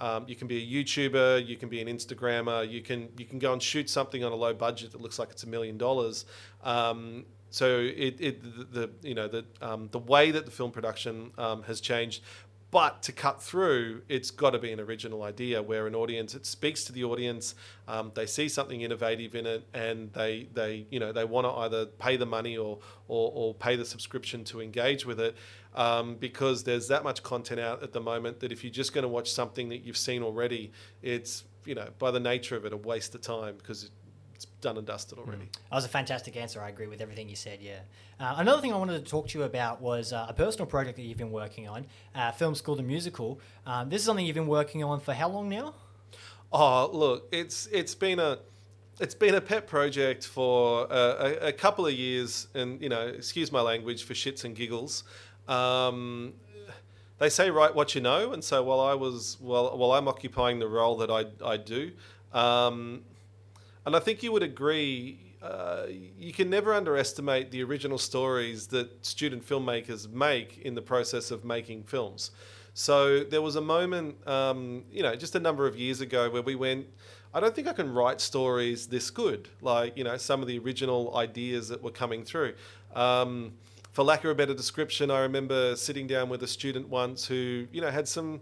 um, 0.00 0.24
you 0.26 0.34
can 0.34 0.48
be 0.48 0.56
a 0.56 0.84
YouTuber, 0.84 1.46
you 1.46 1.56
can 1.56 1.68
be 1.68 1.82
an 1.82 1.88
Instagrammer, 1.88 2.68
you 2.68 2.80
can 2.80 3.08
you 3.18 3.26
can 3.26 3.38
go 3.38 3.52
and 3.52 3.62
shoot 3.62 3.90
something 3.90 4.24
on 4.24 4.32
a 4.32 4.34
low 4.36 4.54
budget 4.54 4.92
that 4.92 5.00
looks 5.00 5.18
like 5.18 5.30
it's 5.30 5.42
a 5.42 5.48
million 5.48 5.76
dollars. 5.76 6.24
So 7.50 7.80
it, 7.80 8.16
it 8.20 8.42
the, 8.42 8.64
the 8.80 8.90
you 9.02 9.14
know 9.14 9.28
the 9.28 9.44
um, 9.60 9.88
the 9.90 9.98
way 9.98 10.30
that 10.30 10.44
the 10.44 10.52
film 10.52 10.70
production 10.70 11.32
um, 11.36 11.64
has 11.64 11.80
changed, 11.80 12.22
but 12.70 13.02
to 13.02 13.12
cut 13.12 13.42
through, 13.42 14.02
it's 14.08 14.30
got 14.30 14.50
to 14.50 14.58
be 14.60 14.70
an 14.70 14.78
original 14.78 15.24
idea 15.24 15.60
where 15.60 15.88
an 15.88 15.94
audience 15.94 16.34
it 16.36 16.46
speaks 16.46 16.84
to 16.84 16.92
the 16.92 17.02
audience. 17.02 17.56
Um, 17.88 18.12
they 18.14 18.26
see 18.26 18.48
something 18.48 18.80
innovative 18.80 19.34
in 19.34 19.44
it, 19.46 19.66
and 19.74 20.12
they 20.12 20.48
they 20.54 20.86
you 20.90 21.00
know 21.00 21.10
they 21.10 21.24
want 21.24 21.46
to 21.46 21.50
either 21.50 21.86
pay 21.86 22.16
the 22.16 22.26
money 22.26 22.56
or, 22.56 22.78
or 23.08 23.32
or 23.34 23.54
pay 23.54 23.74
the 23.74 23.84
subscription 23.84 24.44
to 24.44 24.60
engage 24.60 25.04
with 25.04 25.18
it, 25.18 25.36
um, 25.74 26.14
because 26.14 26.62
there's 26.62 26.86
that 26.88 27.02
much 27.02 27.24
content 27.24 27.58
out 27.58 27.82
at 27.82 27.92
the 27.92 28.00
moment 28.00 28.38
that 28.40 28.52
if 28.52 28.62
you're 28.62 28.72
just 28.72 28.92
going 28.92 29.02
to 29.02 29.08
watch 29.08 29.32
something 29.32 29.68
that 29.70 29.78
you've 29.78 29.96
seen 29.96 30.22
already, 30.22 30.70
it's 31.02 31.44
you 31.64 31.74
know 31.74 31.88
by 31.98 32.12
the 32.12 32.20
nature 32.20 32.56
of 32.56 32.64
it 32.64 32.72
a 32.72 32.76
waste 32.76 33.16
of 33.16 33.20
time 33.20 33.56
because 33.56 33.90
done 34.60 34.76
and 34.76 34.86
dusted 34.86 35.18
already. 35.18 35.44
Mm. 35.44 35.52
That 35.70 35.76
was 35.76 35.84
a 35.84 35.88
fantastic 35.88 36.36
answer. 36.36 36.60
I 36.60 36.68
agree 36.68 36.86
with 36.86 37.00
everything 37.00 37.28
you 37.28 37.36
said. 37.36 37.60
Yeah. 37.60 37.80
Uh, 38.18 38.34
another 38.38 38.60
thing 38.60 38.72
I 38.72 38.76
wanted 38.76 39.04
to 39.04 39.10
talk 39.10 39.28
to 39.28 39.38
you 39.38 39.44
about 39.44 39.80
was 39.80 40.12
uh, 40.12 40.26
a 40.28 40.32
personal 40.32 40.66
project 40.66 40.96
that 40.96 41.02
you've 41.02 41.18
been 41.18 41.32
working 41.32 41.68
on, 41.68 41.86
uh, 42.14 42.32
Film 42.32 42.54
School 42.54 42.76
the 42.76 42.82
Musical. 42.82 43.40
Um, 43.66 43.88
this 43.88 44.00
is 44.00 44.06
something 44.06 44.24
you've 44.24 44.34
been 44.34 44.46
working 44.46 44.84
on 44.84 45.00
for 45.00 45.14
how 45.14 45.28
long 45.28 45.48
now? 45.48 45.74
Oh, 46.52 46.90
look, 46.92 47.28
it's 47.32 47.68
it's 47.68 47.94
been 47.94 48.18
a 48.18 48.38
it's 48.98 49.14
been 49.14 49.34
a 49.34 49.40
pet 49.40 49.66
project 49.66 50.26
for 50.26 50.86
a, 50.90 51.48
a, 51.48 51.52
couple 51.52 51.86
of 51.86 51.94
years, 51.94 52.48
and 52.54 52.82
you 52.82 52.88
know, 52.88 53.06
excuse 53.06 53.50
my 53.50 53.60
language, 53.60 54.04
for 54.04 54.14
shits 54.14 54.44
and 54.44 54.54
giggles. 54.54 55.04
Um, 55.48 56.34
they 57.18 57.28
say 57.28 57.50
write 57.50 57.74
what 57.74 57.94
you 57.94 58.00
know, 58.00 58.32
and 58.32 58.42
so 58.42 58.62
while 58.62 58.80
I 58.80 58.94
was 58.94 59.36
while 59.40 59.76
while 59.76 59.92
I'm 59.92 60.08
occupying 60.08 60.58
the 60.58 60.68
role 60.68 60.96
that 60.98 61.10
I 61.10 61.26
I 61.44 61.56
do, 61.56 61.92
um, 62.32 63.02
and 63.86 63.96
I 63.96 63.98
think 63.98 64.22
you 64.22 64.32
would 64.32 64.42
agree, 64.42 65.34
uh, 65.42 65.86
you 65.88 66.32
can 66.32 66.50
never 66.50 66.74
underestimate 66.74 67.50
the 67.50 67.62
original 67.62 67.98
stories 67.98 68.66
that 68.68 69.04
student 69.04 69.46
filmmakers 69.46 70.10
make 70.10 70.58
in 70.58 70.74
the 70.74 70.82
process 70.82 71.30
of 71.30 71.44
making 71.44 71.84
films. 71.84 72.30
So 72.74 73.24
there 73.24 73.42
was 73.42 73.56
a 73.56 73.60
moment, 73.60 74.26
um, 74.28 74.84
you 74.92 75.02
know, 75.02 75.16
just 75.16 75.34
a 75.34 75.40
number 75.40 75.66
of 75.66 75.76
years 75.76 76.00
ago 76.00 76.30
where 76.30 76.42
we 76.42 76.54
went, 76.54 76.86
I 77.32 77.40
don't 77.40 77.54
think 77.54 77.68
I 77.68 77.72
can 77.72 77.92
write 77.92 78.20
stories 78.20 78.86
this 78.88 79.10
good, 79.10 79.48
like, 79.60 79.96
you 79.96 80.04
know, 80.04 80.16
some 80.16 80.42
of 80.42 80.48
the 80.48 80.58
original 80.58 81.16
ideas 81.16 81.68
that 81.68 81.82
were 81.82 81.90
coming 81.90 82.24
through. 82.24 82.54
Um, 82.94 83.52
for 83.92 84.04
lack 84.04 84.24
of 84.24 84.30
a 84.30 84.34
better 84.34 84.54
description, 84.54 85.10
I 85.10 85.20
remember 85.20 85.74
sitting 85.76 86.06
down 86.06 86.28
with 86.28 86.42
a 86.42 86.46
student 86.46 86.88
once 86.88 87.26
who, 87.26 87.66
you 87.72 87.80
know, 87.80 87.90
had 87.90 88.06
some 88.06 88.40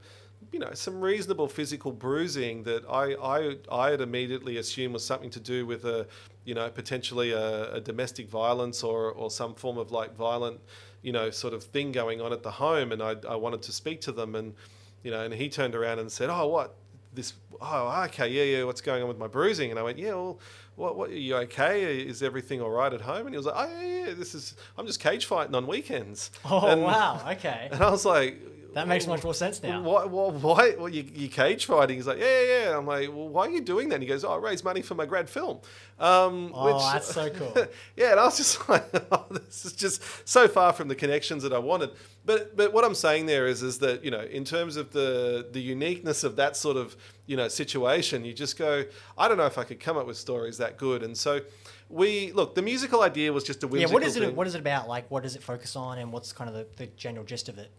you 0.53 0.59
know 0.59 0.70
some 0.72 1.01
reasonable 1.01 1.49
physical 1.49 1.93
bruising 1.93 2.62
that 2.64 2.84
I 2.89 3.14
I 3.14 3.57
I 3.70 3.91
had 3.91 4.01
immediately 4.01 4.57
assumed 4.57 4.95
was 4.95 5.05
something 5.05 5.30
to 5.30 5.41
do 5.41 5.66
with 5.66 5.84
a 5.84 6.07
you 6.45 6.55
know 6.55 6.68
potentially 6.70 7.32
a, 7.32 7.74
a, 7.74 7.80
domestic 7.80 8.28
violence 8.28 8.82
or 8.82 9.12
or 9.12 9.30
some 9.30 9.55
form 9.55 9.76
of 9.78 9.91
like 9.91 10.16
violent 10.16 10.61
you 11.03 11.12
know 11.12 11.30
sort 11.30 11.55
of 11.55 11.62
thing 11.62 11.93
going 11.93 12.20
on 12.20 12.32
at 12.32 12.43
the 12.43 12.51
home 12.51 12.93
and 12.93 13.03
I 13.03 13.16
I 13.28 13.36
wanted 13.36 13.62
to 13.62 13.72
speak 13.72 14.01
to 14.03 14.12
them 14.12 14.34
and 14.34 14.55
you 15.03 15.11
know 15.11 15.24
and 15.24 15.34
he 15.34 15.49
turned 15.49 15.74
around 15.74 15.99
and 15.99 16.11
said 16.11 16.30
oh 16.30 16.47
what? 16.49 16.76
This 17.12 17.34
oh 17.61 18.05
okay 18.07 18.28
yeah 18.28 18.59
yeah 18.59 18.64
what's 18.64 18.80
going 18.80 19.03
on 19.03 19.09
with 19.09 19.18
my 19.18 19.26
bruising? 19.26 19.70
And 19.70 19.78
I 19.78 19.82
went 19.82 19.99
yeah 19.99 20.14
well 20.14 20.39
what 20.76 20.97
what 20.97 21.11
are 21.11 21.14
you 21.14 21.36
okay? 21.36 22.01
Is 22.01 22.22
everything 22.22 22.61
all 22.62 22.70
right 22.70 22.93
at 22.93 23.01
home? 23.01 23.26
And 23.26 23.30
he 23.30 23.36
was 23.36 23.47
like 23.47 23.57
oh 23.57 23.80
yeah, 23.80 24.07
yeah 24.07 24.14
this 24.14 24.34
is 24.34 24.55
I'm 24.76 24.86
just 24.86 25.01
cage 25.01 25.26
fighting 25.26 25.55
on 25.55 25.66
weekends. 25.66 26.30
Oh 26.45 26.66
and, 26.68 26.82
wow 26.82 27.20
okay. 27.32 27.68
and 27.72 27.82
I 27.82 27.91
was 27.91 28.05
like 28.05 28.41
that 28.75 28.87
makes 28.87 29.07
much 29.07 29.25
more 29.25 29.35
sense 29.35 29.62
now. 29.62 29.83
Why? 29.83 30.05
Why? 30.05 30.31
why 30.31 30.75
well, 30.79 30.89
you, 30.89 31.05
you 31.14 31.29
cage 31.29 31.64
fighting? 31.66 31.97
He's 31.97 32.07
like, 32.07 32.19
yeah, 32.19 32.43
yeah. 32.43 32.79
I'm 32.79 32.87
like, 32.87 33.09
well, 33.09 33.29
why 33.29 33.47
are 33.47 33.51
you 33.51 33.61
doing 33.61 33.89
that? 33.89 33.97
And 33.97 34.03
he 34.03 34.09
goes, 34.09 34.25
oh, 34.25 34.33
I 34.33 34.37
raise 34.37 34.62
money 34.62 34.83
for 34.83 34.95
my 34.95 35.07
grad 35.07 35.29
film. 35.29 35.61
Um, 35.99 36.53
oh, 36.55 36.75
which, 36.75 36.83
that's 36.93 37.12
so 37.12 37.31
cool. 37.55 37.66
yeah, 37.97 38.12
and 38.12 38.21
I 38.21 38.25
was 38.25 38.37
just 38.37 38.69
like, 38.69 38.85
oh, 39.11 39.27
this 39.31 39.64
is 39.64 39.73
just 39.73 40.29
so 40.29 40.47
far 40.49 40.73
from 40.73 40.89
the 40.89 40.95
connections 40.95 41.43
that 41.43 41.53
I 41.53 41.59
wanted. 41.59 41.91
But 42.25 42.57
but 42.57 42.73
what 42.73 42.85
I'm 42.85 42.95
saying 42.95 43.27
there 43.27 43.47
is 43.47 43.62
is 43.62 43.79
that 43.79 44.05
you 44.05 44.11
know, 44.11 44.23
in 44.23 44.45
terms 44.45 44.77
of 44.77 44.93
the 44.93 45.49
the 45.51 45.61
uniqueness 45.61 46.25
of 46.25 46.37
that 46.37 46.57
sort 46.57 46.77
of 46.77 46.97
you 47.27 47.37
know 47.37 47.49
situation, 47.49 48.25
you 48.25 48.35
just 48.35 48.59
go, 48.59 48.85
I 49.16 49.29
don't 49.29 49.39
know 49.39 49.47
if 49.47 49.59
I 49.59 49.64
could 49.64 49.81
come 49.81 49.97
up 49.97 50.07
with 50.07 50.19
stories 50.19 50.59
that 50.59 50.77
good, 50.77 51.03
and 51.03 51.16
so 51.16 51.41
we 51.89 52.33
look 52.33 52.55
the 52.55 52.62
musical 52.62 53.03
idea 53.03 53.33
was 53.33 53.45
just 53.45 53.62
a 53.62 53.66
whimsical 53.66 53.91
yeah 53.91 53.95
what 53.95 54.03
is 54.07 54.16
it 54.16 54.21
thing. 54.21 54.37
what 54.37 54.47
is 54.47 54.55
it 54.55 54.59
about 54.59 54.89
like 54.89 55.11
what 55.11 55.23
does 55.23 55.37
it 55.37 55.43
focus 55.43 55.75
on 55.75 55.99
and 55.99 56.12
what's 56.12 56.33
kind 56.33 56.51
of 56.51 56.55
the, 56.55 56.66
the 56.77 56.87
general 56.99 57.25
gist 57.25 57.49
of 57.49 57.57
it 57.57 57.71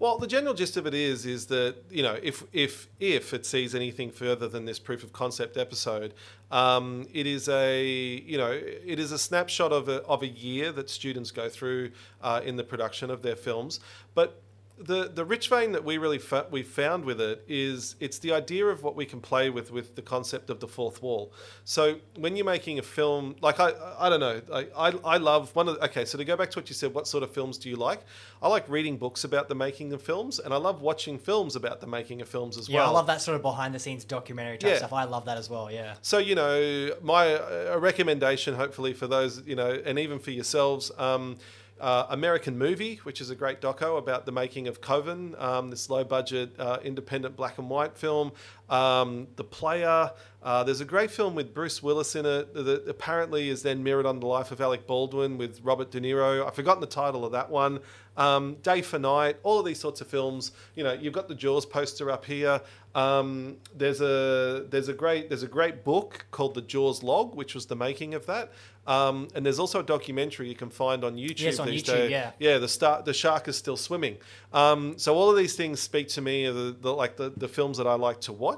well, 0.00 0.16
the 0.16 0.28
general 0.28 0.54
gist 0.54 0.76
of 0.76 0.86
it 0.86 0.94
is 0.94 1.26
is 1.26 1.46
that 1.46 1.76
you 1.90 2.02
know 2.02 2.18
if 2.22 2.44
if 2.52 2.88
if 3.00 3.34
it 3.34 3.44
sees 3.44 3.74
anything 3.74 4.10
further 4.10 4.46
than 4.46 4.64
this 4.64 4.78
proof 4.78 5.02
of 5.02 5.12
concept 5.12 5.56
episode, 5.56 6.14
um, 6.50 7.08
it 7.12 7.26
is 7.26 7.48
a 7.48 7.84
you 7.84 8.38
know 8.38 8.50
it 8.52 8.98
is 8.98 9.10
a 9.10 9.18
snapshot 9.18 9.72
of 9.72 9.88
a 9.88 10.02
of 10.04 10.22
a 10.22 10.28
year 10.28 10.70
that 10.72 10.88
students 10.88 11.30
go 11.30 11.48
through 11.48 11.90
uh, 12.22 12.40
in 12.44 12.56
the 12.56 12.64
production 12.64 13.10
of 13.10 13.22
their 13.22 13.36
films, 13.36 13.80
but 14.14 14.40
the 14.80 15.10
the 15.12 15.24
rich 15.24 15.48
vein 15.48 15.72
that 15.72 15.84
we 15.84 15.98
really 15.98 16.18
fa- 16.18 16.46
we 16.50 16.62
found 16.62 17.04
with 17.04 17.20
it 17.20 17.44
is 17.48 17.96
it's 18.00 18.18
the 18.18 18.32
idea 18.32 18.66
of 18.66 18.82
what 18.82 18.94
we 18.94 19.04
can 19.04 19.20
play 19.20 19.50
with 19.50 19.72
with 19.72 19.96
the 19.96 20.02
concept 20.02 20.50
of 20.50 20.60
the 20.60 20.68
fourth 20.68 21.02
wall. 21.02 21.32
So 21.64 21.96
when 22.16 22.36
you're 22.36 22.46
making 22.46 22.78
a 22.78 22.82
film, 22.82 23.36
like 23.40 23.60
I 23.60 23.72
I 23.98 24.08
don't 24.08 24.20
know, 24.20 24.40
I 24.52 24.66
I, 24.76 24.88
I 25.04 25.16
love 25.16 25.54
one 25.54 25.68
of 25.68 25.74
the, 25.76 25.84
okay. 25.86 26.04
So 26.04 26.18
to 26.18 26.24
go 26.24 26.36
back 26.36 26.50
to 26.52 26.58
what 26.58 26.68
you 26.68 26.74
said, 26.74 26.94
what 26.94 27.08
sort 27.08 27.22
of 27.22 27.30
films 27.30 27.58
do 27.58 27.68
you 27.68 27.76
like? 27.76 28.00
I 28.40 28.48
like 28.48 28.68
reading 28.68 28.96
books 28.96 29.24
about 29.24 29.48
the 29.48 29.54
making 29.54 29.92
of 29.92 30.00
films, 30.00 30.38
and 30.38 30.54
I 30.54 30.58
love 30.58 30.80
watching 30.80 31.18
films 31.18 31.56
about 31.56 31.80
the 31.80 31.86
making 31.86 32.20
of 32.20 32.28
films 32.28 32.56
as 32.56 32.68
yeah, 32.68 32.76
well. 32.76 32.86
Yeah, 32.86 32.90
I 32.90 32.94
love 32.94 33.06
that 33.08 33.20
sort 33.20 33.36
of 33.36 33.42
behind 33.42 33.74
the 33.74 33.78
scenes 33.78 34.04
documentary 34.04 34.58
type 34.58 34.70
yeah. 34.70 34.76
stuff. 34.78 34.92
I 34.92 35.04
love 35.04 35.24
that 35.24 35.38
as 35.38 35.50
well. 35.50 35.70
Yeah. 35.70 35.94
So 36.02 36.18
you 36.18 36.34
know, 36.34 36.94
my 37.02 37.24
a 37.26 37.78
recommendation, 37.78 38.54
hopefully 38.54 38.92
for 38.92 39.06
those 39.06 39.42
you 39.46 39.56
know, 39.56 39.70
and 39.84 39.98
even 39.98 40.18
for 40.18 40.30
yourselves. 40.30 40.92
Um, 40.98 41.36
uh, 41.80 42.06
American 42.10 42.58
Movie, 42.58 42.96
which 43.04 43.20
is 43.20 43.30
a 43.30 43.34
great 43.34 43.60
doco 43.60 43.98
about 43.98 44.26
the 44.26 44.32
making 44.32 44.68
of 44.68 44.80
Coven, 44.80 45.34
um, 45.38 45.70
this 45.70 45.88
low 45.88 46.04
budget 46.04 46.50
uh, 46.58 46.78
independent 46.82 47.36
black 47.36 47.58
and 47.58 47.68
white 47.70 47.96
film. 47.96 48.32
Um, 48.68 49.28
the 49.36 49.44
Player, 49.44 50.10
uh, 50.42 50.62
there's 50.64 50.80
a 50.80 50.84
great 50.84 51.10
film 51.10 51.34
with 51.34 51.54
Bruce 51.54 51.82
Willis 51.82 52.14
in 52.14 52.26
it 52.26 52.52
that 52.54 52.84
apparently 52.88 53.48
is 53.48 53.62
then 53.62 53.82
mirrored 53.82 54.06
on 54.06 54.20
the 54.20 54.26
life 54.26 54.52
of 54.52 54.60
Alec 54.60 54.86
Baldwin 54.86 55.38
with 55.38 55.60
Robert 55.62 55.90
De 55.90 56.00
Niro. 56.00 56.46
I've 56.46 56.54
forgotten 56.54 56.80
the 56.80 56.86
title 56.86 57.24
of 57.24 57.32
that 57.32 57.50
one. 57.50 57.80
Um, 58.16 58.56
Day 58.62 58.82
for 58.82 58.98
Night, 58.98 59.36
all 59.44 59.60
of 59.60 59.64
these 59.64 59.78
sorts 59.78 60.00
of 60.00 60.08
films. 60.08 60.52
You 60.74 60.84
know, 60.84 60.92
you've 60.92 61.12
got 61.12 61.28
the 61.28 61.34
Jaws 61.36 61.64
poster 61.64 62.10
up 62.10 62.24
here. 62.24 62.60
Um, 62.94 63.56
there's 63.76 64.00
a 64.00 64.66
there's 64.70 64.88
a 64.88 64.92
great 64.92 65.28
there's 65.28 65.44
a 65.44 65.48
great 65.48 65.84
book 65.84 66.26
called 66.32 66.54
The 66.54 66.62
Jaws 66.62 67.02
Log, 67.04 67.36
which 67.36 67.54
was 67.54 67.66
the 67.66 67.76
making 67.76 68.14
of 68.14 68.26
that. 68.26 68.50
Um, 68.88 69.28
and 69.34 69.44
there's 69.44 69.58
also 69.58 69.80
a 69.80 69.82
documentary 69.82 70.48
you 70.48 70.54
can 70.54 70.70
find 70.70 71.04
on 71.04 71.16
YouTube 71.16 71.40
Yes, 71.42 71.58
on 71.58 71.68
YouTube, 71.68 71.84
days. 71.84 72.10
yeah. 72.10 72.30
Yeah, 72.38 72.56
the 72.56 72.68
star, 72.68 73.02
the 73.02 73.12
shark 73.12 73.46
is 73.46 73.54
still 73.56 73.76
swimming. 73.76 74.16
Um, 74.52 74.94
so 74.98 75.14
all 75.14 75.30
of 75.30 75.36
these 75.36 75.54
things 75.54 75.78
speak 75.78 76.08
to 76.08 76.22
me 76.22 76.46
of 76.46 76.54
the, 76.56 76.74
the 76.80 76.92
like 76.94 77.18
the, 77.18 77.30
the 77.36 77.48
films 77.48 77.76
that 77.76 77.86
I 77.86 77.94
like 77.94 78.20
to 78.22 78.32
watch. 78.32 78.57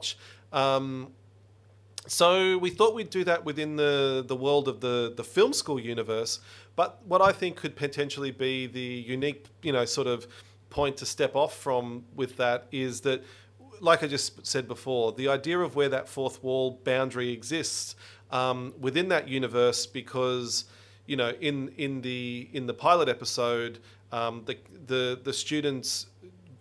Um, 0.53 1.13
so 2.07 2.59
we 2.59 2.71
thought 2.71 2.95
we'd 2.95 3.11
do 3.11 3.25
that 3.25 3.45
within 3.45 3.77
the, 3.77 4.25
the 4.27 4.37
world 4.37 4.67
of 4.69 4.81
the, 4.81 5.13
the 5.17 5.25
film 5.25 5.53
school 5.53 5.79
universe. 5.79 6.41
But 6.75 7.01
what 7.07 7.21
I 7.21 7.33
think 7.33 7.57
could 7.57 7.77
potentially 7.77 8.31
be 8.31 8.67
the 8.67 8.81
unique, 8.81 9.47
you 9.63 9.73
know, 9.73 9.85
sort 9.85 10.07
of 10.07 10.27
point 10.71 10.97
to 10.99 11.07
step 11.07 11.37
off 11.37 11.57
from 11.57 12.05
with 12.15 12.37
that 12.37 12.67
is 12.73 13.01
that, 13.03 13.23
like 13.81 14.03
I 14.03 14.07
just 14.07 14.47
said 14.47 14.67
before, 14.67 15.13
the 15.13 15.29
idea 15.29 15.59
of 15.59 15.77
where 15.77 15.89
that 15.89 16.09
fourth 16.09 16.43
wall 16.43 16.81
boundary 16.85 17.31
exists 17.31 17.97
um, 18.31 18.75
within 18.79 19.09
that 19.09 19.29
universe, 19.29 19.87
because 19.87 20.65
you 21.07 21.17
know, 21.17 21.33
in 21.41 21.73
in 21.77 22.01
the 22.01 22.49
in 22.53 22.67
the 22.67 22.75
pilot 22.75 23.09
episode, 23.09 23.79
um, 24.13 24.43
the 24.47 24.57
the 24.87 25.21
the 25.23 25.33
students 25.33 26.07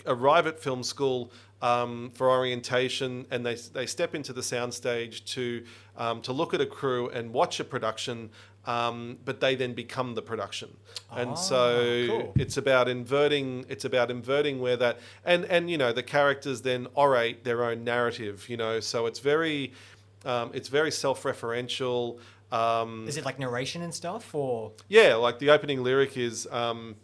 arrive 0.06 0.48
at 0.48 0.60
film 0.60 0.82
school 0.84 1.32
um, 1.62 2.12
for 2.14 2.30
orientation, 2.30 3.26
and 3.32 3.46
they 3.46 3.56
they 3.56 3.86
step 3.86 4.16
into 4.16 4.34
the 4.34 4.42
soundstage 4.42 5.24
to 5.34 5.64
um, 5.98 6.22
to 6.22 6.32
look 6.34 6.54
at 6.54 6.62
a 6.62 6.66
crew 6.66 7.10
and 7.10 7.34
watch 7.34 7.60
a 7.60 7.64
production. 7.64 8.30
Um, 8.66 9.18
but 9.26 9.40
they 9.40 9.56
then 9.56 9.74
become 9.74 10.16
the 10.16 10.22
production, 10.22 10.76
and 11.12 11.32
Ah, 11.32 11.34
so 11.36 12.06
cool. 12.08 12.34
it's 12.38 12.58
about 12.58 12.88
inverting. 12.90 13.66
It's 13.70 13.86
about 13.86 14.12
inverting 14.12 14.60
where 14.60 14.76
that 14.78 15.00
and 15.26 15.46
and 15.46 15.70
you 15.72 15.78
know 15.78 15.92
the 15.94 16.04
characters 16.04 16.62
then 16.62 16.88
orate 16.96 17.44
their 17.46 17.64
own 17.64 17.84
narrative. 17.84 18.48
You 18.50 18.58
know, 18.58 18.80
so 18.82 19.06
it's 19.08 19.20
very 19.20 19.72
um, 20.26 20.52
it's 20.54 20.68
very 20.68 20.92
self-referential. 20.92 22.20
Um, 22.52 23.06
Is 23.08 23.18
it 23.18 23.26
like 23.26 23.40
narration 23.40 23.82
and 23.82 23.94
stuff, 23.94 24.36
or 24.36 24.72
yeah, 24.88 25.16
like 25.16 25.40
the 25.40 25.50
opening 25.52 25.82
lyric 25.84 26.18
is 26.18 26.48
um, 26.52 26.96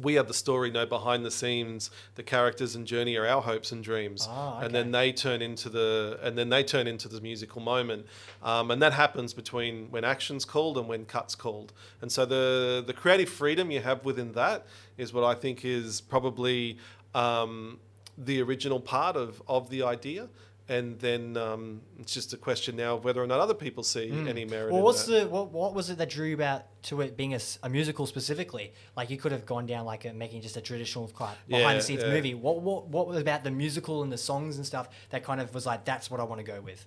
We 0.00 0.18
are 0.18 0.22
the 0.22 0.34
story, 0.34 0.70
no 0.70 0.84
behind 0.86 1.24
the 1.24 1.30
scenes. 1.30 1.90
The 2.16 2.22
characters 2.22 2.74
and 2.76 2.86
journey 2.86 3.16
are 3.16 3.26
our 3.26 3.42
hopes 3.42 3.72
and 3.72 3.82
dreams. 3.82 4.26
Ah, 4.30 4.60
And 4.60 4.74
then 4.74 4.90
they 4.92 5.12
turn 5.12 5.40
into 5.42 5.68
the 5.68 6.18
and 6.22 6.36
then 6.36 6.48
they 6.50 6.62
turn 6.62 6.86
into 6.86 7.08
the 7.08 7.20
musical 7.20 7.60
moment. 7.60 8.06
Um, 8.42 8.70
and 8.70 8.82
that 8.82 8.92
happens 8.92 9.32
between 9.34 9.90
when 9.90 10.04
action's 10.04 10.44
called 10.44 10.76
and 10.78 10.86
when 10.88 11.04
cut's 11.06 11.34
called. 11.34 11.72
And 12.00 12.10
so 12.12 12.26
the 12.26 12.84
the 12.86 12.92
creative 12.92 13.28
freedom 13.28 13.70
you 13.70 13.80
have 13.80 14.04
within 14.04 14.32
that 14.32 14.66
is 14.98 15.12
what 15.12 15.24
I 15.24 15.34
think 15.34 15.64
is 15.64 16.00
probably 16.00 16.78
um, 17.14 17.78
the 18.18 18.40
original 18.42 18.80
part 18.80 19.16
of, 19.16 19.42
of 19.48 19.70
the 19.70 19.82
idea. 19.82 20.28
And 20.68 20.98
then 20.98 21.36
um, 21.36 21.80
it's 22.00 22.12
just 22.12 22.32
a 22.32 22.36
question 22.36 22.74
now 22.74 22.96
of 22.96 23.04
whether 23.04 23.22
or 23.22 23.26
not 23.28 23.38
other 23.38 23.54
people 23.54 23.84
see 23.84 24.10
any 24.10 24.44
merit 24.44 24.72
well, 24.72 24.78
in 24.78 24.84
what's 24.84 25.04
the 25.04 25.28
what, 25.28 25.52
what 25.52 25.74
was 25.74 25.90
it 25.90 25.98
that 25.98 26.10
drew 26.10 26.26
you 26.26 26.34
about 26.34 26.64
to 26.84 27.00
it 27.02 27.16
being 27.16 27.38
a 27.62 27.68
musical 27.68 28.04
specifically? 28.04 28.72
Like 28.96 29.08
you 29.08 29.16
could 29.16 29.30
have 29.30 29.46
gone 29.46 29.66
down 29.66 29.84
like 29.84 30.04
a, 30.04 30.12
making 30.12 30.40
just 30.40 30.56
a 30.56 30.60
traditional 30.60 31.06
kind 31.08 31.36
Yeah, 31.46 31.58
behind 31.58 31.78
the 31.78 31.82
scenes 31.82 32.02
yeah. 32.02 32.10
movie. 32.10 32.34
What 32.34 32.62
what 32.62 32.88
what 32.88 33.06
was 33.06 33.20
about 33.20 33.44
the 33.44 33.52
musical 33.52 34.02
and 34.02 34.10
the 34.10 34.18
songs 34.18 34.56
and 34.56 34.66
stuff 34.66 34.88
that 35.10 35.22
kind 35.22 35.40
of 35.40 35.54
was 35.54 35.66
like 35.66 35.84
that's 35.84 36.10
what 36.10 36.18
I 36.18 36.24
want 36.24 36.40
to 36.40 36.46
go 36.46 36.60
with. 36.60 36.84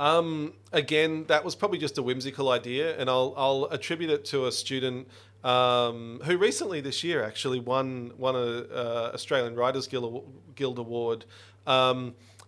Um, 0.00 0.54
again, 0.72 1.24
that 1.26 1.44
was 1.44 1.54
probably 1.54 1.78
just 1.78 1.98
a 1.98 2.02
whimsical 2.02 2.50
idea, 2.50 2.96
and 2.98 3.10
I'll, 3.10 3.34
I'll 3.36 3.64
attribute 3.72 4.10
it 4.10 4.24
to 4.26 4.46
a 4.46 4.52
student 4.52 5.08
um, 5.44 6.20
who 6.24 6.38
recently 6.38 6.80
this 6.80 7.04
year 7.04 7.22
actually 7.24 7.60
won 7.60 8.12
won 8.16 8.34
a 8.36 8.38
uh, 8.38 9.10
Australian 9.14 9.54
Writers 9.54 9.86
Guild, 9.86 10.24
Guild 10.54 10.78
award. 10.78 11.24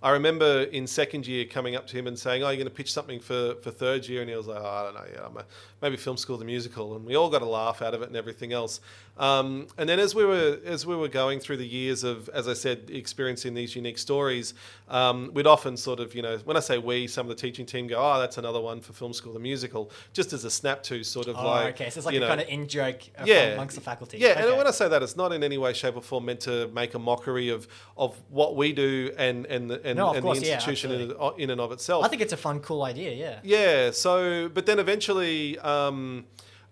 I 0.02 0.10
remember 0.12 0.62
in 0.62 0.86
second 0.86 1.26
year 1.26 1.44
coming 1.44 1.76
up 1.76 1.86
to 1.88 1.98
him 1.98 2.06
and 2.06 2.18
saying, 2.18 2.42
"Oh, 2.42 2.48
you're 2.48 2.56
going 2.56 2.68
to 2.68 2.74
pitch 2.74 2.92
something 2.92 3.20
for, 3.20 3.54
for 3.56 3.70
third 3.70 4.08
year," 4.08 4.22
and 4.22 4.30
he 4.30 4.36
was 4.36 4.46
like, 4.46 4.58
oh, 4.58 4.66
"I 4.66 4.82
don't 4.84 4.94
know, 4.94 5.04
yeah, 5.12 5.26
I'm 5.26 5.36
a, 5.36 5.44
maybe 5.82 5.96
film 5.96 6.16
school 6.16 6.38
the 6.38 6.44
musical," 6.44 6.96
and 6.96 7.04
we 7.04 7.16
all 7.16 7.28
got 7.28 7.42
a 7.42 7.46
laugh 7.46 7.82
out 7.82 7.94
of 7.94 8.00
it 8.00 8.08
and 8.08 8.16
everything 8.16 8.52
else. 8.52 8.80
Um, 9.18 9.66
and 9.76 9.88
then 9.88 9.98
as 9.98 10.14
we 10.14 10.24
were 10.24 10.58
as 10.64 10.86
we 10.86 10.96
were 10.96 11.08
going 11.08 11.40
through 11.40 11.58
the 11.58 11.66
years 11.66 12.04
of, 12.04 12.28
as 12.30 12.48
I 12.48 12.54
said, 12.54 12.90
experiencing 12.90 13.52
these 13.52 13.76
unique 13.76 13.98
stories, 13.98 14.54
um, 14.88 15.30
we'd 15.34 15.46
often 15.46 15.76
sort 15.76 16.00
of, 16.00 16.14
you 16.14 16.22
know, 16.22 16.38
when 16.44 16.56
I 16.56 16.60
say 16.60 16.78
we, 16.78 17.06
some 17.06 17.28
of 17.28 17.36
the 17.36 17.40
teaching 17.40 17.66
team 17.66 17.86
go, 17.86 17.96
"Oh, 17.98 18.18
that's 18.18 18.38
another 18.38 18.60
one 18.60 18.80
for 18.80 18.92
film 18.94 19.12
school 19.12 19.34
the 19.34 19.38
musical," 19.38 19.90
just 20.12 20.32
as 20.32 20.44
a 20.44 20.50
snap 20.50 20.82
to 20.84 21.04
sort 21.04 21.28
of 21.28 21.36
Oh, 21.36 21.44
like, 21.44 21.74
okay, 21.74 21.90
so 21.90 21.98
it's 21.98 22.06
like 22.06 22.14
a 22.14 22.20
know, 22.20 22.28
kind 22.28 22.40
of 22.40 22.48
in 22.48 22.66
joke 22.66 23.02
uh, 23.18 23.24
yeah, 23.26 23.52
amongst 23.52 23.74
the 23.74 23.82
faculty. 23.82 24.18
Yeah, 24.18 24.30
okay. 24.30 24.48
and 24.48 24.56
when 24.56 24.66
I 24.66 24.70
say 24.70 24.88
that, 24.88 25.02
it's 25.02 25.16
not 25.16 25.32
in 25.32 25.44
any 25.44 25.58
way, 25.58 25.74
shape, 25.74 25.96
or 25.96 26.02
form 26.02 26.24
meant 26.24 26.40
to 26.40 26.68
make 26.68 26.94
a 26.94 26.98
mockery 26.98 27.50
of, 27.50 27.68
of 27.96 28.20
what 28.30 28.56
we 28.56 28.72
do 28.72 29.12
and 29.18 29.44
and 29.46 29.70
the, 29.70 29.84
and, 29.84 29.98
No, 29.98 30.12
and 30.14 30.22
course, 30.22 30.40
the 30.40 30.46
yeah, 30.46 30.54
institution 30.54 30.92
in, 30.92 31.14
in 31.36 31.50
and 31.50 31.60
of 31.60 31.72
itself. 31.72 32.04
I 32.04 32.08
think 32.08 32.22
it's 32.22 32.32
a 32.32 32.38
fun, 32.38 32.60
cool 32.60 32.82
idea. 32.84 33.12
Yeah. 33.12 33.40
Yeah. 33.42 33.90
So, 33.90 34.48
but 34.48 34.64
then 34.66 34.78
eventually, 34.78 35.58
um, 35.58 36.24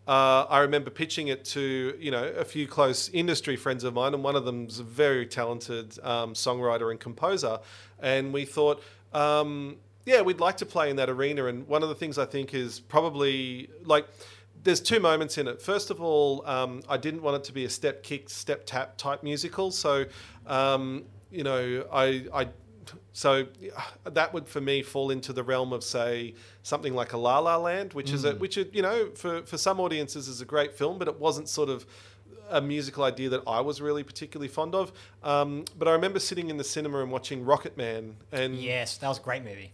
uh, 0.09 0.47
I 0.49 0.61
remember 0.61 0.91
pitching 0.91 1.29
it 1.29 1.45
to 1.47 1.95
you 2.01 2.11
know 2.11 2.25
a 2.25 2.45
few 2.45 2.67
close 2.67 3.11
industry 3.11 3.57
friends 3.57 3.85
of 3.85 3.95
mine, 3.95 4.15
and 4.15 4.25
one 4.25 4.35
of 4.35 4.45
them's 4.45 4.81
a 4.81 4.83
very 4.83 5.27
talented 5.27 5.99
um, 6.03 6.33
songwriter 6.33 6.91
and 6.91 6.99
composer, 6.99 7.61
and 8.01 8.33
we 8.33 8.45
thought. 8.45 8.83
Um, 9.13 9.77
yeah, 10.05 10.23
we'd 10.23 10.41
like 10.41 10.57
to 10.59 10.67
play 10.67 10.89
in 10.89 10.97
that 10.97 11.11
arena, 11.11 11.47
and 11.47 11.69
one 11.69 11.83
of 11.83 11.91
the 11.91 11.95
things 11.95 12.17
I 12.17 12.25
think 12.25 12.55
is 12.55 12.81
probably 12.81 13.69
like 13.85 14.07
there's 14.65 14.81
two 14.81 15.01
moments 15.01 15.39
in 15.39 15.47
it. 15.47 15.61
First 15.61 15.91
of 15.91 16.01
all, 16.01 16.47
um, 16.47 16.83
I 16.89 16.97
didn't 16.97 17.23
want 17.23 17.37
it 17.37 17.45
to 17.45 17.53
be 17.53 17.65
a 17.65 17.71
step 17.71 18.03
kick, 18.03 18.31
step 18.31 18.65
tap 18.65 18.97
type 18.97 19.23
musical. 19.23 19.71
So, 19.71 20.07
um, 20.47 21.05
you 21.31 21.45
know, 21.45 21.87
I, 21.93 22.25
I, 22.35 22.49
so 23.19 23.49
that 24.05 24.33
would 24.33 24.49
for 24.49 24.61
me 24.61 24.81
fall 24.81 25.11
into 25.11 25.33
the 25.33 25.43
realm 25.43 25.73
of 25.73 25.83
say 25.83 26.35
something 26.62 26.95
like 26.95 27.14
a 27.14 27.16
La 27.16 27.41
La 27.41 27.57
Land, 27.57 27.93
which 27.93 28.12
is 28.12 28.25
a, 28.25 28.37
which 28.37 28.57
is, 28.57 28.66
you 28.73 28.81
know, 28.81 29.11
for 29.16 29.43
for 29.43 29.59
some 29.59 29.81
audiences 29.81 30.29
is 30.29 30.41
a 30.41 30.45
great 30.45 30.73
film, 30.73 31.01
but 31.01 31.09
it 31.09 31.19
wasn't 31.19 31.49
sort 31.49 31.69
of 31.69 31.85
a 32.49 32.61
musical 32.61 33.03
idea 33.03 33.29
that 33.31 33.43
I 33.45 33.61
was 33.61 33.81
really 33.81 34.05
particularly 34.05 34.47
fond 34.47 34.73
of. 34.77 34.93
Um, 35.25 35.64
but 35.77 35.89
I 35.89 35.91
remember 35.95 36.21
sitting 36.21 36.49
in 36.49 36.59
the 36.59 36.64
cinema 36.64 37.03
and 37.03 37.11
watching 37.11 37.45
Rocketman, 37.45 38.12
and 38.31 38.55
Yes, 38.55 38.99
that 38.99 39.09
was 39.09 39.19
a 39.19 39.23
great 39.23 39.43
movie. 39.43 39.73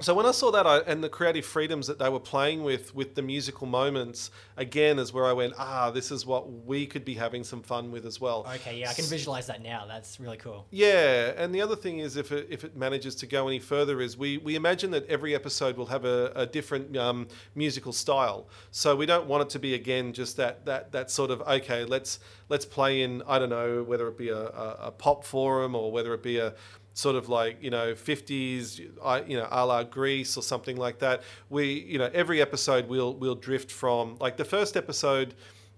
So 0.00 0.14
when 0.14 0.26
I 0.26 0.30
saw 0.30 0.50
that 0.50 0.66
I, 0.66 0.78
and 0.78 1.02
the 1.02 1.08
creative 1.08 1.46
freedoms 1.46 1.86
that 1.86 1.98
they 1.98 2.08
were 2.08 2.20
playing 2.20 2.62
with 2.62 2.94
with 2.94 3.14
the 3.14 3.22
musical 3.22 3.66
moments, 3.66 4.30
again 4.56 4.98
is 4.98 5.12
where 5.12 5.24
I 5.24 5.32
went, 5.32 5.54
ah, 5.58 5.90
this 5.90 6.10
is 6.10 6.26
what 6.26 6.50
we 6.66 6.86
could 6.86 7.04
be 7.04 7.14
having 7.14 7.44
some 7.44 7.62
fun 7.62 7.90
with 7.90 8.04
as 8.04 8.20
well. 8.20 8.46
Okay, 8.56 8.80
yeah, 8.80 8.90
I 8.90 8.94
can 8.94 9.06
visualize 9.06 9.46
that 9.46 9.62
now. 9.62 9.86
That's 9.86 10.20
really 10.20 10.36
cool. 10.36 10.66
Yeah, 10.70 11.32
and 11.36 11.54
the 11.54 11.62
other 11.62 11.76
thing 11.76 12.00
is 12.00 12.16
if 12.16 12.30
it, 12.32 12.46
if 12.50 12.64
it 12.64 12.76
manages 12.76 13.14
to 13.16 13.26
go 13.26 13.48
any 13.48 13.58
further 13.58 14.00
is 14.00 14.16
we, 14.16 14.38
we 14.38 14.54
imagine 14.54 14.90
that 14.90 15.06
every 15.08 15.34
episode 15.34 15.76
will 15.76 15.86
have 15.86 16.04
a, 16.04 16.32
a 16.36 16.46
different 16.46 16.96
um, 16.96 17.28
musical 17.54 17.92
style. 17.92 18.48
So 18.70 18.96
we 18.96 19.06
don't 19.06 19.26
want 19.26 19.42
it 19.42 19.50
to 19.50 19.58
be 19.58 19.74
again 19.74 20.12
just 20.12 20.36
that 20.36 20.64
that 20.66 20.92
that 20.92 21.10
sort 21.10 21.30
of 21.30 21.40
okay, 21.42 21.84
let's 21.84 22.18
let's 22.48 22.66
play 22.66 23.02
in 23.02 23.22
I 23.26 23.38
don't 23.38 23.50
know 23.50 23.82
whether 23.82 24.08
it 24.08 24.18
be 24.18 24.28
a, 24.28 24.46
a, 24.46 24.76
a 24.80 24.90
pop 24.90 25.24
forum 25.24 25.74
or 25.74 25.90
whether 25.90 26.12
it 26.12 26.22
be 26.22 26.38
a 26.38 26.54
sort 26.96 27.14
of 27.14 27.28
like 27.28 27.62
you 27.62 27.68
know 27.68 27.92
50s 27.92 28.78
you 29.28 29.36
know 29.36 29.46
a 29.50 29.66
la 29.66 29.82
Grease 29.82 30.36
or 30.36 30.42
something 30.42 30.76
like 30.76 30.98
that. 31.00 31.22
We 31.50 31.80
you 31.82 31.98
know 31.98 32.10
every 32.14 32.40
episode 32.40 32.88
we'll 32.88 33.14
we'll 33.14 33.34
drift 33.34 33.70
from 33.70 34.16
like 34.18 34.38
the 34.38 34.46
first 34.46 34.76
episode 34.76 35.34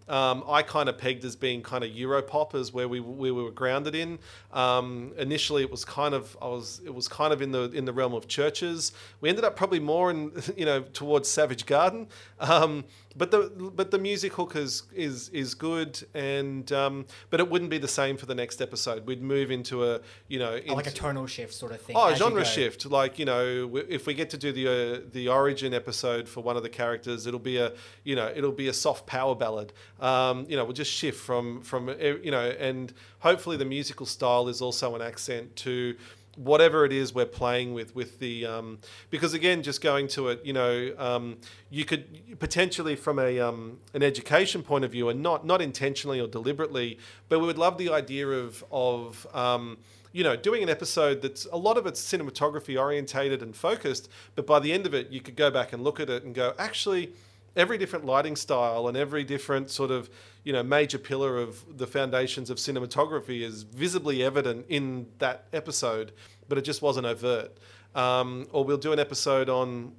um, 0.08 0.42
I 0.48 0.62
kind 0.62 0.88
of 0.88 0.96
pegged 0.96 1.24
as 1.24 1.36
being 1.36 1.62
kind 1.62 1.84
of 1.84 1.90
Europop 1.90 2.54
as 2.54 2.72
where 2.72 2.88
we, 2.88 3.00
we 3.00 3.30
were 3.30 3.50
grounded 3.50 3.94
in. 3.94 4.18
Um, 4.52 5.12
initially, 5.18 5.62
it 5.62 5.70
was 5.70 5.84
kind 5.84 6.14
of 6.14 6.36
I 6.40 6.46
was 6.46 6.80
it 6.84 6.94
was 6.94 7.08
kind 7.08 7.32
of 7.32 7.42
in 7.42 7.52
the 7.52 7.70
in 7.72 7.84
the 7.84 7.92
realm 7.92 8.14
of 8.14 8.26
Chvrches. 8.26 8.92
We 9.20 9.28
ended 9.28 9.44
up 9.44 9.54
probably 9.54 9.80
more 9.80 10.10
in 10.10 10.32
you 10.56 10.64
know 10.64 10.80
towards 10.80 11.28
Savage 11.28 11.66
Garden, 11.66 12.08
um, 12.40 12.84
but 13.16 13.30
the 13.30 13.72
but 13.74 13.90
the 13.90 13.98
music 13.98 14.34
hook 14.34 14.54
is 14.54 14.84
is 14.94 15.28
is 15.30 15.54
good 15.54 16.00
and 16.14 16.70
um, 16.72 17.06
but 17.30 17.40
it 17.40 17.50
wouldn't 17.50 17.70
be 17.70 17.78
the 17.78 17.88
same 17.88 18.16
for 18.16 18.26
the 18.26 18.34
next 18.34 18.60
episode. 18.60 19.06
We'd 19.06 19.22
move 19.22 19.50
into 19.50 19.84
a 19.84 20.00
you 20.28 20.38
know 20.38 20.60
Oh, 20.68 20.74
like 20.74 20.86
a 20.86 20.90
tonal 20.90 21.26
shift 21.26 21.54
sort 21.54 21.72
of 21.72 21.80
thing. 21.80 21.96
Oh, 21.98 22.14
genre 22.14 22.44
shift. 22.44 22.86
Like 22.86 23.18
you 23.18 23.24
know, 23.24 23.76
if 23.88 24.06
we 24.06 24.14
get 24.14 24.30
to 24.30 24.36
do 24.36 24.52
the 24.52 24.68
uh, 24.68 25.00
the 25.12 25.28
origin 25.28 25.74
episode 25.74 26.28
for 26.28 26.42
one 26.42 26.56
of 26.56 26.62
the 26.62 26.68
characters, 26.68 27.26
it'll 27.26 27.40
be 27.40 27.56
a 27.56 27.72
you 28.04 28.14
know 28.14 28.32
it'll 28.34 28.52
be 28.52 28.68
a 28.68 28.72
soft 28.74 29.06
power 29.06 29.34
ballad. 29.34 29.72
Um, 30.00 30.46
you 30.48 30.56
know, 30.56 30.64
we'll 30.64 30.72
just 30.74 30.92
shift 30.92 31.18
from 31.20 31.62
from 31.62 31.88
you 31.98 32.30
know, 32.30 32.50
and 32.58 32.92
hopefully 33.20 33.56
the 33.56 33.64
musical 33.64 34.06
style 34.06 34.48
is 34.48 34.60
also 34.60 34.94
an 34.94 35.02
accent 35.02 35.56
to 35.56 35.96
whatever 36.38 36.84
it 36.84 36.92
is 36.92 37.12
we're 37.12 37.26
playing 37.26 37.74
with 37.74 37.94
with 37.94 38.18
the 38.20 38.46
um, 38.46 38.78
because 39.10 39.34
again 39.34 39.62
just 39.62 39.80
going 39.80 40.06
to 40.06 40.28
it 40.28 40.40
you 40.44 40.52
know 40.52 40.94
um, 40.96 41.36
you 41.68 41.84
could 41.84 42.38
potentially 42.38 42.94
from 42.94 43.18
a 43.18 43.40
um, 43.40 43.78
an 43.92 44.02
education 44.02 44.62
point 44.62 44.84
of 44.84 44.92
view 44.92 45.08
and 45.08 45.20
not 45.22 45.44
not 45.44 45.60
intentionally 45.60 46.20
or 46.20 46.28
deliberately 46.28 46.98
but 47.28 47.40
we 47.40 47.46
would 47.46 47.58
love 47.58 47.76
the 47.76 47.90
idea 47.90 48.26
of 48.28 48.64
of 48.70 49.26
um, 49.34 49.76
you 50.12 50.24
know, 50.24 50.36
doing 50.36 50.62
an 50.62 50.68
episode 50.68 51.22
that's 51.22 51.46
a 51.52 51.56
lot 51.56 51.76
of 51.76 51.86
it's 51.86 52.00
cinematography 52.00 52.80
orientated 52.80 53.42
and 53.42 53.54
focused, 53.54 54.08
but 54.34 54.46
by 54.46 54.58
the 54.58 54.72
end 54.72 54.86
of 54.86 54.94
it, 54.94 55.10
you 55.10 55.20
could 55.20 55.36
go 55.36 55.50
back 55.50 55.72
and 55.72 55.84
look 55.84 56.00
at 56.00 56.08
it 56.08 56.24
and 56.24 56.34
go, 56.34 56.54
actually, 56.58 57.12
every 57.58 57.76
different 57.76 58.06
lighting 58.06 58.36
style 58.36 58.86
and 58.88 58.96
every 58.96 59.24
different 59.24 59.68
sort 59.68 59.90
of, 59.90 60.08
you 60.44 60.52
know, 60.52 60.62
major 60.62 60.96
pillar 60.96 61.36
of 61.38 61.76
the 61.76 61.86
foundations 61.86 62.48
of 62.48 62.56
cinematography 62.56 63.42
is 63.42 63.64
visibly 63.64 64.22
evident 64.22 64.64
in 64.68 65.06
that 65.18 65.46
episode, 65.52 66.12
but 66.48 66.56
it 66.56 66.62
just 66.62 66.80
wasn't 66.80 67.04
overt. 67.04 67.58
Um, 67.94 68.46
or 68.52 68.64
we'll 68.64 68.78
do 68.78 68.92
an 68.92 69.00
episode 69.00 69.48
on 69.48 69.92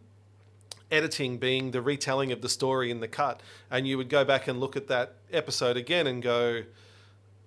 editing 0.90 1.38
being 1.38 1.72
the 1.72 1.82
retelling 1.82 2.32
of 2.32 2.42
the 2.42 2.50
story 2.50 2.90
in 2.90 3.02
the 3.02 3.08
cut, 3.08 3.42
and 3.70 3.86
you 3.86 3.98
would 3.98 4.10
go 4.10 4.24
back 4.24 4.48
and 4.48 4.60
look 4.60 4.76
at 4.78 4.88
that 4.88 5.16
episode 5.32 5.76
again 5.76 6.08
and 6.08 6.24
go, 6.24 6.64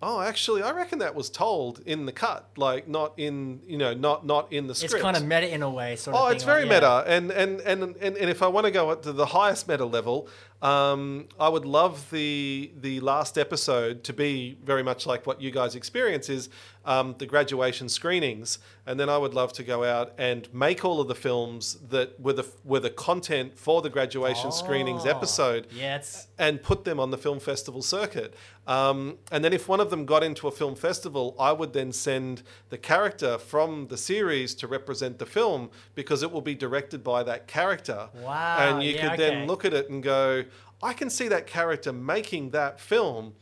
"Oh, 0.03 0.20
actually, 0.20 0.62
I 0.62 0.72
reckon 0.72 0.98
that 0.98 1.14
was 1.14 1.30
told 1.30 1.80
in 1.86 2.07
the 2.07 2.12
cut, 2.12 2.50
like 2.57 2.88
not 2.88 3.14
in 3.16 3.61
you 3.66 3.78
know 3.78 3.94
not 3.94 4.26
not 4.26 4.53
in 4.53 4.66
the 4.66 4.74
script." 4.74 4.94
It's 4.94 5.03
kind 5.03 5.16
of 5.16 5.24
meta 5.24 5.53
in 5.53 5.62
a 5.62 5.70
way, 5.70 5.96
sort 5.96 6.16
of. 6.16 6.22
Oh, 6.22 6.26
it's 6.28 6.44
very 6.44 6.64
like, 6.64 6.82
yeah. 6.82 7.03
meta, 7.05 7.05
and, 7.07 7.30
and 7.30 7.61
and 7.61 7.82
and 7.96 8.16
and 8.16 8.30
if 8.30 8.42
I 8.42 8.48
want 8.48 8.66
to 8.66 8.70
go 8.70 8.90
up 8.90 9.03
to 9.03 9.12
the 9.12 9.26
highest 9.26 9.68
meta 9.68 9.84
level, 9.84 10.28
um, 10.62 11.26
I 11.40 11.48
would 11.48 11.64
love 11.64 12.11
the 12.11 12.70
the 12.80 13.00
last 13.00 13.37
episode 13.37 14.04
to 14.04 14.12
be 14.12 14.58
very 14.64 14.83
much 14.83 15.07
like 15.07 15.26
what 15.26 15.41
you 15.41 15.50
guys 15.50 15.74
experience 15.74 16.29
is 16.29 16.49
um, 16.84 17.16
the 17.18 17.26
graduation 17.26 17.88
screenings, 17.88 18.58
and 18.87 18.99
then 18.99 19.08
I 19.08 19.18
would 19.18 19.34
love 19.34 19.53
to 19.54 19.64
go 19.64 19.83
out 19.84 20.12
and 20.18 20.53
make 20.54 20.84
all 20.84 21.00
of 21.00 21.08
the 21.08 21.14
films 21.14 21.79
that 21.91 22.18
were 22.20 22.33
the 22.33 22.46
were 22.64 22.80
the 22.80 22.91
content 22.91 23.58
for 23.58 23.83
the 23.83 23.91
graduation 23.91 24.53
screenings 24.53 25.04
Oh, 25.04 25.11
episode 25.11 25.66
Yeah, 25.72 26.03
and 26.38 26.62
put 26.62 26.84
them 26.84 27.00
on 27.00 27.11
the 27.11 27.18
film 27.18 27.41
festival 27.41 27.83
circuit. 27.83 28.34
Um, 28.67 29.18
and 29.33 29.45
then 29.45 29.53
if 29.53 29.68
one 29.68 29.80
of 29.80 29.91
them 29.91 30.07
got 30.07 30.22
into 30.22 30.47
a 30.47 30.53
film 30.53 30.76
festival, 30.76 31.34
I 31.39 31.53
would 31.53 31.72
then 31.72 31.93
send 31.93 32.43
the 32.68 32.79
character 32.79 33.39
from 33.39 33.89
the 33.89 33.97
series 33.97 34.55
to 34.57 34.68
represent 34.68 35.18
the 35.18 35.26
film 35.26 35.71
because 35.95 36.22
it 36.22 36.30
will 36.30 36.43
be 36.43 36.55
directed 36.55 37.03
by 37.03 37.25
that 37.25 37.49
character. 37.49 38.09
Wow, 38.14 38.59
And 38.59 38.83
you 38.83 38.93
yeah, 38.93 39.03
could 39.03 39.21
okay. 39.21 39.30
then 39.30 39.47
look 39.47 39.64
at 39.64 39.75
it 39.75 39.91
and 39.91 40.03
go, 40.03 40.45
I 40.83 40.93
can 40.93 41.11
see 41.11 41.29
that 41.29 41.47
character 41.47 41.93
making 41.93 42.51
that 42.51 42.80
film. 42.80 43.34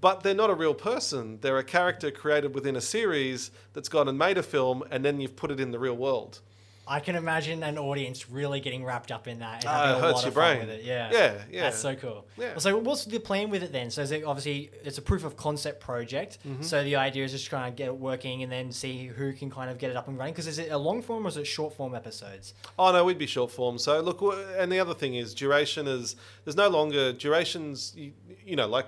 But 0.00 0.22
they're 0.22 0.34
not 0.34 0.50
a 0.50 0.54
real 0.54 0.74
person. 0.74 1.38
They're 1.40 1.58
a 1.58 1.64
character 1.64 2.10
created 2.10 2.54
within 2.54 2.76
a 2.76 2.80
series 2.80 3.50
that's 3.72 3.88
gone 3.88 4.06
and 4.06 4.18
made 4.18 4.36
a 4.36 4.42
film, 4.42 4.84
and 4.90 5.02
then 5.02 5.18
you've 5.18 5.34
put 5.34 5.50
it 5.50 5.58
in 5.58 5.70
the 5.70 5.78
real 5.78 5.96
world. 5.96 6.40
I 6.88 7.00
can 7.00 7.16
imagine 7.16 7.62
an 7.62 7.78
audience 7.78 8.30
really 8.30 8.60
getting 8.60 8.84
wrapped 8.84 9.12
up 9.12 9.28
in 9.28 9.40
that 9.40 9.64
and 9.64 9.72
having 9.72 9.90
it 9.90 9.98
a 9.98 10.00
hurts 10.00 10.14
lot 10.14 10.22
your 10.22 10.28
of 10.28 10.34
fun 10.34 10.56
brain. 10.56 10.66
with 10.66 10.70
it. 10.78 10.84
Yeah, 10.84 11.10
Yeah, 11.12 11.42
yeah. 11.50 11.62
That's 11.62 11.78
so 11.78 11.94
cool. 11.94 12.26
Yeah. 12.36 12.58
So, 12.58 12.76
what's 12.78 13.04
the 13.04 13.18
plan 13.18 13.50
with 13.50 13.62
it 13.62 13.72
then? 13.72 13.90
So, 13.90 14.02
is 14.02 14.10
it 14.10 14.24
obviously 14.24 14.70
it's 14.84 14.98
a 14.98 15.02
proof 15.02 15.24
of 15.24 15.36
concept 15.36 15.80
project. 15.80 16.38
Mm-hmm. 16.46 16.62
So 16.62 16.82
the 16.84 16.96
idea 16.96 17.24
is 17.24 17.32
just 17.32 17.46
trying 17.46 17.72
to 17.72 17.76
get 17.76 17.86
it 17.86 17.96
working 17.96 18.42
and 18.42 18.50
then 18.50 18.72
see 18.72 19.06
who 19.06 19.32
can 19.32 19.50
kind 19.50 19.70
of 19.70 19.78
get 19.78 19.90
it 19.90 19.96
up 19.96 20.08
and 20.08 20.18
running. 20.18 20.34
Because 20.34 20.46
is 20.46 20.58
it 20.58 20.70
a 20.70 20.78
long 20.78 21.02
form 21.02 21.24
or 21.24 21.28
is 21.28 21.36
it 21.36 21.46
short 21.46 21.74
form 21.74 21.94
episodes? 21.94 22.54
Oh 22.78 22.92
no, 22.92 23.04
we'd 23.04 23.18
be 23.18 23.26
short 23.26 23.50
form. 23.50 23.78
So 23.78 24.00
look, 24.00 24.20
and 24.58 24.70
the 24.70 24.80
other 24.80 24.94
thing 24.94 25.14
is 25.14 25.34
duration 25.34 25.86
is 25.86 26.16
there's 26.44 26.56
no 26.56 26.68
longer 26.68 27.12
durations. 27.12 27.94
You, 27.96 28.12
you 28.48 28.56
know, 28.56 28.66
like 28.66 28.86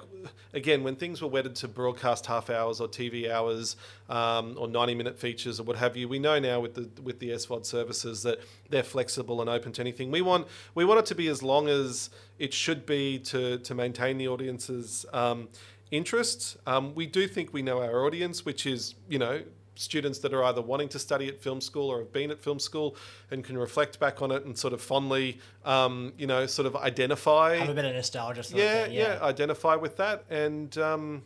again, 0.54 0.82
when 0.82 0.96
things 0.96 1.20
were 1.20 1.28
wedded 1.28 1.54
to 1.56 1.68
broadcast 1.68 2.24
half 2.26 2.48
hours 2.48 2.80
or 2.80 2.88
TV 2.88 3.30
hours 3.30 3.76
um, 4.08 4.56
or 4.58 4.66
90 4.66 4.94
minute 4.94 5.18
features 5.18 5.60
or 5.60 5.64
what 5.64 5.76
have 5.76 5.96
you, 5.96 6.08
we 6.08 6.18
know 6.18 6.38
now 6.38 6.60
with 6.60 6.74
the 6.74 6.88
with 7.02 7.18
the 7.18 7.30
SVOD 7.30 7.66
services 7.66 8.22
that 8.22 8.40
they're 8.70 8.82
flexible 8.82 9.40
and 9.42 9.50
open 9.50 9.72
to 9.72 9.82
anything. 9.82 10.10
We 10.10 10.22
want 10.22 10.48
we 10.74 10.84
want 10.84 11.00
it 11.00 11.06
to 11.06 11.14
be 11.14 11.28
as 11.28 11.42
long 11.42 11.68
as 11.68 12.08
it 12.38 12.54
should 12.54 12.86
be 12.86 13.18
to 13.18 13.58
to 13.58 13.74
maintain 13.74 14.16
the 14.16 14.28
audience's 14.28 15.04
um, 15.12 15.48
interests. 15.90 16.56
Um, 16.66 16.94
we 16.94 17.06
do 17.06 17.28
think 17.28 17.52
we 17.52 17.60
know 17.60 17.82
our 17.82 18.06
audience, 18.06 18.46
which 18.46 18.64
is 18.64 18.94
you 19.08 19.18
know 19.18 19.42
students 19.74 20.18
that 20.20 20.34
are 20.34 20.44
either 20.44 20.60
wanting 20.60 20.88
to 20.88 20.98
study 20.98 21.28
at 21.28 21.40
film 21.40 21.60
school 21.60 21.88
or 21.88 21.98
have 21.98 22.12
been 22.12 22.30
at 22.30 22.40
film 22.40 22.58
school 22.58 22.96
and 23.30 23.44
can 23.44 23.56
reflect 23.56 23.98
back 23.98 24.22
on 24.22 24.30
it 24.30 24.44
and 24.44 24.56
sort 24.56 24.72
of 24.74 24.80
fondly, 24.80 25.38
um, 25.64 26.12
you 26.18 26.26
know, 26.26 26.46
sort 26.46 26.66
of 26.66 26.76
identify. 26.76 27.56
Have 27.56 27.68
been 27.68 27.78
a 27.78 27.82
bit 27.82 27.84
of 27.86 27.94
nostalgia. 27.94 28.42
Yeah, 28.54 28.84
thing. 28.84 28.92
yeah, 28.92 29.18
identify 29.22 29.76
with 29.76 29.96
that. 29.96 30.24
And 30.28 30.76
um, 30.78 31.22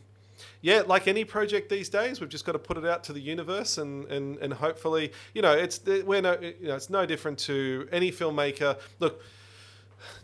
yeah, 0.61 0.83
like 0.85 1.07
any 1.07 1.25
project 1.25 1.69
these 1.69 1.89
days, 1.89 2.19
we've 2.19 2.29
just 2.29 2.45
got 2.45 2.53
to 2.53 2.59
put 2.59 2.77
it 2.77 2.85
out 2.85 3.03
to 3.05 3.13
the 3.13 3.19
universe 3.19 3.77
and, 3.77 4.05
and, 4.05 4.37
and 4.37 4.53
hopefully, 4.53 5.11
you 5.33 5.41
know, 5.41 5.53
it's 5.53 5.79
we're 5.85 6.21
no, 6.21 6.39
you 6.39 6.67
know, 6.67 6.75
it's 6.75 6.89
no 6.89 7.05
different 7.05 7.37
to 7.39 7.87
any 7.91 8.11
filmmaker. 8.11 8.77
Look, 8.99 9.21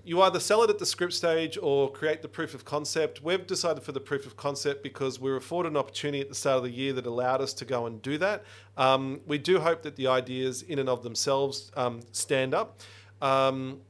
you 0.03 0.21
either 0.21 0.39
sell 0.39 0.63
it 0.63 0.69
at 0.69 0.79
the 0.79 0.85
script 0.85 1.13
stage 1.13 1.57
or 1.61 1.91
create 1.91 2.21
the 2.21 2.27
proof 2.27 2.53
of 2.53 2.65
concept. 2.65 3.23
We've 3.23 3.45
decided 3.45 3.83
for 3.83 3.91
the 3.91 3.99
proof 3.99 4.25
of 4.25 4.37
concept 4.37 4.83
because 4.83 5.19
we 5.19 5.29
were 5.29 5.37
afforded 5.37 5.71
an 5.71 5.77
opportunity 5.77 6.21
at 6.21 6.29
the 6.29 6.35
start 6.35 6.57
of 6.57 6.63
the 6.63 6.71
year 6.71 6.93
that 6.93 7.05
allowed 7.05 7.41
us 7.41 7.53
to 7.55 7.65
go 7.65 7.85
and 7.85 8.01
do 8.01 8.17
that. 8.17 8.43
Um, 8.77 9.21
we 9.25 9.37
do 9.37 9.59
hope 9.59 9.83
that 9.83 9.95
the 9.95 10.07
ideas 10.07 10.61
in 10.61 10.79
and 10.79 10.89
of 10.89 11.03
themselves 11.03 11.71
um, 11.75 12.01
stand 12.11 12.53
up. 12.53 12.79
Um, 13.21 13.81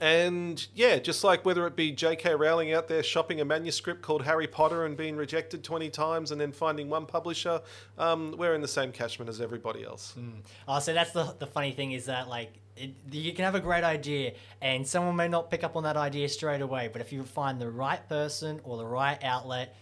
and 0.00 0.66
yeah, 0.74 0.98
just 0.98 1.24
like 1.24 1.44
whether 1.44 1.66
it 1.66 1.74
be 1.74 1.90
J.K. 1.90 2.34
Rowling 2.34 2.72
out 2.72 2.86
there 2.86 3.02
shopping 3.02 3.40
a 3.40 3.44
manuscript 3.44 4.00
called 4.00 4.22
Harry 4.22 4.46
Potter 4.46 4.84
and 4.84 4.96
being 4.96 5.16
rejected 5.16 5.64
20 5.64 5.90
times 5.90 6.30
and 6.30 6.40
then 6.40 6.52
finding 6.52 6.88
one 6.88 7.04
publisher, 7.04 7.60
um, 7.98 8.34
we're 8.38 8.54
in 8.54 8.60
the 8.60 8.68
same 8.68 8.92
catchment 8.92 9.28
as 9.28 9.40
everybody 9.40 9.84
else. 9.84 10.14
Oh, 10.68 10.78
so 10.78 10.94
that's 10.94 11.10
the, 11.10 11.34
the 11.38 11.46
funny 11.46 11.72
thing 11.72 11.92
is 11.92 12.06
that 12.06 12.28
like 12.28 12.52
it, 12.76 12.90
you 13.10 13.32
can 13.32 13.44
have 13.44 13.56
a 13.56 13.60
great 13.60 13.82
idea 13.82 14.34
and 14.62 14.86
someone 14.86 15.16
may 15.16 15.26
not 15.26 15.50
pick 15.50 15.64
up 15.64 15.74
on 15.74 15.82
that 15.82 15.96
idea 15.96 16.28
straight 16.28 16.60
away, 16.60 16.88
but 16.92 17.00
if 17.00 17.12
you 17.12 17.24
find 17.24 17.60
the 17.60 17.70
right 17.70 18.08
person 18.08 18.60
or 18.62 18.76
the 18.76 18.86
right 18.86 19.18
outlet, 19.24 19.74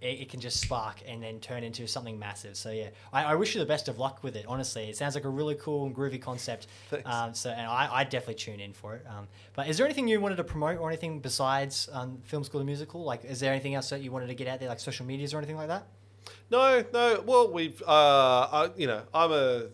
it, 0.00 0.20
it 0.20 0.28
can 0.28 0.40
just 0.40 0.60
spark 0.60 1.02
and 1.06 1.22
then 1.22 1.40
turn 1.40 1.64
into 1.64 1.86
something 1.86 2.18
massive. 2.18 2.56
So 2.56 2.70
yeah, 2.70 2.90
I, 3.12 3.24
I 3.24 3.34
wish 3.34 3.54
you 3.54 3.60
the 3.60 3.66
best 3.66 3.88
of 3.88 3.98
luck 3.98 4.22
with 4.22 4.36
it. 4.36 4.44
Honestly, 4.48 4.88
it 4.88 4.96
sounds 4.96 5.14
like 5.14 5.24
a 5.24 5.28
really 5.28 5.54
cool 5.56 5.86
and 5.86 5.94
groovy 5.94 6.20
concept. 6.20 6.66
Um, 7.04 7.34
so 7.34 7.50
and 7.50 7.66
I, 7.66 7.88
I 7.90 8.04
definitely 8.04 8.34
tune 8.34 8.60
in 8.60 8.72
for 8.72 8.94
it. 8.96 9.04
Um, 9.08 9.28
but 9.54 9.68
is 9.68 9.76
there 9.76 9.86
anything 9.86 10.08
you 10.08 10.20
wanted 10.20 10.36
to 10.36 10.44
promote 10.44 10.78
or 10.78 10.88
anything 10.88 11.20
besides 11.20 11.88
um, 11.92 12.18
Film 12.24 12.44
School 12.44 12.60
the 12.60 12.64
Musical? 12.64 13.04
Like, 13.04 13.24
is 13.24 13.40
there 13.40 13.52
anything 13.52 13.74
else 13.74 13.90
that 13.90 14.02
you 14.02 14.12
wanted 14.12 14.28
to 14.28 14.34
get 14.34 14.48
out 14.48 14.60
there, 14.60 14.68
like 14.68 14.80
social 14.80 15.06
medias 15.06 15.34
or 15.34 15.38
anything 15.38 15.56
like 15.56 15.68
that? 15.68 15.86
No, 16.50 16.84
no. 16.92 17.22
Well, 17.26 17.52
we've, 17.52 17.82
uh, 17.82 17.86
I, 17.86 18.70
you 18.76 18.86
know, 18.86 19.02
I'm 19.12 19.32
a, 19.32 19.66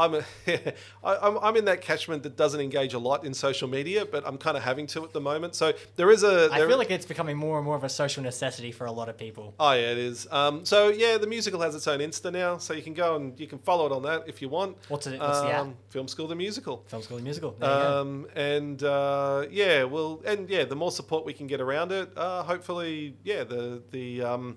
I'm 0.00 0.14
a, 0.14 0.24
I, 1.04 1.16
I'm, 1.26 1.38
I'm 1.38 1.56
in 1.56 1.64
that 1.66 1.80
catchment 1.80 2.22
that 2.22 2.36
doesn't 2.36 2.60
engage 2.60 2.94
a 2.94 2.98
lot 2.98 3.24
in 3.24 3.34
social 3.34 3.68
media, 3.68 4.04
but 4.06 4.26
I'm 4.26 4.38
kind 4.38 4.56
of 4.56 4.62
having 4.62 4.86
to 4.88 5.04
at 5.04 5.12
the 5.12 5.20
moment. 5.20 5.54
So 5.54 5.72
there 5.96 6.10
is 6.10 6.22
a. 6.22 6.48
I 6.52 6.58
feel 6.66 6.78
like 6.78 6.90
it's 6.90 7.06
becoming 7.06 7.36
more 7.36 7.56
and 7.58 7.64
more 7.64 7.76
of 7.76 7.84
a 7.84 7.88
social 7.88 8.22
necessity 8.22 8.72
for 8.72 8.86
a 8.86 8.92
lot 8.92 9.08
of 9.08 9.16
people. 9.16 9.54
Oh 9.60 9.72
yeah, 9.72 9.92
it 9.92 9.98
is. 9.98 10.26
Um, 10.30 10.64
so 10.64 10.88
yeah, 10.88 11.18
the 11.18 11.26
musical 11.26 11.60
has 11.60 11.74
its 11.74 11.86
own 11.86 12.00
Insta 12.00 12.32
now, 12.32 12.56
so 12.58 12.72
you 12.74 12.82
can 12.82 12.94
go 12.94 13.16
and 13.16 13.38
you 13.38 13.46
can 13.46 13.58
follow 13.58 13.86
it 13.86 13.92
on 13.92 14.02
that 14.04 14.24
if 14.26 14.40
you 14.42 14.48
want. 14.48 14.76
What's 14.88 15.06
it- 15.06 15.20
what's 15.20 15.40
the 15.42 15.50
app? 15.52 15.66
Film 15.90 16.08
School 16.08 16.26
the 16.28 16.34
Musical. 16.34 16.84
Film 16.88 17.02
School 17.02 17.18
the 17.18 17.22
Musical. 17.24 17.56
There 17.58 17.68
you 17.70 17.82
go. 17.82 18.00
Um, 18.00 18.26
and 18.34 18.82
uh, 18.82 19.46
yeah, 19.50 19.84
well, 19.84 20.22
and 20.24 20.48
yeah, 20.48 20.64
the 20.64 20.76
more 20.76 20.90
support 20.90 21.24
we 21.26 21.32
can 21.34 21.46
get 21.46 21.60
around 21.60 21.92
it, 21.92 22.10
uh, 22.16 22.42
hopefully, 22.42 23.16
yeah, 23.24 23.44
the 23.44 23.82
the 23.90 24.22
um, 24.22 24.56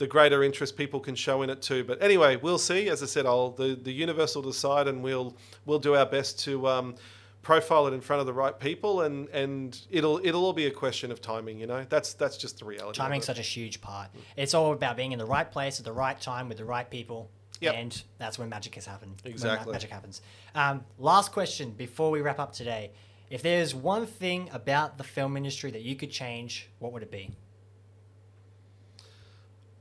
the 0.00 0.06
greater 0.06 0.42
interest 0.42 0.78
people 0.78 0.98
can 0.98 1.14
show 1.14 1.42
in 1.42 1.50
it 1.50 1.60
too. 1.60 1.84
But 1.84 2.02
anyway, 2.02 2.36
we'll 2.36 2.58
see. 2.58 2.88
As 2.88 3.02
I 3.02 3.06
said, 3.06 3.26
I'll 3.26 3.50
the 3.50 3.74
the 3.74 3.92
universe 3.92 4.34
will 4.34 4.42
decide, 4.42 4.88
and 4.88 5.02
we'll 5.02 5.36
we'll 5.66 5.78
do 5.78 5.94
our 5.94 6.06
best 6.06 6.40
to. 6.40 6.66
Um, 6.66 6.96
profile 7.42 7.86
it 7.86 7.94
in 7.94 8.02
front 8.02 8.20
of 8.20 8.26
the 8.26 8.34
right 8.34 8.60
people 8.60 9.00
and 9.00 9.26
and 9.30 9.80
it'll 9.88 10.20
it'll 10.22 10.44
all 10.44 10.52
be 10.52 10.66
a 10.66 10.70
question 10.70 11.10
of 11.10 11.22
timing 11.22 11.58
you 11.58 11.66
know 11.66 11.86
that's 11.88 12.12
that's 12.12 12.36
just 12.36 12.58
the 12.58 12.66
reality 12.66 12.98
Timing's 12.98 13.24
such 13.24 13.38
a 13.38 13.42
huge 13.56 13.80
part. 13.80 14.10
It's 14.36 14.52
all 14.52 14.74
about 14.74 14.94
being 14.98 15.12
in 15.12 15.18
the 15.18 15.24
right 15.24 15.50
place 15.50 15.78
at 15.78 15.86
the 15.86 15.92
right 15.92 16.20
time 16.20 16.50
with 16.50 16.58
the 16.58 16.66
right 16.66 16.88
people. 16.90 17.30
Yep. 17.62 17.74
And 17.74 18.02
that's 18.18 18.38
when 18.38 18.50
magic 18.50 18.74
has 18.74 18.84
happened. 18.84 19.22
Exactly. 19.24 19.72
magic 19.72 19.88
happens. 19.88 20.20
Um, 20.54 20.84
last 20.98 21.32
question 21.32 21.70
before 21.70 22.10
we 22.10 22.20
wrap 22.20 22.38
up 22.38 22.52
today. 22.52 22.92
If 23.30 23.40
there's 23.40 23.74
one 23.74 24.04
thing 24.04 24.50
about 24.52 24.98
the 24.98 25.04
film 25.04 25.34
industry 25.38 25.70
that 25.70 25.82
you 25.82 25.96
could 25.96 26.10
change, 26.10 26.68
what 26.78 26.92
would 26.92 27.02
it 27.02 27.10
be? 27.10 27.30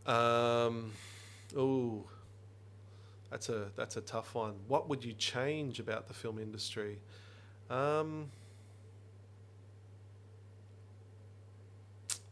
Um, 0.09 0.91
oh, 1.55 2.03
that's 3.29 3.47
a 3.49 3.67
that's 3.75 3.95
a 3.95 4.01
tough 4.01 4.33
one. 4.33 4.55
What 4.67 4.89
would 4.89 5.05
you 5.05 5.13
change 5.13 5.79
about 5.79 6.07
the 6.07 6.15
film 6.15 6.39
industry? 6.39 6.97
Um, 7.69 8.31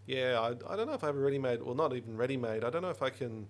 yeah, 0.07 0.39
I, 0.39 0.73
I 0.73 0.75
don't 0.75 0.87
know 0.87 0.93
if 0.93 1.03
I 1.03 1.07
have 1.07 1.15
a 1.15 1.19
ready-made. 1.19 1.61
Well, 1.61 1.75
not 1.75 1.95
even 1.95 2.17
ready-made. 2.17 2.63
I 2.63 2.71
don't 2.71 2.81
know 2.81 2.89
if 2.89 3.03
I 3.03 3.11
can. 3.11 3.47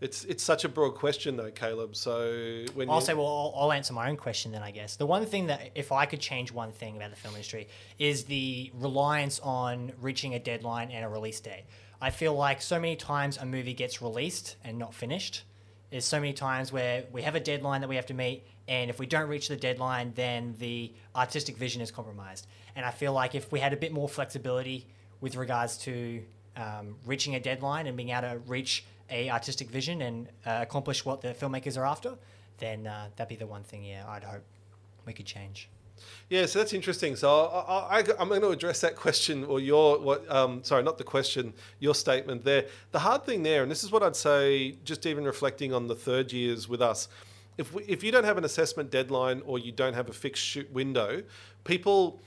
It's 0.00 0.24
it's 0.24 0.42
such 0.42 0.64
a 0.64 0.68
broad 0.70 0.94
question 0.94 1.36
though, 1.36 1.50
Caleb. 1.50 1.96
So 1.96 2.64
when 2.72 2.88
I'll 2.88 2.96
you, 2.96 3.02
say, 3.02 3.12
well, 3.12 3.26
I'll, 3.26 3.64
I'll 3.64 3.72
answer 3.72 3.92
my 3.92 4.08
own 4.08 4.16
question 4.16 4.52
then, 4.52 4.62
I 4.62 4.70
guess. 4.70 4.96
The 4.96 5.06
one 5.06 5.26
thing 5.26 5.48
that, 5.48 5.70
if 5.74 5.92
I 5.92 6.06
could 6.06 6.20
change 6.20 6.50
one 6.50 6.72
thing 6.72 6.96
about 6.96 7.10
the 7.10 7.16
film 7.16 7.34
industry, 7.34 7.68
is 7.98 8.24
the 8.24 8.72
reliance 8.74 9.38
on 9.40 9.92
reaching 10.00 10.34
a 10.34 10.38
deadline 10.38 10.90
and 10.90 11.04
a 11.04 11.08
release 11.08 11.40
date. 11.40 11.64
I 12.00 12.10
feel 12.10 12.34
like 12.34 12.60
so 12.60 12.78
many 12.78 12.96
times 12.96 13.38
a 13.38 13.46
movie 13.46 13.74
gets 13.74 14.02
released 14.02 14.56
and 14.64 14.78
not 14.78 14.94
finished. 14.94 15.44
There's 15.90 16.04
so 16.04 16.18
many 16.18 16.32
times 16.32 16.72
where 16.72 17.04
we 17.12 17.22
have 17.22 17.34
a 17.34 17.40
deadline 17.40 17.80
that 17.82 17.88
we 17.88 17.96
have 17.96 18.06
to 18.06 18.14
meet, 18.14 18.44
and 18.66 18.90
if 18.90 18.98
we 18.98 19.06
don't 19.06 19.28
reach 19.28 19.48
the 19.48 19.56
deadline, 19.56 20.12
then 20.14 20.54
the 20.58 20.92
artistic 21.14 21.56
vision 21.56 21.80
is 21.80 21.90
compromised. 21.90 22.46
And 22.74 22.84
I 22.84 22.90
feel 22.90 23.12
like 23.12 23.34
if 23.34 23.52
we 23.52 23.60
had 23.60 23.72
a 23.72 23.76
bit 23.76 23.92
more 23.92 24.08
flexibility 24.08 24.86
with 25.20 25.36
regards 25.36 25.76
to 25.78 26.22
um, 26.56 26.96
reaching 27.06 27.34
a 27.36 27.40
deadline 27.40 27.86
and 27.86 27.96
being 27.96 28.10
able 28.10 28.22
to 28.22 28.38
reach 28.46 28.84
a 29.10 29.30
artistic 29.30 29.70
vision 29.70 30.02
and 30.02 30.28
uh, 30.46 30.58
accomplish 30.62 31.04
what 31.04 31.20
the 31.20 31.28
filmmakers 31.28 31.78
are 31.78 31.86
after, 31.86 32.14
then 32.58 32.86
uh, 32.86 33.08
that'd 33.16 33.28
be 33.28 33.36
the 33.36 33.46
one 33.46 33.62
thing. 33.62 33.84
Yeah, 33.84 34.04
I'd 34.08 34.24
hope 34.24 34.42
we 35.06 35.12
could 35.12 35.26
change. 35.26 35.68
Yeah, 36.30 36.46
so 36.46 36.58
that's 36.58 36.72
interesting. 36.72 37.16
So 37.16 37.46
I, 37.46 38.04
I'm 38.18 38.28
going 38.28 38.40
to 38.40 38.48
address 38.48 38.80
that 38.80 38.96
question, 38.96 39.44
or 39.44 39.60
your 39.60 39.98
what? 40.00 40.30
Um, 40.30 40.64
sorry, 40.64 40.82
not 40.82 40.98
the 40.98 41.04
question. 41.04 41.52
Your 41.78 41.94
statement 41.94 42.44
there. 42.44 42.66
The 42.92 42.98
hard 42.98 43.24
thing 43.24 43.42
there, 43.42 43.62
and 43.62 43.70
this 43.70 43.84
is 43.84 43.92
what 43.92 44.02
I'd 44.02 44.16
say, 44.16 44.76
just 44.84 45.06
even 45.06 45.24
reflecting 45.24 45.72
on 45.72 45.86
the 45.86 45.94
third 45.94 46.32
years 46.32 46.68
with 46.68 46.80
us, 46.80 47.08
if 47.58 47.72
we, 47.72 47.84
if 47.84 48.02
you 48.02 48.10
don't 48.10 48.24
have 48.24 48.38
an 48.38 48.44
assessment 48.44 48.90
deadline 48.90 49.42
or 49.44 49.58
you 49.58 49.70
don't 49.70 49.94
have 49.94 50.08
a 50.08 50.12
fixed 50.12 50.42
shoot 50.42 50.70
window, 50.72 51.22
people 51.64 52.20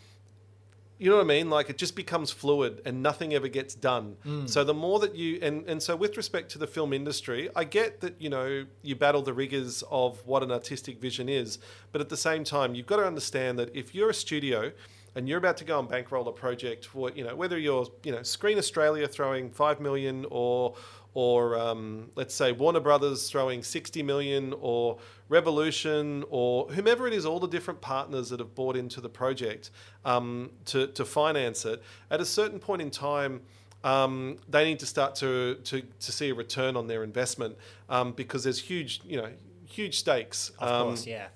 you 0.97 1.09
know 1.09 1.17
what 1.17 1.25
I 1.25 1.27
mean? 1.27 1.49
Like 1.49 1.69
it 1.69 1.77
just 1.77 1.95
becomes 1.95 2.31
fluid 2.31 2.81
and 2.85 3.03
nothing 3.03 3.33
ever 3.33 3.47
gets 3.47 3.75
done. 3.75 4.17
Mm. 4.25 4.49
So 4.49 4.63
the 4.63 4.73
more 4.73 4.99
that 4.99 5.15
you 5.15 5.39
and 5.41 5.67
and 5.67 5.81
so 5.81 5.95
with 5.95 6.17
respect 6.17 6.51
to 6.51 6.57
the 6.57 6.67
film 6.67 6.93
industry, 6.93 7.49
I 7.55 7.63
get 7.63 8.01
that 8.01 8.19
you 8.19 8.29
know 8.29 8.65
you 8.81 8.95
battle 8.95 9.21
the 9.21 9.33
rigors 9.33 9.83
of 9.91 10.25
what 10.25 10.43
an 10.43 10.51
artistic 10.51 10.99
vision 10.99 11.29
is, 11.29 11.59
but 11.91 12.01
at 12.01 12.09
the 12.09 12.17
same 12.17 12.43
time, 12.43 12.75
you've 12.75 12.87
got 12.87 12.97
to 12.97 13.05
understand 13.05 13.59
that 13.59 13.75
if 13.75 13.93
you're 13.93 14.09
a 14.09 14.13
studio 14.13 14.71
and 15.17 15.27
you're 15.27 15.39
about 15.39 15.57
to 15.57 15.63
go 15.63 15.79
and 15.79 15.89
bankroll 15.89 16.27
a 16.27 16.31
project 16.31 16.85
for 16.85 17.09
you 17.11 17.23
know 17.23 17.35
whether 17.35 17.57
you're 17.57 17.87
you 18.03 18.11
know 18.11 18.23
Screen 18.23 18.57
Australia 18.57 19.07
throwing 19.07 19.49
five 19.49 19.79
million 19.79 20.25
or 20.29 20.75
or 21.17 21.57
um, 21.57 22.11
let's 22.13 22.35
say 22.35 22.51
Warner 22.51 22.79
Brothers 22.79 23.27
throwing 23.27 23.63
60 23.63 24.03
million, 24.03 24.53
or 24.61 24.99
Revolution, 25.29 26.23
or 26.29 26.67
whomever 26.67 27.07
it 27.07 27.13
is, 27.13 27.25
all 27.25 27.39
the 27.39 27.47
different 27.47 27.81
partners 27.81 28.29
that 28.29 28.39
have 28.39 28.53
bought 28.53 28.77
into 28.77 29.01
the 29.01 29.09
project 29.09 29.71
um, 30.05 30.51
to, 30.65 30.85
to 30.85 31.03
finance 31.03 31.65
it, 31.65 31.81
at 32.11 32.21
a 32.21 32.25
certain 32.25 32.59
point 32.59 32.83
in 32.83 32.91
time, 32.91 33.41
um, 33.83 34.37
they 34.47 34.63
need 34.65 34.77
to 34.77 34.85
start 34.85 35.15
to, 35.15 35.55
to, 35.63 35.81
to 35.81 36.11
see 36.11 36.29
a 36.29 36.35
return 36.35 36.75
on 36.75 36.85
their 36.85 37.03
investment 37.03 37.57
um, 37.89 38.11
because 38.11 38.43
there's 38.43 38.59
huge, 38.61 39.01
you 39.03 39.17
know, 39.17 39.29
huge 39.65 39.97
stakes. 39.97 40.51
Of 40.59 40.69
Um, 40.69 40.87
course, 40.89 41.07
yeah. 41.07 41.29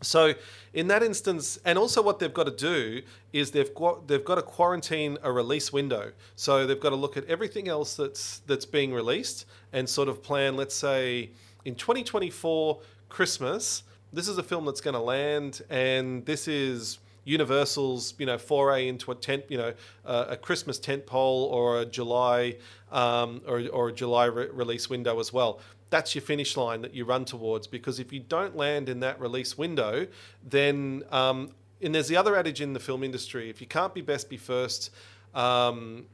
So 0.00 0.34
in 0.72 0.88
that 0.88 1.02
instance, 1.02 1.58
and 1.64 1.78
also 1.78 2.02
what 2.02 2.18
they've 2.18 2.32
got 2.32 2.44
to 2.44 2.52
do 2.52 3.02
is 3.32 3.50
they've 3.50 3.74
got 3.74 4.06
they've 4.06 4.24
got 4.24 4.36
to 4.36 4.42
quarantine 4.42 5.18
a 5.22 5.32
release 5.32 5.72
window. 5.72 6.12
So 6.36 6.66
they've 6.66 6.78
got 6.78 6.90
to 6.90 6.96
look 6.96 7.16
at 7.16 7.24
everything 7.26 7.68
else 7.68 7.96
that's 7.96 8.40
that's 8.46 8.64
being 8.64 8.92
released 8.92 9.46
and 9.72 9.88
sort 9.88 10.08
of 10.08 10.22
plan. 10.22 10.56
Let's 10.56 10.74
say 10.74 11.30
in 11.64 11.74
2024 11.74 12.78
Christmas, 13.08 13.82
this 14.12 14.28
is 14.28 14.38
a 14.38 14.42
film 14.42 14.64
that's 14.66 14.80
going 14.80 14.94
to 14.94 15.00
land, 15.00 15.62
and 15.68 16.24
this 16.26 16.46
is 16.46 16.98
Universal's 17.24 18.14
you 18.18 18.26
know 18.26 18.38
foray 18.38 18.88
into 18.88 19.10
a 19.10 19.14
tent 19.14 19.44
you 19.48 19.58
know 19.58 19.74
uh, 20.06 20.26
a 20.28 20.36
Christmas 20.36 20.78
tent 20.78 21.06
pole 21.06 21.44
or 21.52 21.80
a 21.80 21.84
July 21.84 22.56
um, 22.90 23.42
or 23.46 23.62
or 23.72 23.88
a 23.88 23.92
July 23.92 24.26
re- 24.26 24.48
release 24.50 24.88
window 24.88 25.20
as 25.20 25.32
well 25.32 25.60
that's 25.90 26.14
your 26.14 26.22
finish 26.22 26.56
line 26.56 26.82
that 26.82 26.94
you 26.94 27.04
run 27.04 27.24
towards 27.24 27.66
because 27.66 27.98
if 27.98 28.12
you 28.12 28.20
don't 28.20 28.56
land 28.56 28.88
in 28.88 29.00
that 29.00 29.20
release 29.20 29.56
window, 29.56 30.06
then 30.46 31.02
um, 31.10 31.50
and 31.80 31.94
there's 31.94 32.08
the 32.08 32.16
other 32.16 32.36
adage 32.36 32.60
in 32.60 32.72
the 32.72 32.80
film 32.80 33.02
industry: 33.04 33.50
if 33.50 33.60
you 33.60 33.66
can't 33.66 33.94
be 33.94 34.00
best, 34.00 34.28
be 34.28 34.36
first. 34.36 34.90
Um, 35.34 36.06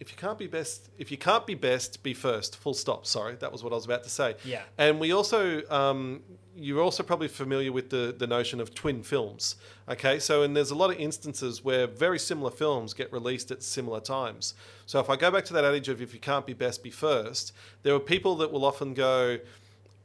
if 0.00 0.10
you 0.10 0.16
can't 0.16 0.38
be 0.38 0.46
best, 0.46 0.90
if 0.98 1.10
you 1.10 1.16
can't 1.16 1.46
be 1.46 1.54
best, 1.54 2.02
be 2.02 2.14
first. 2.14 2.56
Full 2.56 2.74
stop. 2.74 3.06
Sorry, 3.06 3.36
that 3.36 3.52
was 3.52 3.62
what 3.62 3.72
I 3.72 3.76
was 3.76 3.84
about 3.84 4.02
to 4.04 4.10
say. 4.10 4.36
Yeah. 4.44 4.62
And 4.76 5.00
we 5.00 5.12
also, 5.12 5.62
um, 5.70 6.22
you're 6.56 6.82
also 6.82 7.02
probably 7.02 7.28
familiar 7.28 7.72
with 7.72 7.90
the 7.90 8.14
the 8.16 8.26
notion 8.26 8.60
of 8.60 8.74
twin 8.74 9.02
films. 9.02 9.56
Okay, 9.88 10.18
so 10.18 10.42
and 10.42 10.56
there's 10.56 10.70
a 10.70 10.74
lot 10.74 10.90
of 10.90 10.98
instances 10.98 11.64
where 11.64 11.86
very 11.86 12.18
similar 12.18 12.50
films 12.50 12.94
get 12.94 13.12
released 13.12 13.50
at 13.50 13.62
similar 13.62 14.00
times. 14.00 14.54
So 14.86 15.00
if 15.00 15.10
I 15.10 15.16
go 15.16 15.30
back 15.30 15.44
to 15.46 15.52
that 15.54 15.64
adage 15.64 15.88
of 15.88 16.00
if 16.00 16.14
you 16.14 16.20
can't 16.20 16.46
be 16.46 16.54
best, 16.54 16.82
be 16.82 16.90
first, 16.90 17.52
there 17.82 17.94
are 17.94 18.00
people 18.00 18.36
that 18.36 18.52
will 18.52 18.64
often 18.64 18.94
go. 18.94 19.38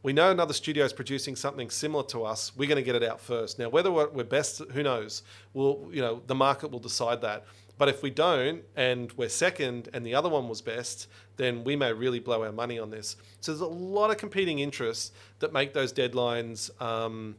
We 0.01 0.13
know 0.13 0.31
another 0.31 0.53
studio 0.53 0.85
is 0.85 0.93
producing 0.93 1.35
something 1.35 1.69
similar 1.69 2.03
to 2.05 2.23
us. 2.23 2.55
We're 2.55 2.69
going 2.69 2.77
to 2.77 2.83
get 2.83 2.95
it 2.95 3.03
out 3.03 3.19
first. 3.19 3.59
Now, 3.59 3.67
whether 3.67 3.91
we're 3.91 4.23
best, 4.23 4.61
who 4.71 4.81
knows? 4.81 5.23
We'll, 5.53 5.89
you 5.91 6.01
know, 6.01 6.21
the 6.25 6.35
market 6.35 6.71
will 6.71 6.79
decide 6.79 7.19
that. 7.21 7.45
But 7.77 7.89
if 7.89 8.01
we 8.01 8.09
don't 8.09 8.63
and 8.77 9.11
we're 9.13 9.29
second 9.29 9.89
and 9.93 10.05
the 10.05 10.15
other 10.15 10.29
one 10.29 10.47
was 10.47 10.61
best, 10.61 11.07
then 11.39 11.63
we 11.63 11.75
may 11.75 11.93
really 11.93 12.19
blow 12.19 12.43
our 12.43 12.51
money 12.51 12.77
on 12.77 12.91
this. 12.91 13.15
So 13.39 13.51
there's 13.51 13.61
a 13.61 13.65
lot 13.65 14.11
of 14.11 14.17
competing 14.17 14.59
interests 14.59 15.13
that 15.39 15.53
make 15.53 15.73
those 15.73 15.93
deadlines 15.93 16.69
um, 16.81 17.35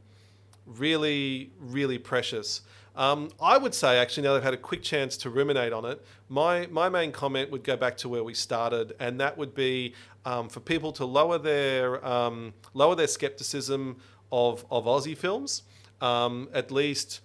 really, 0.66 1.52
really 1.60 1.98
precious. 1.98 2.62
Um, 2.96 3.30
I 3.40 3.58
would 3.58 3.74
say, 3.74 3.98
actually, 3.98 4.24
now 4.24 4.32
that 4.32 4.38
I've 4.38 4.44
had 4.44 4.54
a 4.54 4.56
quick 4.56 4.82
chance 4.82 5.16
to 5.18 5.30
ruminate 5.30 5.72
on 5.72 5.84
it, 5.84 6.04
my, 6.28 6.66
my 6.70 6.88
main 6.88 7.12
comment 7.12 7.50
would 7.50 7.62
go 7.62 7.76
back 7.76 7.96
to 7.98 8.08
where 8.08 8.24
we 8.24 8.34
started, 8.34 8.94
and 8.98 9.20
that 9.20 9.36
would 9.36 9.54
be 9.54 9.94
um, 10.24 10.48
for 10.48 10.60
people 10.60 10.92
to 10.92 11.04
lower 11.04 11.38
their 11.38 12.04
um, 12.04 12.52
lower 12.74 12.94
their 12.94 13.06
skepticism 13.06 13.98
of, 14.32 14.64
of 14.70 14.86
Aussie 14.86 15.16
films. 15.16 15.62
Um, 16.00 16.48
at 16.54 16.70
least 16.70 17.20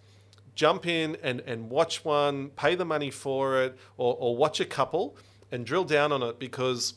jump 0.56 0.86
in 0.86 1.18
and, 1.24 1.42
and 1.42 1.70
watch 1.70 2.04
one, 2.04 2.50
pay 2.50 2.76
the 2.76 2.86
money 2.86 3.10
for 3.10 3.64
it, 3.64 3.78
or, 3.98 4.16
or 4.20 4.36
watch 4.36 4.60
a 4.60 4.66
couple 4.66 5.18
and 5.52 5.66
drill 5.66 5.84
down 5.84 6.12
on 6.12 6.24
it 6.24 6.40
because 6.40 6.96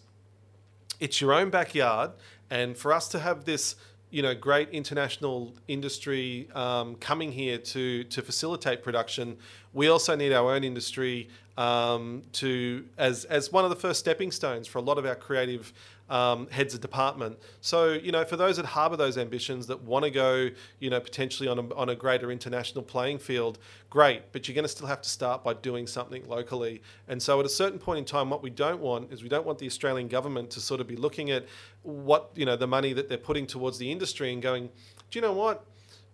it's 1.01 1.21
your 1.21 1.33
own 1.33 1.51
backyard. 1.51 2.11
And 2.51 2.77
for 2.77 2.93
us 2.93 3.09
to 3.09 3.19
have 3.19 3.45
this, 3.45 3.77
you 4.11 4.23
know, 4.23 4.35
great 4.35 4.71
international 4.71 5.55
industry 5.69 6.49
um, 6.55 6.95
coming 6.97 7.33
here 7.33 7.59
to 7.59 8.05
to 8.05 8.23
facilitate 8.23 8.83
production, 8.83 9.37
we 9.73 9.89
also 9.89 10.17
need 10.17 10.33
our 10.33 10.55
own 10.55 10.65
industry 10.65 11.29
um, 11.59 12.23
to 12.33 12.85
as 12.97 13.25
as 13.27 13.53
one 13.53 13.65
of 13.65 13.71
the 13.71 13.77
first 13.77 14.01
stepping 14.01 14.31
stones 14.31 14.67
for 14.67 14.79
a 14.79 14.83
lot 14.83 14.97
of 14.97 15.05
our 15.05 15.17
creative 15.17 15.73
um, 16.09 16.47
heads 16.49 16.75
of 16.75 16.81
department. 16.81 17.39
So, 17.61 17.93
you 17.93 18.13
know, 18.13 18.25
for 18.25 18.37
those 18.37 18.57
that 18.57 18.67
harbour 18.67 18.97
those 18.97 19.19
ambitions 19.19 19.67
that 19.67 19.83
want 19.83 20.05
to 20.05 20.11
go, 20.11 20.51
you 20.79 20.91
know, 20.91 21.01
potentially 21.01 21.49
on 21.49 21.59
a, 21.59 21.75
on 21.75 21.89
a 21.89 21.95
greater 21.95 22.31
international 22.31 22.83
playing 22.83 23.19
field, 23.19 23.59
great, 23.91 24.33
but 24.33 24.49
you're 24.49 24.55
going 24.55 24.65
to 24.65 24.69
still 24.69 24.87
have 24.87 25.03
to 25.03 25.09
start 25.09 25.45
by 25.45 25.55
doing 25.55 25.87
something 25.87 26.27
locally. 26.29 26.83
And 27.09 27.23
so, 27.23 27.39
at 27.41 27.47
a 27.47 27.51
certain 27.51 27.79
point 27.79 27.99
in 27.99 28.05
time, 28.05 28.31
what 28.31 28.43
we 28.43 28.51
don't 28.51 28.81
want 28.81 29.13
is 29.13 29.23
we 29.23 29.29
don't 29.29 29.47
want 29.47 29.59
the 29.59 29.67
Australian 29.67 30.09
government 30.09 30.51
to 30.51 30.61
sort 30.61 30.81
of 30.81 30.87
be 30.87 30.97
looking 30.97 31.31
at 31.31 31.47
what, 31.83 32.31
you 32.35 32.45
know, 32.45 32.57
the 32.57 32.67
money 32.67 32.93
that 32.93 33.09
they're 33.09 33.19
putting 33.19 33.47
towards 33.47 33.79
the 33.79 33.91
industry 33.91 34.33
and 34.33 34.43
going, 34.43 34.69
do 35.11 35.19
you 35.19 35.23
know 35.23 35.33
what? 35.33 35.65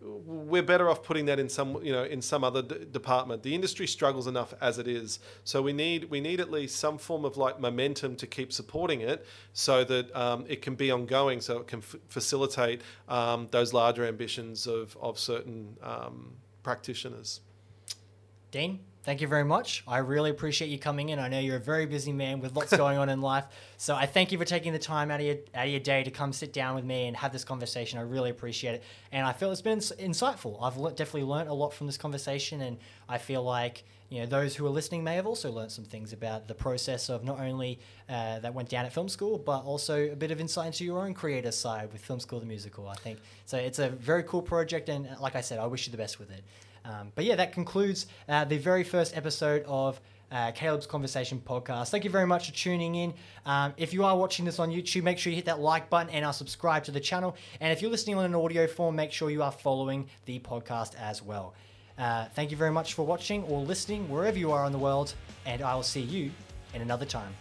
We're 0.00 0.62
better 0.62 0.90
off 0.90 1.02
putting 1.02 1.26
that 1.26 1.38
in 1.38 1.48
some 1.48 1.82
you 1.82 1.92
know 1.92 2.04
in 2.04 2.20
some 2.20 2.44
other 2.44 2.62
d- 2.62 2.86
department. 2.90 3.42
The 3.42 3.54
industry 3.54 3.86
struggles 3.86 4.26
enough 4.26 4.52
as 4.60 4.78
it 4.78 4.86
is. 4.86 5.18
So 5.44 5.62
we 5.62 5.72
need 5.72 6.10
we 6.10 6.20
need 6.20 6.40
at 6.40 6.50
least 6.50 6.76
some 6.76 6.98
form 6.98 7.24
of 7.24 7.36
like 7.36 7.60
momentum 7.60 8.16
to 8.16 8.26
keep 8.26 8.52
supporting 8.52 9.00
it 9.00 9.26
so 9.52 9.84
that 9.84 10.14
um, 10.14 10.44
it 10.48 10.62
can 10.62 10.74
be 10.74 10.90
ongoing 10.90 11.40
so 11.40 11.58
it 11.58 11.66
can 11.66 11.80
f- 11.80 11.96
facilitate 12.08 12.82
um, 13.08 13.48
those 13.50 13.72
larger 13.72 14.04
ambitions 14.04 14.66
of 14.66 14.96
of 15.00 15.18
certain 15.18 15.76
um, 15.82 16.34
practitioners. 16.62 17.40
Dean, 18.50 18.80
thank 19.04 19.20
you 19.20 19.28
very 19.28 19.44
much. 19.44 19.84
I 19.86 19.98
really 19.98 20.30
appreciate 20.30 20.68
you 20.68 20.78
coming 20.78 21.10
in. 21.10 21.18
I 21.18 21.28
know 21.28 21.38
you're 21.38 21.56
a 21.56 21.60
very 21.60 21.86
busy 21.86 22.12
man 22.12 22.40
with 22.40 22.56
lots 22.56 22.76
going 22.76 22.98
on 22.98 23.08
in 23.08 23.20
life. 23.20 23.44
So 23.76 23.94
I 23.94 24.06
thank 24.06 24.32
you 24.32 24.38
for 24.38 24.44
taking 24.44 24.72
the 24.72 24.78
time 24.78 25.10
out 25.10 25.20
of 25.20 25.26
your 25.26 25.36
out 25.54 25.66
of 25.66 25.70
your 25.70 25.80
day 25.80 26.02
to 26.02 26.10
come 26.10 26.32
sit 26.32 26.52
down 26.52 26.74
with 26.74 26.84
me 26.84 27.06
and 27.06 27.16
have 27.16 27.32
this 27.32 27.44
conversation. 27.44 27.98
I 27.98 28.02
really 28.02 28.30
appreciate 28.30 28.76
it, 28.76 28.82
and 29.12 29.26
I 29.26 29.32
feel 29.32 29.52
it's 29.52 29.60
been 29.60 29.74
ins- 29.74 29.92
insightful. 29.92 30.58
I've 30.62 30.96
definitely 30.96 31.24
learned 31.24 31.48
a 31.48 31.54
lot 31.54 31.74
from 31.74 31.86
this 31.86 31.98
conversation, 31.98 32.62
and 32.62 32.78
I 33.08 33.18
feel 33.18 33.42
like 33.42 33.84
you 34.08 34.20
know 34.20 34.26
those 34.26 34.56
who 34.56 34.66
are 34.66 34.70
listening 34.70 35.04
may 35.04 35.16
have 35.16 35.26
also 35.26 35.50
learned 35.52 35.72
some 35.72 35.84
things 35.84 36.12
about 36.12 36.48
the 36.48 36.54
process 36.54 37.08
of 37.08 37.24
not 37.24 37.40
only 37.40 37.80
uh, 38.08 38.38
that 38.38 38.54
went 38.54 38.68
down 38.68 38.86
at 38.86 38.92
film 38.92 39.08
school, 39.08 39.38
but 39.38 39.64
also 39.64 40.10
a 40.12 40.16
bit 40.16 40.30
of 40.30 40.40
insight 40.40 40.66
into 40.66 40.84
your 40.84 41.04
own 41.04 41.14
creator 41.14 41.52
side 41.52 41.92
with 41.92 42.02
Film 42.02 42.20
School 42.20 42.40
the 42.40 42.46
musical. 42.46 42.88
I 42.88 42.94
think 42.94 43.18
so. 43.44 43.58
It's 43.58 43.78
a 43.78 43.90
very 43.90 44.22
cool 44.22 44.42
project, 44.42 44.88
and 44.88 45.08
like 45.20 45.36
I 45.36 45.42
said, 45.42 45.58
I 45.58 45.66
wish 45.66 45.86
you 45.86 45.90
the 45.90 45.98
best 45.98 46.18
with 46.18 46.30
it. 46.30 46.42
Um, 46.84 47.12
but 47.14 47.24
yeah, 47.24 47.36
that 47.36 47.52
concludes 47.52 48.06
uh, 48.28 48.44
the 48.44 48.58
very 48.58 48.84
first 48.84 49.16
episode 49.16 49.64
of 49.66 50.00
uh, 50.30 50.52
Caleb's 50.52 50.86
Conversation 50.86 51.40
podcast. 51.44 51.90
Thank 51.90 52.04
you 52.04 52.10
very 52.10 52.26
much 52.26 52.48
for 52.48 52.54
tuning 52.54 52.94
in. 52.96 53.14
Um, 53.46 53.72
if 53.76 53.92
you 53.94 54.04
are 54.04 54.16
watching 54.16 54.44
this 54.44 54.58
on 54.58 54.70
YouTube, 54.70 55.04
make 55.04 55.18
sure 55.18 55.30
you 55.30 55.36
hit 55.36 55.44
that 55.46 55.60
like 55.60 55.88
button 55.88 56.12
and 56.12 56.24
are 56.24 56.32
subscribed 56.32 56.86
to 56.86 56.92
the 56.92 57.00
channel. 57.00 57.36
And 57.60 57.72
if 57.72 57.80
you're 57.80 57.90
listening 57.90 58.16
on 58.16 58.24
an 58.24 58.34
audio 58.34 58.66
form, 58.66 58.96
make 58.96 59.12
sure 59.12 59.30
you 59.30 59.42
are 59.42 59.52
following 59.52 60.08
the 60.26 60.40
podcast 60.40 60.96
as 61.00 61.22
well. 61.22 61.54
Uh, 61.96 62.26
thank 62.34 62.50
you 62.50 62.56
very 62.56 62.72
much 62.72 62.94
for 62.94 63.06
watching 63.06 63.44
or 63.44 63.60
listening 63.60 64.08
wherever 64.10 64.36
you 64.36 64.50
are 64.50 64.66
in 64.66 64.72
the 64.72 64.78
world, 64.78 65.14
and 65.46 65.62
I 65.62 65.74
will 65.76 65.84
see 65.84 66.00
you 66.00 66.32
in 66.74 66.82
another 66.82 67.06
time. 67.06 67.32